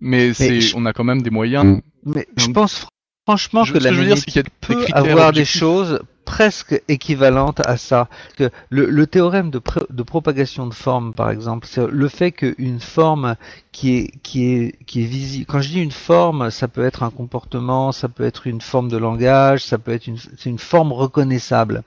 mais, 0.00 0.34
c'est, 0.34 0.74
on 0.74 0.84
a 0.84 0.92
quand 0.92 1.04
même 1.04 1.22
des 1.22 1.30
moyens. 1.30 1.80
Mais 2.04 2.26
je 2.36 2.48
pense 2.48 2.86
franchement 3.26 3.64
que 3.64 3.78
la 3.78 3.90
que 3.90 4.40
peut 4.60 4.86
avoir 4.92 5.32
des 5.32 5.44
choses 5.44 6.00
presque 6.24 6.82
équivalente 6.88 7.60
à 7.66 7.76
ça. 7.76 8.08
Que 8.36 8.50
le, 8.70 8.86
le 8.86 9.06
théorème 9.06 9.50
de, 9.50 9.60
de, 9.90 10.02
propagation 10.02 10.66
de 10.66 10.74
forme, 10.74 11.12
par 11.12 11.30
exemple, 11.30 11.66
c'est 11.70 11.86
le 11.86 12.08
fait 12.08 12.32
qu'une 12.32 12.80
forme 12.80 13.36
qui 13.72 13.96
est, 13.96 14.10
qui 14.22 14.46
est, 14.46 14.84
qui 14.86 15.02
est 15.02 15.06
visible. 15.06 15.46
Quand 15.46 15.60
je 15.60 15.68
dis 15.68 15.80
une 15.80 15.92
forme, 15.92 16.50
ça 16.50 16.68
peut 16.68 16.84
être 16.84 17.02
un 17.02 17.10
comportement, 17.10 17.92
ça 17.92 18.08
peut 18.08 18.24
être 18.24 18.46
une 18.46 18.60
forme 18.60 18.88
de 18.88 18.96
langage, 18.96 19.64
ça 19.64 19.78
peut 19.78 19.92
être 19.92 20.06
une, 20.06 20.58
forme 20.58 20.92
reconnaissable. 20.92 21.82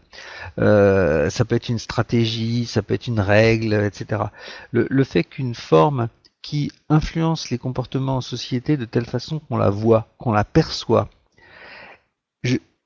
Euh, 0.60 1.30
ça 1.30 1.46
peut 1.46 1.56
être 1.56 1.70
une 1.70 1.80
stratégie, 1.80 2.66
ça 2.66 2.82
peut 2.82 2.94
être 2.94 3.08
une 3.08 3.20
règle, 3.20 3.74
etc. 3.74 4.24
Le, 4.72 4.88
le 4.90 5.04
fait 5.04 5.24
qu'une 5.24 5.56
forme 5.56 6.10
qui 6.42 6.72
influence 6.90 7.50
les 7.50 7.58
comportements 7.58 8.18
en 8.18 8.22
société 8.22 8.78
de 8.78 8.86
telle 8.86 9.06
façon 9.06 9.40
qu'on 9.40 9.58
la 9.58 9.70
voit, 9.70 10.08
qu'on 10.18 10.32
la 10.32 10.46
perçoit, 10.46 11.10
je, 11.10 11.17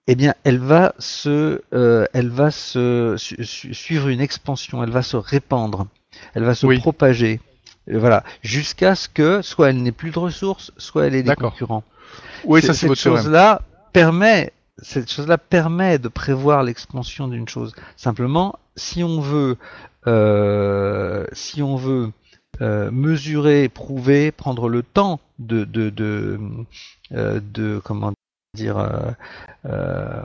eh 0.08 0.16
bien, 0.16 0.34
elle 0.44 0.58
va 0.58 0.94
se, 1.00 1.62
euh, 1.74 2.06
elle 2.14 2.30
va 2.30 2.52
se 2.52 3.16
suivre 3.18 4.08
une 4.08 4.22
expansion, 4.22 4.84
elle 4.84 4.90
va 4.90 5.04
se 5.04 5.18
répandre, 5.18 5.88
elle 6.34 6.44
va 6.44 6.56
se 6.56 6.68
propager, 6.80 7.40
euh, 7.90 8.00
voilà, 8.00 8.24
jusqu'à 8.42 8.96
ce 8.96 9.08
que 9.08 9.42
soit 9.42 9.70
elle 9.70 9.82
n'ait 9.82 9.92
plus 9.92 10.12
de 10.12 10.20
ressources, 10.20 10.72
soit 10.78 11.08
elle 11.08 11.16
ait 11.16 11.24
des 11.24 11.36
concurrents. 11.36 11.84
Oui, 12.44 12.62
ça 12.62 12.74
c'est 12.74 12.88
cette 12.88 12.98
chose-là 12.98 13.62
permet, 13.94 14.54
cette 14.82 15.12
chose-là 15.12 15.38
permet 15.38 16.00
de 16.00 16.08
prévoir 16.08 16.64
l'expansion 16.64 17.28
d'une 17.28 17.48
chose. 17.48 17.74
Simplement, 17.96 18.58
si 18.76 19.04
on 19.04 19.22
veut, 19.22 19.58
euh, 20.08 21.28
si 21.32 21.62
on 21.62 21.76
veut 21.76 22.12
mesurer, 22.60 23.70
prouver, 23.70 24.32
prendre 24.32 24.70
le 24.70 24.84
temps 24.84 25.20
de, 25.40 25.64
de, 25.64 25.90
de, 25.90 26.40
de 27.10 27.82
comment 27.84 28.14
dire, 28.54 28.78
euh, 28.80 29.12
euh, 29.66 30.24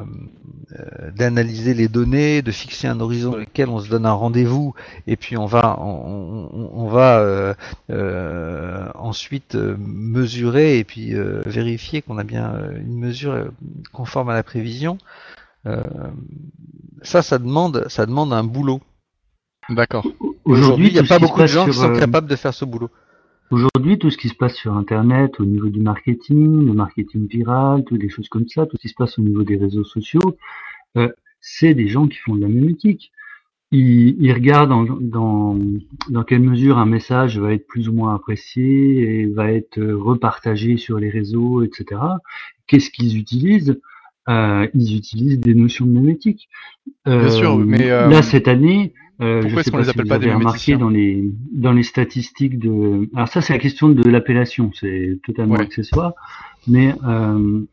d'analyser 1.15 1.75
les 1.75 1.87
données, 1.87 2.43
de 2.43 2.51
fixer 2.51 2.89
un 2.89 2.99
horizon 2.99 3.31
dans 3.31 3.37
lequel 3.37 3.69
on 3.69 3.79
se 3.79 3.89
donne 3.89 4.05
un 4.05 4.13
rendez-vous, 4.13 4.75
et 5.07 5.17
puis 5.17 5.37
on 5.37 5.47
va, 5.47 5.79
on, 5.81 6.51
on 6.53 6.89
va 6.89 7.55
ensuite 8.97 9.55
mesurer 9.55 10.79
et 10.79 10.85
puis 10.85 11.15
vérifier 11.45 12.03
qu'on 12.03 12.19
a 12.19 12.25
bien 12.25 12.53
une 12.77 12.99
mesure 12.99 13.53
conforme 13.93 14.29
à 14.31 14.35
la 14.35 14.43
prévision. 14.43 14.99
ça, 17.03 17.23
ça 17.23 17.39
demande, 17.39 17.87
ça 17.89 18.07
demande 18.07 18.33
un 18.33 18.43
boulot. 18.43 18.81
D'accord. 19.69 20.07
Aujourd'hui, 20.45 20.89
il 20.89 20.93
n'y 20.95 20.99
a 20.99 21.05
pas 21.05 21.21
beaucoup 21.21 21.41
de 21.43 21.47
gens 21.47 21.67
qui 21.67 21.75
sont 21.75 21.93
capables 21.95 22.29
de 22.29 22.37
faire 22.37 22.55
ce 22.55 22.65
boulot. 22.65 22.91
Aujourd'hui, 23.51 23.99
tout 23.99 24.11
ce 24.11 24.17
qui 24.17 24.29
se 24.29 24.35
passe 24.35 24.55
sur 24.57 24.75
Internet, 24.77 25.39
au 25.39 25.45
niveau 25.45 25.69
du 25.69 25.81
marketing, 25.81 26.67
le 26.67 26.73
marketing 26.73 27.29
viral, 27.29 27.85
toutes 27.85 28.03
les 28.03 28.09
choses 28.09 28.29
comme 28.29 28.49
ça, 28.49 28.67
tout 28.67 28.77
ce 28.77 28.83
qui 28.83 28.89
se 28.89 28.95
passe 28.95 29.19
au 29.19 29.23
niveau 29.23 29.45
des 29.45 29.57
réseaux 29.57 29.85
sociaux, 29.85 30.37
euh, 30.97 31.09
c'est 31.41 31.75
des 31.75 31.87
gens 31.87 32.09
qui 32.09 32.19
font 32.19 32.35
de 32.35 32.41
la 32.41 32.49
mémétique. 32.49 33.13
Ils, 33.73 34.17
ils 34.21 34.33
regardent 34.33 34.71
dans, 34.71 34.85
dans, 35.01 35.59
dans, 36.09 36.25
quelle 36.25 36.41
mesure 36.43 36.79
un 36.79 36.87
message 36.87 37.39
va 37.39 37.53
être 37.53 37.67
plus 37.67 37.89
ou 37.89 37.93
moins 37.93 38.15
apprécié 38.15 39.21
et 39.21 39.27
va 39.27 39.53
être 39.53 39.81
repartagé 39.81 40.77
sur 40.77 40.99
les 40.99 41.11
réseaux, 41.11 41.63
etc. 41.63 42.01
Qu'est-ce 42.67 42.91
qu'ils 42.91 43.17
utilisent? 43.17 43.79
Euh, 44.29 44.67
Ils 44.75 44.97
utilisent 44.97 45.39
des 45.39 45.55
notions 45.55 45.87
de 45.87 45.93
mémétique. 45.93 46.49
Euh, 47.07 47.21
Bien 47.21 47.29
sûr, 47.31 47.59
mais 47.59 47.91
euh, 47.91 48.09
là 48.09 48.23
cette 48.23 48.49
année, 48.49 48.93
euh, 49.21 49.43
Pourquoi 49.43 49.61
est-ce 49.61 49.71
qu'on 49.71 49.79
les 49.79 49.89
appelle 49.89 50.07
pas 50.07 50.19
des 50.19 50.33
remarqué 50.33 50.77
dans 50.77 50.91
les 50.91 51.25
dans 51.53 51.73
les 51.73 51.83
statistiques 51.83 52.59
de. 52.59 53.09
Alors 53.15 53.29
ça, 53.29 53.41
c'est 53.41 53.55
la 53.55 53.59
question 53.59 53.89
de 53.89 54.09
l'appellation, 54.09 54.71
c'est 54.79 55.19
totalement 55.25 55.55
accessoire. 55.55 56.13
Mais 56.67 56.95
euh, 57.07 57.65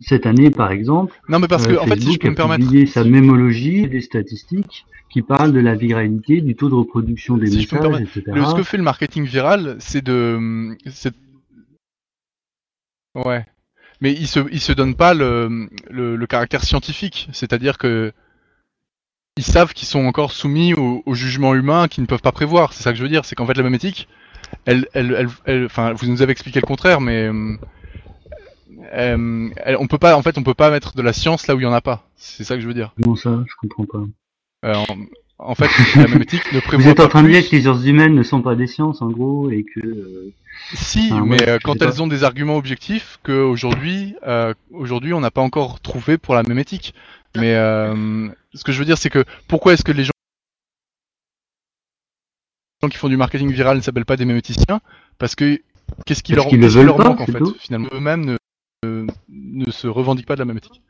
cette 0.00 0.26
année, 0.26 0.50
par 0.50 0.72
exemple, 0.72 1.14
non, 1.28 1.38
mais 1.38 1.46
parce 1.46 1.66
que 1.66 1.74
euh, 1.74 1.80
en 1.80 1.86
fait, 1.86 2.00
si 2.00 2.14
je 2.14 2.18
peux 2.18 2.30
me 2.30 2.34
permettre, 2.34 2.64
publié 2.64 2.86
sa 2.86 3.04
mémologie 3.04 3.86
des 3.86 4.00
statistiques 4.00 4.86
qui 5.08 5.22
parlent 5.22 5.52
de 5.52 5.60
la 5.60 5.76
viralité, 5.76 6.40
du 6.40 6.56
taux 6.56 6.68
de 6.68 6.74
reproduction 6.74 7.36
des 7.36 7.50
messages, 7.50 8.00
etc. 8.00 8.22
Le, 8.26 8.44
ce 8.44 8.54
que 8.54 8.62
fait 8.64 8.76
le 8.76 8.82
marketing 8.82 9.24
viral, 9.24 9.76
c'est 9.78 10.02
de, 10.02 10.74
ouais, 13.14 13.46
mais 14.00 14.12
il 14.12 14.26
se 14.26 14.40
il 14.50 14.60
se 14.60 14.72
donne 14.72 14.96
pas 14.96 15.14
le 15.14 15.68
le, 15.90 16.16
le 16.16 16.26
caractère 16.26 16.64
scientifique, 16.64 17.28
c'est-à-dire 17.32 17.78
que 17.78 18.12
ils 19.40 19.44
savent 19.44 19.72
qu'ils 19.72 19.88
sont 19.88 20.04
encore 20.04 20.32
soumis 20.32 20.74
au, 20.74 21.02
jugement 21.14 21.54
humain 21.54 21.88
qu'ils 21.88 22.02
ne 22.02 22.06
peuvent 22.06 22.20
pas 22.20 22.30
prévoir. 22.30 22.74
C'est 22.74 22.82
ça 22.82 22.92
que 22.92 22.98
je 22.98 23.02
veux 23.02 23.08
dire, 23.08 23.24
c'est 23.24 23.34
qu'en 23.34 23.46
fait 23.46 23.56
la 23.56 23.62
mémétique, 23.62 24.06
elle, 24.66 24.86
elle, 24.92 25.28
elle, 25.46 25.64
enfin, 25.64 25.94
vous 25.94 26.06
nous 26.08 26.20
avez 26.20 26.32
expliqué 26.32 26.60
le 26.60 26.66
contraire, 26.66 27.00
mais 27.00 27.24
euh, 27.24 27.56
euh 28.92 29.48
on 29.78 29.86
peut 29.86 29.96
pas, 29.96 30.14
en 30.14 30.20
fait, 30.20 30.36
on 30.36 30.42
peut 30.42 30.52
pas 30.52 30.70
mettre 30.70 30.94
de 30.94 31.00
la 31.00 31.14
science 31.14 31.46
là 31.46 31.54
où 31.54 31.60
il 31.60 31.62
y 31.62 31.66
en 31.66 31.72
a 31.72 31.80
pas. 31.80 32.06
C'est 32.16 32.44
ça 32.44 32.56
que 32.56 32.60
je 32.60 32.66
veux 32.66 32.74
dire. 32.74 32.92
Comment 33.02 33.16
ça? 33.16 33.42
Je 33.46 33.54
comprends 33.56 33.86
pas. 33.86 34.04
Euh, 34.66 34.74
en, 35.38 35.54
fait, 35.54 35.70
la 35.96 36.06
mémétique 36.06 36.52
ne 36.52 36.60
prévoit 36.60 36.84
Vous 36.84 36.90
êtes 36.90 37.00
en 37.00 37.08
train 37.08 37.22
de 37.22 37.28
dire 37.28 37.48
que 37.48 37.56
les 37.56 37.62
sciences 37.62 37.86
humaines 37.86 38.14
ne 38.14 38.22
sont 38.22 38.42
pas 38.42 38.56
des 38.56 38.66
sciences, 38.66 39.00
en 39.00 39.08
gros, 39.08 39.50
et 39.50 39.64
que. 39.64 39.80
Euh, 39.80 40.34
si, 40.74 41.10
mais 41.24 41.58
quand 41.64 41.80
elles 41.80 42.02
ont 42.02 42.06
des 42.06 42.24
arguments 42.24 42.58
objectifs 42.58 43.18
qu'aujourd'hui, 43.22 44.16
aujourd'hui, 44.70 45.14
on 45.14 45.20
n'a 45.20 45.30
pas 45.30 45.40
encore 45.40 45.80
trouvé 45.80 46.18
pour 46.18 46.34
la 46.34 46.42
mémétique. 46.42 46.92
Mais 47.36 47.54
euh, 47.54 48.28
ce 48.54 48.64
que 48.64 48.72
je 48.72 48.78
veux 48.78 48.84
dire, 48.84 48.98
c'est 48.98 49.10
que 49.10 49.24
pourquoi 49.48 49.72
est-ce 49.74 49.84
que 49.84 49.92
les 49.92 50.04
gens 50.04 50.10
qui 52.90 52.96
font 52.96 53.08
du 53.08 53.16
marketing 53.16 53.52
viral 53.52 53.76
ne 53.76 53.82
s'appellent 53.82 54.04
pas 54.04 54.16
des 54.16 54.24
méméticiens? 54.24 54.80
Parce 55.18 55.34
que 55.34 55.60
qu'est-ce 56.06 56.22
qui 56.22 56.32
leur, 56.32 56.48
qu 56.48 56.56
leur 56.56 56.98
manque 56.98 57.20
en 57.20 57.26
fait 57.26 57.38
Finalement, 57.58 57.88
eux-mêmes 57.92 58.24
ne, 58.24 58.36
euh, 58.84 59.06
ne, 59.28 59.70
se 59.70 59.86
revendiquent 59.86 60.26
pas 60.26 60.34
de 60.34 60.40
la 60.40 60.46
mémétique. 60.46 60.82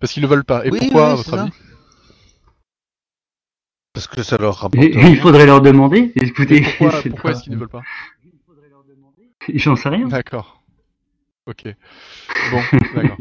Parce 0.00 0.12
qu'ils 0.12 0.22
le 0.22 0.28
veulent 0.28 0.44
pas. 0.44 0.64
Et 0.64 0.70
pourquoi, 0.70 1.12
à 1.12 1.14
votre 1.14 1.34
avis? 1.34 1.50
Parce 3.92 4.06
que 4.06 4.22
ça 4.22 4.38
leur 4.38 4.56
rapporte. 4.56 4.82
il 4.82 5.20
faudrait 5.20 5.46
leur 5.46 5.60
demander. 5.60 6.12
Écoutez, 6.16 6.62
pourquoi, 6.62 7.02
pourquoi 7.10 7.30
est-ce 7.32 7.42
qu'ils 7.42 7.52
ne 7.52 7.58
veulent 7.58 7.68
pas? 7.68 7.82
J'en 9.54 9.76
sais 9.76 9.88
rien. 9.88 10.08
D'accord. 10.08 10.62
Ok. 11.46 11.64
Bon, 12.50 12.62
d'accord. 12.94 13.16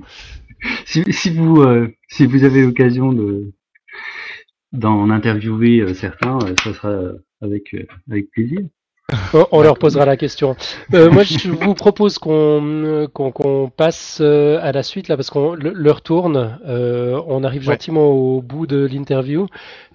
Si, 0.86 1.04
si, 1.12 1.30
vous, 1.30 1.62
euh, 1.62 1.88
si 2.08 2.26
vous 2.26 2.44
avez 2.44 2.64
l'occasion 2.64 3.12
de 3.12 3.52
d'en 4.72 5.10
interviewer 5.10 5.82
euh, 5.82 5.94
certains, 5.94 6.38
euh, 6.44 6.54
ça 6.64 6.74
sera 6.74 6.96
avec, 7.42 7.76
avec 8.10 8.32
plaisir. 8.32 8.60
On, 9.52 9.62
leur 9.62 9.78
posera 9.78 10.06
la 10.06 10.16
question. 10.16 10.56
moi, 10.90 11.24
je 11.24 11.50
vous 11.50 11.74
propose 11.74 12.18
qu'on 12.18 13.10
qu'on 13.14 13.70
passe 13.70 14.22
à 14.22 14.72
la 14.72 14.84
suite 14.84 15.10
là, 15.10 15.18
parce 15.18 15.30
qu'on 15.30 15.54
leur 15.54 16.02
tourne. 16.02 16.58
on 16.66 17.44
arrive 17.44 17.64
gentiment 17.64 18.06
au 18.06 18.42
bout 18.42 18.68
de 18.68 18.86
l'interview. 18.86 19.48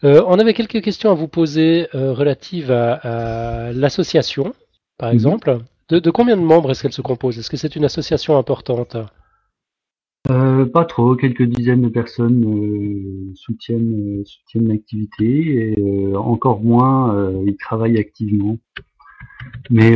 on 0.03 0.39
avait 0.39 0.53
quelques 0.53 0.83
questions 0.83 1.11
à 1.11 1.15
vous 1.15 1.29
poser 1.29 1.87
relatives 1.95 2.71
à, 2.71 3.73
l'association, 3.73 4.53
par 4.99 5.09
mhm. 5.09 5.15
exemple. 5.15 5.59
De, 5.89 5.99
de, 5.99 6.11
combien 6.11 6.37
de 6.37 6.43
membres 6.43 6.73
est-ce 6.73 6.83
qu'elle 6.83 6.93
se 6.93 7.01
compose? 7.01 7.39
Est-ce 7.39 7.49
que 7.49 7.57
c'est 7.57 7.75
une 7.75 7.87
association 7.87 8.37
importante? 8.37 8.97
euh, 8.97 9.05
pas 10.27 10.85
trop, 10.85 11.15
quelques 11.15 11.45
dizaines 11.45 11.83
de 11.83 11.89
personnes 11.89 12.45
euh, 12.45 13.33
soutiennent, 13.35 14.21
euh, 14.21 14.25
soutiennent 14.25 14.69
l'activité 14.69 15.75
et 15.79 16.17
encore 16.17 16.63
moins 16.63 17.33
ils 17.47 17.57
travaillent 17.57 17.99
activement. 17.99 18.59
Mais 19.71 19.93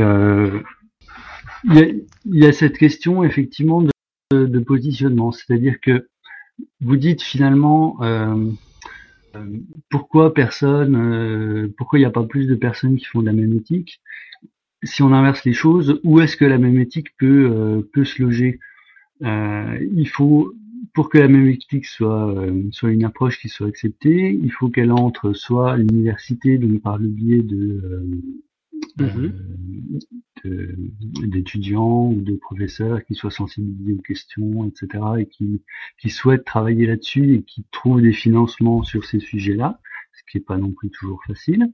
il 1.64 2.04
y 2.26 2.46
a, 2.46 2.52
cette 2.52 2.78
question 2.78 3.24
effectivement 3.24 3.82
de, 3.82 4.58
positionnement, 4.60 5.32
c'est-à-dire 5.32 5.80
que 5.80 6.06
vous 6.80 6.96
dites 6.96 7.22
finalement 7.22 7.98
pourquoi 9.88 10.32
personne, 10.34 11.72
pourquoi 11.76 11.98
il 11.98 12.02
n'y 12.02 12.06
a 12.06 12.10
pas 12.10 12.24
plus 12.24 12.46
de 12.46 12.54
personnes 12.54 12.96
qui 12.96 13.04
font 13.04 13.20
de 13.20 13.26
la 13.26 13.32
mémétique 13.32 14.00
Si 14.84 15.02
on 15.02 15.12
inverse 15.12 15.44
les 15.44 15.52
choses, 15.52 16.00
où 16.04 16.20
est-ce 16.20 16.36
que 16.36 16.44
la 16.44 16.58
mémétique 16.58 17.16
peut, 17.18 17.88
peut 17.92 18.04
se 18.04 18.22
loger? 18.22 18.58
euh, 18.58 18.69
il 19.22 20.08
faut, 20.08 20.54
pour 20.94 21.08
que 21.08 21.18
la 21.18 21.28
mémétique 21.28 21.86
soit, 21.86 22.34
euh, 22.34 22.62
soit 22.72 22.90
une 22.90 23.04
approche 23.04 23.38
qui 23.40 23.48
soit 23.48 23.68
acceptée, 23.68 24.32
il 24.32 24.50
faut 24.50 24.68
qu'elle 24.68 24.92
entre 24.92 25.32
soit 25.32 25.72
à 25.72 25.76
l'université, 25.76 26.58
donc 26.58 26.82
par 26.82 26.98
le 26.98 27.08
biais 27.08 27.42
de, 27.42 27.80
euh, 29.00 29.32
mm-hmm. 30.44 31.26
d'étudiants 31.26 32.08
ou 32.08 32.20
de 32.20 32.34
professeurs 32.34 33.04
qui 33.04 33.14
soient 33.14 33.30
sensibilisés 33.30 33.94
aux 33.94 34.02
questions, 34.02 34.66
etc., 34.66 35.04
et 35.18 35.26
qui, 35.26 35.62
qui 35.98 36.10
souhaitent 36.10 36.44
travailler 36.44 36.86
là-dessus 36.86 37.34
et 37.34 37.42
qui 37.42 37.64
trouvent 37.70 38.02
des 38.02 38.12
financements 38.12 38.82
sur 38.82 39.04
ces 39.04 39.20
sujets-là, 39.20 39.80
ce 40.12 40.22
qui 40.30 40.38
n'est 40.38 40.44
pas 40.44 40.58
non 40.58 40.72
plus 40.72 40.90
toujours 40.90 41.22
facile 41.24 41.72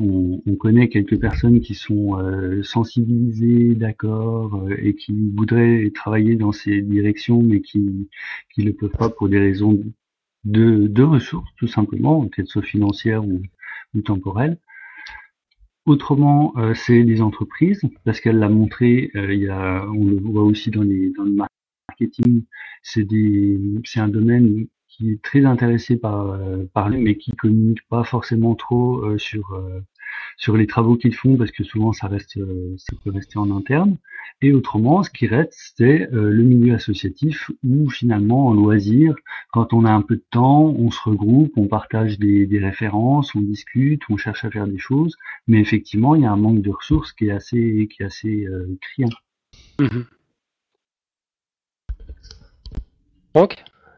on, 0.00 0.56
connaît 0.56 0.88
quelques 0.88 1.18
personnes 1.20 1.60
qui 1.60 1.74
sont 1.74 2.18
euh, 2.18 2.62
sensibilisées, 2.62 3.74
d'accord, 3.74 4.56
euh, 4.56 4.76
et 4.78 4.94
qui 4.94 5.30
voudraient 5.34 5.90
travailler 5.94 6.36
dans 6.36 6.52
ces 6.52 6.80
directions, 6.82 7.42
mais 7.42 7.60
qui 7.60 8.08
qui 8.54 8.64
ne 8.64 8.72
peuvent 8.72 8.90
pas 8.90 9.10
pour 9.10 9.28
des 9.28 9.38
raisons 9.38 9.82
de, 10.44 11.02
ressources, 11.02 11.50
tout 11.56 11.66
simplement, 11.66 12.26
qu'elles 12.28 12.46
soient 12.46 12.62
financières 12.62 13.24
ou, 13.26 13.42
temporelles. 14.04 14.58
Autrement, 15.86 16.52
euh, 16.58 16.74
c'est 16.74 17.02
les 17.02 17.20
entreprises, 17.22 17.82
parce 18.04 18.20
qu'elle 18.20 18.38
l'a 18.38 18.48
montré, 18.48 19.10
on 19.14 20.04
le 20.04 20.20
voit 20.20 20.44
aussi 20.44 20.70
dans 20.70 20.82
le 20.82 21.12
marketing, 21.88 22.44
c'est 22.82 23.06
un 23.96 24.08
domaine 24.08 24.66
qui 24.98 25.12
est 25.12 25.22
très 25.22 25.44
intéressé 25.44 25.96
par 25.96 26.30
euh, 26.32 26.64
par 26.74 26.88
lui, 26.88 27.00
mais 27.00 27.16
qui 27.16 27.32
communique 27.32 27.86
pas 27.88 28.02
forcément 28.02 28.54
trop 28.56 29.04
euh, 29.04 29.16
sur 29.16 29.52
euh, 29.54 29.80
sur 30.36 30.56
les 30.56 30.66
travaux 30.66 30.96
qu'ils 30.96 31.14
font 31.14 31.36
parce 31.36 31.52
que 31.52 31.62
souvent 31.62 31.92
ça 31.92 32.08
reste 32.08 32.38
ça 32.76 32.96
peut 33.04 33.10
rester 33.10 33.38
en 33.38 33.56
interne. 33.56 33.96
Et 34.40 34.52
autrement, 34.52 35.02
ce 35.02 35.10
qui 35.10 35.26
reste, 35.26 35.54
c'est 35.76 36.08
le 36.12 36.42
milieu 36.42 36.74
associatif 36.74 37.50
où 37.64 37.90
finalement 37.90 38.46
en 38.46 38.54
loisir, 38.54 39.16
quand 39.52 39.72
on 39.72 39.84
a 39.84 39.90
un 39.90 40.02
peu 40.02 40.16
de 40.16 40.24
temps, 40.30 40.66
on 40.66 40.90
se 40.90 41.00
regroupe, 41.02 41.52
on 41.56 41.66
partage 41.66 42.18
des, 42.18 42.46
références, 42.58 43.34
on 43.34 43.40
discute, 43.40 44.02
on 44.08 44.16
cherche 44.16 44.44
à 44.44 44.50
faire 44.50 44.68
des 44.68 44.78
choses. 44.78 45.16
Mais 45.48 45.60
effectivement, 45.60 46.14
il 46.14 46.22
y 46.22 46.26
a 46.26 46.32
un 46.32 46.36
manque 46.36 46.62
de 46.62 46.70
ressources 46.70 47.12
qui 47.12 47.26
est 47.26 47.32
assez 47.32 47.88
qui 47.90 48.02
est 48.02 48.06
assez 48.06 48.46
criant. 48.80 49.10
Mmh 49.80 50.02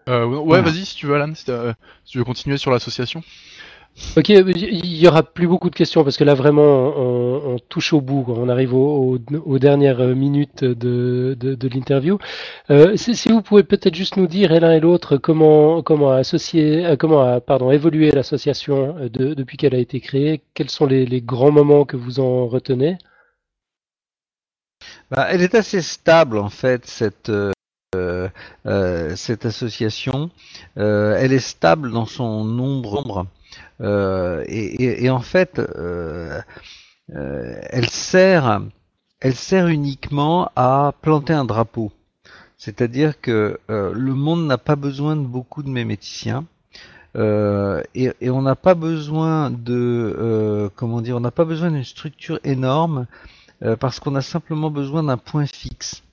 euh, 0.09 0.25
ouais, 0.25 0.63
vas-y 0.63 0.85
si 0.85 0.97
tu 0.97 1.07
veux, 1.07 1.15
Alan, 1.15 1.35
si, 1.35 1.45
tu 1.45 2.19
veux 2.19 2.25
continuer 2.25 2.57
sur 2.57 2.71
l'association. 2.71 3.23
Ok, 4.17 4.29
il 4.31 4.97
y 4.97 5.07
aura 5.07 5.23
plus 5.23 5.47
beaucoup 5.47 5.69
de 5.69 5.75
questions 5.75 6.05
parce 6.05 6.17
que 6.17 6.25
là 6.25 6.35
vraiment 6.35 6.93
on, 6.97 7.59
touche 7.69 7.93
au 7.93 8.01
bout, 8.01 8.25
on 8.29 8.49
arrive 8.49 8.73
aux, 8.75 9.19
dernières 9.59 10.01
minutes 10.17 10.65
de, 10.65 11.37
de, 11.39 11.69
l'interview. 11.69 12.19
Euh, 12.71 12.97
si, 12.97 13.29
vous 13.29 13.43
pouvez 13.43 13.63
peut-être 13.63 13.95
juste 13.95 14.17
nous 14.17 14.27
dire 14.27 14.53
l'un 14.59 14.73
et 14.73 14.81
l'autre 14.81 15.17
comment 15.17 15.83
comment 15.83 16.13
associer, 16.13 16.87
euh, 16.87 16.97
comment 16.97 17.21
a 17.23 17.41
pardon 17.41 17.71
évolué 17.71 18.11
l'association 18.11 18.97
euh, 18.99 19.09
depuis 19.11 19.57
qu'elle 19.57 19.75
a 19.75 19.79
été 19.79 20.01
créée, 20.01 20.43
quels 20.55 20.71
sont 20.71 20.87
les, 20.87 21.05
les, 21.05 21.21
grands 21.21 21.53
moments 21.53 21.85
que 21.85 21.97
vous 21.97 22.21
en 22.21 22.47
retenez? 22.47 22.97
Bah, 25.11 25.27
Elle 25.31 25.43
est 25.43 25.55
assez 25.55 25.83
stable 25.83 26.39
en 26.39 26.49
fait 26.51 26.87
cette 26.87 27.31
cette 29.17 29.47
association, 29.47 30.31
elle 30.77 31.33
est 31.33 31.39
stable 31.41 31.91
dans 31.91 32.07
son 32.07 32.45
nombre, 32.45 33.27
et, 33.81 35.05
et, 35.05 35.11
en 35.11 35.21
fait, 35.21 35.61
elle 37.09 37.89
sert, 37.89 38.63
elle 39.21 39.35
sert 39.35 39.67
uniquement 39.67 40.51
à 40.55 40.95
planter 41.03 41.33
un 41.33 41.45
drapeau. 41.45 41.91
C'est-à-dire 42.57 43.21
que 43.21 43.59
le 43.69 44.15
monde 44.15 44.47
n'a 44.47 44.59
pas 44.59 44.77
besoin 44.77 45.17
de 45.17 45.27
beaucoup 45.27 45.63
de 45.65 45.71
méméticiens. 45.71 46.45
Euh, 47.17 47.83
et, 47.95 48.13
et, 48.21 48.31
on 48.31 48.43
n'a 48.43 48.55
pas 48.55 48.75
besoin 48.75 49.51
de 49.51 50.17
euh, 50.19 50.69
comment 50.77 51.01
dire, 51.01 51.17
on 51.17 51.21
n'a 51.21 51.33
pas 51.33 51.45
besoin 51.45 51.71
d'une 51.73 51.85
structure 51.85 52.39
énorme 52.45 53.07
euh, 53.63 53.77
parce 53.77 53.99
qu'on 53.99 54.15
a 54.15 54.23
simplement 54.23 54.71
besoin 54.71 55.03
d'un 55.03 55.17
point 55.17 55.47
fixe. 55.47 56.05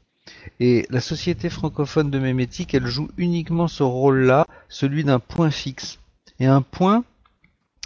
Et 0.59 0.85
la 0.89 1.01
société 1.01 1.49
francophone 1.49 2.09
de 2.09 2.19
mémétique, 2.19 2.73
elle 2.73 2.87
joue 2.87 3.09
uniquement 3.17 3.67
ce 3.67 3.83
rôle-là, 3.83 4.45
celui 4.69 5.03
d'un 5.03 5.19
point 5.19 5.51
fixe. 5.51 5.99
Et 6.39 6.45
un 6.45 6.61
point, 6.61 7.03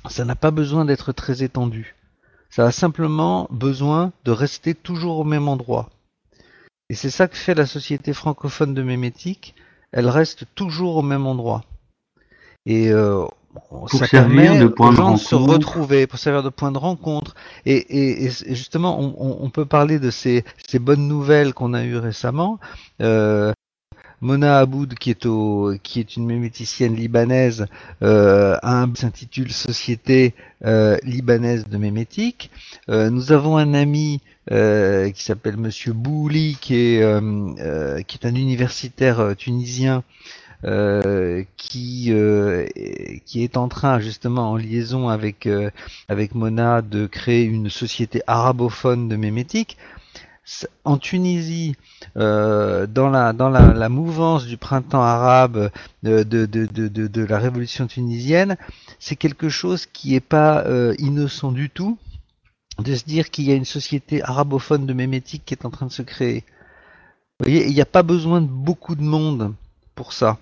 ça 0.10 0.26
n'a 0.26 0.36
pas 0.36 0.52
besoin 0.52 0.86
d'être 0.86 1.12
très 1.12 1.44
étendu. 1.44 1.96
Ça 2.50 2.66
a 2.66 2.72
simplement 2.72 3.48
besoin 3.52 4.12
de 4.26 4.32
rester 4.32 4.76
toujours 4.76 5.20
au 5.20 5.24
même 5.24 5.48
endroit. 5.48 5.90
Et 6.90 6.96
c'est 6.96 7.10
ça 7.10 7.28
que 7.28 7.38
fait 7.38 7.56
la 7.56 7.66
société 7.66 8.14
francophone 8.14 8.74
de 8.74 8.84
mémétique. 8.84 9.56
Elle 9.92 10.10
reste 10.10 10.46
toujours 10.56 10.98
au 10.98 11.02
même 11.02 11.26
endroit. 11.26 11.64
Et 12.66 12.90
euh, 12.90 13.26
ça 13.88 14.08
permet 14.08 14.60
de 14.60 14.74
gens 14.96 15.14
de 15.14 15.20
se 15.20 15.36
retrouver, 15.36 16.08
pour 16.08 16.20
servir 16.20 16.44
de 16.44 16.50
point 16.50 16.72
de 16.72 16.78
rencontre. 16.78 17.36
Et, 17.66 17.76
et, 17.76 18.26
et 18.26 18.56
justement, 18.56 19.00
on, 19.00 19.44
on, 19.44 19.50
peut 19.50 19.66
parler 19.66 20.00
de 20.00 20.12
ces, 20.12 20.44
ces 20.68 20.80
bonnes 20.80 21.08
nouvelles 21.08 21.54
qu'on 21.54 21.74
a 21.74 21.84
eues 21.84 21.98
récemment. 21.98 22.60
Euh, 23.02 23.52
Mona 24.22 24.60
Aboud, 24.60 24.94
qui 24.94 25.10
est, 25.10 25.26
au, 25.26 25.74
qui 25.82 26.00
est 26.00 26.16
une 26.16 26.28
méméticienne 26.28 26.96
libanaise, 26.96 27.66
euh, 28.04 28.56
s'intitule 28.94 29.52
Société 29.52 30.36
euh, 30.64 30.98
libanaise 31.04 31.68
de 31.68 31.78
mémétique. 31.78 32.52
Euh, 32.90 33.10
nous 33.10 33.32
avons 33.32 33.58
un 33.58 33.74
ami 33.74 34.22
euh, 34.52 35.10
qui 35.10 35.24
s'appelle 35.24 35.58
Monsieur 35.58 35.94
Bouli, 35.94 36.56
qui 36.62 36.76
est, 36.76 37.02
euh, 37.02 38.02
qui 38.04 38.20
est 38.22 38.28
un 38.28 38.36
universitaire 38.36 39.36
tunisien 39.36 40.04
euh, 40.64 41.44
qui 41.58 42.12
euh, 42.12 42.68
qui 43.26 43.44
est 43.44 43.58
en 43.58 43.68
train 43.68 44.00
justement 44.00 44.52
en 44.52 44.58
liaison 44.58 45.10
avec 45.10 45.48
euh, 45.48 45.72
avec 46.08 46.36
Mona 46.36 46.84
de 46.84 47.08
créer 47.08 47.44
une 47.46 47.70
société 47.72 48.22
arabophone 48.28 49.10
de 49.10 49.16
mémétique. 49.16 49.78
En 50.84 50.98
Tunisie, 50.98 51.76
dans 52.16 53.10
la 53.10 53.32
dans 53.32 53.50
la, 53.50 53.74
la, 53.74 53.90
mouvance 53.90 54.46
du 54.48 54.58
printemps 54.58 55.02
arabe 55.02 55.72
de, 56.04 56.24
de, 56.24 56.46
de, 56.46 56.66
de, 56.66 57.08
de 57.08 57.24
la 57.24 57.38
révolution 57.38 57.88
tunisienne, 57.88 58.58
c'est 59.00 59.16
quelque 59.16 59.50
chose 59.50 59.86
qui 59.86 60.16
est 60.16 60.20
pas 60.20 60.66
innocent 60.98 61.52
du 61.54 61.70
tout 61.70 61.98
de 62.80 62.96
se 62.96 63.06
dire 63.06 63.30
qu'il 63.30 63.46
y 63.46 63.52
a 63.52 63.56
une 63.56 63.66
société 63.66 64.22
arabophone 64.24 64.86
de 64.86 64.94
mémétique 64.94 65.44
qui 65.46 65.54
est 65.54 65.66
en 65.66 65.70
train 65.70 65.86
de 65.86 65.92
se 65.92 66.02
créer. 66.02 66.44
Vous 67.40 67.46
voyez, 67.46 67.68
il 67.68 67.74
n'y 67.74 67.82
a 67.82 67.86
pas 67.86 68.04
besoin 68.04 68.42
de 68.42 68.48
beaucoup 68.48 68.96
de 68.96 69.04
monde 69.04 69.54
pour 69.96 70.12
ça. 70.12 70.38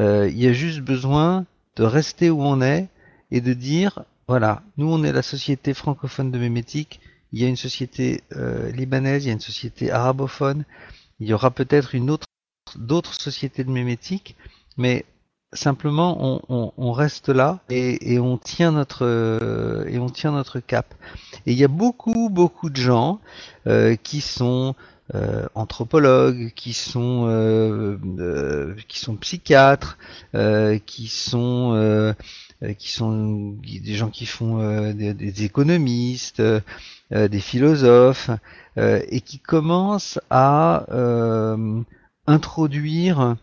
Euh, 0.00 0.28
il 0.30 0.38
y 0.38 0.46
a 0.46 0.52
juste 0.52 0.80
besoin 0.80 1.46
de 1.76 1.84
rester 1.84 2.30
où 2.30 2.42
on 2.42 2.60
est 2.60 2.88
et 3.30 3.40
de 3.40 3.52
dire, 3.52 4.04
voilà, 4.28 4.62
nous 4.76 4.90
on 4.90 5.02
est 5.04 5.12
la 5.12 5.22
société 5.22 5.74
francophone 5.74 6.30
de 6.30 6.38
mémétique, 6.38 7.00
il 7.32 7.40
y 7.40 7.44
a 7.44 7.48
une 7.48 7.56
société 7.56 8.22
euh, 8.36 8.70
libanaise, 8.70 9.24
il 9.24 9.28
y 9.28 9.30
a 9.30 9.34
une 9.34 9.40
société 9.40 9.90
arabophone, 9.90 10.64
il 11.20 11.28
y 11.28 11.34
aura 11.34 11.50
peut-être 11.50 11.94
une 11.94 12.10
autre 12.10 12.26
d'autres 12.76 13.14
sociétés 13.14 13.64
de 13.64 13.70
mémétique, 13.70 14.36
mais 14.76 15.04
simplement 15.52 16.16
on, 16.20 16.40
on, 16.48 16.72
on 16.76 16.92
reste 16.92 17.28
là 17.28 17.60
et, 17.70 18.14
et, 18.14 18.18
on 18.18 18.38
tient 18.38 18.72
notre 18.72 19.04
euh, 19.04 19.86
et 19.88 19.98
on 19.98 20.08
tient 20.08 20.32
notre 20.32 20.60
cap. 20.60 20.94
Et 21.46 21.52
il 21.52 21.58
y 21.58 21.64
a 21.64 21.68
beaucoup 21.68 22.28
beaucoup 22.30 22.70
de 22.70 22.76
gens 22.76 23.20
euh, 23.66 23.96
qui 23.96 24.20
sont 24.20 24.74
euh, 25.14 25.46
anthropologues, 25.54 26.50
qui 26.54 26.72
sont 26.72 27.26
euh, 27.28 27.98
euh, 28.18 28.74
qui 28.88 28.98
sont 28.98 29.16
psychiatres, 29.16 29.98
qui 30.86 31.08
sont 31.08 32.14
qui 32.78 32.90
sont 32.90 33.58
des 33.62 33.94
gens 33.94 34.08
qui 34.08 34.24
font 34.24 34.92
des, 34.94 35.12
des, 35.12 35.44
économistes, 35.44 36.42
des 37.10 37.40
philosophes, 37.40 38.30
et 38.78 39.20
qui 39.20 39.38
commencent 39.38 40.18
à 40.30 40.86
introduire 42.26 43.36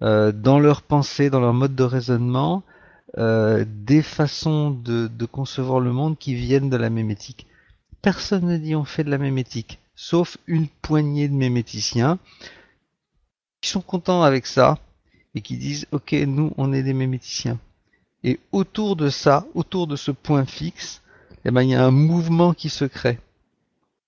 dans 0.00 0.58
leur 0.58 0.82
pensée, 0.82 1.30
dans 1.30 1.40
leur 1.40 1.54
mode 1.54 1.76
de 1.76 1.84
raisonnement, 1.84 2.64
des 3.16 4.02
façons 4.02 4.70
de, 4.72 5.06
de, 5.06 5.26
concevoir 5.26 5.78
le 5.78 5.92
monde 5.92 6.18
qui 6.18 6.34
viennent 6.34 6.70
de 6.70 6.76
la 6.76 6.90
mémétique. 6.90 7.46
Personne 8.02 8.46
ne 8.46 8.56
dit 8.58 8.74
on 8.74 8.84
fait 8.84 9.04
de 9.04 9.10
la 9.10 9.18
mémétique 9.18 9.78
sauf 9.94 10.36
une 10.46 10.68
poignée 10.68 11.28
de 11.28 11.34
méméticiens 11.34 12.18
qui 13.60 13.70
sont 13.70 13.80
contents 13.80 14.22
avec 14.22 14.46
ça 14.46 14.78
et 15.34 15.40
qui 15.40 15.56
disent 15.56 15.86
ok 15.92 16.12
nous 16.12 16.52
on 16.56 16.72
est 16.72 16.82
des 16.82 16.94
méméticiens. 16.94 17.58
Et 18.24 18.40
autour 18.52 18.96
de 18.96 19.10
ça, 19.10 19.46
autour 19.54 19.86
de 19.86 19.96
ce 19.96 20.10
point 20.10 20.46
fixe, 20.46 21.02
eh 21.44 21.50
ben, 21.50 21.62
il 21.62 21.70
y 21.70 21.74
a 21.74 21.84
un 21.84 21.90
mouvement 21.90 22.54
qui 22.54 22.70
se 22.70 22.86
crée. 22.86 23.18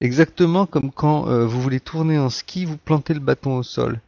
Exactement 0.00 0.64
comme 0.66 0.90
quand 0.90 1.28
euh, 1.28 1.46
vous 1.46 1.60
voulez 1.60 1.80
tourner 1.80 2.18
en 2.18 2.30
ski, 2.30 2.64
vous 2.64 2.78
plantez 2.78 3.12
le 3.12 3.20
bâton 3.20 3.58
au 3.58 3.62
sol. 3.62 4.00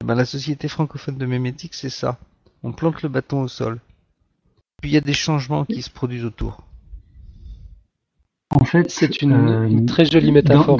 Eh 0.00 0.04
ben, 0.04 0.14
la 0.14 0.24
société 0.24 0.68
francophone 0.68 1.18
de 1.18 1.26
mémétique, 1.26 1.74
c'est 1.74 1.90
ça. 1.90 2.18
On 2.62 2.72
plante 2.72 3.02
le 3.02 3.10
bâton 3.10 3.42
au 3.42 3.48
sol. 3.48 3.80
Puis 4.80 4.90
il 4.90 4.94
y 4.94 4.98
a 4.98 5.02
des 5.02 5.12
changements 5.12 5.66
qui 5.66 5.82
se 5.82 5.90
produisent 5.90 6.24
autour. 6.24 6.62
En 8.50 8.64
fait, 8.64 8.90
c'est 8.90 9.22
une, 9.22 9.32
euh, 9.32 9.86
très 9.86 10.04
jolie 10.04 10.32
métaphore. 10.32 10.76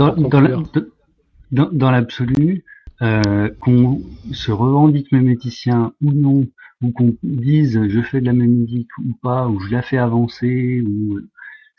Dans, 1.53 1.91
l'absolu, 1.91 2.65
euh, 3.03 3.49
qu'on 3.61 4.03
se 4.33 4.53
revendique 4.53 5.11
méméticien 5.13 5.93
ou 6.03 6.13
non, 6.13 6.47
ou 6.83 6.91
qu'on 6.93 7.17
dise 7.23 7.81
je 7.89 8.01
fais 8.03 8.21
de 8.21 8.27
la 8.27 8.33
mémétique 8.33 8.91
ou 8.99 9.15
pas, 9.23 9.49
ou 9.49 9.59
je 9.61 9.71
la 9.71 9.83
fais 9.83 9.99
avancer, 9.99 10.83
ou 10.87 11.19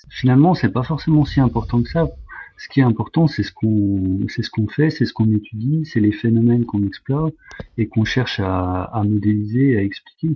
finalement 0.09 0.53
c'est 0.53 0.71
pas 0.71 0.83
forcément 0.83 1.25
si 1.25 1.39
important 1.39 1.81
que 1.81 1.89
ça. 1.89 2.09
Ce 2.57 2.67
qui 2.69 2.79
est 2.79 2.83
important, 2.83 3.27
c'est 3.27 3.43
ce 3.43 3.51
qu'on, 3.51 4.19
c'est 4.27 4.43
ce 4.43 4.51
qu'on 4.51 4.67
fait, 4.67 4.91
c'est 4.91 5.05
ce 5.05 5.13
qu'on 5.13 5.31
étudie, 5.33 5.83
c'est 5.85 5.99
les 5.99 6.11
phénomènes 6.11 6.65
qu'on 6.65 6.85
explore 6.85 7.31
et 7.77 7.87
qu'on 7.87 8.05
cherche 8.05 8.39
à, 8.39 8.83
à 8.83 9.03
modéliser, 9.03 9.77
à 9.77 9.81
expliquer. 9.81 10.35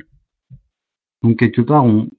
Donc 1.22 1.38
quelque 1.38 1.62
part, 1.62 1.86
on, 1.86 2.10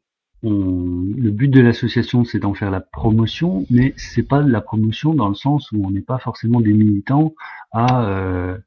le 0.50 1.30
but 1.30 1.48
de 1.48 1.60
l'association, 1.60 2.24
c'est 2.24 2.38
d'en 2.38 2.54
faire 2.54 2.70
la 2.70 2.80
promotion, 2.80 3.66
mais 3.70 3.94
c'est 3.96 4.22
pas 4.22 4.42
de 4.42 4.50
la 4.50 4.60
promotion 4.60 5.14
dans 5.14 5.28
le 5.28 5.34
sens 5.34 5.72
où 5.72 5.84
on 5.84 5.90
n'est 5.90 6.00
pas 6.00 6.18
forcément 6.18 6.60
des 6.60 6.72
militants 6.72 7.34
à, 7.72 8.06
euh, 8.06 8.58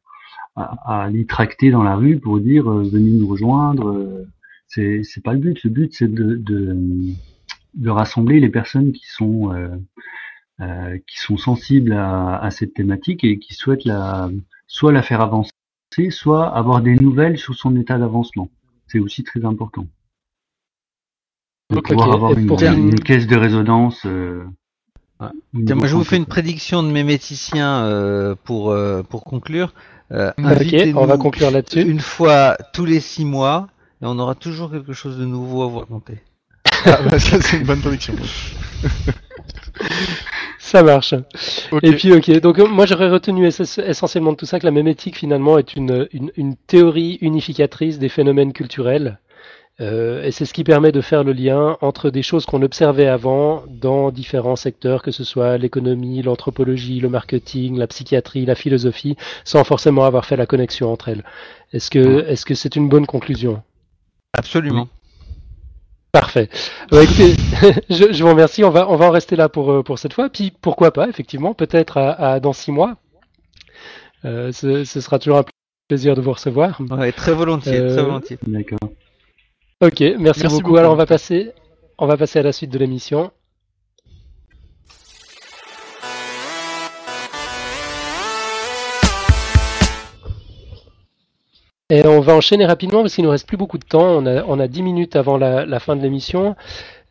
tracter 1.27 1.72
dans 1.72 1.84
la 1.84 1.95
rue 1.95 2.19
pour 2.19 2.39
dire 2.39 2.69
euh, 2.69 2.84
venez 2.84 3.11
nous 3.11 3.27
rejoindre. 3.27 3.89
Euh, 3.89 4.27
c'est 4.68 5.03
c'est 5.03 5.22
pas 5.23 5.34
le 5.34 5.39
but. 5.39 5.64
Le 5.64 5.69
but, 5.69 5.93
c'est 5.93 6.11
de, 6.11 6.76
rassembler 7.88 8.39
les 8.39 8.49
personnes 8.49 8.91
qui 8.91 9.07
sont 9.07 9.53
euh, 10.61 10.97
sensibles 11.38 11.93
à, 11.93 12.49
cette 12.51 12.73
thématique 12.73 13.23
et 13.23 13.39
qui 13.39 13.53
souhaitent 13.53 13.88
soit 14.68 14.91
la 14.91 15.01
faire 15.01 15.22
avancer, 15.22 15.51
soit 16.10 16.53
avoir 16.56 16.81
des 16.81 16.95
nouvelles 16.95 17.38
sur 17.38 17.56
son 17.56 17.76
état 17.77 17.97
d'avancement. 17.97 18.49
C'est 18.88 18.99
aussi 18.99 19.23
très 19.23 19.45
important 19.45 19.88
de 21.70 21.80
pouvoir 21.80 22.12
avoir 22.12 22.38
une, 22.38 23.00
caisse 23.00 23.28
de 23.28 23.36
résonance. 23.36 24.06
Euh, 24.06 24.44
moi, 25.54 25.88
je 25.88 25.96
vous 25.96 26.04
fais 26.04 26.18
une 26.18 26.26
prédiction 26.26 26.82
de 26.82 26.90
mes 26.90 27.04
méticiens 27.04 27.84
euh, 27.86 28.36
pour 28.44 28.72
euh, 28.72 29.04
pour 29.04 29.24
conclure. 29.24 29.74
Euh, 30.12 30.32
ok, 30.38 30.76
on 30.96 31.06
va 31.06 31.18
conclure 31.18 31.52
là-dessus. 31.52 31.82
Une 31.82 32.00
fois 32.00 32.58
tous 32.74 32.86
les 32.86 33.00
six 33.00 33.26
mois, 33.26 33.68
et 34.02 34.06
on 34.06 34.18
aura 34.18 34.36
toujours 34.36 34.72
quelque 34.72 34.94
chose 34.94 35.18
de 35.18 35.26
nouveau 35.26 35.64
à 35.64 35.68
vous 35.68 35.80
raconter. 35.80 36.20
ah, 36.86 37.00
bah, 37.10 37.20
ça 37.20 37.41
c'est 37.41 37.58
une 37.58 37.66
bonne 37.66 37.82
prédiction. 37.82 38.16
Ça 40.58 40.84
marche. 40.84 41.16
Et 41.82 41.94
puis, 41.94 42.14
ok. 42.14 42.30
Donc, 42.41 42.60
moi, 42.60 42.86
j'aurais 42.86 43.10
retenu 43.10 43.48
essentiellement 43.48 44.34
de 44.34 44.38
tout 44.38 44.46
ça 44.46 44.60
que 44.60 44.66
la 44.66 44.72
mémétique, 44.72 45.18
finalement, 45.18 45.58
est 45.58 45.76
une, 45.76 46.08
une, 46.12 46.32
une 46.38 46.56
théorie 46.56 47.18
unificatrice 47.22 47.98
des 47.98 48.10
phénomènes 48.10 48.54
culturels 48.54 49.20
euh, 49.81 50.23
et 50.23 50.31
c'est 50.31 50.45
ce 50.45 50.53
qui 50.53 50.64
permet 50.64 50.91
de 50.91 51.01
faire 51.01 51.23
le 51.23 51.31
lien 51.31 51.77
entre 51.81 52.10
des 52.10 52.22
choses 52.22 52.45
qu'on 52.45 52.61
observait 52.61 53.07
avant 53.07 53.64
dans 53.68 54.11
différents 54.11 54.57
secteurs, 54.57 55.01
que 55.01 55.11
ce 55.11 55.23
soit 55.23 55.57
l'économie, 55.57 56.22
l'anthropologie, 56.22 56.99
le 56.99 57.10
marketing, 57.10 57.77
la 57.77 57.88
psychiatrie, 57.88 58.45
la 58.45 58.56
philosophie, 58.56 59.15
sans 59.45 59.64
forcément 59.64 60.03
avoir 60.03 60.26
fait 60.26 60.35
la 60.35 60.45
connexion 60.45 60.91
entre 60.91 61.10
elles. 61.10 61.23
Est-ce 61.72 61.89
que 61.89 62.26
est-ce 62.27 62.45
que 62.45 62.56
c'est 62.56 62.76
une 62.76 62.89
bonne 62.89 63.06
conclusion? 63.06 63.61
Absolument. 64.38 64.88
Parfait. 66.11 66.49
Bah, 66.91 67.03
écoutez, 67.03 67.35
je, 67.89 68.11
je, 68.11 68.23
vous 68.23 68.30
remercie. 68.30 68.64
On 68.64 68.72
va 68.72 68.89
on 68.89 68.95
va 68.95 69.06
en 69.06 69.11
rester 69.11 69.35
là 69.35 69.47
pour 69.47 69.72
euh, 69.72 69.84
pour 69.84 69.99
cette 69.99 70.14
fois. 70.14 70.30
Puis 70.30 70.51
pourquoi 70.61 70.91
pas, 70.91 71.07
effectivement, 71.07 71.53
peut-être 71.53 71.97
à, 71.97 72.11
à, 72.11 72.39
dans 72.39 72.53
six 72.53 72.72
mois. 72.72 72.97
Euh, 74.26 74.51
ce, 74.51 74.84
ce, 74.84 74.99
sera 74.99 75.19
toujours 75.19 75.38
un 75.38 75.45
plaisir 75.88 76.15
de 76.15 76.22
vous 76.22 76.34
recevoir. 76.34 76.81
Ouais, 76.89 77.11
très 77.11 77.34
volontiers, 77.34 77.77
Euh, 77.80 77.93
très 77.93 78.03
volontiers. 78.03 78.38
D'accord. 78.45 78.80
Ok, 79.81 80.01
merci, 80.01 80.18
Merci 80.19 80.45
beaucoup. 80.47 80.61
beaucoup. 80.64 80.77
Alors 80.77 80.91
on 80.91 80.97
va 80.97 81.06
passer, 81.06 81.53
on 81.97 82.06
va 82.06 82.18
passer 82.18 82.39
à 82.39 82.43
la 82.43 82.51
suite 82.51 82.69
de 82.69 82.77
l'émission. 82.77 83.31
Et 91.89 92.06
on 92.06 92.19
va 92.19 92.35
enchaîner 92.35 92.65
rapidement 92.65 93.01
parce 93.01 93.15
qu'il 93.15 93.23
nous 93.23 93.31
reste 93.31 93.47
plus 93.47 93.57
beaucoup 93.57 93.80
de 93.80 93.85
temps. 93.85 94.06
On 94.18 94.26
a, 94.27 94.43
on 94.45 94.60
a 94.60 94.68
10 94.68 94.84
minutes 94.84 95.15
avant 95.15 95.38
la, 95.38 95.65
la 95.65 95.80
fin 95.80 95.95
de 95.95 96.01
l'émission. 96.01 96.56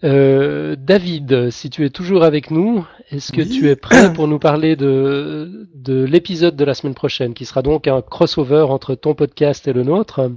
Euh, 0.04 0.76
David, 0.78 1.50
si 1.50 1.68
tu 1.68 1.84
es 1.84 1.90
toujours 1.90 2.22
avec 2.22 2.52
nous, 2.52 2.86
est-ce 3.10 3.32
que 3.32 3.40
Oui. 3.42 3.48
tu 3.48 3.68
es 3.70 3.74
prêt 3.76 4.12
pour 4.12 4.28
nous 4.28 4.38
parler 4.38 4.76
de, 4.76 5.68
de 5.74 6.04
l'épisode 6.04 6.54
de 6.54 6.64
la 6.64 6.74
semaine 6.74 6.94
prochaine, 6.94 7.34
qui 7.34 7.44
sera 7.44 7.62
donc 7.62 7.88
un 7.88 8.02
crossover 8.02 8.66
entre 8.68 8.94
ton 8.94 9.14
podcast 9.14 9.66
et 9.66 9.72
le 9.72 9.82
nôtre? 9.82 10.30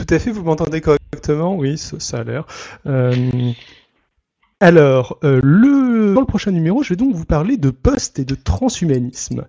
Tout 0.00 0.14
à 0.14 0.18
fait, 0.18 0.30
vous 0.30 0.42
m'entendez 0.42 0.80
correctement? 0.80 1.54
Oui, 1.56 1.76
ça, 1.76 2.20
a 2.20 2.24
l'air. 2.24 2.46
Euh, 2.86 3.12
alors, 4.58 5.18
euh, 5.24 5.42
dans 6.14 6.20
le 6.20 6.26
prochain 6.26 6.52
numéro, 6.52 6.82
je 6.82 6.88
vais 6.88 6.96
donc 6.96 7.14
vous 7.14 7.26
parler 7.26 7.58
de 7.58 7.68
post 7.68 8.18
et 8.18 8.24
de 8.24 8.34
transhumanisme. 8.34 9.44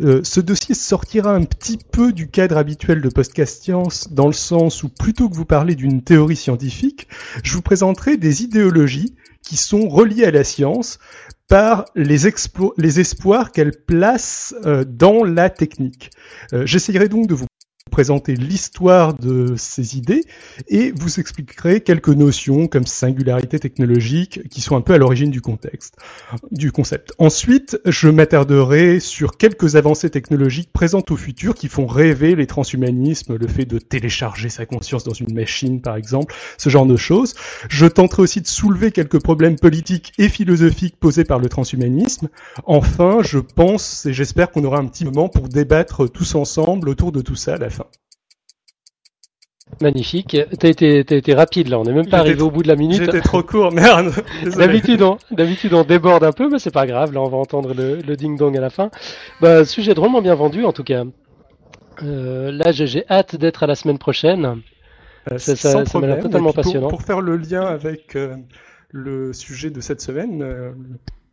Euh, 0.00 0.20
ce 0.22 0.38
dossier 0.38 0.76
sortira 0.76 1.34
un 1.34 1.42
petit 1.42 1.76
peu 1.76 2.12
du 2.12 2.30
cadre 2.30 2.56
habituel 2.56 3.00
de 3.00 3.08
Postcast 3.08 3.64
Science, 3.64 4.12
dans 4.12 4.28
le 4.28 4.32
sens 4.32 4.84
où 4.84 4.88
plutôt 4.88 5.28
que 5.28 5.34
vous 5.34 5.44
parler 5.44 5.74
d'une 5.74 6.02
théorie 6.02 6.36
scientifique, 6.36 7.08
je 7.42 7.54
vous 7.54 7.62
présenterai 7.62 8.16
des 8.16 8.44
idéologies 8.44 9.16
qui 9.42 9.56
sont 9.56 9.88
reliées 9.88 10.26
à 10.26 10.30
la 10.30 10.44
science 10.44 11.00
par 11.48 11.84
les, 11.96 12.28
espoirs 12.28 13.50
qu'elle 13.50 13.72
place 13.72 14.54
dans 14.86 15.24
la 15.24 15.50
technique. 15.50 16.10
J'essayerai 16.52 17.08
donc 17.08 17.26
de 17.26 17.34
vous 17.34 17.46
présenter 17.90 18.34
l'histoire 18.34 19.14
de 19.14 19.54
ces 19.56 19.96
idées 19.96 20.24
et 20.68 20.92
vous 20.94 21.20
expliquerai 21.20 21.80
quelques 21.80 22.08
notions 22.08 22.66
comme 22.66 22.86
singularité 22.86 23.58
technologique 23.58 24.48
qui 24.48 24.60
sont 24.60 24.76
un 24.76 24.80
peu 24.80 24.94
à 24.94 24.98
l'origine 24.98 25.30
du 25.30 25.40
contexte, 25.40 25.96
du 26.50 26.72
concept. 26.72 27.14
Ensuite, 27.18 27.78
je 27.84 28.08
m'attarderai 28.08 29.00
sur 29.00 29.36
quelques 29.36 29.76
avancées 29.76 30.10
technologiques 30.10 30.72
présentes 30.72 31.10
au 31.10 31.16
futur 31.16 31.54
qui 31.54 31.68
font 31.68 31.86
rêver 31.86 32.34
les 32.34 32.46
transhumanismes, 32.46 33.36
le 33.36 33.46
fait 33.46 33.64
de 33.64 33.78
télécharger 33.78 34.48
sa 34.48 34.66
conscience 34.66 35.04
dans 35.04 35.14
une 35.14 35.34
machine 35.34 35.80
par 35.80 35.96
exemple, 35.96 36.34
ce 36.58 36.68
genre 36.68 36.86
de 36.86 36.96
choses. 36.96 37.34
Je 37.68 37.86
tenterai 37.86 38.22
aussi 38.22 38.40
de 38.40 38.46
soulever 38.46 38.90
quelques 38.90 39.22
problèmes 39.22 39.56
politiques 39.56 40.12
et 40.18 40.28
philosophiques 40.28 40.96
posés 40.98 41.24
par 41.24 41.38
le 41.38 41.48
transhumanisme. 41.48 42.28
Enfin, 42.64 43.20
je 43.22 43.38
pense 43.38 44.06
et 44.06 44.12
j'espère 44.12 44.50
qu'on 44.50 44.64
aura 44.64 44.78
un 44.78 44.86
petit 44.86 45.04
moment 45.04 45.28
pour 45.28 45.48
débattre 45.48 46.10
tous 46.10 46.34
ensemble 46.34 46.88
autour 46.88 47.12
de 47.12 47.20
tout 47.20 47.36
ça. 47.36 47.56
Magnifique. 49.80 50.36
T'as 50.58 50.68
été, 50.68 51.04
t'as 51.04 51.16
été 51.16 51.34
rapide 51.34 51.68
là, 51.68 51.78
on 51.78 51.82
n'est 51.82 51.92
même 51.92 52.08
pas 52.08 52.18
arrivé 52.18 52.40
au 52.40 52.50
bout 52.50 52.62
de 52.62 52.68
la 52.68 52.76
minute. 52.76 53.02
J'étais 53.02 53.20
trop 53.20 53.42
court, 53.42 53.72
merde. 53.72 54.12
D'habitude, 54.56 55.02
on, 55.02 55.18
d'habitude, 55.32 55.74
on 55.74 55.84
déborde 55.84 56.24
un 56.24 56.32
peu, 56.32 56.48
mais 56.48 56.58
c'est 56.58 56.70
pas 56.70 56.86
grave. 56.86 57.12
Là, 57.12 57.20
on 57.20 57.28
va 57.28 57.36
entendre 57.36 57.74
le, 57.74 57.96
le 57.96 58.16
ding-dong 58.16 58.56
à 58.56 58.60
la 58.60 58.70
fin. 58.70 58.90
Bah, 59.40 59.64
sujet 59.64 59.92
drôlement 59.94 60.22
bien 60.22 60.34
vendu, 60.34 60.64
en 60.64 60.72
tout 60.72 60.84
cas. 60.84 61.04
Euh, 62.02 62.52
là, 62.52 62.72
j'ai 62.72 62.86
j'ai 62.86 63.04
hâte 63.10 63.36
d'être 63.36 63.64
à 63.64 63.66
la 63.66 63.74
semaine 63.74 63.98
prochaine. 63.98 64.62
Euh, 65.30 65.38
Ça- 65.38 65.56
ça- 65.56 65.72
sans 65.72 65.84
ça 65.84 65.98
m'a 65.98 66.06
l'air 66.06 66.16
problème. 66.16 66.22
totalement 66.22 66.52
pour- 66.52 66.62
passionnant. 66.62 66.88
Pour, 66.88 67.02
faire 67.02 67.20
le 67.20 67.36
lien 67.36 67.62
avec 67.62 68.16
euh, 68.16 68.36
le 68.92 69.32
sujet 69.32 69.70
de 69.70 69.80
cette 69.80 70.00
semaine, 70.00 70.42
euh, 70.42 70.70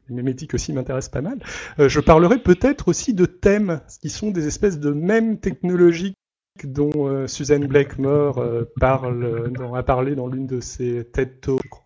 les 0.09 0.15
mémétiques 0.15 0.53
aussi 0.53 0.73
m'intéressent 0.73 1.11
pas 1.11 1.21
mal, 1.21 1.37
je 1.77 1.99
parlerai 2.01 2.39
peut-être 2.39 2.87
aussi 2.89 3.13
de 3.13 3.25
thèmes 3.25 3.79
qui 4.01 4.09
sont 4.09 4.31
des 4.31 4.47
espèces 4.47 4.79
de 4.79 4.91
mèmes 4.91 5.37
technologiques 5.37 6.17
dont 6.63 6.91
euh, 6.95 7.27
Suzanne 7.27 7.67
Blackmore 7.67 8.37
euh, 8.37 8.63
parle, 8.79 9.51
dans, 9.51 9.73
a 9.73 9.83
parlé 9.83 10.15
dans 10.15 10.27
l'une 10.27 10.47
de 10.47 10.59
ses 10.59 11.03
TED 11.05 11.41
Talks. 11.41 11.83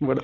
Voilà. 0.00 0.22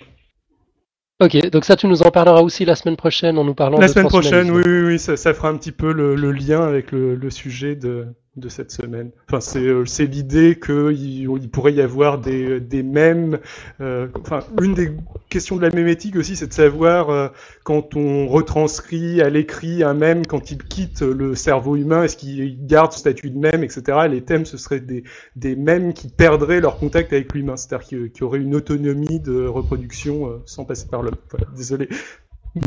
Ok, 1.21 1.37
donc 1.51 1.65
ça, 1.65 1.77
tu 1.77 1.87
nous 1.87 2.03
en 2.03 2.11
parleras 2.11 2.43
aussi 2.43 2.65
la 2.65 2.75
semaine 2.75 2.97
prochaine 2.97 3.39
en 3.39 3.45
nous 3.45 3.55
parlant 3.55 3.79
La 3.79 3.87
de 3.87 3.93
semaine 3.93 4.09
prochaine, 4.09 4.51
oui, 4.51 4.63
oui, 4.67 4.81
oui, 4.81 4.99
ça, 4.99 5.17
ça 5.17 5.33
fera 5.33 5.49
un 5.49 5.57
petit 5.57 5.73
peu 5.73 5.93
le, 5.93 6.17
le 6.17 6.33
lien 6.33 6.63
avec 6.63 6.91
le, 6.91 7.15
le 7.15 7.31
sujet 7.31 7.77
de, 7.77 8.09
de 8.37 8.49
cette 8.49 8.73
semaine. 8.73 9.11
Enfin, 9.29 9.41
c'est 9.41 9.61
euh, 9.65 9.85
l'idée 10.01 10.59
qu'il 10.59 10.93
il 11.41 11.49
pourrait 11.51 11.73
y 11.73 11.81
avoir 11.81 12.19
des, 12.19 12.59
des 12.61 12.83
mèmes. 12.83 13.39
euh, 13.81 14.09
enfin, 14.21 14.41
une 14.61 14.75
des 14.75 14.91
questions 15.29 15.57
de 15.57 15.63
la 15.63 15.71
mémétique 15.71 16.17
aussi, 16.17 16.35
c'est 16.35 16.49
de 16.49 16.53
savoir 16.53 17.11
euh, 17.11 17.29
quand 17.63 17.95
on 17.97 18.27
retranscrit 18.27 19.21
à 19.21 19.31
l'écrit 19.31 19.85
un 19.85 19.95
mème, 19.95 20.27
quand 20.27 20.51
il 20.51 20.59
quitte 20.59 21.03
le 21.03 21.37
cerveau 21.37 21.77
humain, 21.77 22.03
est-ce 22.03 22.17
qu'il 22.17 22.67
garde 22.67 22.93
ce 22.93 22.99
statut 22.99 23.31
de 23.31 23.39
mème, 23.39 23.63
etc. 23.63 23.99
Les 24.11 24.23
thèmes, 24.23 24.47
ce 24.47 24.57
seraient 24.57 24.81
des, 24.81 25.05
des 25.37 25.55
mèmes 25.55 25.93
qui 25.95 26.09
perdraient 26.09 26.61
leur 26.61 26.79
contact 26.79 27.13
avec 27.13 27.33
l'humain, 27.35 27.57
c'est-à-dire 27.57 27.87
qu'il 27.87 28.11
qu'il 28.11 28.23
y 28.23 28.25
aurait 28.25 28.41
une 28.41 28.55
autonomie 28.57 29.21
de 29.21 29.47
reproduction 29.47 30.27
euh, 30.29 30.43
sans 30.47 30.65
passer 30.65 30.87
par 30.89 31.03
l'homme. 31.03 31.17
Voilà, 31.31 31.47
désolé. 31.57 31.89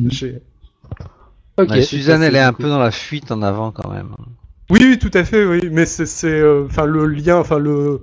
J'ai- 0.10 0.42
Ok. 1.58 1.76
Suzanne, 1.82 2.22
elle 2.24 2.36
est 2.36 2.40
un 2.40 2.54
peu 2.54 2.70
dans 2.70 2.80
la 2.80 2.92
fuite 2.92 3.32
en 3.32 3.42
avant 3.42 3.72
quand 3.72 3.90
même. 3.90 4.10
Oui, 4.70 5.00
tout 5.00 5.12
à 5.14 5.24
fait, 5.24 5.46
oui. 5.46 5.70
Mais 5.72 5.86
c'est, 5.86 6.28
euh, 6.28 6.66
enfin, 6.66 6.86
le 6.86 7.06
lien, 7.08 7.38
enfin, 7.38 7.58
le, 7.58 8.02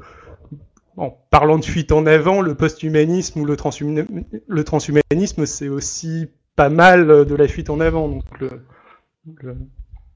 en 0.97 1.11
parlant 1.31 1.59
de 1.59 1.65
fuite 1.65 1.93
en 1.93 2.07
avant, 2.07 2.41
le 2.41 2.55
post-humanisme 2.55 3.41
ou 3.41 3.45
le, 3.45 3.55
transhumani- 3.57 4.25
le 4.47 4.65
transhumanisme, 4.65 5.47
c'est 5.47 5.69
aussi 5.69 6.29
pas 6.57 6.71
mal 6.71 7.11
euh, 7.11 7.25
de 7.25 7.35
la 7.35 7.49
fuite 7.49 7.71
en 7.71 7.81
avant. 7.81 8.19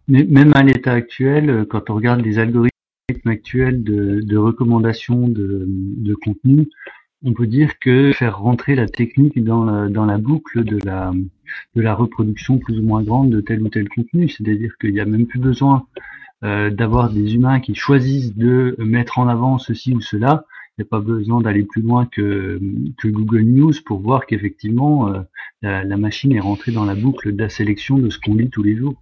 Mais 0.09 0.25
même 0.25 0.53
à 0.55 0.63
l'état 0.63 0.93
actuel, 0.93 1.51
euh, 1.51 1.65
quand 1.65 1.91
on 1.91 1.95
regarde 1.95 2.21
les 2.21 2.39
algorithmes 2.39 2.71
actuels 3.27 3.83
de, 3.83 4.37
recommandation 4.37 5.29
de, 5.29 5.65
de 5.67 6.15
contenu, 6.15 6.69
on 7.25 7.33
peut 7.33 7.47
dire 7.47 7.79
que 7.79 8.13
faire 8.13 8.39
rentrer 8.39 8.75
la 8.75 8.87
technique 8.87 9.43
dans 9.43 9.65
la, 9.65 10.19
boucle 10.19 10.65
de 10.65 10.79
la, 10.85 11.95
reproduction 11.95 12.59
plus 12.59 12.79
ou 12.79 12.83
moins 12.83 13.03
grande 13.03 13.31
de 13.31 13.41
tel 13.41 13.63
ou 13.63 13.69
tel 13.69 13.89
contenu, 13.89 14.29
c'est-à-dire 14.29 14.77
qu'il 14.79 14.93
n'y 14.93 15.01
a 15.01 15.05
même 15.05 15.27
plus 15.27 15.41
besoin 15.41 15.87
d'avoir 16.43 17.11
des 17.11 17.35
humains 17.35 17.61
qui 17.61 17.75
choisissent 17.75 18.37
de 18.37 18.77
mettre 18.79 19.19
en 19.19 19.29
avant 19.29 19.59
ceci 19.59 19.95
ou 19.95 20.01
cela. 20.01 20.45
Il 20.79 20.83
n'y 20.83 20.87
a 20.87 20.91
pas 20.91 21.01
besoin 21.01 21.41
d'aller 21.41 21.65
plus 21.65 21.83
loin 21.83 22.07
que, 22.07 22.61
que 22.99 23.09
Google 23.09 23.43
News 23.43 23.73
pour 23.85 23.99
voir 23.99 24.27
qu'effectivement 24.27 25.13
euh, 25.13 25.23
la, 25.61 25.83
la 25.83 25.97
machine 25.97 26.31
est 26.33 26.39
rentrée 26.41 26.71
dans 26.71 26.85
la 26.85 26.95
boucle 26.95 27.35
de 27.35 27.43
la 27.43 27.49
sélection 27.49 27.99
de 27.99 28.11
ce 28.11 28.19
qu'on 28.21 28.37
lit 28.37 28.49
tous 28.49 28.63
les 28.63 28.77
jours. 28.77 28.95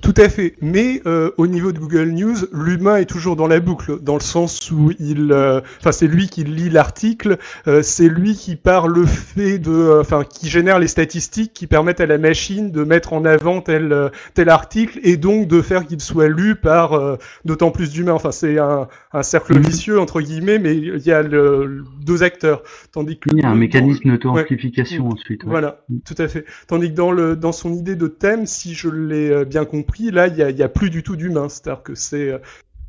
Tout 0.00 0.14
à 0.16 0.28
fait. 0.28 0.54
Mais 0.60 1.02
euh, 1.06 1.30
au 1.36 1.46
niveau 1.46 1.72
de 1.72 1.78
Google 1.78 2.10
News, 2.10 2.36
l'humain 2.52 2.96
est 2.96 3.06
toujours 3.06 3.34
dans 3.34 3.48
la 3.48 3.58
boucle, 3.58 4.00
dans 4.00 4.14
le 4.14 4.20
sens 4.20 4.70
où 4.70 4.92
il, 5.00 5.32
euh, 5.32 5.60
enfin 5.80 5.90
c'est 5.90 6.06
lui 6.06 6.28
qui 6.28 6.44
lit 6.44 6.70
l'article, 6.70 7.38
euh, 7.66 7.82
c'est 7.82 8.08
lui 8.08 8.34
qui 8.34 8.54
par 8.54 8.86
le 8.86 9.04
fait 9.04 9.58
de, 9.58 9.98
enfin 10.00 10.22
qui 10.22 10.48
génère 10.48 10.78
les 10.78 10.86
statistiques 10.86 11.52
qui 11.52 11.66
permettent 11.66 12.00
à 12.00 12.06
la 12.06 12.18
machine 12.18 12.70
de 12.70 12.84
mettre 12.84 13.14
en 13.14 13.24
avant 13.24 13.62
tel 13.62 14.10
tel 14.34 14.48
article 14.48 15.00
et 15.02 15.16
donc 15.16 15.48
de 15.48 15.60
faire 15.60 15.86
qu'il 15.86 16.00
soit 16.00 16.28
lu 16.28 16.54
par 16.54 17.18
d'autant 17.44 17.70
plus 17.70 17.90
d'humains. 17.90 18.12
Enfin 18.12 18.30
c'est 18.30 18.58
un, 18.58 18.86
un 19.12 19.22
cercle 19.22 19.58
vicieux 19.58 19.98
entre 19.98 20.20
guillemets, 20.20 20.58
mais 20.58 20.76
il 20.76 21.04
y 21.04 21.12
a 21.12 21.22
le, 21.22 21.82
deux 22.04 22.22
acteurs, 22.22 22.62
tandis 22.92 23.18
que 23.18 23.30
Il 23.32 23.42
y 23.42 23.44
a 23.44 23.48
un 23.48 23.54
mécanisme 23.54 24.10
d'auto-amplification 24.10 25.08
ensuite. 25.08 25.42
ouais. 25.44 25.50
voilà, 25.50 25.80
tout 26.04 26.14
à 26.18 26.28
fait. 26.28 26.44
Tandis 26.68 26.90
que 26.90 26.96
dans, 26.96 27.10
le, 27.10 27.36
dans 27.36 27.52
son 27.52 27.72
idée 27.72 27.96
de 27.96 28.06
thème, 28.06 28.46
si 28.46 28.74
je 28.74 28.88
l'ai 28.88 29.30
euh, 29.30 29.44
bien 29.64 29.70
compris, 29.70 30.10
là, 30.10 30.28
il 30.28 30.54
n'y 30.54 30.62
a, 30.62 30.68
plus 30.68 30.90
du 30.90 31.02
tout 31.02 31.16
d'humain. 31.16 31.48
C'est-à-dire 31.48 31.82
que 31.82 31.94
c'est, 31.94 32.40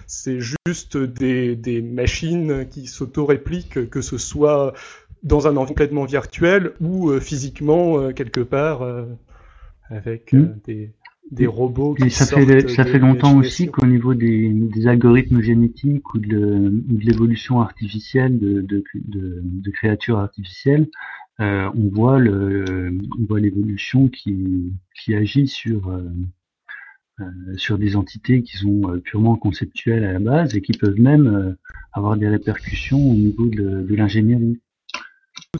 c'est 0.07 0.39
juste 0.39 0.97
des, 0.97 1.55
des 1.55 1.81
machines 1.81 2.67
qui 2.69 2.87
s'auto-répliquent, 2.87 3.89
que 3.89 4.01
ce 4.01 4.17
soit 4.17 4.73
dans 5.23 5.47
un 5.47 5.51
environnement 5.51 5.65
complètement 5.65 6.05
virtuel 6.05 6.73
ou 6.79 7.09
euh, 7.09 7.19
physiquement 7.19 7.99
euh, 7.99 8.11
quelque 8.11 8.41
part 8.41 8.83
euh, 8.83 9.05
avec 9.89 10.33
Mm. 10.33 10.59
des, 10.65 10.91
des 11.31 11.47
robots 11.47 11.95
qui 11.95 12.05
Et 12.05 12.09
ça 12.09 12.25
sortent 12.25 12.45
fait, 12.45 12.69
ça 12.69 12.85
fait 12.85 12.99
longtemps 12.99 13.35
aussi 13.37 13.67
qu'au 13.67 13.87
niveau 13.87 14.13
des, 14.13 14.49
des 14.49 14.87
algorithmes 14.87 15.41
génétiques 15.41 16.13
ou 16.13 16.19
de, 16.19 16.69
de 16.69 17.05
l'évolution 17.05 17.59
artificielle 17.59 18.37
de, 18.39 18.61
de, 18.61 19.71
créatures 19.71 20.19
artificielles, 20.19 20.87
on 21.39 21.89
voit 21.91 22.19
le, 22.19 22.95
on 23.19 23.25
voit 23.25 23.39
l'évolution 23.39 24.07
qui, 24.07 24.73
qui 24.93 25.15
agit 25.15 25.47
sur, 25.47 25.91
sur 27.57 27.77
des 27.77 27.95
entités 27.95 28.41
qui 28.43 28.57
sont 28.57 28.81
euh, 28.89 28.97
purement 28.99 29.35
conceptuelles 29.35 30.03
à 30.03 30.11
la 30.13 30.19
base 30.19 30.55
et 30.55 30.61
qui 30.61 30.71
peuvent 30.73 30.99
même 30.99 31.27
euh, 31.27 31.55
avoir 31.93 32.17
des 32.17 32.27
répercussions 32.27 32.99
au 32.99 33.13
niveau 33.13 33.45
de, 33.47 33.83
de 33.83 33.95
l'ingénierie. 33.95 34.59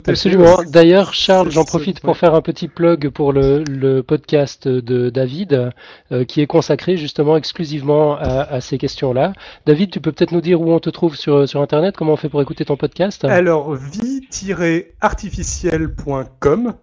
Absolument. 0.05 0.57
D'ailleurs, 0.69 1.13
Charles, 1.13 1.51
j'en 1.51 1.63
profite 1.63 2.01
pour 2.01 2.17
faire 2.17 2.35
un 2.35 2.41
petit 2.41 2.67
plug 2.67 3.07
pour 3.09 3.31
le, 3.31 3.63
le 3.63 4.03
podcast 4.03 4.67
de 4.67 5.09
David, 5.09 5.71
euh, 6.11 6.25
qui 6.25 6.41
est 6.41 6.47
consacré 6.47 6.97
justement 6.97 7.37
exclusivement 7.37 8.17
à, 8.17 8.41
à 8.41 8.59
ces 8.59 8.77
questions-là. 8.77 9.31
David, 9.65 9.91
tu 9.91 10.01
peux 10.01 10.11
peut-être 10.11 10.33
nous 10.33 10.41
dire 10.41 10.59
où 10.59 10.69
on 10.71 10.81
te 10.81 10.89
trouve 10.89 11.15
sur, 11.15 11.47
sur 11.47 11.61
Internet, 11.61 11.95
comment 11.95 12.11
on 12.13 12.17
fait 12.17 12.27
pour 12.27 12.41
écouter 12.41 12.65
ton 12.65 12.75
podcast? 12.75 13.23
Alors, 13.23 13.73
vie-artificiel.com. 13.73 16.73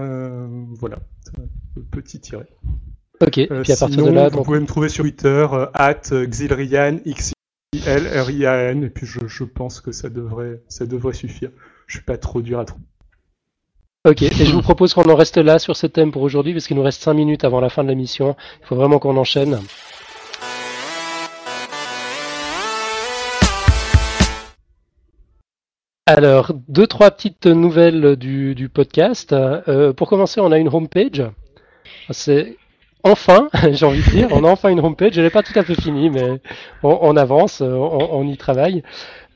Euh, 0.00 0.46
voilà, 0.78 0.98
petit 1.90 2.20
tiret. 2.20 2.46
Ok, 3.24 3.38
Euh, 3.38 3.62
puis 3.62 3.72
à 3.72 3.76
partir 3.76 3.88
sinon, 3.90 4.06
de 4.06 4.10
là, 4.10 4.28
vous 4.28 4.36
donc, 4.36 4.44
pouvez 4.46 4.60
me 4.60 4.66
trouver 4.66 4.88
sur 4.88 5.04
Twitter, 5.04 5.46
euh, 5.52 5.66
at 5.74 6.10
Xilrian, 6.10 6.98
X 7.04 7.32
L-R-I-A-N, 7.86 8.84
et 8.84 8.90
puis 8.90 9.06
je, 9.06 9.20
je 9.26 9.44
pense 9.44 9.80
que 9.80 9.92
ça 9.92 10.08
devrait, 10.08 10.60
ça 10.68 10.86
devrait 10.86 11.14
suffire. 11.14 11.50
Je 11.86 11.96
suis 11.96 12.04
pas 12.04 12.18
trop 12.18 12.42
dur 12.42 12.58
à 12.58 12.64
trouver. 12.64 12.84
Ok, 14.08 14.22
et 14.22 14.30
je 14.30 14.52
vous 14.52 14.62
propose 14.62 14.92
qu'on 14.94 15.08
en 15.08 15.14
reste 15.14 15.38
là 15.38 15.60
sur 15.60 15.76
ce 15.76 15.86
thème 15.86 16.10
pour 16.10 16.22
aujourd'hui, 16.22 16.52
parce 16.52 16.66
qu'il 16.66 16.76
nous 16.76 16.82
reste 16.82 17.00
5 17.02 17.14
minutes 17.14 17.44
avant 17.44 17.60
la 17.60 17.68
fin 17.68 17.84
de 17.84 17.88
l'émission. 17.88 18.34
Il 18.60 18.66
faut 18.66 18.76
vraiment 18.76 18.98
qu'on 18.98 19.16
enchaîne. 19.16 19.60
Alors, 26.06 26.52
deux, 26.68 26.86
trois 26.86 27.10
petites 27.12 27.46
nouvelles 27.46 28.16
du, 28.16 28.54
du 28.54 28.68
podcast. 28.68 29.32
Euh, 29.32 29.92
pour 29.92 30.08
commencer, 30.08 30.40
on 30.40 30.50
a 30.50 30.58
une 30.58 30.68
homepage. 30.68 31.22
C'est 32.10 32.56
enfin, 33.04 33.48
j'ai 33.72 33.86
envie 33.86 34.02
de 34.02 34.10
dire, 34.10 34.28
on 34.32 34.44
a 34.44 34.48
enfin 34.48 34.68
une 34.68 34.80
homepage. 34.80 35.16
Elle 35.16 35.24
n'est 35.24 35.30
pas 35.30 35.42
tout 35.42 35.58
à 35.58 35.62
fait 35.62 35.80
finie, 35.80 36.10
mais 36.10 36.40
on, 36.82 37.16
avance, 37.16 37.60
on, 37.60 38.26
y 38.26 38.36
travaille. 38.36 38.82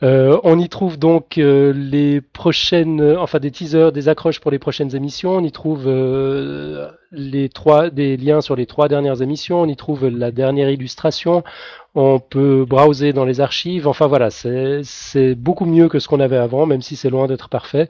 Euh, 0.03 0.39
on 0.45 0.59
y 0.59 0.69
trouve 0.69 0.99
donc 0.99 1.39
euh, 1.39 1.73
les 1.73 2.21
prochaines, 2.21 3.17
enfin 3.17 3.39
des 3.39 3.51
teasers, 3.51 3.93
des 3.93 4.09
accroches 4.09 4.41
pour 4.41 4.51
les 4.51 4.59
prochaines 4.59 4.95
émissions. 4.95 5.37
On 5.37 5.43
y 5.43 5.53
trouve 5.53 5.85
euh, 5.87 6.91
les 7.13 7.49
trois, 7.49 7.89
des 7.89 8.17
liens 8.17 8.43
sur 8.43 8.57
les 8.57 8.67
trois 8.67 8.89
dernières 8.89 9.23
émissions. 9.23 9.63
On 9.63 9.67
y 9.67 9.77
trouve 9.77 10.09
la 10.09 10.31
dernière 10.31 10.69
illustration. 10.71 11.45
On 11.95 12.19
peut 12.19 12.67
browser 12.69 13.15
dans 13.15 13.25
les 13.25 13.41
archives. 13.41 13.89
Enfin 13.89 14.07
voilà, 14.07 14.29
c'est 14.31 15.35
beaucoup 15.35 15.65
mieux 15.65 15.89
que 15.89 15.99
ce 15.99 16.09
qu'on 16.09 16.21
avait 16.21 16.37
avant, 16.37 16.67
même 16.67 16.83
si 16.83 16.95
c'est 16.95 17.09
loin 17.09 17.27
d'être 17.27 17.49
parfait. 17.49 17.89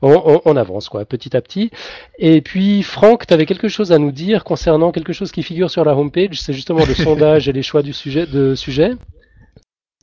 On, 0.00 0.12
on, 0.12 0.40
on, 0.44 0.56
avance 0.56 0.88
quoi, 0.88 1.04
petit 1.04 1.36
à 1.36 1.40
petit. 1.40 1.72
Et 2.20 2.40
puis 2.40 2.84
Franck, 2.84 3.26
tu 3.26 3.34
avais 3.34 3.46
quelque 3.46 3.66
chose 3.66 3.90
à 3.90 3.98
nous 3.98 4.12
dire 4.12 4.44
concernant 4.44 4.92
quelque 4.92 5.12
chose 5.12 5.32
qui 5.32 5.42
figure 5.42 5.72
sur 5.72 5.84
la 5.84 5.96
homepage. 5.96 6.40
C'est 6.40 6.52
justement 6.52 6.84
le 6.86 6.94
sondage 6.94 7.48
et 7.48 7.52
les 7.52 7.62
choix 7.62 7.82
du 7.82 7.92
sujet 7.92 8.26
de 8.26 8.54
sujet. 8.54 8.92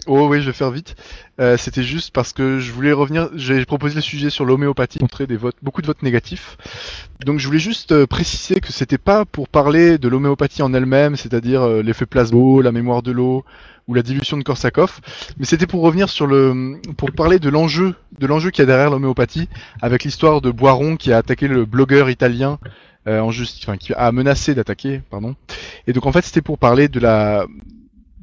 Oh 0.07 0.27
oui, 0.29 0.41
je 0.41 0.47
vais 0.47 0.53
faire 0.53 0.69
vite. 0.69 0.95
Euh, 1.39 1.57
C'était 1.57 1.81
juste 1.83 2.13
parce 2.13 2.31
que 2.31 2.59
je 2.59 2.71
voulais 2.71 2.91
revenir. 2.91 3.29
J'ai 3.35 3.65
proposé 3.65 3.95
le 3.95 4.01
sujet 4.01 4.29
sur 4.29 4.45
l'homéopathie, 4.45 4.99
montrer 5.01 5.25
des 5.25 5.35
votes, 5.37 5.55
beaucoup 5.63 5.81
de 5.81 5.87
votes 5.87 6.03
négatifs. 6.03 6.57
Donc 7.25 7.39
je 7.39 7.47
voulais 7.47 7.59
juste 7.59 7.91
euh, 7.91 8.05
préciser 8.05 8.59
que 8.59 8.71
c'était 8.71 8.99
pas 8.99 9.25
pour 9.25 9.49
parler 9.49 9.97
de 9.97 10.07
l'homéopathie 10.07 10.61
en 10.61 10.73
elle-même, 10.73 11.15
c'est-à-dire 11.15 11.63
euh, 11.63 11.81
l'effet 11.81 12.05
plasmo, 12.05 12.61
la 12.61 12.71
mémoire 12.71 13.01
de 13.01 13.11
l'eau 13.11 13.45
ou 13.87 13.93
la 13.93 14.01
dilution 14.03 14.37
de 14.37 14.43
Korsakoff, 14.43 14.99
mais 15.37 15.45
c'était 15.45 15.67
pour 15.67 15.81
revenir 15.81 16.09
sur 16.09 16.25
le, 16.25 16.79
pour 16.97 17.11
parler 17.11 17.37
de 17.37 17.49
l'enjeu, 17.49 17.93
de 18.19 18.25
l'enjeu 18.25 18.49
qu'il 18.49 18.63
y 18.63 18.63
a 18.63 18.65
derrière 18.65 18.89
l'homéopathie, 18.89 19.47
avec 19.79 20.03
l'histoire 20.03 20.41
de 20.41 20.49
Boiron 20.49 20.97
qui 20.97 21.11
a 21.13 21.17
attaqué 21.17 21.47
le 21.47 21.65
blogueur 21.65 22.09
italien. 22.09 22.59
Euh, 23.07 23.19
en 23.19 23.29
juste, 23.29 23.59
enfin, 23.63 23.77
qui 23.77 23.93
a 23.93 24.11
menacé 24.11 24.55
d'attaquer, 24.55 24.99
pardon. 25.11 25.35
Et 25.85 25.93
donc 25.93 26.07
en 26.07 26.11
fait, 26.11 26.25
c'était 26.25 26.41
pour 26.41 26.57
parler 26.57 26.87
de 26.87 26.99
la, 26.99 27.45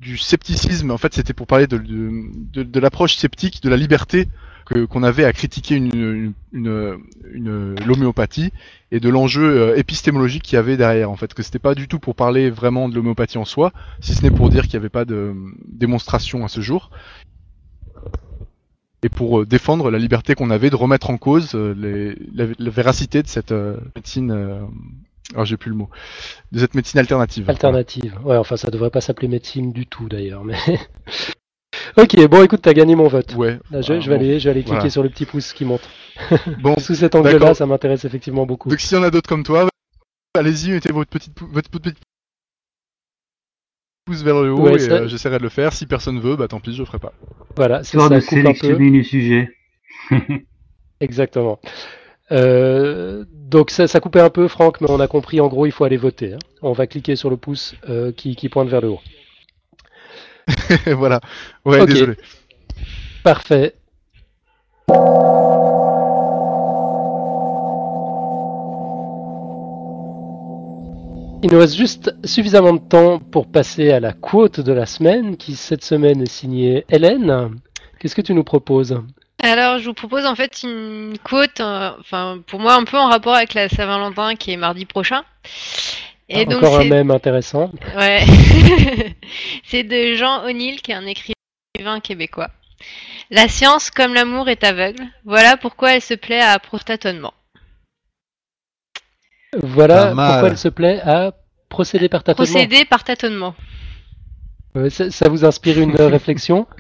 du 0.03 0.19
scepticisme. 0.19 0.91
En 0.91 0.99
fait, 0.99 1.15
c'était 1.15 1.33
pour 1.33 1.47
parler 1.47 1.67
de, 1.69 1.79
de, 1.79 2.63
de, 2.65 2.81
l'approche 2.81 3.17
sceptique 3.17 3.63
de 3.63 3.69
la 3.71 3.77
liberté 3.77 4.29
que 4.67 4.85
qu'on 4.85 5.03
avait 5.05 5.25
à 5.25 5.33
critiquer 5.33 5.77
une, 5.77 5.95
une, 5.95 6.33
une, 6.53 6.99
une 7.33 7.75
l'homéopathie 7.87 8.53
et 8.91 8.99
de 9.01 9.09
l'enjeu 9.09 9.45
euh, 9.45 9.77
épistémologique 9.77 10.43
qu'il 10.43 10.57
y 10.57 10.59
avait 10.59 10.77
derrière. 10.77 11.11
En 11.11 11.17
fait, 11.17 11.33
que 11.35 11.43
c'était 11.43 11.61
pas 11.61 11.77
du 11.77 11.87
tout 11.87 12.01
pour 12.01 12.17
parler 12.17 12.51
vraiment 12.51 12.89
de 12.89 12.95
l'homéopathie 12.97 13.39
en 13.39 13.45
soi, 13.45 13.73
si 14.01 14.15
ce 14.15 14.23
n'est 14.23 14.33
pour 14.33 14.51
dire 14.51 14.63
qu'il 14.63 14.73
n'y 14.73 14.83
avait 14.83 14.89
pas 14.89 15.05
de 15.05 15.35
démonstration 15.67 16.45
à 16.45 16.49
ce 16.49 16.61
jour. 16.61 16.91
Et 19.05 19.09
pour 19.09 19.41
euh, 19.41 19.47
défendre 19.47 19.91
la 19.91 19.99
liberté 19.99 20.35
qu'on 20.35 20.51
avait 20.51 20.71
de 20.71 20.77
remettre 20.77 21.11
en 21.11 21.17
cause 21.17 21.53
euh, 21.55 22.15
la, 22.35 22.71
véracité 22.71 23.23
de 23.23 23.29
cette 23.29 23.55
médecine 23.97 24.33
alors 25.33 25.45
j'ai 25.45 25.57
plus 25.57 25.71
le 25.71 25.77
mot. 25.77 25.89
De 26.53 26.59
cette 26.59 26.75
médecine 26.75 27.01
alternative. 27.01 27.49
Alternative. 27.49 28.19
Ouais, 28.25 28.37
enfin 28.37 28.57
ça 28.57 28.71
devrait 28.71 28.91
pas 28.91 29.01
s'appeler 29.01 29.29
médecine 29.29 29.73
du 29.73 29.87
tout 29.87 30.09
d'ailleurs, 30.09 30.45
mais. 30.45 30.57
ok, 31.97 32.27
bon 32.29 32.45
écoute, 32.45 32.63
t'as 32.63 32.75
gagné 32.75 32.95
mon 32.95 33.09
vote. 33.09 33.35
Ouais. 33.35 33.59
Là, 33.71 33.81
je, 33.81 34.01
je, 34.01 34.09
vais 34.09 34.17
aller, 34.17 34.39
je 34.39 34.45
vais 34.45 34.51
aller 34.51 34.63
cliquer 34.63 34.77
voilà. 34.77 34.91
sur 34.91 35.03
le 35.03 35.09
petit 35.09 35.27
pouce 35.27 35.53
qui 35.53 35.65
monte. 35.65 35.89
Bon. 36.63 36.77
Sous 36.79 36.95
cet 36.95 37.15
angle-là, 37.15 37.55
ça 37.55 37.67
m'intéresse 37.67 38.05
effectivement 38.05 38.47
beaucoup. 38.47 38.69
Donc 38.69 38.81
s'il 38.81 38.97
y 38.97 39.01
en 39.01 39.03
a 39.03 39.11
d'autres 39.11 39.29
comme 39.29 39.45
toi, 39.45 39.69
allez-y, 40.39 40.71
mettez 40.71 40.93
votre 40.93 41.11
petit, 41.11 41.31
votre 41.41 41.71
petit 41.71 41.95
pouce 44.05 44.23
vers 44.23 44.41
le 44.43 44.53
haut 44.53 44.61
ouais, 44.61 44.83
et 44.83 44.91
euh, 44.91 45.09
j'essaierai 45.09 45.39
de 45.39 45.43
le 45.43 45.49
faire. 45.49 45.73
Si 45.73 45.87
personne 45.87 46.21
veut, 46.21 46.37
bah 46.37 46.49
tant 46.49 46.61
pis, 46.61 46.75
je 46.75 46.81
le 46.81 46.85
ferai 46.85 46.99
pas. 46.99 47.13
Voilà, 47.57 47.83
c'est 47.85 47.99
ça. 47.99 48.09
de 48.09 48.21
sélectionner 48.21 48.91
les 48.91 49.03
sujets. 49.05 49.51
Exactement. 51.01 51.61
Euh, 52.33 53.25
donc 53.29 53.71
ça, 53.71 53.87
ça, 53.87 54.01
coupait 54.01 54.21
un 54.21 54.31
peu, 54.31 54.49
Franck, 54.49 54.81
mais 54.81 54.91
on 54.91 55.01
a 55.01 55.09
compris. 55.09 55.41
En 55.41 55.49
gros, 55.49 55.67
il 55.67 55.73
faut 55.73 55.85
aller 55.85 55.97
voter. 55.97 56.35
Hein. 56.35 56.39
On 56.63 56.73
va 56.73 56.87
cliquer 56.87 57.17
sur 57.17 57.31
le 57.31 57.37
pouce 57.37 57.75
euh, 57.89 58.13
qui, 58.13 58.35
qui, 58.37 58.49
pointe 58.49 58.69
vers 58.69 58.81
le 58.81 58.89
haut. 58.89 59.01
voilà. 60.87 61.21
Ouais, 61.65 61.81
okay. 61.81 61.93
désolé. 61.93 62.15
Parfait. 63.23 63.75
Il 71.45 71.51
nous 71.51 71.59
reste 71.59 71.77
juste 71.77 72.15
suffisamment 72.25 72.73
de 72.73 72.79
temps 72.79 73.19
pour 73.19 73.49
passer 73.49 73.91
à 73.91 73.99
la 73.99 74.13
quote 74.13 74.61
de 74.61 74.73
la 74.73 74.87
semaine, 74.87 75.37
qui 75.37 75.57
cette 75.57 75.85
semaine 75.85 76.23
est 76.23 76.31
signée 76.31 76.85
Hélène. 76.89 77.51
Qu'est-ce 77.99 78.15
que 78.15 78.23
tu 78.23 78.33
nous 78.33 78.45
proposes? 78.45 79.01
Alors, 79.43 79.79
je 79.79 79.87
vous 79.87 79.95
propose 79.95 80.25
en 80.25 80.37
fait 80.37 80.63
une 80.63 81.17
quote, 81.25 81.61
euh, 81.61 81.91
enfin 81.99 82.41
pour 82.47 82.61
moi 82.61 82.75
un 82.75 82.85
peu 82.85 82.97
en 82.97 83.09
rapport 83.09 83.35
avec 83.35 83.55
la 83.55 83.69
Saint-Valentin 83.69 84.37
qui 84.37 84.53
est 84.53 84.57
mardi 84.57 84.85
prochain. 84.85 85.25
Et 86.29 86.43
ah, 86.43 86.45
donc 86.45 86.63
encore 86.63 86.79
un 86.79 86.85
même 86.85 87.11
intéressant. 87.11 87.73
Ouais. 87.97 88.25
c'est 89.65 89.83
de 89.83 90.15
Jean 90.15 90.45
O'Neill 90.45 90.81
qui 90.81 90.93
est 90.93 90.95
un 90.95 91.07
écrivain 91.07 92.01
québécois. 92.01 92.49
La 93.31 93.49
science, 93.49 93.91
comme 93.91 94.15
l'amour, 94.15 94.49
est 94.49 94.63
aveugle. 94.63 95.05
Voilà 95.25 95.57
pourquoi 95.57 95.95
elle 95.95 96.03
se 96.03 96.15
plaît 96.15 96.41
à 96.41 96.59
protâtonnement. 96.59 97.35
Voilà 99.59 100.09
pourquoi 100.09 100.49
elle 100.49 100.59
se 100.59 100.69
plaît 100.69 101.01
à 101.05 101.33
procéder 101.69 102.09
par 102.09 102.23
tâtonnement. 102.23 102.53
Procéder 102.53 102.85
par 102.85 103.05
tâtonnement. 103.05 103.55
Ouais, 104.75 104.89
ça, 104.89 105.11
ça 105.11 105.29
vous 105.29 105.45
inspire 105.45 105.81
une 105.81 105.97
réflexion? 105.97 106.67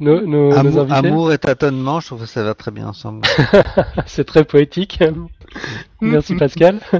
nos, 0.00 0.26
nos, 0.26 0.52
amour, 0.52 0.86
nos 0.86 0.92
amour, 0.92 1.32
et 1.32 1.38
tâtonnement, 1.38 2.00
je 2.00 2.06
trouve 2.06 2.22
que 2.22 2.26
ça 2.26 2.42
va 2.42 2.54
très 2.54 2.70
bien 2.70 2.88
ensemble. 2.88 3.20
C'est 4.06 4.24
très 4.24 4.44
poétique. 4.44 5.00
Merci 6.00 6.34
Pascal. 6.36 6.80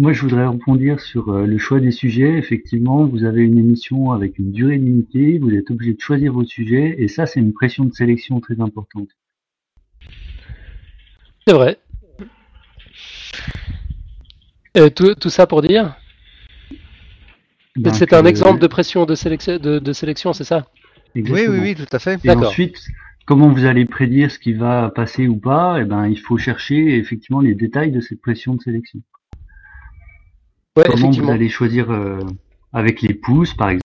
Moi, 0.00 0.12
je 0.12 0.22
voudrais 0.22 0.46
rebondir 0.46 1.00
sur 1.00 1.30
euh, 1.30 1.44
le 1.44 1.58
choix 1.58 1.80
des 1.80 1.90
sujets. 1.90 2.38
Effectivement, 2.38 3.04
vous 3.04 3.24
avez 3.24 3.42
une 3.42 3.58
émission 3.58 4.12
avec 4.12 4.38
une 4.38 4.52
durée 4.52 4.78
limitée, 4.78 5.40
vous 5.40 5.50
êtes 5.50 5.72
obligé 5.72 5.94
de 5.94 6.00
choisir 6.00 6.32
vos 6.32 6.44
sujets, 6.44 6.94
et 6.98 7.08
ça, 7.08 7.26
c'est 7.26 7.40
une 7.40 7.52
pression 7.52 7.84
de 7.84 7.92
sélection 7.92 8.38
très 8.38 8.60
importante. 8.60 9.08
C'est 11.44 11.52
vrai. 11.52 11.78
Et 14.76 14.92
tout, 14.92 15.16
tout 15.16 15.30
ça 15.30 15.48
pour 15.48 15.62
dire 15.62 15.96
c'est 17.92 18.12
un 18.12 18.24
euh, 18.24 18.28
exemple 18.28 18.60
de 18.60 18.66
pression 18.66 19.06
de, 19.06 19.14
sélection, 19.14 19.58
de, 19.58 19.78
de 19.78 19.92
sélection, 19.92 20.32
c'est 20.32 20.44
ça? 20.44 20.66
Oui, 21.14 21.24
oui, 21.24 21.46
oui, 21.48 21.74
tout 21.74 21.86
à 21.90 21.98
fait. 21.98 22.18
Et 22.24 22.30
ensuite, 22.30 22.78
comment 23.26 23.48
vous 23.48 23.64
allez 23.64 23.84
prédire 23.84 24.30
ce 24.30 24.38
qui 24.38 24.52
va 24.52 24.90
passer 24.90 25.26
ou 25.26 25.36
pas? 25.36 25.80
Eh 25.80 25.84
ben, 25.84 26.06
il 26.06 26.18
faut 26.18 26.38
chercher 26.38 26.96
effectivement 26.96 27.40
les 27.40 27.54
détails 27.54 27.90
de 27.90 28.00
cette 28.00 28.20
pression 28.20 28.54
de 28.54 28.62
sélection. 28.62 29.00
Ouais, 30.76 30.84
comment 30.86 31.10
vous 31.10 31.30
allez 31.30 31.48
choisir 31.48 31.90
euh, 31.90 32.20
avec 32.72 33.02
les 33.02 33.14
pouces, 33.14 33.54
par 33.54 33.70
exemple? 33.70 33.82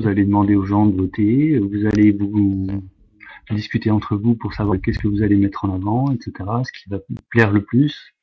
Vous 0.00 0.06
allez 0.08 0.24
demander 0.24 0.54
aux 0.54 0.64
gens 0.64 0.86
de 0.86 0.96
voter, 0.96 1.58
vous 1.58 1.86
allez 1.86 2.10
vous 2.12 2.66
discuter 3.50 3.90
entre 3.90 4.16
vous 4.16 4.34
pour 4.34 4.54
savoir 4.54 4.78
qu'est-ce 4.80 4.98
que 4.98 5.08
vous 5.08 5.22
allez 5.22 5.36
mettre 5.36 5.64
en 5.64 5.74
avant, 5.74 6.10
etc. 6.12 6.32
Ce 6.64 6.72
qui 6.72 6.88
va 6.88 6.98
plaire 7.30 7.50
le 7.50 7.62
plus. 7.62 8.14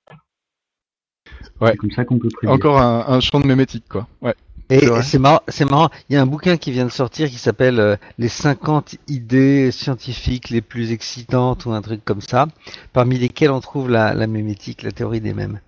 Ouais. 1.62 1.72
C'est 1.72 1.78
comme 1.78 1.92
ça 1.92 2.06
qu'on 2.06 2.20
peut 2.20 2.30
prédire. 2.30 2.54
Encore 2.54 2.80
un, 2.80 3.06
un 3.08 3.20
champ 3.20 3.40
de 3.40 3.48
mémétique, 3.48 3.86
quoi. 3.90 4.08
Ouais. 4.22 4.36
Et 4.70 4.88
c'est 5.04 5.20
marrant, 5.20 5.42
c'est 5.48 5.70
marrant, 5.70 5.90
il 6.10 6.16
y 6.16 6.18
a 6.18 6.22
un 6.22 6.26
bouquin 6.26 6.58
qui 6.58 6.72
vient 6.72 6.86
de 6.86 6.92
sortir 6.92 7.30
qui 7.30 7.38
s'appelle 7.38 7.80
euh, 7.80 7.96
Les 8.18 8.30
50 8.30 8.96
idées 9.08 9.70
scientifiques 9.72 10.50
les 10.50 10.62
plus 10.62 10.92
excitantes 10.92 11.66
ou 11.66 11.72
un 11.72 11.82
truc 11.84 12.04
comme 12.04 12.22
ça, 12.22 12.48
parmi 12.92 13.20
lesquelles 13.20 13.52
on 13.52 13.60
trouve 13.60 13.92
la, 13.92 14.16
la 14.16 14.26
mémétique, 14.26 14.82
la 14.82 14.92
théorie 14.92 15.22
des 15.22 15.34
mêmes. 15.34 15.60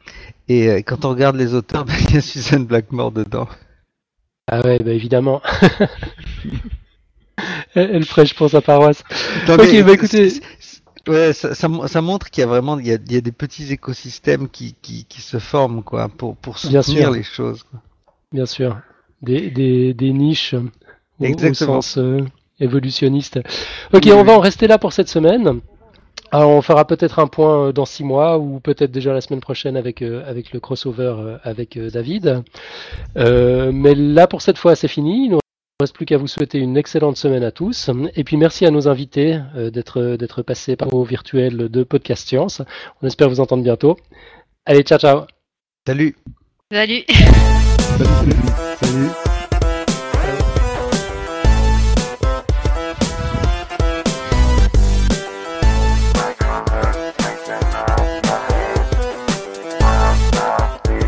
Et 0.50 0.70
euh, 0.70 0.82
quand 0.84 1.06
on 1.06 1.10
regarde 1.10 1.36
les 1.36 1.54
auteurs, 1.54 1.86
ben, 1.86 1.94
il 2.10 2.16
y 2.16 2.18
a 2.18 2.22
Suzanne 2.22 2.66
Blackmore 2.66 3.12
dedans. 3.12 3.48
Ah 4.48 4.62
ouais, 4.62 4.80
bah 4.80 4.94
évidemment. 4.94 5.42
Elle 7.76 8.06
prêche 8.06 8.34
pour 8.34 8.50
sa 8.50 8.62
paroisse. 8.62 9.04
Non, 9.48 9.56
ok, 9.56 9.84
bah 9.84 9.94
écoutez. 9.94 10.42
Ouais, 11.08 11.34
ça, 11.34 11.54
ça, 11.54 11.70
ça 11.86 12.02
montre 12.02 12.32
qu'il 12.32 12.42
y 12.42 12.44
a 12.44 12.48
vraiment 12.48 12.80
il 12.80 12.88
y 12.88 12.92
a, 12.92 12.96
il 12.96 13.14
y 13.14 13.18
a 13.18 13.22
des 13.22 13.32
petits 13.32 13.72
écosystèmes 13.72 14.50
qui, 14.50 14.76
qui, 14.82 15.06
qui, 15.06 15.22
se 15.22 15.38
forment 15.40 15.84
quoi 15.84 16.10
pour 16.10 16.36
pour 16.36 16.58
soutenir 16.58 17.12
les 17.12 17.24
choses. 17.24 17.64
Quoi. 17.64 17.80
Bien 18.38 18.46
sûr, 18.46 18.78
des, 19.24 19.50
des, 19.50 19.96
des 19.96 20.14
niches 20.14 20.54
au, 21.20 21.26
au 21.26 21.54
sens 21.56 21.98
euh, 21.98 22.20
évolutionniste. 22.60 23.40
Ok, 23.94 24.04
oui, 24.06 24.12
on 24.12 24.24
va 24.24 24.34
en 24.34 24.40
rester 24.40 24.68
là 24.68 24.78
pour 24.78 24.94
cette 24.94 25.10
semaine. 25.10 25.60
Alors, 26.32 26.52
on 26.52 26.62
fera 26.62 26.86
peut-être 26.86 27.18
un 27.18 27.26
point 27.26 27.72
dans 27.72 27.86
six 27.86 28.04
mois 28.04 28.38
ou 28.38 28.60
peut-être 28.60 28.92
déjà 28.92 29.12
la 29.14 29.22
semaine 29.22 29.40
prochaine 29.40 29.76
avec 29.76 30.04
euh, 30.04 30.22
avec 30.30 30.52
le 30.54 30.60
crossover 30.60 31.16
euh, 31.18 31.38
avec 31.44 31.80
David. 31.80 32.44
Euh, 33.18 33.72
mais 33.74 33.96
là 33.96 34.28
pour 34.28 34.44
cette 34.44 34.60
fois 34.60 34.76
c'est 34.76 34.88
fini. 34.88 35.32
reste 35.80 35.96
plus 35.96 36.06
qu'à 36.06 36.18
vous 36.18 36.28
souhaiter 36.28 36.60
une 36.60 36.78
excellente 36.78 37.18
semaine 37.18 37.44
à 37.44 37.52
tous. 37.52 37.90
Et 38.16 38.24
puis 38.24 38.38
merci 38.38 38.66
à 38.68 38.72
nos 38.72 38.88
invités 38.88 39.40
euh, 39.56 39.72
d'être 39.72 40.16
d'être 40.16 40.44
passés 40.44 40.76
par 40.76 40.94
au 40.94 41.04
virtuel 41.04 41.70
de 41.70 41.84
Podcast 41.84 42.28
Science. 42.28 42.62
On 43.02 43.08
espère 43.08 43.30
vous 43.30 43.40
entendre 43.40 43.64
bientôt. 43.64 43.98
Allez, 44.66 44.84
ciao 44.84 45.00
ciao. 45.00 45.22
Salut. 46.70 47.06